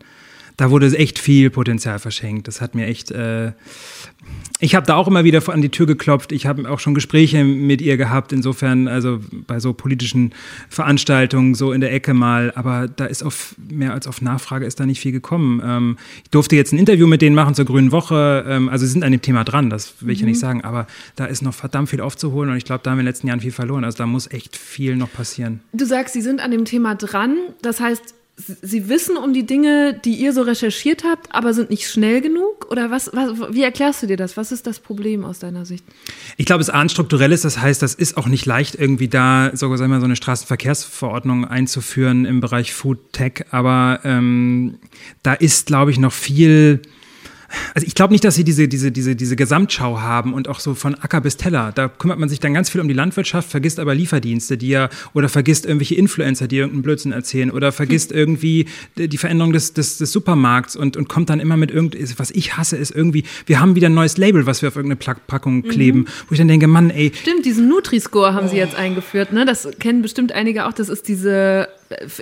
da 0.56 0.70
wurde 0.70 0.96
echt 0.96 1.18
viel 1.18 1.50
Potenzial 1.50 1.98
verschenkt. 1.98 2.48
Das 2.48 2.60
hat 2.60 2.74
mir 2.74 2.86
echt. 2.86 3.10
Äh, 3.10 3.52
ich 4.60 4.76
habe 4.76 4.86
da 4.86 4.94
auch 4.94 5.08
immer 5.08 5.24
wieder 5.24 5.42
an 5.48 5.60
die 5.60 5.70
Tür 5.70 5.86
geklopft. 5.86 6.30
Ich 6.30 6.46
habe 6.46 6.70
auch 6.70 6.78
schon 6.78 6.94
Gespräche 6.94 7.42
mit 7.42 7.80
ihr 7.80 7.96
gehabt. 7.96 8.32
Insofern, 8.32 8.86
also 8.86 9.18
bei 9.48 9.58
so 9.58 9.72
politischen 9.72 10.32
Veranstaltungen 10.68 11.56
so 11.56 11.72
in 11.72 11.80
der 11.80 11.92
Ecke 11.92 12.14
mal. 12.14 12.52
Aber 12.54 12.86
da 12.86 13.06
ist 13.06 13.24
auf 13.24 13.56
mehr 13.70 13.92
als 13.92 14.06
auf 14.06 14.22
Nachfrage 14.22 14.64
ist 14.64 14.78
da 14.78 14.86
nicht 14.86 15.00
viel 15.00 15.10
gekommen. 15.10 15.60
Ähm, 15.64 15.96
ich 16.22 16.30
durfte 16.30 16.54
jetzt 16.54 16.72
ein 16.72 16.78
Interview 16.78 17.06
mit 17.06 17.22
denen 17.22 17.34
machen 17.34 17.54
zur 17.54 17.64
Grünen 17.64 17.90
Woche. 17.90 18.44
Ähm, 18.46 18.68
also 18.68 18.86
sie 18.86 18.92
sind 18.92 19.02
an 19.02 19.10
dem 19.10 19.22
Thema 19.22 19.42
dran. 19.42 19.70
Das 19.70 19.94
will 20.00 20.12
ich 20.12 20.20
mhm. 20.20 20.26
ja 20.26 20.30
nicht 20.30 20.40
sagen. 20.40 20.62
Aber 20.62 20.86
da 21.16 21.24
ist 21.24 21.42
noch 21.42 21.54
verdammt 21.54 21.88
viel 21.88 22.00
aufzuholen. 22.00 22.50
Und 22.50 22.56
ich 22.56 22.64
glaube, 22.64 22.82
da 22.84 22.90
haben 22.90 22.98
wir 22.98 23.00
in 23.00 23.06
den 23.06 23.12
letzten 23.12 23.26
Jahren 23.26 23.40
viel 23.40 23.52
verloren. 23.52 23.84
Also 23.84 23.98
da 23.98 24.06
muss 24.06 24.30
echt 24.30 24.56
viel 24.56 24.94
noch 24.96 25.12
passieren. 25.12 25.60
Du 25.72 25.84
sagst, 25.86 26.14
sie 26.14 26.22
sind 26.22 26.40
an 26.40 26.52
dem 26.52 26.64
Thema 26.64 26.94
dran. 26.94 27.36
Das 27.62 27.80
heißt, 27.80 28.14
Sie 28.62 28.88
wissen 28.88 29.16
um 29.16 29.32
die 29.32 29.46
Dinge, 29.46 29.98
die 30.04 30.14
ihr 30.14 30.32
so 30.32 30.42
recherchiert 30.42 31.04
habt, 31.04 31.34
aber 31.34 31.54
sind 31.54 31.70
nicht 31.70 31.88
schnell 31.88 32.20
genug? 32.20 32.70
Oder 32.70 32.90
was, 32.90 33.10
was, 33.12 33.54
wie 33.54 33.62
erklärst 33.62 34.02
du 34.02 34.06
dir 34.06 34.16
das? 34.16 34.36
Was 34.36 34.52
ist 34.52 34.66
das 34.66 34.80
Problem 34.80 35.24
aus 35.24 35.38
deiner 35.38 35.64
Sicht? 35.64 35.84
Ich 36.36 36.46
glaube, 36.46 36.62
es 36.62 36.68
ist 36.68 36.92
strukturell 36.92 37.32
ist, 37.32 37.44
das 37.44 37.60
heißt, 37.60 37.82
das 37.82 37.94
ist 37.94 38.16
auch 38.16 38.26
nicht 38.26 38.46
leicht, 38.46 38.74
irgendwie 38.74 39.08
da 39.08 39.50
sogar 39.54 39.78
sagen 39.78 39.90
wir, 39.90 40.00
so 40.00 40.06
eine 40.06 40.16
Straßenverkehrsverordnung 40.16 41.44
einzuführen 41.44 42.24
im 42.24 42.40
Bereich 42.40 42.72
Food 42.72 43.12
Tech, 43.12 43.44
aber 43.50 44.00
ähm, 44.04 44.78
da 45.22 45.34
ist, 45.34 45.66
glaube 45.66 45.90
ich, 45.90 45.98
noch 45.98 46.12
viel 46.12 46.82
also 47.74 47.86
ich 47.86 47.94
glaube 47.94 48.12
nicht, 48.12 48.24
dass 48.24 48.34
sie 48.34 48.44
diese, 48.44 48.68
diese, 48.68 48.92
diese, 48.92 49.16
diese 49.16 49.36
Gesamtschau 49.36 50.00
haben 50.00 50.34
und 50.34 50.48
auch 50.48 50.60
so 50.60 50.74
von 50.74 50.94
Acker 50.94 51.20
bis 51.20 51.36
Teller. 51.36 51.72
Da 51.74 51.88
kümmert 51.88 52.18
man 52.18 52.28
sich 52.28 52.40
dann 52.40 52.54
ganz 52.54 52.70
viel 52.70 52.80
um 52.80 52.88
die 52.88 52.94
Landwirtschaft, 52.94 53.50
vergisst 53.50 53.78
aber 53.78 53.94
Lieferdienste, 53.94 54.56
die 54.56 54.68
ja, 54.68 54.88
oder 55.14 55.28
vergisst 55.28 55.66
irgendwelche 55.66 55.94
Influencer, 55.94 56.48
die 56.48 56.56
irgendeinen 56.56 56.82
Blödsinn 56.82 57.12
erzählen, 57.12 57.50
oder 57.50 57.72
vergisst 57.72 58.10
hm. 58.10 58.18
irgendwie 58.18 58.66
die 58.96 59.18
Veränderung 59.18 59.52
des, 59.52 59.72
des, 59.72 59.98
des 59.98 60.12
Supermarkts 60.12 60.76
und, 60.76 60.96
und 60.96 61.08
kommt 61.08 61.30
dann 61.30 61.40
immer 61.40 61.56
mit 61.56 61.70
irgendwas, 61.70 62.18
was 62.18 62.30
ich 62.30 62.56
hasse, 62.56 62.76
ist 62.76 62.90
irgendwie, 62.90 63.24
wir 63.46 63.60
haben 63.60 63.74
wieder 63.74 63.88
ein 63.88 63.94
neues 63.94 64.16
Label, 64.16 64.46
was 64.46 64.62
wir 64.62 64.68
auf 64.68 64.76
irgendeine 64.76 65.14
Packung 65.26 65.56
mhm. 65.56 65.68
kleben, 65.68 65.98
mhm. 66.00 66.06
wo 66.28 66.32
ich 66.32 66.38
dann 66.38 66.48
denke, 66.48 66.66
Mann, 66.66 66.90
ey. 66.90 67.12
Stimmt, 67.14 67.44
diesen 67.44 67.68
Nutri-Score 67.68 68.34
haben 68.34 68.46
oh. 68.46 68.50
sie 68.50 68.56
jetzt 68.56 68.74
eingeführt, 68.74 69.32
ne? 69.32 69.44
Das 69.44 69.68
kennen 69.78 70.02
bestimmt 70.02 70.32
einige 70.32 70.66
auch, 70.66 70.72
das 70.72 70.88
ist 70.88 71.08
diese 71.08 71.68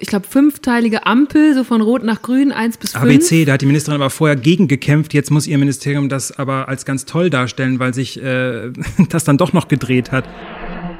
ich 0.00 0.08
glaube, 0.08 0.26
fünfteilige 0.26 1.06
Ampel, 1.06 1.54
so 1.54 1.64
von 1.64 1.80
Rot 1.80 2.04
nach 2.04 2.22
Grün, 2.22 2.52
eins 2.52 2.76
bis 2.76 2.92
fünf. 2.92 3.04
ABC, 3.04 3.44
da 3.44 3.54
hat 3.54 3.62
die 3.62 3.66
Ministerin 3.66 4.00
aber 4.00 4.10
vorher 4.10 4.36
gegen 4.36 4.68
gekämpft. 4.68 5.14
Jetzt 5.14 5.30
muss 5.30 5.46
ihr 5.46 5.58
Ministerium 5.58 6.08
das 6.08 6.36
aber 6.36 6.68
als 6.68 6.84
ganz 6.84 7.04
toll 7.04 7.30
darstellen, 7.30 7.78
weil 7.78 7.94
sich 7.94 8.22
äh, 8.22 8.70
das 9.08 9.24
dann 9.24 9.38
doch 9.38 9.52
noch 9.52 9.68
gedreht 9.68 10.12
hat. 10.12 10.24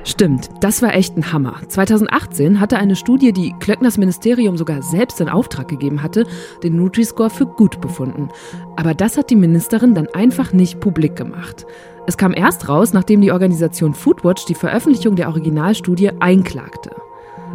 Stimmt, 0.04 0.48
das 0.62 0.80
war 0.80 0.94
echt 0.94 1.16
ein 1.16 1.30
Hammer. 1.30 1.60
2018 1.68 2.58
hatte 2.58 2.78
eine 2.78 2.96
Studie, 2.96 3.32
die 3.32 3.52
Klöckners 3.60 3.98
Ministerium 3.98 4.56
sogar 4.56 4.82
selbst 4.82 5.20
in 5.20 5.28
Auftrag 5.28 5.68
gegeben 5.68 6.02
hatte, 6.02 6.26
den 6.62 6.76
Nutri-Score 6.76 7.28
für 7.28 7.44
gut 7.44 7.80
befunden. 7.82 8.30
Aber 8.76 8.94
das 8.94 9.18
hat 9.18 9.28
die 9.28 9.36
Ministerin 9.36 9.94
dann 9.94 10.08
einfach 10.08 10.52
nicht 10.54 10.80
publik 10.80 11.16
gemacht. 11.16 11.66
Es 12.06 12.16
kam 12.16 12.32
erst 12.34 12.68
raus, 12.68 12.94
nachdem 12.94 13.20
die 13.20 13.30
Organisation 13.30 13.92
Foodwatch 13.92 14.46
die 14.46 14.54
Veröffentlichung 14.54 15.16
der 15.16 15.28
Originalstudie 15.28 16.10
einklagte. 16.18 16.90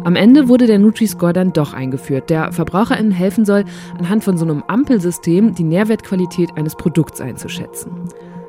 Am 0.06 0.14
Ende 0.14 0.48
wurde 0.48 0.68
der 0.68 0.78
Nutri-Score 0.78 1.32
dann 1.32 1.52
doch 1.52 1.72
eingeführt, 1.72 2.30
der 2.30 2.52
VerbraucherInnen 2.52 3.10
helfen 3.10 3.44
soll, 3.44 3.64
anhand 3.98 4.22
von 4.22 4.38
so 4.38 4.44
einem 4.44 4.62
Ampelsystem 4.68 5.52
die 5.52 5.64
Nährwertqualität 5.64 6.50
eines 6.54 6.76
Produkts 6.76 7.20
einzuschätzen. 7.20 7.90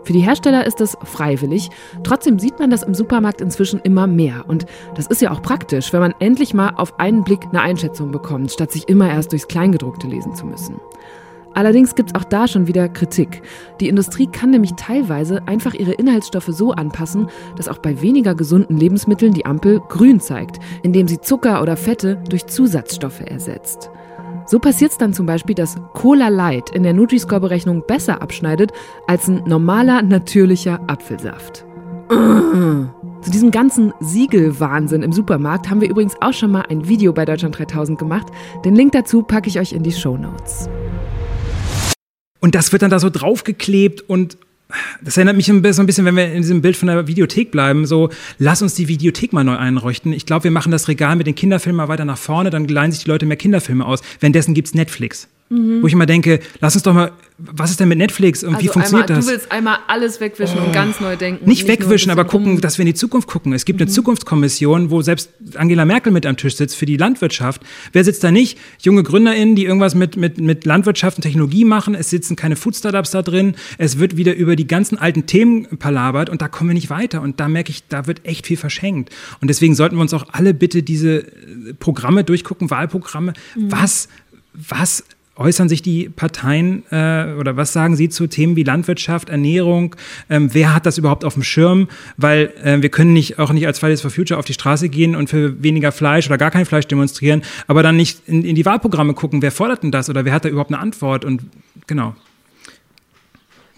Für 0.03 0.13
die 0.13 0.19
Hersteller 0.19 0.67
ist 0.67 0.81
das 0.81 0.95
freiwillig. 1.03 1.71
Trotzdem 2.03 2.37
sieht 2.37 2.59
man 2.59 2.69
das 2.69 2.83
im 2.83 2.93
Supermarkt 2.93 3.41
inzwischen 3.41 3.79
immer 3.79 4.05
mehr. 4.05 4.45
Und 4.47 4.67
das 4.93 5.07
ist 5.07 5.19
ja 5.19 5.31
auch 5.31 5.41
praktisch, 5.41 5.91
wenn 5.93 5.99
man 5.99 6.13
endlich 6.19 6.53
mal 6.53 6.73
auf 6.75 6.99
einen 6.99 7.23
Blick 7.23 7.45
eine 7.49 7.61
Einschätzung 7.61 8.11
bekommt, 8.11 8.51
statt 8.51 8.71
sich 8.71 8.87
immer 8.87 9.09
erst 9.09 9.31
durchs 9.31 9.47
Kleingedruckte 9.47 10.05
lesen 10.05 10.35
zu 10.35 10.45
müssen. 10.45 10.79
Allerdings 11.57 11.95
gibt 11.95 12.11
es 12.11 12.15
auch 12.15 12.23
da 12.23 12.47
schon 12.47 12.67
wieder 12.67 12.87
Kritik. 12.87 13.41
Die 13.81 13.89
Industrie 13.89 14.27
kann 14.27 14.51
nämlich 14.51 14.73
teilweise 14.77 15.47
einfach 15.47 15.73
ihre 15.73 15.93
Inhaltsstoffe 15.93 16.49
so 16.49 16.71
anpassen, 16.71 17.29
dass 17.55 17.67
auch 17.67 17.79
bei 17.79 17.99
weniger 17.99 18.35
gesunden 18.35 18.77
Lebensmitteln 18.77 19.33
die 19.33 19.47
Ampel 19.47 19.81
grün 19.89 20.19
zeigt, 20.19 20.59
indem 20.83 21.07
sie 21.07 21.19
Zucker 21.19 21.63
oder 21.63 21.75
Fette 21.75 22.21
durch 22.29 22.45
Zusatzstoffe 22.45 23.21
ersetzt. 23.21 23.89
So 24.45 24.59
passiert 24.59 24.91
es 24.91 24.99
dann 24.99 25.13
zum 25.13 25.25
Beispiel, 25.25 25.55
dass 25.55 25.77
Cola 25.95 26.27
Light 26.27 26.69
in 26.75 26.83
der 26.83 26.93
Nutri-Score-Berechnung 26.93 27.85
besser 27.87 28.21
abschneidet 28.21 28.71
als 29.07 29.27
ein 29.27 29.41
normaler, 29.47 30.03
natürlicher 30.03 30.79
Apfelsaft. 30.85 31.65
Zu 32.07 33.31
diesem 33.31 33.49
ganzen 33.49 33.93
Siegelwahnsinn 33.99 35.01
im 35.01 35.11
Supermarkt 35.11 35.71
haben 35.71 35.81
wir 35.81 35.89
übrigens 35.89 36.13
auch 36.21 36.33
schon 36.33 36.51
mal 36.51 36.65
ein 36.69 36.87
Video 36.87 37.13
bei 37.13 37.25
Deutschland 37.25 37.57
3000 37.57 37.97
gemacht. 37.97 38.27
Den 38.63 38.75
Link 38.75 38.91
dazu 38.91 39.23
packe 39.23 39.49
ich 39.49 39.59
euch 39.59 39.73
in 39.73 39.81
die 39.81 39.91
Show 39.91 40.17
Notes. 40.17 40.69
Und 42.39 42.55
das 42.55 42.71
wird 42.71 42.81
dann 42.81 42.91
da 42.91 42.99
so 42.99 43.09
draufgeklebt 43.09 44.01
und 44.01 44.37
das 45.01 45.15
erinnert 45.15 45.37
mich 45.37 45.45
so 45.45 45.53
ein 45.53 45.61
bisschen, 45.61 46.05
wenn 46.05 46.15
wir 46.17 46.33
in 46.33 46.41
diesem 46.41 46.61
Bild 46.61 46.75
von 46.75 46.87
der 46.87 47.07
Videothek 47.07 47.51
bleiben, 47.51 47.85
so, 47.85 48.09
lass 48.37 48.61
uns 48.61 48.73
die 48.73 48.89
Videothek 48.89 49.31
mal 49.31 49.45
neu 49.45 49.55
einrichten. 49.55 50.11
Ich 50.11 50.25
glaube, 50.25 50.45
wir 50.45 50.51
machen 50.51 50.71
das 50.71 50.89
Regal 50.89 51.15
mit 51.15 51.25
den 51.25 51.35
Kinderfilmen 51.35 51.77
mal 51.77 51.87
weiter 51.87 52.05
nach 52.05 52.17
vorne, 52.17 52.49
dann 52.49 52.67
leihen 52.67 52.91
sich 52.91 53.05
die 53.05 53.09
Leute 53.09 53.25
mehr 53.25 53.37
Kinderfilme 53.37 53.85
aus. 53.85 54.01
Währenddessen 54.19 54.53
gibt's 54.53 54.73
Netflix. 54.73 55.29
Mhm. 55.49 55.81
Wo 55.81 55.87
ich 55.87 55.93
immer 55.93 56.05
denke, 56.05 56.39
lass 56.59 56.75
uns 56.75 56.83
doch 56.83 56.93
mal, 56.93 57.11
was 57.37 57.69
ist 57.69 57.79
denn 57.79 57.87
mit 57.87 57.97
Netflix 57.97 58.43
und 58.43 58.55
also 58.55 58.65
wie 58.65 58.67
funktioniert 58.67 59.09
einmal, 59.09 59.17
das? 59.17 59.25
Du 59.25 59.31
willst 59.31 59.51
einmal 59.51 59.77
alles 59.87 60.19
wegwischen 60.19 60.57
oh. 60.59 60.65
und 60.65 60.73
ganz 60.73 60.99
neu 60.99 61.15
denken. 61.15 61.45
Nicht, 61.45 61.67
nicht 61.67 61.67
wegwischen, 61.67 62.11
aber 62.11 62.25
gucken, 62.25 62.59
dass 62.59 62.77
wir 62.77 62.83
in 62.83 62.87
die 62.87 62.93
Zukunft 62.95 63.29
gucken. 63.29 63.53
Es 63.53 63.63
gibt 63.63 63.79
mhm. 63.79 63.83
eine 63.83 63.91
Zukunftskommission, 63.91 64.89
wo 64.89 65.01
selbst 65.01 65.29
Angela 65.55 65.85
Merkel 65.85 66.11
mit 66.11 66.25
am 66.25 66.35
Tisch 66.35 66.55
sitzt 66.55 66.75
für 66.75 66.85
die 66.85 66.97
Landwirtschaft. 66.97 67.61
Wer 67.93 68.03
sitzt 68.03 68.23
da 68.23 68.31
nicht? 68.31 68.57
Junge 68.81 69.03
GründerInnen, 69.03 69.55
die 69.55 69.65
irgendwas 69.65 69.95
mit, 69.95 70.17
mit, 70.17 70.39
mit 70.39 70.65
Landwirtschaft 70.65 71.17
und 71.17 71.21
Technologie 71.21 71.63
machen. 71.63 71.95
Es 71.95 72.09
sitzen 72.09 72.35
keine 72.35 72.55
Food-Startups 72.55 73.11
da 73.11 73.21
drin. 73.21 73.55
Es 73.77 73.99
wird 73.99 74.17
wieder 74.17 74.35
über 74.35 74.55
die 74.55 74.67
ganzen 74.67 74.97
alten 74.97 75.27
Themen 75.27 75.77
palabert 75.77 76.29
und 76.29 76.41
da 76.41 76.49
kommen 76.49 76.71
wir 76.71 76.75
nicht 76.75 76.89
weiter. 76.89 77.21
Und 77.21 77.39
da 77.39 77.47
merke 77.47 77.69
ich, 77.69 77.87
da 77.87 78.07
wird 78.07 78.25
echt 78.25 78.47
viel 78.47 78.57
verschenkt. 78.57 79.13
Und 79.39 79.47
deswegen 79.47 79.75
sollten 79.75 79.95
wir 79.95 80.01
uns 80.01 80.13
auch 80.13 80.25
alle 80.31 80.53
bitte 80.53 80.83
diese 80.83 81.25
Programme 81.79 82.23
durchgucken, 82.23 82.69
Wahlprogramme. 82.69 83.33
Mhm. 83.55 83.71
Was 83.71 84.09
was 84.69 85.03
äußern 85.37 85.69
sich 85.69 85.81
die 85.81 86.09
Parteien 86.09 86.83
äh, 86.91 87.33
oder 87.37 87.57
was 87.57 87.73
sagen 87.73 87.95
sie 87.95 88.09
zu 88.09 88.27
Themen 88.27 88.55
wie 88.55 88.63
Landwirtschaft, 88.63 89.29
Ernährung? 89.29 89.95
Ähm, 90.29 90.53
wer 90.53 90.73
hat 90.73 90.85
das 90.85 90.97
überhaupt 90.97 91.23
auf 91.23 91.35
dem 91.35 91.43
Schirm? 91.43 91.87
Weil 92.17 92.53
äh, 92.63 92.81
wir 92.81 92.89
können 92.89 93.13
nicht 93.13 93.39
auch 93.39 93.51
nicht 93.51 93.67
als 93.67 93.79
Fridays 93.79 94.01
for 94.01 94.11
Future 94.11 94.39
auf 94.39 94.45
die 94.45 94.53
Straße 94.53 94.89
gehen 94.89 95.15
und 95.15 95.29
für 95.29 95.61
weniger 95.61 95.91
Fleisch 95.91 96.27
oder 96.27 96.37
gar 96.37 96.51
kein 96.51 96.65
Fleisch 96.65 96.87
demonstrieren, 96.87 97.43
aber 97.67 97.83
dann 97.83 97.95
nicht 97.95 98.21
in, 98.27 98.43
in 98.43 98.55
die 98.55 98.65
Wahlprogramme 98.65 99.13
gucken, 99.13 99.41
wer 99.41 99.51
fordert 99.51 99.83
denn 99.83 99.91
das 99.91 100.09
oder 100.09 100.25
wer 100.25 100.33
hat 100.33 100.45
da 100.45 100.49
überhaupt 100.49 100.71
eine 100.71 100.79
Antwort? 100.79 101.25
Und 101.25 101.43
genau. 101.85 102.15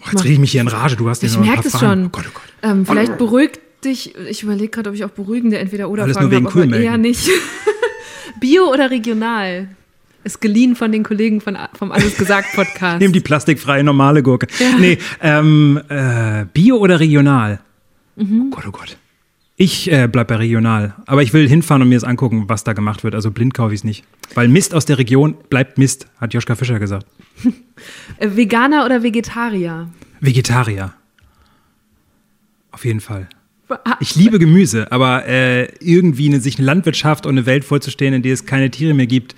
Oh, 0.00 0.06
jetzt 0.12 0.24
rede 0.24 0.34
ich 0.34 0.40
mich 0.40 0.52
hier 0.52 0.62
in 0.62 0.68
Rage, 0.68 0.96
du 0.96 1.08
hast 1.08 1.22
Ich 1.22 1.38
merke 1.38 1.68
es 1.68 1.78
schon. 1.78 2.06
Oh 2.06 2.08
Gott, 2.10 2.24
oh 2.28 2.32
Gott. 2.32 2.70
Ähm, 2.70 2.86
vielleicht 2.86 3.18
beruhigt 3.18 3.60
dich, 3.84 4.14
ich 4.16 4.42
überlege 4.42 4.68
gerade, 4.68 4.90
ob 4.90 4.96
ich 4.96 5.04
auch 5.04 5.10
beruhigende 5.10 5.58
entweder 5.58 5.90
oder 5.90 6.04
Alles 6.04 6.16
Fragen 6.16 6.30
nur 6.30 6.38
wegen 6.38 6.48
habe, 6.48 6.62
aber 6.62 6.76
eher 6.78 6.98
nicht. 6.98 7.28
Bio 8.40 8.70
oder 8.70 8.90
regional? 8.90 9.68
Ist 10.22 10.40
geliehen 10.40 10.76
von 10.76 10.92
den 10.92 11.02
Kollegen 11.02 11.40
von, 11.40 11.56
vom 11.74 11.92
Alles 11.92 12.16
gesagt 12.16 12.52
Podcast. 12.54 13.00
Nehmen 13.00 13.12
die 13.12 13.20
plastikfreie 13.20 13.82
normale 13.82 14.22
Gurke. 14.22 14.46
Ja. 14.58 14.78
Nee, 14.78 14.98
ähm, 15.22 15.80
äh, 15.88 16.44
Bio 16.52 16.76
oder 16.76 17.00
regional? 17.00 17.60
Mhm. 18.16 18.46
Oh 18.46 18.56
Gott, 18.56 18.64
oh 18.66 18.70
Gott. 18.70 18.96
Ich 19.56 19.92
äh, 19.92 20.08
bleib 20.08 20.28
bei 20.28 20.36
regional. 20.36 20.94
Aber 21.06 21.22
ich 21.22 21.32
will 21.34 21.46
hinfahren 21.46 21.82
und 21.82 21.90
mir 21.90 21.96
das 21.96 22.04
angucken, 22.04 22.44
was 22.48 22.64
da 22.64 22.72
gemacht 22.72 23.04
wird. 23.04 23.14
Also 23.14 23.30
blind 23.30 23.52
kaufe 23.52 23.74
ich 23.74 23.80
es 23.80 23.84
nicht. 23.84 24.04
Weil 24.34 24.48
Mist 24.48 24.74
aus 24.74 24.86
der 24.86 24.98
Region 24.98 25.36
bleibt 25.50 25.76
Mist, 25.76 26.06
hat 26.18 26.32
Joschka 26.32 26.54
Fischer 26.54 26.78
gesagt. 26.78 27.06
Äh, 28.18 28.36
Veganer 28.36 28.84
oder 28.84 29.02
Vegetarier? 29.02 29.88
Vegetarier. 30.20 30.92
Auf 32.72 32.84
jeden 32.84 33.00
Fall. 33.00 33.26
Ich 34.00 34.16
liebe 34.16 34.38
Gemüse, 34.38 34.90
aber 34.90 35.26
äh, 35.26 35.68
irgendwie 35.80 36.28
eine, 36.28 36.40
sich 36.40 36.58
eine 36.58 36.66
Landwirtschaft 36.66 37.24
und 37.24 37.32
eine 37.32 37.46
Welt 37.46 37.64
vorzustellen, 37.64 38.14
in 38.14 38.22
der 38.22 38.34
es 38.34 38.44
keine 38.44 38.70
Tiere 38.70 38.94
mehr 38.94 39.06
gibt, 39.06 39.34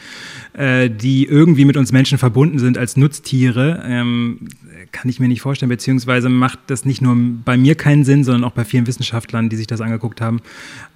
äh, 0.54 0.90
die 0.90 1.24
irgendwie 1.24 1.64
mit 1.64 1.76
uns 1.76 1.92
Menschen 1.92 2.18
verbunden 2.18 2.58
sind 2.58 2.76
als 2.76 2.96
Nutztiere, 2.96 3.82
ähm, 3.86 4.48
kann 4.90 5.08
ich 5.08 5.18
mir 5.18 5.28
nicht 5.28 5.40
vorstellen, 5.40 5.70
beziehungsweise 5.70 6.28
macht 6.28 6.58
das 6.66 6.84
nicht 6.84 7.00
nur 7.00 7.16
bei 7.44 7.56
mir 7.56 7.74
keinen 7.74 8.04
Sinn, 8.04 8.24
sondern 8.24 8.44
auch 8.44 8.52
bei 8.52 8.64
vielen 8.64 8.86
Wissenschaftlern, 8.86 9.48
die 9.48 9.56
sich 9.56 9.66
das 9.66 9.80
angeguckt 9.80 10.20
haben, 10.20 10.40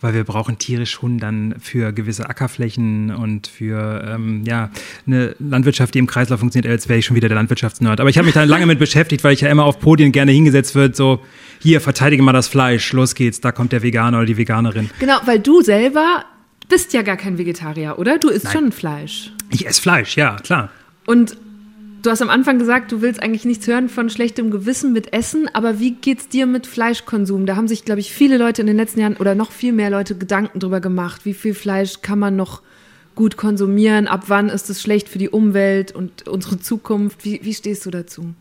weil 0.00 0.12
wir 0.12 0.24
brauchen 0.24 0.58
Tiere 0.58 0.84
schon 0.84 1.18
dann 1.18 1.54
für 1.60 1.92
gewisse 1.92 2.28
Ackerflächen 2.28 3.10
und 3.14 3.46
für 3.46 4.04
ähm, 4.06 4.44
ja, 4.46 4.70
eine 5.06 5.34
Landwirtschaft, 5.38 5.94
die 5.94 6.00
im 6.00 6.06
Kreislauf 6.06 6.40
funktioniert, 6.40 6.70
als 6.70 6.88
wäre 6.88 6.98
ich 6.98 7.06
schon 7.06 7.16
wieder 7.16 7.28
der 7.28 7.36
Landwirtschaftsnerd. 7.36 8.00
Aber 8.00 8.10
ich 8.10 8.18
habe 8.18 8.26
mich 8.26 8.34
da 8.34 8.44
lange 8.44 8.66
mit 8.66 8.78
beschäftigt, 8.78 9.24
weil 9.24 9.32
ich 9.32 9.40
ja 9.40 9.48
immer 9.48 9.64
auf 9.64 9.80
Podien 9.80 10.12
gerne 10.12 10.32
hingesetzt 10.32 10.74
wird, 10.74 10.96
so 10.96 11.20
hier, 11.60 11.80
verteidige 11.80 12.22
mal 12.22 12.32
das 12.32 12.48
Fleisch, 12.48 12.92
los 12.92 13.14
geht's, 13.14 13.40
da 13.40 13.52
kommt 13.52 13.72
der 13.72 13.82
Veganer 13.82 14.18
oder 14.18 14.26
die 14.26 14.36
Veganerin. 14.36 14.90
Genau, 15.00 15.18
weil 15.24 15.38
du 15.38 15.62
selber 15.62 16.24
bist 16.68 16.92
ja 16.92 17.02
gar 17.02 17.16
kein 17.16 17.38
Vegetarier, 17.38 17.98
oder? 17.98 18.18
Du 18.18 18.28
isst 18.28 18.44
Nein. 18.44 18.52
schon 18.52 18.72
Fleisch. 18.72 19.32
Ich 19.50 19.66
esse 19.66 19.80
Fleisch, 19.80 20.16
ja, 20.16 20.36
klar. 20.36 20.70
Und 21.06 21.36
du 22.02 22.10
hast 22.10 22.22
am 22.22 22.30
Anfang 22.30 22.58
gesagt, 22.58 22.92
du 22.92 23.00
willst 23.00 23.22
eigentlich 23.22 23.44
nichts 23.44 23.66
hören 23.66 23.88
von 23.88 24.10
schlechtem 24.10 24.50
Gewissen 24.50 24.92
mit 24.92 25.12
Essen, 25.12 25.48
aber 25.52 25.78
wie 25.78 25.92
geht's 25.92 26.28
dir 26.28 26.46
mit 26.46 26.66
Fleischkonsum? 26.66 27.46
Da 27.46 27.56
haben 27.56 27.68
sich, 27.68 27.84
glaube 27.84 28.00
ich, 28.00 28.12
viele 28.12 28.38
Leute 28.38 28.62
in 28.62 28.66
den 28.66 28.76
letzten 28.76 29.00
Jahren 29.00 29.16
oder 29.16 29.34
noch 29.34 29.52
viel 29.52 29.72
mehr 29.72 29.90
Leute 29.90 30.16
Gedanken 30.16 30.58
drüber 30.58 30.80
gemacht. 30.80 31.24
Wie 31.24 31.34
viel 31.34 31.54
Fleisch 31.54 32.02
kann 32.02 32.18
man 32.18 32.36
noch 32.36 32.62
gut 33.14 33.36
konsumieren? 33.36 34.08
Ab 34.08 34.24
wann 34.28 34.48
ist 34.48 34.68
es 34.70 34.82
schlecht 34.82 35.08
für 35.08 35.18
die 35.18 35.30
Umwelt 35.30 35.92
und 35.92 36.28
unsere 36.28 36.58
Zukunft? 36.58 37.24
Wie, 37.24 37.40
wie 37.42 37.54
stehst 37.54 37.86
du 37.86 37.90
dazu? 37.90 38.34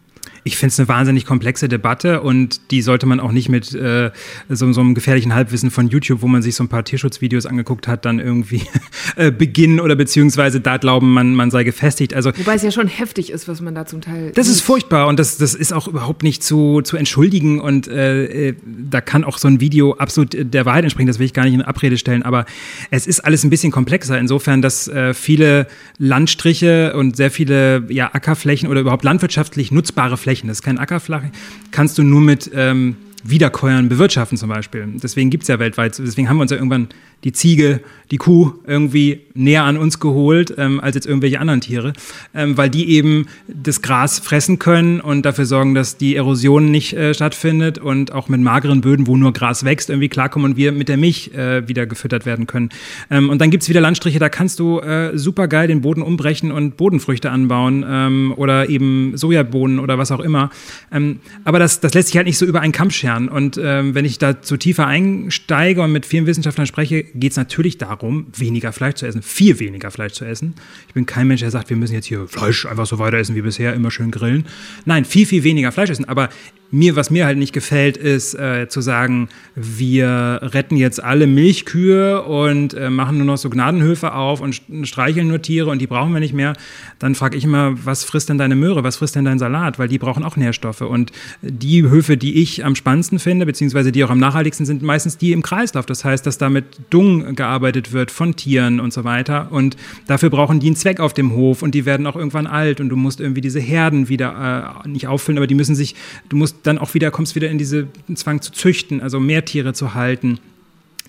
Ich 0.48 0.58
finde 0.58 0.74
es 0.74 0.80
eine 0.80 0.88
wahnsinnig 0.88 1.26
komplexe 1.26 1.68
Debatte 1.68 2.22
und 2.22 2.70
die 2.70 2.84
sollte 2.84 3.08
man 3.08 3.20
auch 3.20 3.32
nicht 3.32 3.50
mit 3.50 3.74
äh, 3.74 4.12
so, 4.48 4.72
so, 4.74 4.82
einem 4.82 4.94
gefährlichen 4.94 5.34
Halbwissen 5.34 5.72
von 5.72 5.88
YouTube, 5.88 6.22
wo 6.22 6.28
man 6.28 6.44
sich 6.44 6.54
so 6.54 6.64
ein 6.64 6.68
paar 6.68 6.84
Tierschutzvideos 6.84 7.48
angeguckt 7.48 7.88
hat, 7.88 8.06
dann 8.06 8.20
irgendwie 8.20 8.62
äh, 9.16 9.32
beginnen 9.32 9.80
oder 9.80 9.96
beziehungsweise 9.96 10.62
da 10.62 10.78
glauben, 10.78 11.14
man, 11.14 11.34
man 11.34 11.50
sei 11.50 11.64
gefestigt. 11.64 12.14
Also, 12.14 12.32
Wobei 12.38 12.54
es 12.54 12.62
ja 12.62 12.70
schon 12.70 12.88
heftig 12.88 13.32
ist, 13.32 13.48
was 13.48 13.60
man 13.60 13.74
da 13.74 13.88
zum 13.88 14.02
Teil. 14.02 14.34
Das 14.36 14.48
ist 14.48 14.62
furchtbar 14.62 15.08
und 15.08 15.18
das, 15.18 15.40
das 15.40 15.56
ist 15.56 15.74
auch 15.74 15.88
überhaupt 15.88 16.22
nicht 16.22 16.44
zu, 16.44 16.82
zu 16.84 16.96
entschuldigen 16.96 17.60
und 17.60 17.88
äh, 17.88 18.50
äh 18.50 18.56
da 18.88 19.02
kann 19.02 19.24
auch 19.24 19.40
so 19.40 19.48
ein 19.48 19.60
Video 19.60 19.94
absolut 19.96 20.36
der 20.38 20.66
Wahrheit 20.66 20.84
entsprechen, 20.84 21.08
das 21.08 21.18
will 21.18 21.26
ich 21.26 21.34
gar 21.34 21.46
nicht 21.46 21.56
in 21.56 21.64
Abrede 21.64 21.98
stellen, 21.98 22.22
aber 22.22 22.46
es 22.92 23.08
ist 23.08 23.22
alles 23.22 23.44
ein 23.44 23.50
bisschen 23.50 23.72
komplexer 23.72 24.20
insofern, 24.20 24.62
dass 24.62 24.88
äh, 24.88 25.16
viele 25.16 25.66
Landstriche 25.98 26.94
und 26.96 27.18
sehr 27.18 27.32
viele 27.32 27.88
ja, 27.90 28.14
Ackerflächen 28.14 28.70
oder 28.70 28.82
überhaupt 28.82 29.04
landwirtschaftlich 29.04 29.72
nutzbare 29.72 30.18
Flächen 30.18 30.35
Flächen, 30.36 30.48
das 30.48 30.58
ist 30.58 30.64
kein 30.64 30.78
Ackerfläche, 30.78 31.32
kannst 31.72 31.98
du 31.98 32.04
nur 32.04 32.22
mit 32.22 32.52
ähm, 32.54 32.98
Wiederkäuern 33.28 33.90
bewirtschaften 33.90 34.38
zum 34.38 34.50
Beispiel. 34.50 34.88
Deswegen 35.02 35.30
gibt 35.30 35.44
es 35.44 35.48
ja 35.48 35.58
weltweit, 35.60 35.98
deswegen 35.98 36.30
haben 36.30 36.38
wir 36.38 36.44
uns 36.44 36.52
ja 36.52 36.58
irgendwann 36.58 36.90
die 37.24 37.32
Ziege, 37.32 37.82
die 38.12 38.18
Kuh 38.18 38.54
irgendwie 38.68 39.22
näher 39.34 39.64
an 39.64 39.78
uns 39.78 40.00
geholt 40.00 40.54
ähm, 40.58 40.80
als 40.80 40.94
jetzt 40.94 41.08
irgendwelche 41.08 41.40
anderen 41.40 41.60
Tiere, 41.60 41.94
ähm, 42.36 42.56
weil 42.56 42.70
die 42.70 42.90
eben 42.92 43.26
das 43.48 43.82
Gras 43.82 44.20
fressen 44.20 44.60
können 44.60 45.02
und 45.02 45.26
dafür 45.26 45.46
sorgen, 45.46 45.74
dass 45.74 45.98
die 45.98 46.16
Erosion 46.16 46.70
nicht 46.70 46.94
äh, 46.94 47.16
stattfindet 47.16 47.80
und 47.80 48.12
auch 48.12 48.30
mit 48.30 48.42
mageren 48.42 48.82
Böden, 48.82 49.08
wo 49.08 49.18
nur 49.18 49.34
Gras 49.34 49.66
wächst, 49.66 49.90
irgendwie 49.90 50.10
klarkommen 50.10 50.52
und 50.52 50.58
wir 50.58 50.72
mit 50.72 50.88
der 50.88 50.98
Milch 50.98 51.32
äh, 51.34 51.68
wieder 51.68 51.88
gefüttert 51.88 52.28
werden 52.28 52.46
können. 52.46 52.70
Ähm, 53.10 53.30
und 53.32 53.42
dann 53.42 53.50
gibt 53.50 53.64
es 53.64 53.70
wieder 53.70 53.82
Landstriche, 53.82 54.20
da 54.20 54.30
kannst 54.30 54.60
du 54.60 54.80
äh, 54.82 55.18
super 55.18 55.48
geil 55.48 55.68
den 55.68 55.82
Boden 55.82 56.04
umbrechen 56.04 56.52
und 56.52 56.78
Bodenfrüchte 56.78 57.32
anbauen 57.32 57.84
ähm, 57.88 58.34
oder 58.38 58.70
eben 58.70 59.18
Sojabohnen 59.18 59.80
oder 59.80 59.98
was 59.98 60.12
auch 60.12 60.20
immer. 60.20 60.52
Ähm, 60.92 61.20
aber 61.44 61.58
das, 61.58 61.80
das 61.80 61.96
lässt 61.96 62.10
sich 62.10 62.18
halt 62.18 62.28
nicht 62.28 62.38
so 62.38 62.46
über 62.46 62.62
einen 62.62 62.72
Kamm 62.72 62.92
scheren. 62.92 63.15
Und 63.16 63.60
ähm, 63.62 63.96
wenn 63.96 64.06
ich 64.06 64.18
da 64.18 64.42
zu 64.42 64.58
tiefer 64.58 64.88
einsteige 64.88 65.82
und 65.82 65.92
mit 65.92 66.06
vielen 66.06 66.26
Wissenschaftlern 66.26 66.68
spreche, 66.68 67.04
geht 67.04 67.32
es 67.32 67.38
natürlich 67.38 67.78
darum, 67.78 68.28
weniger 68.38 68.72
Fleisch 68.72 68.96
zu 68.96 69.06
essen, 69.06 69.22
viel 69.22 69.60
weniger 69.60 69.92
Fleisch 69.92 70.14
zu 70.14 70.26
essen. 70.26 70.56
Ich 70.88 70.94
bin 70.94 71.06
kein 71.06 71.28
Mensch, 71.28 71.42
der 71.42 71.52
sagt, 71.52 71.70
wir 71.70 71.78
müssen 71.78 71.94
jetzt 71.94 72.06
hier 72.06 72.28
Fleisch 72.28 72.66
einfach 72.66 72.86
so 72.86 73.00
weiter 73.00 73.18
essen 73.18 73.36
wie 73.36 73.42
bisher, 73.42 73.74
immer 73.74 73.92
schön 73.92 74.12
grillen. 74.12 74.46
Nein, 74.86 75.06
viel, 75.06 75.26
viel 75.26 75.44
weniger 75.44 75.72
Fleisch 75.72 75.90
essen. 75.90 76.06
Aber 76.06 76.30
mir, 76.76 76.96
was 76.96 77.10
mir 77.10 77.26
halt 77.26 77.38
nicht 77.38 77.54
gefällt, 77.54 77.96
ist 77.96 78.34
äh, 78.36 78.68
zu 78.68 78.82
sagen, 78.82 79.30
wir 79.56 80.40
retten 80.42 80.76
jetzt 80.76 81.02
alle 81.02 81.26
Milchkühe 81.26 82.22
und 82.24 82.74
äh, 82.74 82.90
machen 82.90 83.18
nur 83.18 83.26
noch 83.26 83.38
so 83.38 83.50
Gnadenhöfe 83.50 84.14
auf 84.14 84.42
und 84.42 84.62
streicheln 84.84 85.28
nur 85.28 85.42
Tiere 85.42 85.70
und 85.70 85.80
die 85.80 85.88
brauchen 85.88 86.14
wir 86.14 86.20
nicht 86.20 86.34
mehr. 86.34 86.54
Dann 87.00 87.16
frage 87.16 87.38
ich 87.38 87.46
immer, 87.46 87.74
was 87.86 88.04
frisst 88.04 88.28
denn 88.28 88.38
deine 88.38 88.56
Möhre, 88.56 88.84
was 88.84 88.98
frisst 88.98 89.16
denn 89.16 89.24
dein 89.26 89.40
Salat? 89.40 89.80
Weil 89.80 89.88
die 89.88 89.98
brauchen 89.98 90.24
auch 90.24 90.36
Nährstoffe. 90.36 90.82
Und 90.82 91.12
die 91.42 91.84
Höfe, 91.84 92.18
die 92.18 92.42
ich 92.42 92.66
am 92.66 92.76
spannendsten 92.76 93.20
finde, 93.20 93.46
beziehungsweise 93.46 93.94
die 93.94 94.04
auch 94.04 94.10
am 94.10 94.20
nachhaltigsten 94.20 94.66
sind, 94.66 94.82
meistens 94.82 95.18
die 95.18 95.32
im 95.32 95.42
Kreislauf. 95.42 95.86
Das 95.86 96.04
heißt, 96.04 96.26
dass 96.26 96.38
da 96.38 96.50
mit 96.50 96.66
Dung 96.90 97.36
gearbeitet 97.36 97.94
wird 97.94 98.12
von 98.12 98.36
Tieren 98.36 98.82
und 98.82 98.92
so 98.92 99.06
weiter. 99.06 99.52
Und 99.52 99.78
dafür 100.08 100.30
brauchen 100.30 100.60
die 100.60 100.68
einen 100.68 100.76
Zweck 100.76 101.00
auf 101.00 101.14
dem 101.14 101.34
Hof 101.34 101.62
und 101.62 101.74
die 101.74 101.86
werden 101.86 102.06
auch 102.06 102.18
irgendwann 102.18 102.48
alt 102.48 102.82
und 102.82 102.90
du 102.90 102.98
musst 102.98 103.22
irgendwie 103.22 103.42
diese 103.42 103.62
Herden 103.62 104.10
wieder 104.10 104.84
äh, 104.84 104.90
nicht 104.90 105.08
auffüllen, 105.08 105.38
aber 105.38 105.48
die 105.48 105.56
müssen 105.56 105.76
sich, 105.76 105.96
du 106.28 106.36
musst 106.36 106.65
dann 106.68 106.78
auch 106.78 106.94
wieder, 106.94 107.12
kommst 107.12 107.36
wieder 107.36 107.50
in 107.50 107.58
diesen 107.58 107.90
Zwang 108.16 108.42
zu 108.42 108.52
züchten, 108.52 109.02
also 109.02 109.20
mehr 109.20 109.46
Tiere 109.46 109.74
zu 109.74 109.94
halten. 109.94 110.40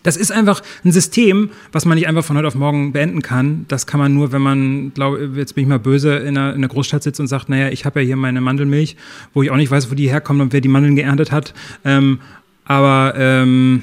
Das 0.03 0.17
ist 0.17 0.31
einfach 0.31 0.63
ein 0.85 0.93
System, 0.93 1.51
was 1.73 1.85
man 1.85 1.99
nicht 1.99 2.07
einfach 2.07 2.25
von 2.25 2.37
heute 2.37 2.47
auf 2.47 2.55
morgen 2.55 2.93
beenden 2.93 3.23
kann. 3.23 3.65
Das 3.67 3.89
kann 3.89 3.99
man 3.99 4.15
nur, 4.15 4.31
wenn 4.31 4.41
man, 4.41 4.95
glaube 4.95 5.33
jetzt 5.35 5.57
bin 5.57 5.63
ich 5.63 5.69
mal 5.69 5.81
böse, 5.81 6.15
in 6.15 6.39
einer, 6.39 6.51
in 6.51 6.59
einer 6.59 6.69
Großstadt 6.69 7.03
sitzt 7.03 7.19
und 7.19 7.27
sagt, 7.27 7.49
naja, 7.49 7.71
ich 7.71 7.85
habe 7.85 8.01
ja 8.01 8.07
hier 8.07 8.17
meine 8.17 8.41
Mandelmilch, 8.41 8.97
wo 9.35 9.43
ich 9.43 9.51
auch 9.51 9.57
nicht 9.57 9.71
weiß, 9.71 9.91
wo 9.91 9.97
die 9.97 10.09
herkommt 10.09 10.41
und 10.41 10.53
wer 10.53 10.61
die 10.61 10.69
Mandeln 10.69 10.95
geerntet 10.95 11.33
hat. 11.33 11.55
Ähm, 11.85 12.21
aber 12.65 13.15
ähm, 13.17 13.83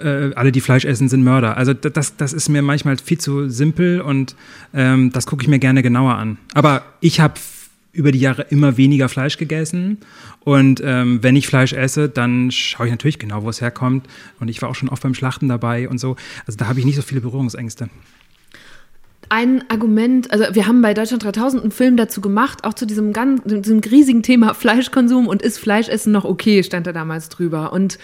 äh, 0.00 0.32
alle, 0.34 0.52
die 0.52 0.60
Fleisch 0.60 0.84
essen, 0.84 1.08
sind 1.08 1.24
Mörder. 1.24 1.56
Also 1.56 1.74
das, 1.74 2.16
das 2.16 2.32
ist 2.32 2.48
mir 2.48 2.62
manchmal 2.62 2.96
viel 2.96 3.18
zu 3.18 3.48
simpel 3.48 4.00
und 4.00 4.36
ähm, 4.74 5.10
das 5.12 5.26
gucke 5.26 5.42
ich 5.42 5.48
mir 5.48 5.58
gerne 5.58 5.82
genauer 5.82 6.14
an. 6.14 6.38
Aber 6.54 6.84
ich 7.00 7.18
habe 7.18 7.34
über 7.98 8.12
die 8.12 8.20
Jahre 8.20 8.46
immer 8.50 8.76
weniger 8.76 9.08
Fleisch 9.08 9.36
gegessen. 9.38 9.98
Und 10.44 10.80
ähm, 10.84 11.22
wenn 11.22 11.34
ich 11.34 11.48
Fleisch 11.48 11.72
esse, 11.72 12.08
dann 12.08 12.50
schaue 12.52 12.86
ich 12.86 12.92
natürlich 12.92 13.18
genau, 13.18 13.42
wo 13.42 13.50
es 13.50 13.60
herkommt. 13.60 14.06
Und 14.38 14.48
ich 14.48 14.62
war 14.62 14.68
auch 14.68 14.76
schon 14.76 14.88
oft 14.88 15.02
beim 15.02 15.14
Schlachten 15.14 15.48
dabei 15.48 15.88
und 15.88 15.98
so. 15.98 16.14
Also 16.46 16.56
da 16.56 16.68
habe 16.68 16.78
ich 16.78 16.86
nicht 16.86 16.96
so 16.96 17.02
viele 17.02 17.20
Berührungsängste. 17.20 17.90
Ein 19.30 19.68
Argument, 19.68 20.30
also 20.30 20.44
wir 20.52 20.66
haben 20.66 20.80
bei 20.80 20.94
Deutschland 20.94 21.22
3000 21.22 21.62
einen 21.62 21.72
Film 21.72 21.98
dazu 21.98 22.22
gemacht, 22.22 22.64
auch 22.64 22.72
zu 22.72 22.86
diesem, 22.86 23.12
ganz, 23.12 23.42
diesem 23.44 23.80
riesigen 23.80 24.22
Thema 24.22 24.54
Fleischkonsum 24.54 25.26
und 25.26 25.42
ist 25.42 25.58
Fleischessen 25.58 26.12
noch 26.12 26.24
okay, 26.24 26.62
stand 26.62 26.86
da 26.86 26.92
damals 26.92 27.28
drüber. 27.28 27.72
Und 27.72 27.98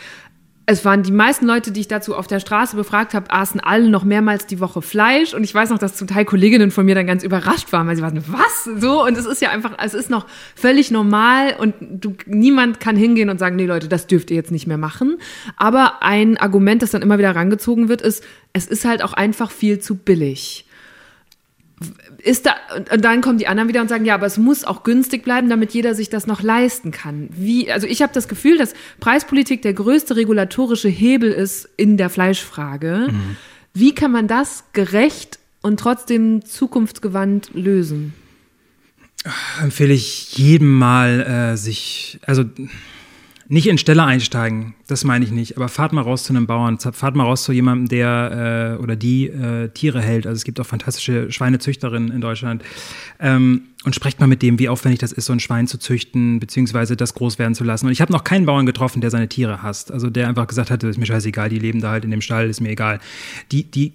es 0.67 0.85
waren 0.85 1.03
die 1.03 1.13
meisten 1.13 1.47
Leute, 1.47 1.73
die 1.73 1.81
ich 1.81 1.89
dazu 1.89 2.15
auf 2.15 2.27
der 2.27 2.41
Straße 2.41 2.75
befragt 2.75 3.13
habe, 3.13 3.31
aßen 3.31 3.61
alle 3.61 3.91
noch 3.91 4.05
mehrmals 4.05 4.47
die 4.47 4.61
Woche 4.61 4.81
Fleisch. 4.81 5.35
Und 5.35 5.45
ich 5.45 5.55
weiß 5.55 5.69
noch, 5.69 5.79
dass 5.79 5.95
zum 5.95 6.09
Teil 6.09 6.25
Kolleginnen 6.25 6.71
von 6.71 6.87
mir 6.87 6.95
dann 6.95 7.07
ganz 7.07 7.23
überrascht 7.23 7.71
waren, 7.73 7.87
weil 7.87 7.97
sie 7.97 8.03
waren, 8.03 8.23
was? 8.29 8.65
So? 8.81 9.05
Und 9.05 9.19
es 9.19 9.27
ist 9.27 9.43
ja 9.43 9.51
einfach, 9.51 9.73
es 9.83 9.93
ist 9.93 10.09
noch 10.09 10.27
völlig 10.55 10.91
normal 10.91 11.55
und 11.59 11.75
du, 11.81 12.15
niemand 12.25 12.81
kann 12.81 12.97
hingehen 12.97 13.29
und 13.29 13.39
sagen, 13.39 13.57
nee 13.57 13.67
Leute, 13.67 13.89
das 13.89 14.07
dürft 14.07 14.31
ihr 14.31 14.37
jetzt 14.37 14.53
nicht 14.53 14.67
mehr 14.67 14.79
machen. 14.79 15.19
Aber 15.57 16.03
ein 16.03 16.39
Argument, 16.39 16.81
das 16.81 16.93
dann 16.93 17.03
immer 17.03 17.19
wieder 17.19 17.37
rangezogen 17.37 17.91
wird, 17.91 18.01
ist, 18.01 18.25
es 18.55 18.67
ist 18.67 18.87
halt 18.87 19.03
auch 19.03 19.13
einfach 19.13 19.51
viel 19.51 19.81
zu 19.81 19.97
billig 19.97 20.65
ist 22.19 22.47
da, 22.47 22.55
und 22.93 23.05
dann 23.05 23.21
kommen 23.21 23.39
die 23.39 23.47
anderen 23.47 23.69
wieder 23.69 23.81
und 23.81 23.89
sagen, 23.89 24.05
ja, 24.05 24.15
aber 24.15 24.27
es 24.27 24.39
muss 24.39 24.65
auch 24.65 24.83
günstig 24.85 25.25
bleiben, 25.25 25.49
damit 25.49 25.73
jeder 25.73 25.95
sich 25.95 26.09
das 26.09 26.27
noch 26.27 26.43
leisten 26.43 26.91
kann. 26.91 27.29
Wie, 27.33 27.71
also 27.71 27.87
ich 27.87 28.03
habe 28.03 28.13
das 28.13 28.29
Gefühl, 28.29 28.57
dass 28.59 28.75
Preispolitik 29.01 29.63
der 29.63 29.75
größte 29.75 30.17
regulatorische 30.17 30.89
Hebel 30.89 31.33
ist 31.33 31.69
in 31.77 31.97
der 31.97 32.11
Fleischfrage. 32.11 33.09
Mhm. 33.11 33.37
Wie 33.75 33.95
kann 33.95 34.13
man 34.13 34.29
das 34.29 34.65
gerecht 34.73 35.39
und 35.63 35.81
trotzdem 35.81 36.45
zukunftsgewandt 36.45 37.51
lösen? 37.55 38.15
Empfehle 39.61 39.95
ich 39.95 40.37
jedem 40.37 40.73
mal, 40.79 41.53
äh, 41.55 41.57
sich, 41.57 42.21
also 42.27 42.45
nicht 43.49 43.67
in 43.67 43.79
Stelle 43.79 44.05
einsteigen, 44.05 44.75
das 44.87 45.05
meine 45.05 45.25
ich 45.25 45.31
nicht, 45.31 45.57
aber 45.57 45.69
fahrt 45.69 45.93
mal 45.93 46.03
raus 46.03 46.25
zu 46.25 46.33
einem 46.33 46.47
Bauern, 46.47 46.79
fahrt 46.79 47.15
mal 47.15 47.25
raus 47.25 47.45
zu 47.45 47.53
jemandem, 47.53 47.89
der 47.89 48.77
äh, 48.79 48.83
oder 48.83 48.97
die 48.97 49.27
äh, 49.27 49.69
Tiere 49.69 50.01
hält. 50.01 50.27
Also 50.27 50.37
es 50.37 50.45
gibt 50.45 50.61
auch 50.61 50.67
fantastische 50.67 51.31
Schweinezüchterinnen 51.31 52.11
in 52.11 52.21
Deutschland. 52.21 52.63
Ähm, 53.21 53.63
und 53.85 53.95
sprecht 53.95 54.19
mal 54.19 54.27
mit 54.27 54.43
dem, 54.43 54.59
wie 54.59 54.69
aufwendig 54.69 55.01
das 55.01 55.13
ist, 55.13 55.27
so 55.27 55.33
ein 55.33 55.41
Schwein 55.41 55.67
zu 55.67 55.79
züchten, 55.79 56.41
beziehungsweise 56.41 56.97
das 56.97 57.15
groß 57.15 57.39
werden 57.39 57.55
zu 57.55 57.65
lassen. 57.65 57.87
Und 57.87 57.93
ich 57.93 58.01
habe 58.01 58.13
noch 58.13 58.25
keinen 58.25 58.47
Bauern 58.47 58.65
getroffen, 58.65 59.03
der 59.03 59.11
seine 59.11 59.29
Tiere 59.29 59.63
hasst. 59.63 59.93
Also 59.93 60.09
der 60.09 60.29
einfach 60.29 60.47
gesagt 60.47 60.71
hat, 60.71 60.83
ist 60.83 60.99
mir 60.99 61.07
scheißegal, 61.07 61.51
die 61.51 61.59
leben 61.59 61.81
da 61.81 61.91
halt 61.91 62.05
in 62.05 62.11
dem 62.11 62.23
Stall, 62.23 62.49
ist 62.49 62.61
mir 62.61 62.71
egal. 62.71 62.99
Die, 63.53 63.65
die, 63.65 63.93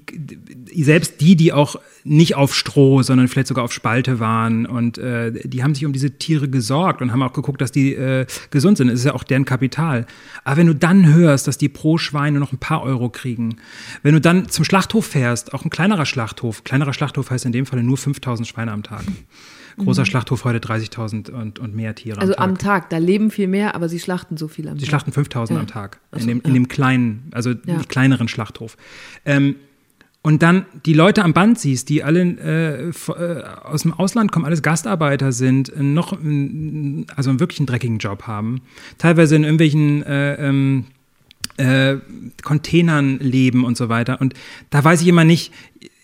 selbst 0.76 1.22
die, 1.22 1.36
die 1.36 1.54
auch 1.54 1.76
nicht 2.04 2.36
auf 2.36 2.56
Stroh, 2.56 3.02
sondern 3.02 3.28
vielleicht 3.28 3.48
sogar 3.48 3.64
auf 3.64 3.74
Spalte 3.74 4.20
waren 4.20 4.66
und 4.66 4.98
äh, 5.00 5.32
die 5.48 5.64
haben 5.64 5.74
sich 5.74 5.86
um 5.86 5.94
diese 5.94 6.12
Tiere 6.12 6.48
gesorgt 6.48 7.02
und 7.02 7.12
haben 7.12 7.24
auch 7.24 7.34
geguckt, 7.34 7.60
dass 7.60 7.72
die 7.72 7.96
äh, 7.96 8.28
gesund 8.52 8.78
sind. 8.78 8.88
Das 8.88 9.00
ist 9.00 9.06
ja 9.06 9.16
auch 9.16 9.24
deren 9.24 9.46
Kapital. 9.46 10.06
Aber 10.44 10.58
wenn 10.58 10.68
du 10.68 10.76
dann 10.76 11.14
hörst, 11.14 11.48
dass 11.48 11.58
die 11.58 11.70
pro 11.70 11.98
Schwein 11.98 12.34
nur 12.34 12.42
noch 12.42 12.54
ein 12.54 12.60
paar 12.60 12.84
Euro 12.84 13.10
kriegen, 13.10 13.58
wenn 14.04 14.14
du 14.14 14.22
dann 14.22 14.50
zum 14.50 14.66
Schlachthof 14.66 15.08
fährst, 15.08 15.54
auch 15.54 15.66
ein 15.66 15.70
kleinerer 15.72 16.06
Schlachthof, 16.06 16.64
kleinerer 16.64 16.94
Schlachthof 16.94 17.32
heißt 17.32 17.46
in 17.46 17.52
dem 17.52 17.66
Fall 17.66 17.82
nur 17.82 17.98
5000 17.98 18.48
Schweine 18.48 18.72
am 18.72 18.84
Tag 18.84 19.04
Großer 19.80 20.02
mhm. 20.02 20.06
Schlachthof 20.06 20.46
heute 20.46 20.60
30.000 20.60 21.32
und, 21.32 21.60
und 21.60 21.76
mehr 21.76 21.96
Tiere. 21.96 22.20
Also 22.20 22.36
am 22.36 22.38
Tag. 22.38 22.50
am 22.50 22.58
Tag. 22.58 22.90
da 22.92 22.98
leben 22.98 23.32
viel 23.32 23.48
mehr, 23.48 23.76
aber 23.76 23.90
sie 23.90 24.00
schlachten 24.00 24.38
so 24.38 24.48
viel 24.48 24.68
am 24.68 24.78
sie 24.78 24.86
Tag. 24.86 25.02
Sie 25.02 25.08
schlachten 25.08 25.12
5.000 25.12 25.54
ja. 25.54 25.60
am 25.60 25.68
Tag. 25.68 26.00
In, 26.16 26.28
dem, 26.28 26.42
in 26.42 26.54
dem 26.54 26.68
kleinen, 26.68 27.30
also 27.32 27.54
kleineren 27.88 28.28
Schlachthof. 28.28 28.78
Ähm, 29.26 29.56
und 30.22 30.44
dann 30.44 30.66
die 30.86 30.94
Leute 30.94 31.24
am 31.24 31.34
Band 31.34 31.60
siehst, 31.60 31.88
die 31.88 32.04
alle 32.04 32.22
äh, 32.22 32.90
äh, 32.90 33.44
aus 33.64 33.84
dem 33.84 33.94
Ausland 33.94 34.32
kommen, 34.32 34.46
alles 34.46 34.62
Gastarbeiter 34.62 35.32
sind, 35.32 35.72
noch 35.76 36.12
also 36.12 37.30
einen 37.30 37.40
wirklich 37.40 37.60
einen 37.60 37.68
dreckigen 37.68 38.00
Job 38.00 38.24
haben, 38.24 38.62
teilweise 38.98 39.38
in 39.38 39.44
irgendwelchen 39.44 40.04
äh, 40.04 40.36
ähm, 40.36 40.86
äh, 41.56 41.98
Containern 42.44 43.20
leben 43.20 43.64
und 43.64 43.78
so 43.78 43.88
weiter. 43.88 44.20
Und 44.20 44.34
da 44.72 44.84
weiß 44.84 45.02
ich 45.02 45.08
immer 45.08 45.24
nicht, 45.24 45.54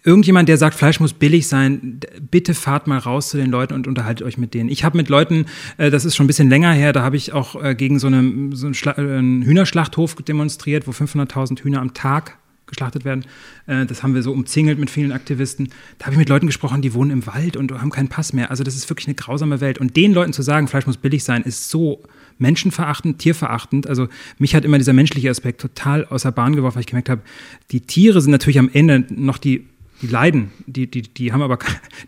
irgendjemand, 0.05 0.47
der 0.47 0.57
sagt, 0.57 0.75
Fleisch 0.75 0.99
muss 0.99 1.13
billig 1.13 1.47
sein, 1.47 1.99
bitte 2.31 2.53
fahrt 2.53 2.87
mal 2.87 2.99
raus 2.99 3.29
zu 3.29 3.37
den 3.37 3.49
Leuten 3.49 3.73
und 3.73 3.87
unterhaltet 3.87 4.25
euch 4.25 4.37
mit 4.37 4.53
denen. 4.53 4.69
Ich 4.69 4.83
habe 4.83 4.95
mit 4.95 5.09
Leuten, 5.09 5.45
äh, 5.77 5.89
das 5.89 6.05
ist 6.05 6.15
schon 6.15 6.25
ein 6.25 6.27
bisschen 6.27 6.49
länger 6.49 6.71
her, 6.71 6.93
da 6.93 7.01
habe 7.01 7.17
ich 7.17 7.33
auch 7.33 7.61
äh, 7.61 7.75
gegen 7.75 7.99
so, 7.99 8.07
eine, 8.07 8.55
so 8.55 8.67
einen, 8.67 8.75
Schla 8.75 8.93
einen 8.93 9.41
Hühnerschlachthof 9.41 10.15
demonstriert, 10.15 10.87
wo 10.87 10.91
500.000 10.91 11.61
Hühner 11.61 11.81
am 11.81 11.93
Tag 11.93 12.37
geschlachtet 12.67 13.05
werden. 13.05 13.25
Äh, 13.67 13.85
das 13.85 14.03
haben 14.03 14.15
wir 14.15 14.21
so 14.21 14.31
umzingelt 14.31 14.79
mit 14.79 14.89
vielen 14.89 15.11
Aktivisten. 15.11 15.69
Da 15.97 16.05
habe 16.05 16.13
ich 16.13 16.19
mit 16.19 16.29
Leuten 16.29 16.47
gesprochen, 16.47 16.81
die 16.81 16.93
wohnen 16.93 17.11
im 17.11 17.25
Wald 17.27 17.57
und 17.57 17.71
haben 17.71 17.89
keinen 17.89 18.07
Pass 18.07 18.33
mehr. 18.33 18.51
Also 18.51 18.63
das 18.63 18.75
ist 18.75 18.89
wirklich 18.89 19.07
eine 19.07 19.15
grausame 19.15 19.61
Welt. 19.61 19.77
Und 19.77 19.95
den 19.95 20.13
Leuten 20.13 20.33
zu 20.33 20.41
sagen, 20.41 20.67
Fleisch 20.67 20.85
muss 20.85 20.97
billig 20.97 21.23
sein, 21.23 21.43
ist 21.43 21.69
so 21.69 22.03
menschenverachtend, 22.37 23.19
tierverachtend. 23.19 23.87
Also 23.87 24.07
mich 24.37 24.55
hat 24.55 24.65
immer 24.65 24.77
dieser 24.77 24.93
menschliche 24.93 25.29
Aspekt 25.29 25.61
total 25.61 26.05
aus 26.05 26.23
der 26.23 26.31
Bahn 26.31 26.55
geworfen, 26.55 26.75
weil 26.75 26.81
ich 26.81 26.87
gemerkt 26.87 27.09
habe, 27.09 27.21
die 27.71 27.81
Tiere 27.81 28.21
sind 28.21 28.31
natürlich 28.31 28.59
am 28.59 28.69
Ende 28.71 29.05
noch 29.09 29.37
die, 29.37 29.67
die 30.01 30.07
leiden, 30.07 30.51
die, 30.65 30.89
die, 30.89 31.01
die 31.01 31.31
haben 31.31 31.41
aber, 31.41 31.59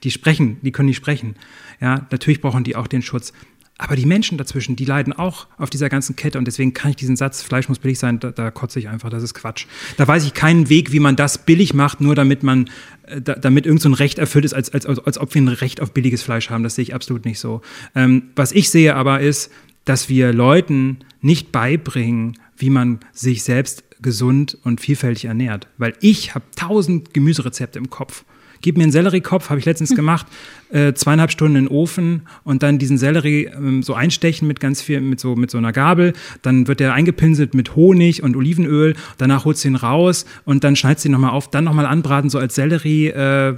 die 0.04 0.12
sprechen, 0.12 0.58
die 0.62 0.72
können 0.72 0.88
nicht 0.88 0.98
sprechen. 0.98 1.36
Ja, 1.80 2.08
natürlich 2.12 2.42
brauchen 2.42 2.64
die 2.64 2.76
auch 2.76 2.88
den 2.88 3.02
Schutz. 3.02 3.34
Aber 3.80 3.96
die 3.96 4.08
Menschen 4.08 4.40
dazwischen, 4.40 4.76
die 4.76 4.86
leiden 4.86 5.14
auch 5.14 5.46
auf 5.58 5.70
dieser 5.70 5.88
ganzen 5.88 6.16
Kette 6.16 6.40
und 6.40 6.46
deswegen 6.46 6.74
kann 6.74 6.90
ich 6.90 6.96
diesen 6.96 7.16
Satz, 7.16 7.44
Fleisch 7.44 7.70
muss 7.70 7.78
billig 7.78 8.00
sein, 8.00 8.20
da, 8.20 8.32
da 8.32 8.50
kotze 8.50 8.80
ich 8.80 8.90
einfach, 8.90 9.10
das 9.12 9.22
ist 9.22 9.36
Quatsch. 9.36 9.68
Da 9.98 10.08
weiß 10.08 10.26
ich 10.26 10.34
keinen 10.34 10.70
Weg, 10.70 10.92
wie 10.92 11.00
man 11.00 11.16
das 11.16 11.46
billig 11.46 11.76
macht, 11.76 12.02
nur 12.02 12.16
damit 12.16 12.42
man, 12.42 12.72
äh, 13.04 13.22
da, 13.22 13.36
damit 13.36 13.68
irgend 13.68 13.82
so 13.82 13.90
ein 13.90 13.94
Recht 13.94 14.18
erfüllt 14.18 14.46
ist, 14.46 14.54
als, 14.54 14.74
als, 14.74 14.88
als, 14.88 15.00
als 15.00 15.20
ob 15.20 15.34
wir 15.36 15.42
ein 15.44 15.48
Recht 15.48 15.80
auf 15.80 15.94
billiges 15.94 16.24
Fleisch 16.24 16.50
haben. 16.50 16.64
Das 16.64 16.74
sehe 16.74 16.84
ich 16.84 16.96
absolut 16.96 17.26
nicht 17.26 17.40
so. 17.40 17.62
Ähm, 17.94 18.24
was 18.36 18.52
ich 18.52 18.72
sehe 18.72 18.96
aber 18.96 19.20
ist, 19.20 19.52
dass 19.86 20.10
wir 20.10 20.34
Leuten 20.34 21.00
nicht 21.22 21.52
beibringen, 21.52 22.38
wie 22.58 22.72
man 22.72 23.00
sich 23.14 23.44
selbst 23.44 23.84
gesund 24.02 24.58
und 24.64 24.82
vielfältig 24.82 25.26
ernährt. 25.26 25.68
Weil 25.78 25.94
ich 26.02 26.36
habe 26.36 26.46
tausend 26.56 27.14
Gemüserezepte 27.14 27.80
im 27.80 27.90
Kopf 27.90 28.24
gib 28.62 28.78
mir 28.78 28.84
einen 28.84 28.92
Selleriekopf, 28.92 29.50
habe 29.50 29.60
ich 29.60 29.66
letztens 29.66 29.96
gemacht, 29.96 30.26
äh, 30.72 30.94
zweieinhalb 30.94 31.32
Stunden 31.32 31.56
in 31.56 31.66
den 31.66 31.72
Ofen 31.72 32.24
und 32.44 32.64
dann 32.64 32.78
diesen 32.78 32.98
Sellerie 32.98 33.46
ähm, 33.46 33.84
so 33.84 33.94
einstechen 33.94 34.48
mit 34.48 34.60
ganz 34.60 34.82
viel, 34.82 35.02
mit 35.02 35.20
so, 35.20 35.36
mit 35.36 35.52
so 35.52 35.58
einer 35.58 35.72
Gabel. 35.72 36.14
Dann 36.42 36.68
wird 36.68 36.80
der 36.80 36.94
eingepinselt 36.94 37.54
mit 37.54 37.76
Honig 37.76 38.24
und 38.24 38.36
Olivenöl. 38.36 38.96
Danach 39.18 39.46
holst 39.46 39.64
du 39.64 39.70
ihn 39.70 39.76
raus 39.76 40.26
und 40.46 40.64
dann 40.64 40.76
schneidest 40.76 41.06
du 41.06 41.10
ihn 41.10 41.14
nochmal 41.14 41.32
auf, 41.32 41.50
dann 41.50 41.64
nochmal 41.64 41.86
anbraten, 41.86 42.30
so 42.30 42.40
als 42.40 42.56
Sellerie, 42.56 43.08
äh, 43.08 43.56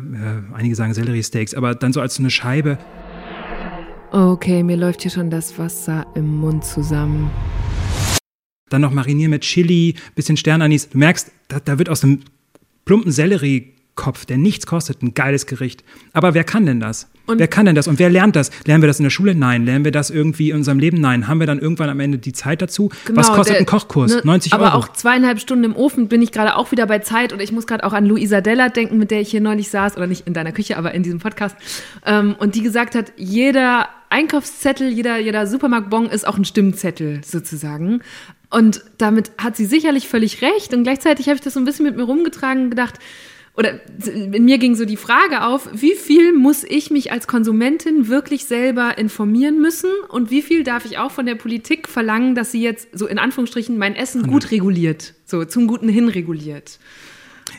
einige 0.53 0.75
sagen 0.75 0.93
Sellerie-Steaks, 0.93 1.53
aber 1.53 1.75
dann 1.75 1.93
so 1.93 2.01
als 2.01 2.15
so 2.15 2.21
eine 2.21 2.29
Scheibe. 2.29 2.77
Okay, 4.11 4.63
mir 4.63 4.75
läuft 4.75 5.03
hier 5.03 5.11
schon 5.11 5.29
das 5.29 5.59
Wasser 5.59 6.07
im 6.15 6.37
Mund 6.37 6.65
zusammen. 6.65 7.29
Dann 8.69 8.81
noch 8.81 8.91
marinieren 8.91 9.31
mit 9.31 9.41
Chili, 9.41 9.95
bisschen 10.15 10.37
Sternanis. 10.37 10.89
Du 10.89 10.97
merkst, 10.97 11.31
da, 11.47 11.59
da 11.59 11.77
wird 11.77 11.89
aus 11.89 12.03
einem 12.03 12.21
plumpen 12.85 13.11
Sellerie 13.11 13.73
Kopf, 13.99 14.23
der 14.25 14.37
nichts 14.37 14.65
kostet, 14.65 15.03
ein 15.03 15.13
geiles 15.13 15.45
Gericht. 15.45 15.83
Aber 16.13 16.33
wer 16.33 16.45
kann 16.45 16.65
denn 16.65 16.79
das? 16.79 17.09
Und 17.25 17.37
wer 17.37 17.49
kann 17.49 17.65
denn 17.65 17.75
das? 17.75 17.85
Und 17.89 17.99
wer 17.99 18.09
lernt 18.09 18.33
das? 18.37 18.49
Lernen 18.65 18.81
wir 18.81 18.87
das 18.87 18.97
in 18.97 19.03
der 19.03 19.09
Schule? 19.09 19.35
Nein. 19.35 19.65
Lernen 19.65 19.83
wir 19.83 19.91
das 19.91 20.09
irgendwie 20.09 20.51
in 20.51 20.55
unserem 20.55 20.79
Leben? 20.79 21.01
Nein. 21.01 21.27
Haben 21.27 21.41
wir 21.41 21.47
dann 21.47 21.59
irgendwann 21.59 21.89
am 21.89 21.99
Ende 21.99 22.17
die 22.17 22.31
Zeit 22.31 22.61
dazu? 22.61 22.89
Genau, 23.03 23.19
Was 23.19 23.27
kostet 23.27 23.55
der, 23.55 23.59
ein 23.59 23.65
Kochkurs? 23.65 24.15
Ne, 24.15 24.21
90 24.23 24.53
aber 24.53 24.63
Euro. 24.63 24.73
Aber 24.73 24.85
auch 24.85 24.93
zweieinhalb 24.93 25.41
Stunden 25.41 25.65
im 25.65 25.75
Ofen 25.75 26.07
bin 26.07 26.21
ich 26.21 26.31
gerade 26.31 26.55
auch 26.55 26.71
wieder 26.71 26.87
bei 26.87 26.99
Zeit 26.99 27.33
und 27.33 27.41
ich 27.41 27.51
muss 27.51 27.67
gerade 27.67 27.83
auch 27.83 27.91
an 27.91 28.05
Luisa 28.05 28.39
Della 28.39 28.69
denken, 28.69 28.97
mit 28.97 29.11
der 29.11 29.19
ich 29.19 29.29
hier 29.29 29.41
neulich 29.41 29.69
saß, 29.69 29.97
oder 29.97 30.07
nicht 30.07 30.25
in 30.27 30.33
deiner 30.33 30.53
Küche, 30.53 30.77
aber 30.77 30.93
in 30.93 31.03
diesem 31.03 31.19
Podcast. 31.19 31.57
Ähm, 32.05 32.37
und 32.39 32.55
die 32.55 32.63
gesagt 32.63 32.95
hat, 32.95 33.11
jeder 33.17 33.89
Einkaufszettel, 34.09 34.89
jeder, 34.89 35.19
jeder 35.19 35.45
Supermarktbon 35.45 36.05
ist 36.05 36.25
auch 36.25 36.37
ein 36.37 36.45
Stimmzettel 36.45 37.21
sozusagen. 37.25 37.99
Und 38.49 38.83
damit 38.97 39.31
hat 39.37 39.55
sie 39.55 39.65
sicherlich 39.65 40.07
völlig 40.07 40.41
recht. 40.41 40.73
Und 40.73 40.83
gleichzeitig 40.83 41.27
habe 41.27 41.35
ich 41.35 41.41
das 41.41 41.53
so 41.53 41.59
ein 41.59 41.65
bisschen 41.65 41.85
mit 41.85 41.95
mir 41.95 42.03
rumgetragen 42.03 42.63
und 42.63 42.69
gedacht, 42.71 42.95
oder 43.55 43.81
in 44.05 44.45
mir 44.45 44.57
ging 44.57 44.75
so 44.75 44.85
die 44.85 44.95
Frage 44.95 45.43
auf, 45.43 45.69
wie 45.73 45.95
viel 45.95 46.31
muss 46.33 46.63
ich 46.63 46.91
mich 46.91 47.11
als 47.11 47.27
Konsumentin 47.27 48.07
wirklich 48.07 48.45
selber 48.45 48.97
informieren 48.97 49.59
müssen 49.59 49.89
und 50.07 50.31
wie 50.31 50.41
viel 50.41 50.63
darf 50.63 50.85
ich 50.85 50.97
auch 50.97 51.11
von 51.11 51.25
der 51.25 51.35
Politik 51.35 51.89
verlangen, 51.89 52.35
dass 52.35 52.53
sie 52.53 52.61
jetzt 52.61 52.87
so 52.93 53.05
in 53.05 53.19
Anführungsstrichen 53.19 53.77
mein 53.77 53.95
Essen 53.95 54.27
gut 54.27 54.51
reguliert, 54.51 55.13
so 55.25 55.43
zum 55.43 55.67
Guten 55.67 55.89
hin 55.89 56.07
reguliert. 56.07 56.79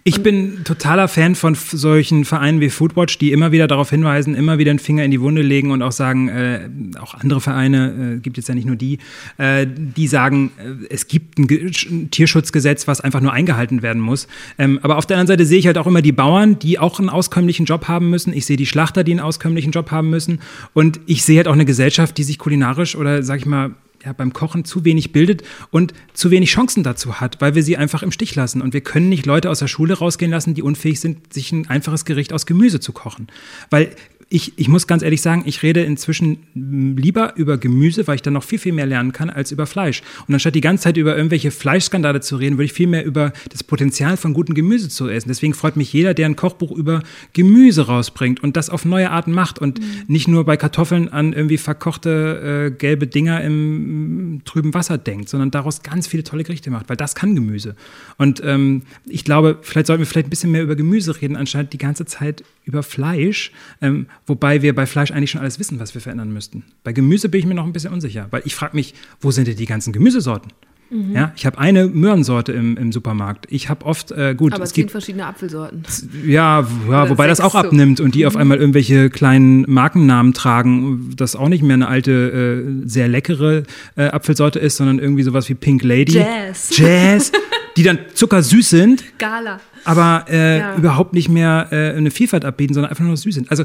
Ich 0.02 0.22
bin 0.22 0.64
totaler 0.64 1.08
Fan 1.08 1.34
von 1.34 1.54
solchen 1.54 2.24
Vereinen 2.24 2.60
wie 2.60 2.70
Foodwatch, 2.70 3.18
die 3.18 3.32
immer 3.32 3.52
wieder 3.52 3.66
darauf 3.66 3.90
hinweisen, 3.90 4.34
immer 4.34 4.56
wieder 4.56 4.70
einen 4.70 4.78
Finger 4.78 5.04
in 5.04 5.10
die 5.10 5.20
Wunde 5.20 5.42
legen 5.42 5.70
und 5.70 5.82
auch 5.82 5.92
sagen, 5.92 6.28
äh, 6.28 6.68
auch 6.98 7.14
andere 7.14 7.40
Vereine, 7.42 8.14
äh, 8.16 8.20
gibt 8.20 8.38
jetzt 8.38 8.48
ja 8.48 8.54
nicht 8.54 8.66
nur 8.66 8.76
die, 8.76 8.98
äh, 9.36 9.66
die 9.68 10.06
sagen, 10.06 10.52
äh, 10.58 10.86
es 10.88 11.06
gibt 11.06 11.38
ein, 11.38 11.48
ein, 11.50 12.10
Tierschutzgesetz, 12.10 12.88
was 12.88 13.02
einfach 13.02 13.20
nur 13.20 13.32
eingehalten 13.32 13.82
werden 13.82 14.00
muss. 14.00 14.26
Ähm, 14.58 14.78
aber 14.82 14.96
auf 14.96 15.04
der 15.04 15.18
anderen 15.18 15.38
Seite 15.38 15.46
sehe 15.46 15.58
ich 15.58 15.66
halt 15.66 15.76
auch 15.76 15.86
immer 15.86 16.02
die 16.02 16.12
Bauern, 16.12 16.58
die 16.58 16.78
auch 16.78 16.98
einen 16.98 17.10
auskömmlichen 17.10 17.66
Job 17.66 17.86
haben 17.86 18.08
müssen. 18.08 18.32
Ich 18.32 18.46
sehe 18.46 18.56
die 18.56 18.66
Schlachter, 18.66 19.04
die 19.04 19.12
einen 19.12 19.20
auskömmlichen 19.20 19.72
Job 19.72 19.90
haben 19.90 20.08
müssen. 20.08 20.40
Und 20.72 20.98
ich 21.04 21.24
sehe 21.24 21.36
halt 21.36 21.48
auch 21.48 21.52
eine 21.52 21.66
Gesellschaft, 21.66 22.16
die 22.16 22.22
sich 22.22 22.38
kulinarisch 22.38 22.96
oder, 22.96 23.22
sag 23.22 23.40
ich 23.40 23.46
mal, 23.46 23.72
ja, 24.04 24.12
beim 24.12 24.32
Kochen 24.32 24.64
zu 24.64 24.84
wenig 24.84 25.12
bildet 25.12 25.42
und 25.70 25.92
zu 26.14 26.30
wenig 26.30 26.50
Chancen 26.50 26.82
dazu 26.82 27.20
hat, 27.20 27.40
weil 27.40 27.54
wir 27.54 27.62
sie 27.62 27.76
einfach 27.76 28.02
im 28.02 28.12
Stich 28.12 28.34
lassen. 28.34 28.62
Und 28.62 28.72
wir 28.72 28.80
können 28.80 29.08
nicht 29.08 29.26
Leute 29.26 29.50
aus 29.50 29.58
der 29.58 29.68
Schule 29.68 29.94
rausgehen 29.94 30.30
lassen, 30.30 30.54
die 30.54 30.62
unfähig 30.62 31.00
sind, 31.00 31.32
sich 31.32 31.52
ein 31.52 31.68
einfaches 31.68 32.04
Gericht 32.04 32.32
aus 32.32 32.46
Gemüse 32.46 32.80
zu 32.80 32.92
kochen. 32.92 33.28
Weil 33.68 33.94
ich, 34.32 34.52
ich 34.56 34.68
muss 34.68 34.86
ganz 34.86 35.02
ehrlich 35.02 35.22
sagen, 35.22 35.42
ich 35.44 35.64
rede 35.64 35.82
inzwischen 35.82 36.38
lieber 36.54 37.34
über 37.34 37.58
Gemüse, 37.58 38.06
weil 38.06 38.14
ich 38.14 38.22
dann 38.22 38.34
noch 38.34 38.44
viel, 38.44 38.60
viel 38.60 38.72
mehr 38.72 38.86
lernen 38.86 39.12
kann 39.12 39.28
als 39.28 39.50
über 39.50 39.66
Fleisch. 39.66 40.02
Und 40.28 40.32
anstatt 40.32 40.54
die 40.54 40.60
ganze 40.60 40.84
Zeit 40.84 40.96
über 40.96 41.16
irgendwelche 41.16 41.50
Fleischskandale 41.50 42.20
zu 42.20 42.36
reden, 42.36 42.56
würde 42.56 42.66
ich 42.66 42.72
viel 42.72 42.86
mehr 42.86 43.04
über 43.04 43.32
das 43.50 43.64
Potenzial 43.64 44.16
von 44.16 44.32
gutem 44.32 44.54
Gemüse 44.54 44.88
zu 44.88 45.08
essen. 45.08 45.28
Deswegen 45.28 45.52
freut 45.52 45.74
mich 45.74 45.92
jeder, 45.92 46.14
der 46.14 46.26
ein 46.26 46.36
Kochbuch 46.36 46.70
über 46.70 47.02
Gemüse 47.32 47.86
rausbringt 47.86 48.40
und 48.40 48.56
das 48.56 48.70
auf 48.70 48.84
neue 48.84 49.10
Arten 49.10 49.32
macht 49.32 49.58
und 49.58 49.80
mhm. 49.80 50.04
nicht 50.06 50.28
nur 50.28 50.44
bei 50.44 50.56
Kartoffeln 50.56 51.08
an 51.08 51.32
irgendwie 51.32 51.58
verkochte 51.58 52.68
äh, 52.68 52.70
gelbe 52.70 53.08
Dinger 53.08 53.42
im 53.42 54.42
trüben 54.44 54.72
Wasser 54.74 54.96
denkt, 54.96 55.28
sondern 55.28 55.50
daraus 55.50 55.82
ganz 55.82 56.06
viele 56.06 56.22
tolle 56.22 56.44
Gerichte 56.44 56.70
macht, 56.70 56.88
weil 56.88 56.96
das 56.96 57.16
kann 57.16 57.34
Gemüse. 57.34 57.74
Und 58.16 58.40
ähm, 58.44 58.82
ich 59.06 59.24
glaube, 59.24 59.58
vielleicht 59.62 59.88
sollten 59.88 60.02
wir 60.02 60.06
vielleicht 60.06 60.28
ein 60.28 60.30
bisschen 60.30 60.52
mehr 60.52 60.62
über 60.62 60.76
Gemüse 60.76 61.20
reden, 61.20 61.34
anstatt 61.34 61.72
die 61.72 61.78
ganze 61.78 62.04
Zeit 62.06 62.44
über 62.64 62.82
Fleisch, 62.82 63.52
ähm, 63.80 64.06
wobei 64.26 64.62
wir 64.62 64.74
bei 64.74 64.86
Fleisch 64.86 65.10
eigentlich 65.10 65.30
schon 65.30 65.40
alles 65.40 65.58
wissen, 65.58 65.80
was 65.80 65.94
wir 65.94 66.00
verändern 66.00 66.32
müssten. 66.32 66.64
Bei 66.84 66.92
Gemüse 66.92 67.28
bin 67.28 67.40
ich 67.40 67.46
mir 67.46 67.54
noch 67.54 67.66
ein 67.66 67.72
bisschen 67.72 67.92
unsicher, 67.92 68.28
weil 68.30 68.42
ich 68.44 68.54
frage 68.54 68.76
mich, 68.76 68.94
wo 69.20 69.30
sind 69.30 69.48
denn 69.48 69.56
die 69.56 69.66
ganzen 69.66 69.92
Gemüsesorten? 69.92 70.52
Mhm. 70.90 71.14
Ja, 71.14 71.32
ich 71.36 71.46
habe 71.46 71.56
eine 71.58 71.86
Möhrensorte 71.86 72.52
im, 72.52 72.76
im 72.76 72.90
Supermarkt. 72.90 73.46
Ich 73.48 73.68
habe 73.68 73.86
oft, 73.86 74.10
äh, 74.10 74.34
gut, 74.34 74.52
aber 74.52 74.64
es 74.64 74.72
gibt 74.72 74.90
verschiedene 74.90 75.24
Apfelsorten. 75.24 75.84
Ja, 76.26 76.66
ja 76.90 77.08
wobei 77.08 77.28
das 77.28 77.40
auch 77.40 77.54
abnimmt 77.54 78.00
und 78.00 78.16
die 78.16 78.22
mhm. 78.22 78.26
auf 78.26 78.36
einmal 78.36 78.58
irgendwelche 78.58 79.08
kleinen 79.08 79.64
Markennamen 79.70 80.34
tragen, 80.34 81.12
das 81.16 81.36
auch 81.36 81.48
nicht 81.48 81.62
mehr 81.62 81.74
eine 81.74 81.86
alte, 81.86 82.64
äh, 82.66 82.88
sehr 82.88 83.06
leckere 83.06 83.62
äh, 83.96 84.06
Apfelsorte 84.06 84.58
ist, 84.58 84.76
sondern 84.76 84.98
irgendwie 84.98 85.22
sowas 85.22 85.48
wie 85.48 85.54
Pink 85.54 85.84
Lady. 85.84 86.14
Jazz. 86.14 86.76
Jazz, 86.76 87.30
die 87.76 87.82
dann 87.82 87.98
zuckersüß 88.14 88.68
sind. 88.70 89.04
Gala 89.18 89.60
aber 89.84 90.26
äh, 90.28 90.58
ja. 90.58 90.76
überhaupt 90.76 91.12
nicht 91.12 91.28
mehr 91.28 91.68
äh, 91.70 91.96
eine 91.96 92.10
Vielfalt 92.10 92.44
abbieten, 92.44 92.74
sondern 92.74 92.90
einfach 92.90 93.04
nur 93.04 93.16
süß 93.16 93.34
sind. 93.34 93.50
Also 93.50 93.64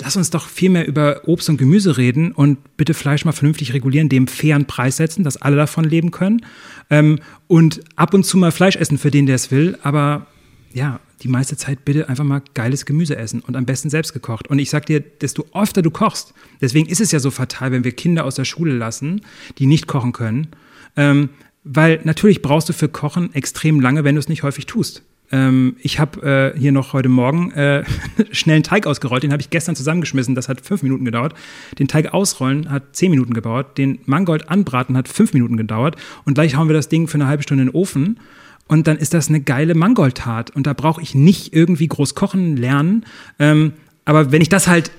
lass 0.00 0.16
uns 0.16 0.30
doch 0.30 0.48
viel 0.48 0.70
mehr 0.70 0.86
über 0.86 1.22
Obst 1.26 1.48
und 1.48 1.58
Gemüse 1.58 1.96
reden 1.96 2.32
und 2.32 2.58
bitte 2.76 2.94
Fleisch 2.94 3.24
mal 3.24 3.32
vernünftig 3.32 3.72
regulieren, 3.72 4.08
dem 4.08 4.26
fairen 4.26 4.66
Preis 4.66 4.96
setzen, 4.96 5.24
dass 5.24 5.36
alle 5.36 5.56
davon 5.56 5.84
leben 5.84 6.10
können. 6.10 6.44
Ähm, 6.88 7.18
und 7.48 7.80
ab 7.96 8.14
und 8.14 8.24
zu 8.24 8.38
mal 8.38 8.52
Fleisch 8.52 8.76
essen 8.76 8.98
für 8.98 9.10
den, 9.10 9.26
der 9.26 9.36
es 9.36 9.50
will, 9.50 9.78
aber 9.82 10.26
ja, 10.72 11.00
die 11.22 11.28
meiste 11.28 11.56
Zeit 11.56 11.84
bitte 11.84 12.08
einfach 12.08 12.24
mal 12.24 12.40
geiles 12.54 12.86
Gemüse 12.86 13.16
essen 13.16 13.40
und 13.40 13.54
am 13.54 13.66
besten 13.66 13.90
selbst 13.90 14.14
gekocht. 14.14 14.48
Und 14.48 14.58
ich 14.58 14.70
sag 14.70 14.86
dir, 14.86 15.00
desto 15.00 15.44
öfter 15.52 15.82
du 15.82 15.90
kochst, 15.90 16.32
deswegen 16.62 16.88
ist 16.88 17.00
es 17.00 17.12
ja 17.12 17.18
so 17.18 17.30
fatal, 17.30 17.72
wenn 17.72 17.84
wir 17.84 17.92
Kinder 17.92 18.24
aus 18.24 18.36
der 18.36 18.46
Schule 18.46 18.72
lassen, 18.72 19.20
die 19.58 19.66
nicht 19.66 19.86
kochen 19.86 20.12
können, 20.12 20.48
ähm, 20.96 21.28
weil 21.64 22.00
natürlich 22.04 22.42
brauchst 22.42 22.68
du 22.68 22.72
für 22.72 22.88
Kochen 22.88 23.34
extrem 23.34 23.80
lange, 23.80 24.04
wenn 24.04 24.14
du 24.14 24.18
es 24.18 24.28
nicht 24.28 24.42
häufig 24.42 24.66
tust. 24.66 25.02
Ähm, 25.32 25.76
ich 25.80 26.00
habe 26.00 26.52
äh, 26.54 26.58
hier 26.58 26.72
noch 26.72 26.92
heute 26.92 27.08
Morgen 27.08 27.52
äh, 27.52 27.84
schnell 28.32 28.56
einen 28.56 28.64
Teig 28.64 28.86
ausgerollt. 28.86 29.22
Den 29.22 29.32
habe 29.32 29.40
ich 29.40 29.50
gestern 29.50 29.76
zusammengeschmissen. 29.76 30.34
Das 30.34 30.48
hat 30.48 30.60
fünf 30.60 30.82
Minuten 30.82 31.04
gedauert. 31.04 31.34
Den 31.78 31.88
Teig 31.88 32.12
ausrollen 32.12 32.70
hat 32.70 32.96
zehn 32.96 33.10
Minuten 33.10 33.34
gedauert. 33.34 33.78
Den 33.78 34.00
Mangold 34.06 34.48
anbraten 34.48 34.96
hat 34.96 35.08
fünf 35.08 35.32
Minuten 35.32 35.56
gedauert. 35.56 35.96
Und 36.24 36.34
gleich 36.34 36.56
hauen 36.56 36.68
wir 36.68 36.74
das 36.74 36.88
Ding 36.88 37.06
für 37.06 37.14
eine 37.14 37.26
halbe 37.26 37.42
Stunde 37.42 37.62
in 37.62 37.68
den 37.68 37.74
Ofen. 37.74 38.18
Und 38.66 38.86
dann 38.86 38.96
ist 38.96 39.14
das 39.14 39.28
eine 39.28 39.40
geile 39.40 39.74
Mangoldtat. 39.74 40.50
Und 40.50 40.66
da 40.66 40.72
brauche 40.72 41.02
ich 41.02 41.14
nicht 41.14 41.54
irgendwie 41.54 41.88
groß 41.88 42.14
kochen 42.14 42.56
lernen. 42.56 43.04
Ähm, 43.38 43.72
aber 44.04 44.32
wenn 44.32 44.42
ich 44.42 44.48
das 44.48 44.66
halt 44.66 44.90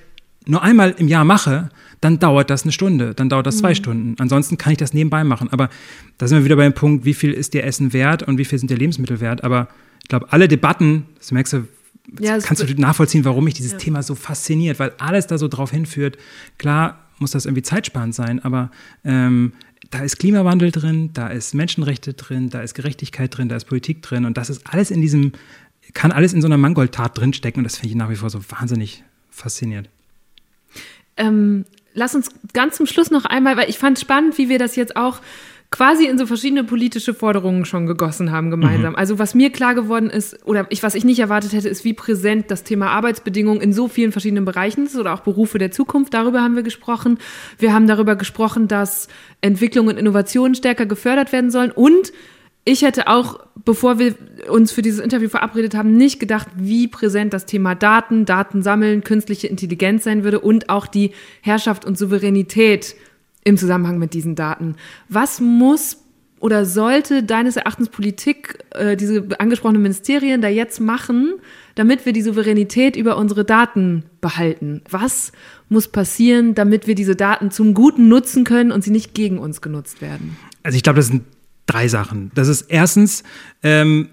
nur 0.47 0.63
einmal 0.63 0.91
im 0.97 1.07
Jahr 1.07 1.23
mache, 1.23 1.69
dann 2.01 2.18
dauert 2.18 2.49
das 2.49 2.63
eine 2.63 2.72
Stunde, 2.72 3.13
dann 3.13 3.30
dauert 3.30 3.45
das 3.45 3.57
zwei 3.59 3.72
Mhm. 3.72 3.76
Stunden. 3.76 4.15
Ansonsten 4.19 4.57
kann 4.57 4.72
ich 4.72 4.77
das 4.80 4.93
nebenbei 4.93 5.23
machen. 5.23 5.49
Aber 5.51 5.69
da 6.18 6.27
sind 6.27 6.39
wir 6.39 6.45
wieder 6.45 6.55
beim 6.55 6.73
Punkt, 6.73 7.05
wie 7.05 7.13
viel 7.13 7.31
ist 7.31 7.53
dir 7.53 7.63
Essen 7.63 7.93
wert 7.93 8.23
und 8.23 8.38
wie 8.39 8.45
viel 8.45 8.57
sind 8.57 8.72
dir 8.72 8.77
Lebensmittel 8.77 9.19
wert. 9.19 9.43
Aber 9.43 9.68
ich 10.01 10.09
glaube, 10.09 10.31
alle 10.31 10.47
Debatten, 10.47 11.05
das 11.19 11.31
merkst 11.31 11.53
du, 11.53 11.68
Ja, 12.19 12.39
kannst 12.39 12.68
du 12.68 12.73
nachvollziehen, 12.81 13.23
warum 13.23 13.43
mich 13.43 13.53
dieses 13.53 13.77
Thema 13.77 14.01
so 14.01 14.15
fasziniert, 14.15 14.80
weil 14.80 14.93
alles 14.97 15.27
da 15.27 15.38
so 15.38 15.47
drauf 15.47 15.69
hinführt. 15.72 16.18
Klar 16.57 17.05
muss 17.19 17.31
das 17.31 17.45
irgendwie 17.45 17.61
zeitsparend 17.61 18.15
sein, 18.15 18.43
aber 18.43 18.72
ähm, 19.05 19.53
da 19.91 19.99
ist 19.99 20.18
Klimawandel 20.18 20.72
drin, 20.72 21.11
da 21.13 21.27
ist 21.27 21.53
Menschenrechte 21.53 22.13
drin, 22.15 22.49
da 22.49 22.61
ist 22.61 22.73
Gerechtigkeit 22.73 23.38
drin, 23.38 23.47
da 23.47 23.55
ist 23.55 23.65
Politik 23.65 24.01
drin 24.01 24.26
und 24.26 24.38
das 24.38 24.49
ist 24.49 24.65
alles 24.65 24.89
in 24.89 25.01
diesem, 25.01 25.34
kann 25.93 26.11
alles 26.11 26.34
in 26.34 26.41
so 26.41 26.47
einer 26.47 26.57
Mangoldtat 26.57 27.15
drinstecken 27.18 27.59
und 27.59 27.63
das 27.65 27.76
finde 27.76 27.89
ich 27.89 27.95
nach 27.95 28.09
wie 28.09 28.15
vor 28.15 28.31
so 28.31 28.39
wahnsinnig 28.49 29.03
faszinierend. 29.30 29.88
Ähm, 31.22 31.65
lass 31.93 32.15
uns 32.15 32.30
ganz 32.53 32.77
zum 32.77 32.85
Schluss 32.85 33.11
noch 33.11 33.26
einmal, 33.26 33.57
weil 33.57 33.69
ich 33.69 33.77
fand 33.77 33.98
es 33.98 34.02
spannend, 34.02 34.38
wie 34.38 34.49
wir 34.49 34.60
das 34.60 34.76
jetzt 34.76 34.95
auch 34.95 35.19
quasi 35.69 36.06
in 36.06 36.18
so 36.18 36.26
verschiedene 36.26 36.65
politische 36.65 37.14
Forderungen 37.14 37.64
schon 37.64 37.88
gegossen 37.88 38.31
haben 38.31 38.52
gemeinsam. 38.52 38.93
Also 38.93 39.19
was 39.19 39.34
mir 39.35 39.52
klar 39.52 39.73
geworden 39.73 40.10
ist, 40.10 40.45
oder 40.45 40.65
ich, 40.69 40.84
was 40.84 40.95
ich 40.95 41.06
nicht 41.06 41.19
erwartet 41.19 41.53
hätte, 41.53 41.69
ist, 41.69 41.85
wie 41.85 41.93
präsent 41.93 42.52
das 42.52 42.64
Thema 42.64 42.89
Arbeitsbedingungen 42.89 43.61
in 43.61 43.72
so 43.72 43.88
vielen 43.88 44.11
verschiedenen 44.11 44.43
Bereichen 44.43 44.85
ist 44.85 44.98
oder 44.98 45.14
auch 45.14 45.22
Berufe 45.22 45.60
der 45.60 45.72
Zukunft. 45.72 46.14
Darüber 46.14 46.41
haben 46.41 46.57
wir 46.57 46.64
gesprochen. 46.64 47.19
Wir 47.57 47.73
haben 47.73 47.88
darüber 47.88 48.18
gesprochen, 48.18 48.68
dass 48.68 49.07
Entwicklung 49.39 49.88
und 49.88 49.98
Innovation 49.98 50.56
stärker 50.56 50.85
gefördert 50.85 51.31
werden 51.31 51.52
sollen 51.52 51.72
und 51.72 52.11
ich 52.64 52.84
hätte 52.84 53.08
auch, 53.08 53.40
bevor 53.66 53.98
wir 53.98 54.16
uns 54.50 54.72
für 54.72 54.82
dieses 54.82 55.00
Interview 55.00 55.30
verabredet 55.30 55.74
haben, 55.74 55.98
nicht 55.98 56.20
gedacht, 56.20 56.48
wie 56.56 56.88
präsent 56.88 57.34
das 57.34 57.46
Thema 57.46 57.74
Daten, 57.74 58.26
Daten 58.26 58.62
sammeln, 58.62 59.04
künstliche 59.04 59.48
Intelligenz 59.48 60.04
sein 60.04 60.24
würde 60.24 60.40
und 60.40 60.70
auch 60.70 60.86
die 60.86 61.12
Herrschaft 61.42 61.86
und 61.86 61.98
Souveränität 61.98 62.96
im 63.44 63.58
Zusammenhang 63.58 63.98
mit 63.98 64.14
diesen 64.14 64.36
Daten. 64.36 64.76
Was 65.10 65.40
muss 65.40 65.98
oder 66.40 66.66
sollte 66.66 67.24
deines 67.24 67.56
Erachtens 67.56 67.90
Politik, 67.90 68.60
äh, 68.72 68.98
diese 68.98 69.28
angesprochenen 69.40 69.82
Ministerien 69.82 70.42
da 70.42 70.48
jetzt 70.48 70.80
machen, 70.80 71.36
damit 71.76 72.06
wir 72.06 72.14
die 72.14 72.24
Souveränität 72.24 72.96
über 72.96 73.18
unsere 73.18 73.46
Daten 73.46 74.04
behalten? 74.22 74.82
Was 74.90 75.32
muss 75.70 75.88
passieren, 75.88 76.56
damit 76.56 76.88
wir 76.88 76.96
diese 76.96 77.16
Daten 77.16 77.52
zum 77.52 77.74
Guten 77.76 78.08
nutzen 78.08 78.44
können 78.44 78.72
und 78.72 78.84
sie 78.84 78.92
nicht 78.92 79.14
gegen 79.14 79.38
uns 79.38 79.62
genutzt 79.62 80.02
werden? 80.02 80.36
Also 80.64 80.76
ich 80.76 80.84
glaube, 80.84 80.98
das 80.98 81.08
sind 81.08 81.24
drei 81.72 81.88
Sachen. 81.88 82.31
Das 82.35 82.48
ist 82.48 82.64
erstens, 82.64 83.23
ähm, 83.64 84.10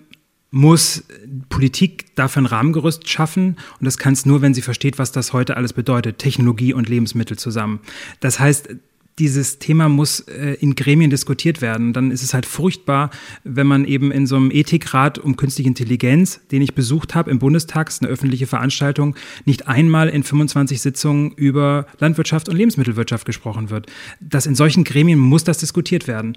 muss 0.50 1.04
Politik 1.50 2.14
dafür 2.16 2.42
ein 2.42 2.46
Rahmengerüst 2.46 3.08
schaffen 3.08 3.56
und 3.78 3.84
das 3.84 3.98
kann 3.98 4.14
es 4.14 4.24
nur, 4.24 4.40
wenn 4.40 4.54
sie 4.54 4.62
versteht, 4.62 4.98
was 4.98 5.12
das 5.12 5.32
heute 5.32 5.56
alles 5.56 5.74
bedeutet, 5.74 6.18
Technologie 6.18 6.72
und 6.72 6.88
Lebensmittel 6.88 7.38
zusammen. 7.38 7.80
Das 8.20 8.40
heißt, 8.40 8.70
dieses 9.18 9.58
Thema 9.58 9.88
muss 9.88 10.20
äh, 10.20 10.56
in 10.60 10.74
Gremien 10.74 11.10
diskutiert 11.10 11.60
werden. 11.60 11.92
Dann 11.92 12.10
ist 12.10 12.22
es 12.22 12.34
halt 12.34 12.46
furchtbar, 12.46 13.10
wenn 13.44 13.66
man 13.66 13.84
eben 13.84 14.12
in 14.12 14.26
so 14.26 14.36
einem 14.36 14.50
Ethikrat 14.50 15.18
um 15.18 15.36
künstliche 15.36 15.68
Intelligenz, 15.68 16.40
den 16.52 16.62
ich 16.62 16.74
besucht 16.74 17.14
habe 17.14 17.30
im 17.30 17.38
Bundestag, 17.38 17.88
ist 17.88 18.02
eine 18.02 18.10
öffentliche 18.10 18.46
Veranstaltung, 18.46 19.16
nicht 19.44 19.66
einmal 19.66 20.08
in 20.08 20.22
25 20.22 20.80
Sitzungen 20.80 21.32
über 21.32 21.86
Landwirtschaft 21.98 22.48
und 22.48 22.56
Lebensmittelwirtschaft 22.56 23.26
gesprochen 23.26 23.70
wird. 23.70 23.86
Das 24.20 24.46
in 24.46 24.54
solchen 24.54 24.84
Gremien 24.84 25.18
muss 25.18 25.44
das 25.44 25.58
diskutiert 25.58 26.06
werden. 26.06 26.36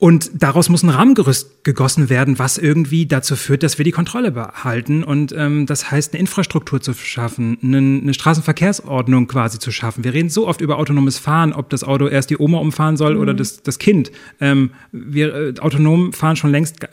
Und 0.00 0.30
daraus 0.42 0.70
muss 0.70 0.82
ein 0.82 0.88
Rahmengerüst 0.88 1.62
gegossen 1.62 2.08
werden, 2.08 2.38
was 2.38 2.56
irgendwie 2.56 3.04
dazu 3.04 3.36
führt, 3.36 3.62
dass 3.62 3.76
wir 3.76 3.84
die 3.84 3.90
Kontrolle 3.90 4.30
behalten. 4.30 5.04
Und 5.04 5.34
ähm, 5.36 5.66
das 5.66 5.90
heißt, 5.90 6.14
eine 6.14 6.20
Infrastruktur 6.20 6.80
zu 6.80 6.94
schaffen, 6.94 7.58
eine, 7.62 7.76
eine 7.76 8.14
Straßenverkehrsordnung 8.14 9.28
quasi 9.28 9.58
zu 9.58 9.70
schaffen. 9.70 10.02
Wir 10.02 10.14
reden 10.14 10.30
so 10.30 10.48
oft 10.48 10.62
über 10.62 10.78
autonomes 10.78 11.18
Fahren, 11.18 11.52
ob 11.52 11.68
das 11.68 11.84
Auto 11.84 12.08
erst 12.08 12.30
die 12.30 12.38
Oma 12.38 12.60
umfahren 12.60 12.96
soll 12.96 13.18
oder 13.18 13.34
das, 13.34 13.62
das 13.62 13.78
Kind. 13.78 14.10
Ähm, 14.40 14.70
wir 14.90 15.34
äh, 15.34 15.54
autonom 15.60 16.14
fahren 16.14 16.36
schon 16.36 16.50
längst 16.50 16.82
äh, 16.82 16.86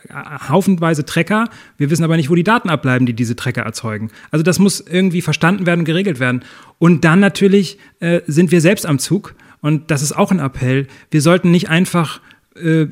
haufenweise 0.50 1.06
Trecker. 1.06 1.50
Wir 1.78 1.90
wissen 1.90 2.04
aber 2.04 2.18
nicht, 2.18 2.30
wo 2.30 2.36
die 2.36 2.44
Daten 2.44 2.70
abbleiben, 2.70 3.06
die 3.06 3.14
diese 3.14 3.38
Trecker 3.38 3.62
erzeugen. 3.62 4.12
Also 4.32 4.44
das 4.44 4.60
muss 4.60 4.82
irgendwie 4.82 5.22
verstanden 5.22 5.66
werden 5.66 5.80
und 5.80 5.86
geregelt 5.86 6.20
werden. 6.20 6.44
Und 6.78 7.06
dann 7.06 7.22
natürlich 7.22 7.80
äh, 8.02 8.20
sind 8.28 8.52
wir 8.52 8.60
selbst 8.60 8.86
am 8.86 9.00
Zug. 9.00 9.34
Und 9.62 9.92
das 9.92 10.02
ist 10.02 10.12
auch 10.12 10.32
ein 10.32 10.40
Appell. 10.40 10.88
Wir 11.10 11.22
sollten 11.22 11.52
nicht 11.52 11.70
einfach 11.70 12.20
äh, 12.62 12.88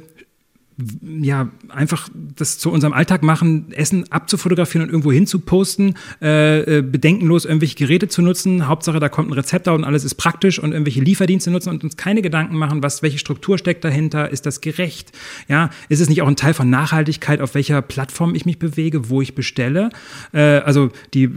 ja, 1.22 1.50
einfach 1.70 2.10
das 2.14 2.58
zu 2.58 2.70
unserem 2.70 2.92
Alltag 2.92 3.24
machen, 3.24 3.72
Essen 3.72 4.12
abzufotografieren 4.12 4.86
und 4.86 4.90
irgendwo 4.92 5.12
hinzuposten, 5.12 5.96
äh, 6.22 6.80
äh, 6.80 6.82
bedenkenlos 6.82 7.46
irgendwelche 7.46 7.76
Geräte 7.76 8.10
zu 8.10 8.22
nutzen. 8.22 8.68
Hauptsache, 8.68 9.00
da 9.00 9.08
kommt 9.08 9.30
ein 9.30 9.34
Rezept 9.34 9.68
da 9.68 9.72
und 9.72 9.86
alles 9.86 10.04
ist 10.04 10.16
praktisch 10.16 10.60
und 10.60 10.74
irgendwelche 10.74 11.00
Lieferdienste 11.00 11.50
nutzen 11.50 11.70
und 11.70 11.84
uns 11.84 11.96
keine 11.96 12.22
Gedanken 12.22 12.58
machen, 12.58 12.84
was, 12.84 13.02
welche 13.02 13.20
Struktur 13.20 13.58
steckt 13.58 13.86
dahinter, 13.86 14.30
ist 14.30 14.46
das 14.46 14.60
gerecht? 14.60 15.14
Ja, 15.48 15.70
ist 15.88 16.02
es 16.02 16.10
nicht 16.10 16.22
auch 16.22 16.28
ein 16.28 16.36
Teil 16.36 16.54
von 16.54 16.70
Nachhaltigkeit, 16.70 17.40
auf 17.40 17.56
welcher 17.56 17.82
Plattform 17.82 18.36
ich 18.36 18.46
mich 18.46 18.60
bewege, 18.60 19.10
wo 19.10 19.22
ich 19.22 19.34
bestelle? 19.34 19.90
Äh, 20.34 20.40
also 20.40 20.90
die 21.14 21.30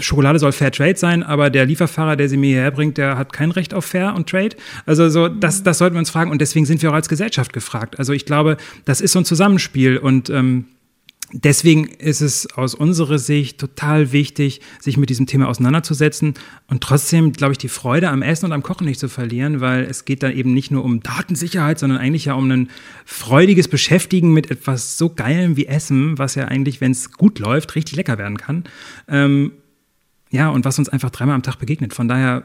Schokolade 0.00 0.38
soll 0.38 0.52
Fair 0.52 0.70
Trade 0.70 0.96
sein, 0.96 1.22
aber 1.22 1.48
der 1.48 1.64
Lieferfahrer, 1.64 2.16
der 2.16 2.28
sie 2.28 2.36
mir 2.36 2.48
hierher 2.48 2.70
bringt, 2.72 2.98
der 2.98 3.16
hat 3.16 3.32
kein 3.32 3.52
Recht 3.52 3.72
auf 3.72 3.86
Fair 3.86 4.14
und 4.14 4.28
Trade. 4.28 4.56
Also 4.84 5.08
so, 5.08 5.28
das, 5.28 5.62
das 5.62 5.78
sollten 5.78 5.94
wir 5.94 6.00
uns 6.00 6.10
fragen 6.10 6.30
und 6.30 6.42
deswegen 6.42 6.66
sind 6.66 6.82
wir 6.82 6.90
auch 6.90 6.94
als 6.94 7.08
Gesellschaft 7.08 7.54
gefragt. 7.54 7.98
Also 7.98 8.12
ich 8.12 8.26
glaube, 8.26 8.58
das 8.84 9.00
ist 9.00 9.12
so 9.12 9.20
ein 9.20 9.24
Zusammenspiel 9.24 9.98
und 9.98 10.30
ähm, 10.30 10.66
deswegen 11.32 11.86
ist 11.86 12.20
es 12.20 12.46
aus 12.54 12.74
unserer 12.74 13.18
Sicht 13.18 13.58
total 13.58 14.12
wichtig, 14.12 14.60
sich 14.80 14.96
mit 14.96 15.10
diesem 15.10 15.26
Thema 15.26 15.48
auseinanderzusetzen 15.48 16.34
und 16.68 16.82
trotzdem, 16.82 17.32
glaube 17.32 17.52
ich, 17.52 17.58
die 17.58 17.68
Freude 17.68 18.08
am 18.10 18.22
Essen 18.22 18.46
und 18.46 18.52
am 18.52 18.62
Kochen 18.62 18.86
nicht 18.86 19.00
zu 19.00 19.08
verlieren, 19.08 19.60
weil 19.60 19.84
es 19.84 20.04
geht 20.04 20.22
dann 20.22 20.32
eben 20.32 20.54
nicht 20.54 20.70
nur 20.70 20.84
um 20.84 21.00
Datensicherheit, 21.00 21.78
sondern 21.78 21.98
eigentlich 21.98 22.26
ja 22.26 22.34
um 22.34 22.50
ein 22.50 22.70
freudiges 23.04 23.68
Beschäftigen 23.68 24.32
mit 24.32 24.50
etwas 24.50 24.98
so 24.98 25.10
Geilem 25.10 25.56
wie 25.56 25.66
Essen, 25.66 26.18
was 26.18 26.36
ja 26.36 26.46
eigentlich, 26.46 26.80
wenn 26.80 26.92
es 26.92 27.12
gut 27.12 27.38
läuft, 27.38 27.74
richtig 27.74 27.96
lecker 27.96 28.18
werden 28.18 28.38
kann. 28.38 28.64
Ähm, 29.08 29.52
ja, 30.30 30.48
und 30.48 30.64
was 30.64 30.78
uns 30.78 30.88
einfach 30.88 31.10
dreimal 31.10 31.34
am 31.34 31.42
Tag 31.42 31.58
begegnet. 31.58 31.94
Von 31.94 32.08
daher, 32.08 32.44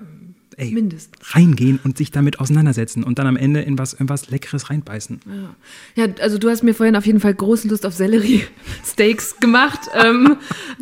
ey, 0.58 0.72
Mindestens. 0.72 1.36
reingehen 1.36 1.80
und 1.84 1.98
sich 1.98 2.12
damit 2.12 2.40
auseinandersetzen 2.40 3.04
und 3.04 3.20
dann 3.20 3.28
am 3.28 3.38
Ende 3.38 3.62
in 3.62 3.78
was, 3.78 3.94
in 3.94 4.10
was 4.10 4.30
Leckeres 4.30 4.70
reinbeißen. 4.70 5.20
Ja, 5.96 6.06
also 6.20 6.38
du 6.38 6.50
hast 6.50 6.64
mir 6.64 6.74
vorhin 6.74 6.96
auf 6.96 7.06
jeden 7.06 7.20
Fall 7.20 7.34
große 7.34 7.68
Lust 7.68 7.86
auf 7.86 7.94
Sellerie-Steaks 7.94 9.38
gemacht. 9.40 9.80
ähm, 10.04 10.38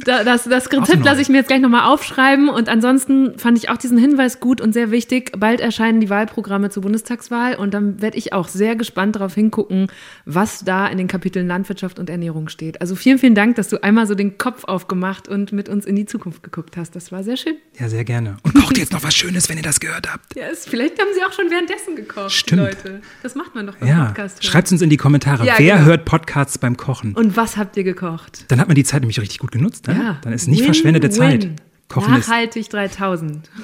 da, 0.06 0.24
das, 0.24 0.46
das 0.46 0.72
Rezept 0.72 1.04
lasse 1.04 1.22
ich 1.22 1.30
mir 1.30 1.38
jetzt 1.38 1.48
gleich 1.48 1.62
nochmal 1.62 1.92
aufschreiben. 1.92 2.50
Und 2.50 2.70
ansonsten 2.70 3.38
fand 3.38 3.58
ich 3.58 3.70
auch 3.70 3.78
diesen 3.78 3.98
Hinweis 3.98 4.40
gut 4.40 4.62
und 4.62 4.74
sehr 4.74 4.92
wichtig. 4.92 5.32
Bald 5.38 5.60
erscheinen 5.62 6.00
die 6.02 6.10
Wahlprogramme 6.10 6.70
zur 6.70 6.84
Bundestagswahl 6.84 7.56
und 7.56 7.74
dann 7.74 8.02
werde 8.02 8.18
ich 8.18 8.34
auch 8.34 8.48
sehr 8.48 8.76
gespannt 8.76 9.16
darauf 9.16 9.36
hingucken, 9.36 9.88
was 10.26 10.64
da 10.64 10.88
in 10.88 10.98
den 10.98 11.08
Kapiteln 11.08 11.48
Landwirtschaft 11.48 12.00
und 12.00 12.10
Ernährung 12.10 12.50
steht. 12.50 12.82
Also 12.82 12.96
vielen, 12.96 13.20
vielen 13.20 13.36
Dank, 13.36 13.56
dass 13.56 13.70
du 13.70 13.84
einmal 13.84 14.08
so 14.08 14.16
den 14.16 14.38
Kopf 14.38 14.64
aufgemacht 14.64 15.28
und 15.28 15.52
mit 15.52 15.70
uns 15.70 15.86
in 15.86 15.96
die 15.96 16.06
Zukunft 16.06 16.44
geguckt 16.44 16.78
hast. 16.78 16.96
Das 16.96 17.12
war 17.12 17.24
sehr 17.24 17.38
schön. 17.38 17.56
Ja, 17.80 17.90
sehr 17.90 18.04
gerne. 18.04 18.38
Und 18.44 18.56
kocht 18.56 18.78
jetzt 18.78 18.92
noch 18.94 19.04
was 19.04 19.14
Schönes, 19.16 19.50
wenn 19.50 19.59
ihr 19.60 19.64
das 19.64 19.80
gehört 19.80 20.12
habt. 20.12 20.36
Ja, 20.36 20.48
es, 20.48 20.66
vielleicht 20.66 21.00
haben 21.00 21.10
sie 21.14 21.24
auch 21.24 21.34
schon 21.34 21.50
währenddessen 21.52 21.96
gekocht, 21.96 22.32
Stimmt. 22.32 22.62
Leute. 22.62 23.02
Das 23.24 23.36
macht 23.36 23.54
man 23.56 23.68
doch 23.68 23.76
beim 23.76 23.88
Ja, 23.90 24.06
Podcast. 24.06 24.44
schreibt 24.44 24.72
uns 24.72 24.82
in 24.82 24.90
die 24.90 24.98
Kommentare, 24.98 25.46
Ja, 25.46 25.56
wer 25.58 25.76
genau. 25.76 25.88
hört 25.88 26.06
Podcasts 26.06 26.58
beim 26.58 26.78
Kochen? 26.78 27.14
Und 27.14 27.36
was 27.38 27.58
habt 27.58 27.78
ihr 27.78 27.84
gekocht? 27.84 28.46
Dann 28.48 28.60
hat 28.60 28.68
man 28.68 28.76
die 28.76 28.84
Zeit 28.84 29.02
nämlich 29.02 29.20
richtig 29.20 29.40
gut 29.40 29.52
genutzt. 29.52 29.88
Ne? 29.88 29.96
Ja. 30.02 30.18
Dann 30.24 30.34
ist 30.34 30.48
nicht 30.48 30.60
Win, 30.60 30.66
verschwendete 30.66 31.08
win. 31.10 31.14
Zeit. 31.16 31.48
Kochen 31.90 32.16
ist. 32.16 32.28
Nachhaltig 32.28 32.70
3000. 32.70 33.50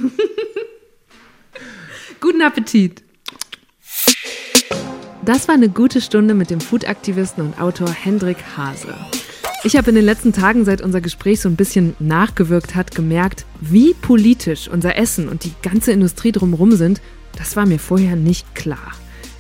Guten 2.22 2.42
Appetit. 2.42 3.04
Das 5.24 5.48
war 5.48 5.56
eine 5.56 5.70
gute 5.70 6.02
Stunde 6.02 6.34
mit 6.36 6.50
dem 6.50 6.62
Food-Aktivisten 6.62 7.44
und 7.44 7.60
Autor 7.60 7.90
Hendrik 7.90 8.38
Hase. 8.58 8.94
Ich 9.66 9.76
habe 9.76 9.90
in 9.90 9.96
den 9.96 10.06
letzten 10.06 10.32
Tagen, 10.32 10.64
seit 10.64 10.84
unser 10.84 11.02
Gespräch 11.02 11.42
so 11.42 11.50
ein 11.50 11.56
bisschen 11.56 11.96
nachgewirkt 11.98 12.76
hat, 12.76 12.94
gemerkt, 12.94 13.48
wie 13.62 13.96
politisch 13.96 14.68
unser 14.68 14.96
Essen 14.96 15.28
und 15.28 15.44
die 15.44 15.54
ganze 15.64 15.92
Industrie 15.92 16.32
drumherum 16.32 16.74
sind. 16.74 17.02
Das 17.36 17.56
war 17.56 17.66
mir 17.66 17.80
vorher 17.80 18.16
nicht 18.16 18.54
klar. 18.54 18.92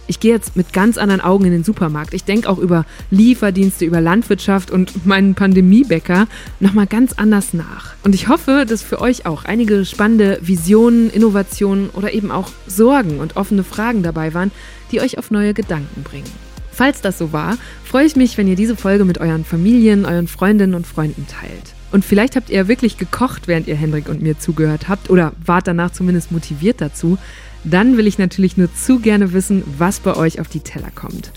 Ich 0.07 0.19
gehe 0.19 0.33
jetzt 0.33 0.55
mit 0.55 0.73
ganz 0.73 0.97
anderen 0.97 1.21
Augen 1.21 1.45
in 1.45 1.51
den 1.51 1.63
Supermarkt. 1.63 2.15
Ich 2.15 2.23
denke 2.23 2.49
auch 2.49 2.57
über 2.57 2.87
Lieferdienste, 3.11 3.85
über 3.85 4.01
Landwirtschaft 4.01 4.71
und 4.71 5.05
meinen 5.05 5.35
Pandemiebäcker 5.35 6.27
nochmal 6.59 6.87
ganz 6.87 7.13
anders 7.13 7.53
nach. 7.53 7.93
Und 8.03 8.15
ich 8.15 8.27
hoffe, 8.27 8.65
dass 8.67 8.81
für 8.81 9.01
euch 9.01 9.27
auch 9.27 9.45
einige 9.45 9.85
spannende 9.85 10.39
Visionen, 10.41 11.11
Innovationen 11.11 11.91
oder 11.91 12.13
eben 12.13 12.31
auch 12.31 12.49
Sorgen 12.65 13.19
und 13.19 13.37
offene 13.37 13.63
Fragen 13.63 14.01
dabei 14.01 14.33
waren, 14.33 14.49
die 14.91 15.01
euch 15.01 15.19
auf 15.19 15.29
neue 15.29 15.53
Gedanken 15.53 16.01
bringen. 16.01 16.44
Falls 16.75 16.99
das 16.99 17.17
so 17.17 17.31
war, 17.31 17.57
freue 17.85 18.05
ich 18.05 18.17
mich, 18.17 18.37
wenn 18.37 18.49
ihr 18.49 18.57
diese 18.57 18.75
Folge 18.75 19.05
mit 19.05 19.19
euren 19.19 19.45
Familien, 19.45 20.03
euren 20.03 20.27
Freundinnen 20.27 20.73
und 20.73 20.85
Freunden 20.85 21.25
teilt. 21.25 21.73
Und 21.93 22.03
vielleicht 22.03 22.35
habt 22.35 22.49
ihr 22.49 22.67
wirklich 22.67 22.97
gekocht, 22.97 23.47
während 23.47 23.69
ihr 23.69 23.77
Hendrik 23.77 24.09
und 24.09 24.21
mir 24.21 24.37
zugehört 24.37 24.89
habt 24.89 25.09
oder 25.09 25.31
wart 25.45 25.67
danach 25.67 25.91
zumindest 25.91 26.33
motiviert 26.33 26.81
dazu. 26.81 27.17
Dann 27.63 27.95
will 27.95 28.07
ich 28.07 28.17
natürlich 28.17 28.57
nur 28.57 28.67
zu 28.75 28.99
gerne 28.99 29.31
wissen, 29.31 29.63
was 29.77 30.01
bei 30.01 30.17
euch 30.17 30.41
auf 30.41 30.49
die 30.49 30.59
Teller 30.59 30.91
kommt. 30.93 31.31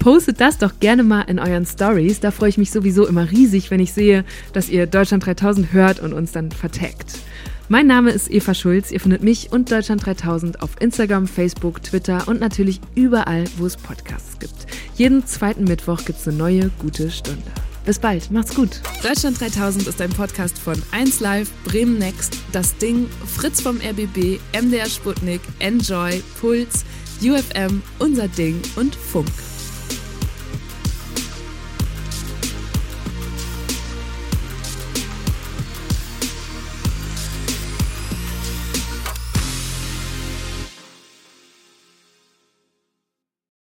Postet 0.00 0.40
das 0.40 0.58
doch 0.58 0.72
gerne 0.80 1.04
mal 1.04 1.22
in 1.22 1.38
euren 1.38 1.66
Stories. 1.66 2.18
Da 2.18 2.32
freue 2.32 2.48
ich 2.48 2.58
mich 2.58 2.72
sowieso 2.72 3.06
immer 3.06 3.30
riesig, 3.30 3.70
wenn 3.70 3.78
ich 3.78 3.92
sehe, 3.92 4.24
dass 4.52 4.68
ihr 4.68 4.88
Deutschland 4.88 5.24
3000 5.24 5.72
hört 5.72 6.00
und 6.00 6.12
uns 6.12 6.32
dann 6.32 6.50
vertagt. 6.50 7.20
Mein 7.72 7.86
Name 7.86 8.10
ist 8.10 8.28
Eva 8.28 8.52
Schulz. 8.52 8.90
Ihr 8.90 8.98
findet 8.98 9.22
mich 9.22 9.52
und 9.52 9.70
Deutschland 9.70 10.04
3000 10.04 10.60
auf 10.60 10.70
Instagram, 10.80 11.28
Facebook, 11.28 11.80
Twitter 11.84 12.26
und 12.26 12.40
natürlich 12.40 12.80
überall, 12.96 13.44
wo 13.58 13.66
es 13.66 13.76
Podcasts 13.76 14.40
gibt. 14.40 14.66
Jeden 14.96 15.24
zweiten 15.24 15.62
Mittwoch 15.62 16.04
gibt 16.04 16.18
es 16.18 16.26
eine 16.26 16.36
neue 16.36 16.70
gute 16.80 17.12
Stunde. 17.12 17.44
Bis 17.86 18.00
bald, 18.00 18.28
macht's 18.32 18.56
gut. 18.56 18.80
Deutschland 19.04 19.40
3000 19.40 19.86
ist 19.86 20.02
ein 20.02 20.10
Podcast 20.10 20.58
von 20.58 20.74
1Live, 20.90 21.46
Bremen 21.62 21.96
Next, 21.98 22.38
Das 22.50 22.76
Ding, 22.78 23.06
Fritz 23.36 23.60
vom 23.60 23.76
RBB, 23.76 24.40
MDR 24.52 24.86
Sputnik, 24.86 25.40
Enjoy, 25.60 26.20
Puls, 26.40 26.84
UFM, 27.22 27.82
Unser 28.00 28.26
Ding 28.26 28.60
und 28.74 28.96
Funk. 28.96 29.30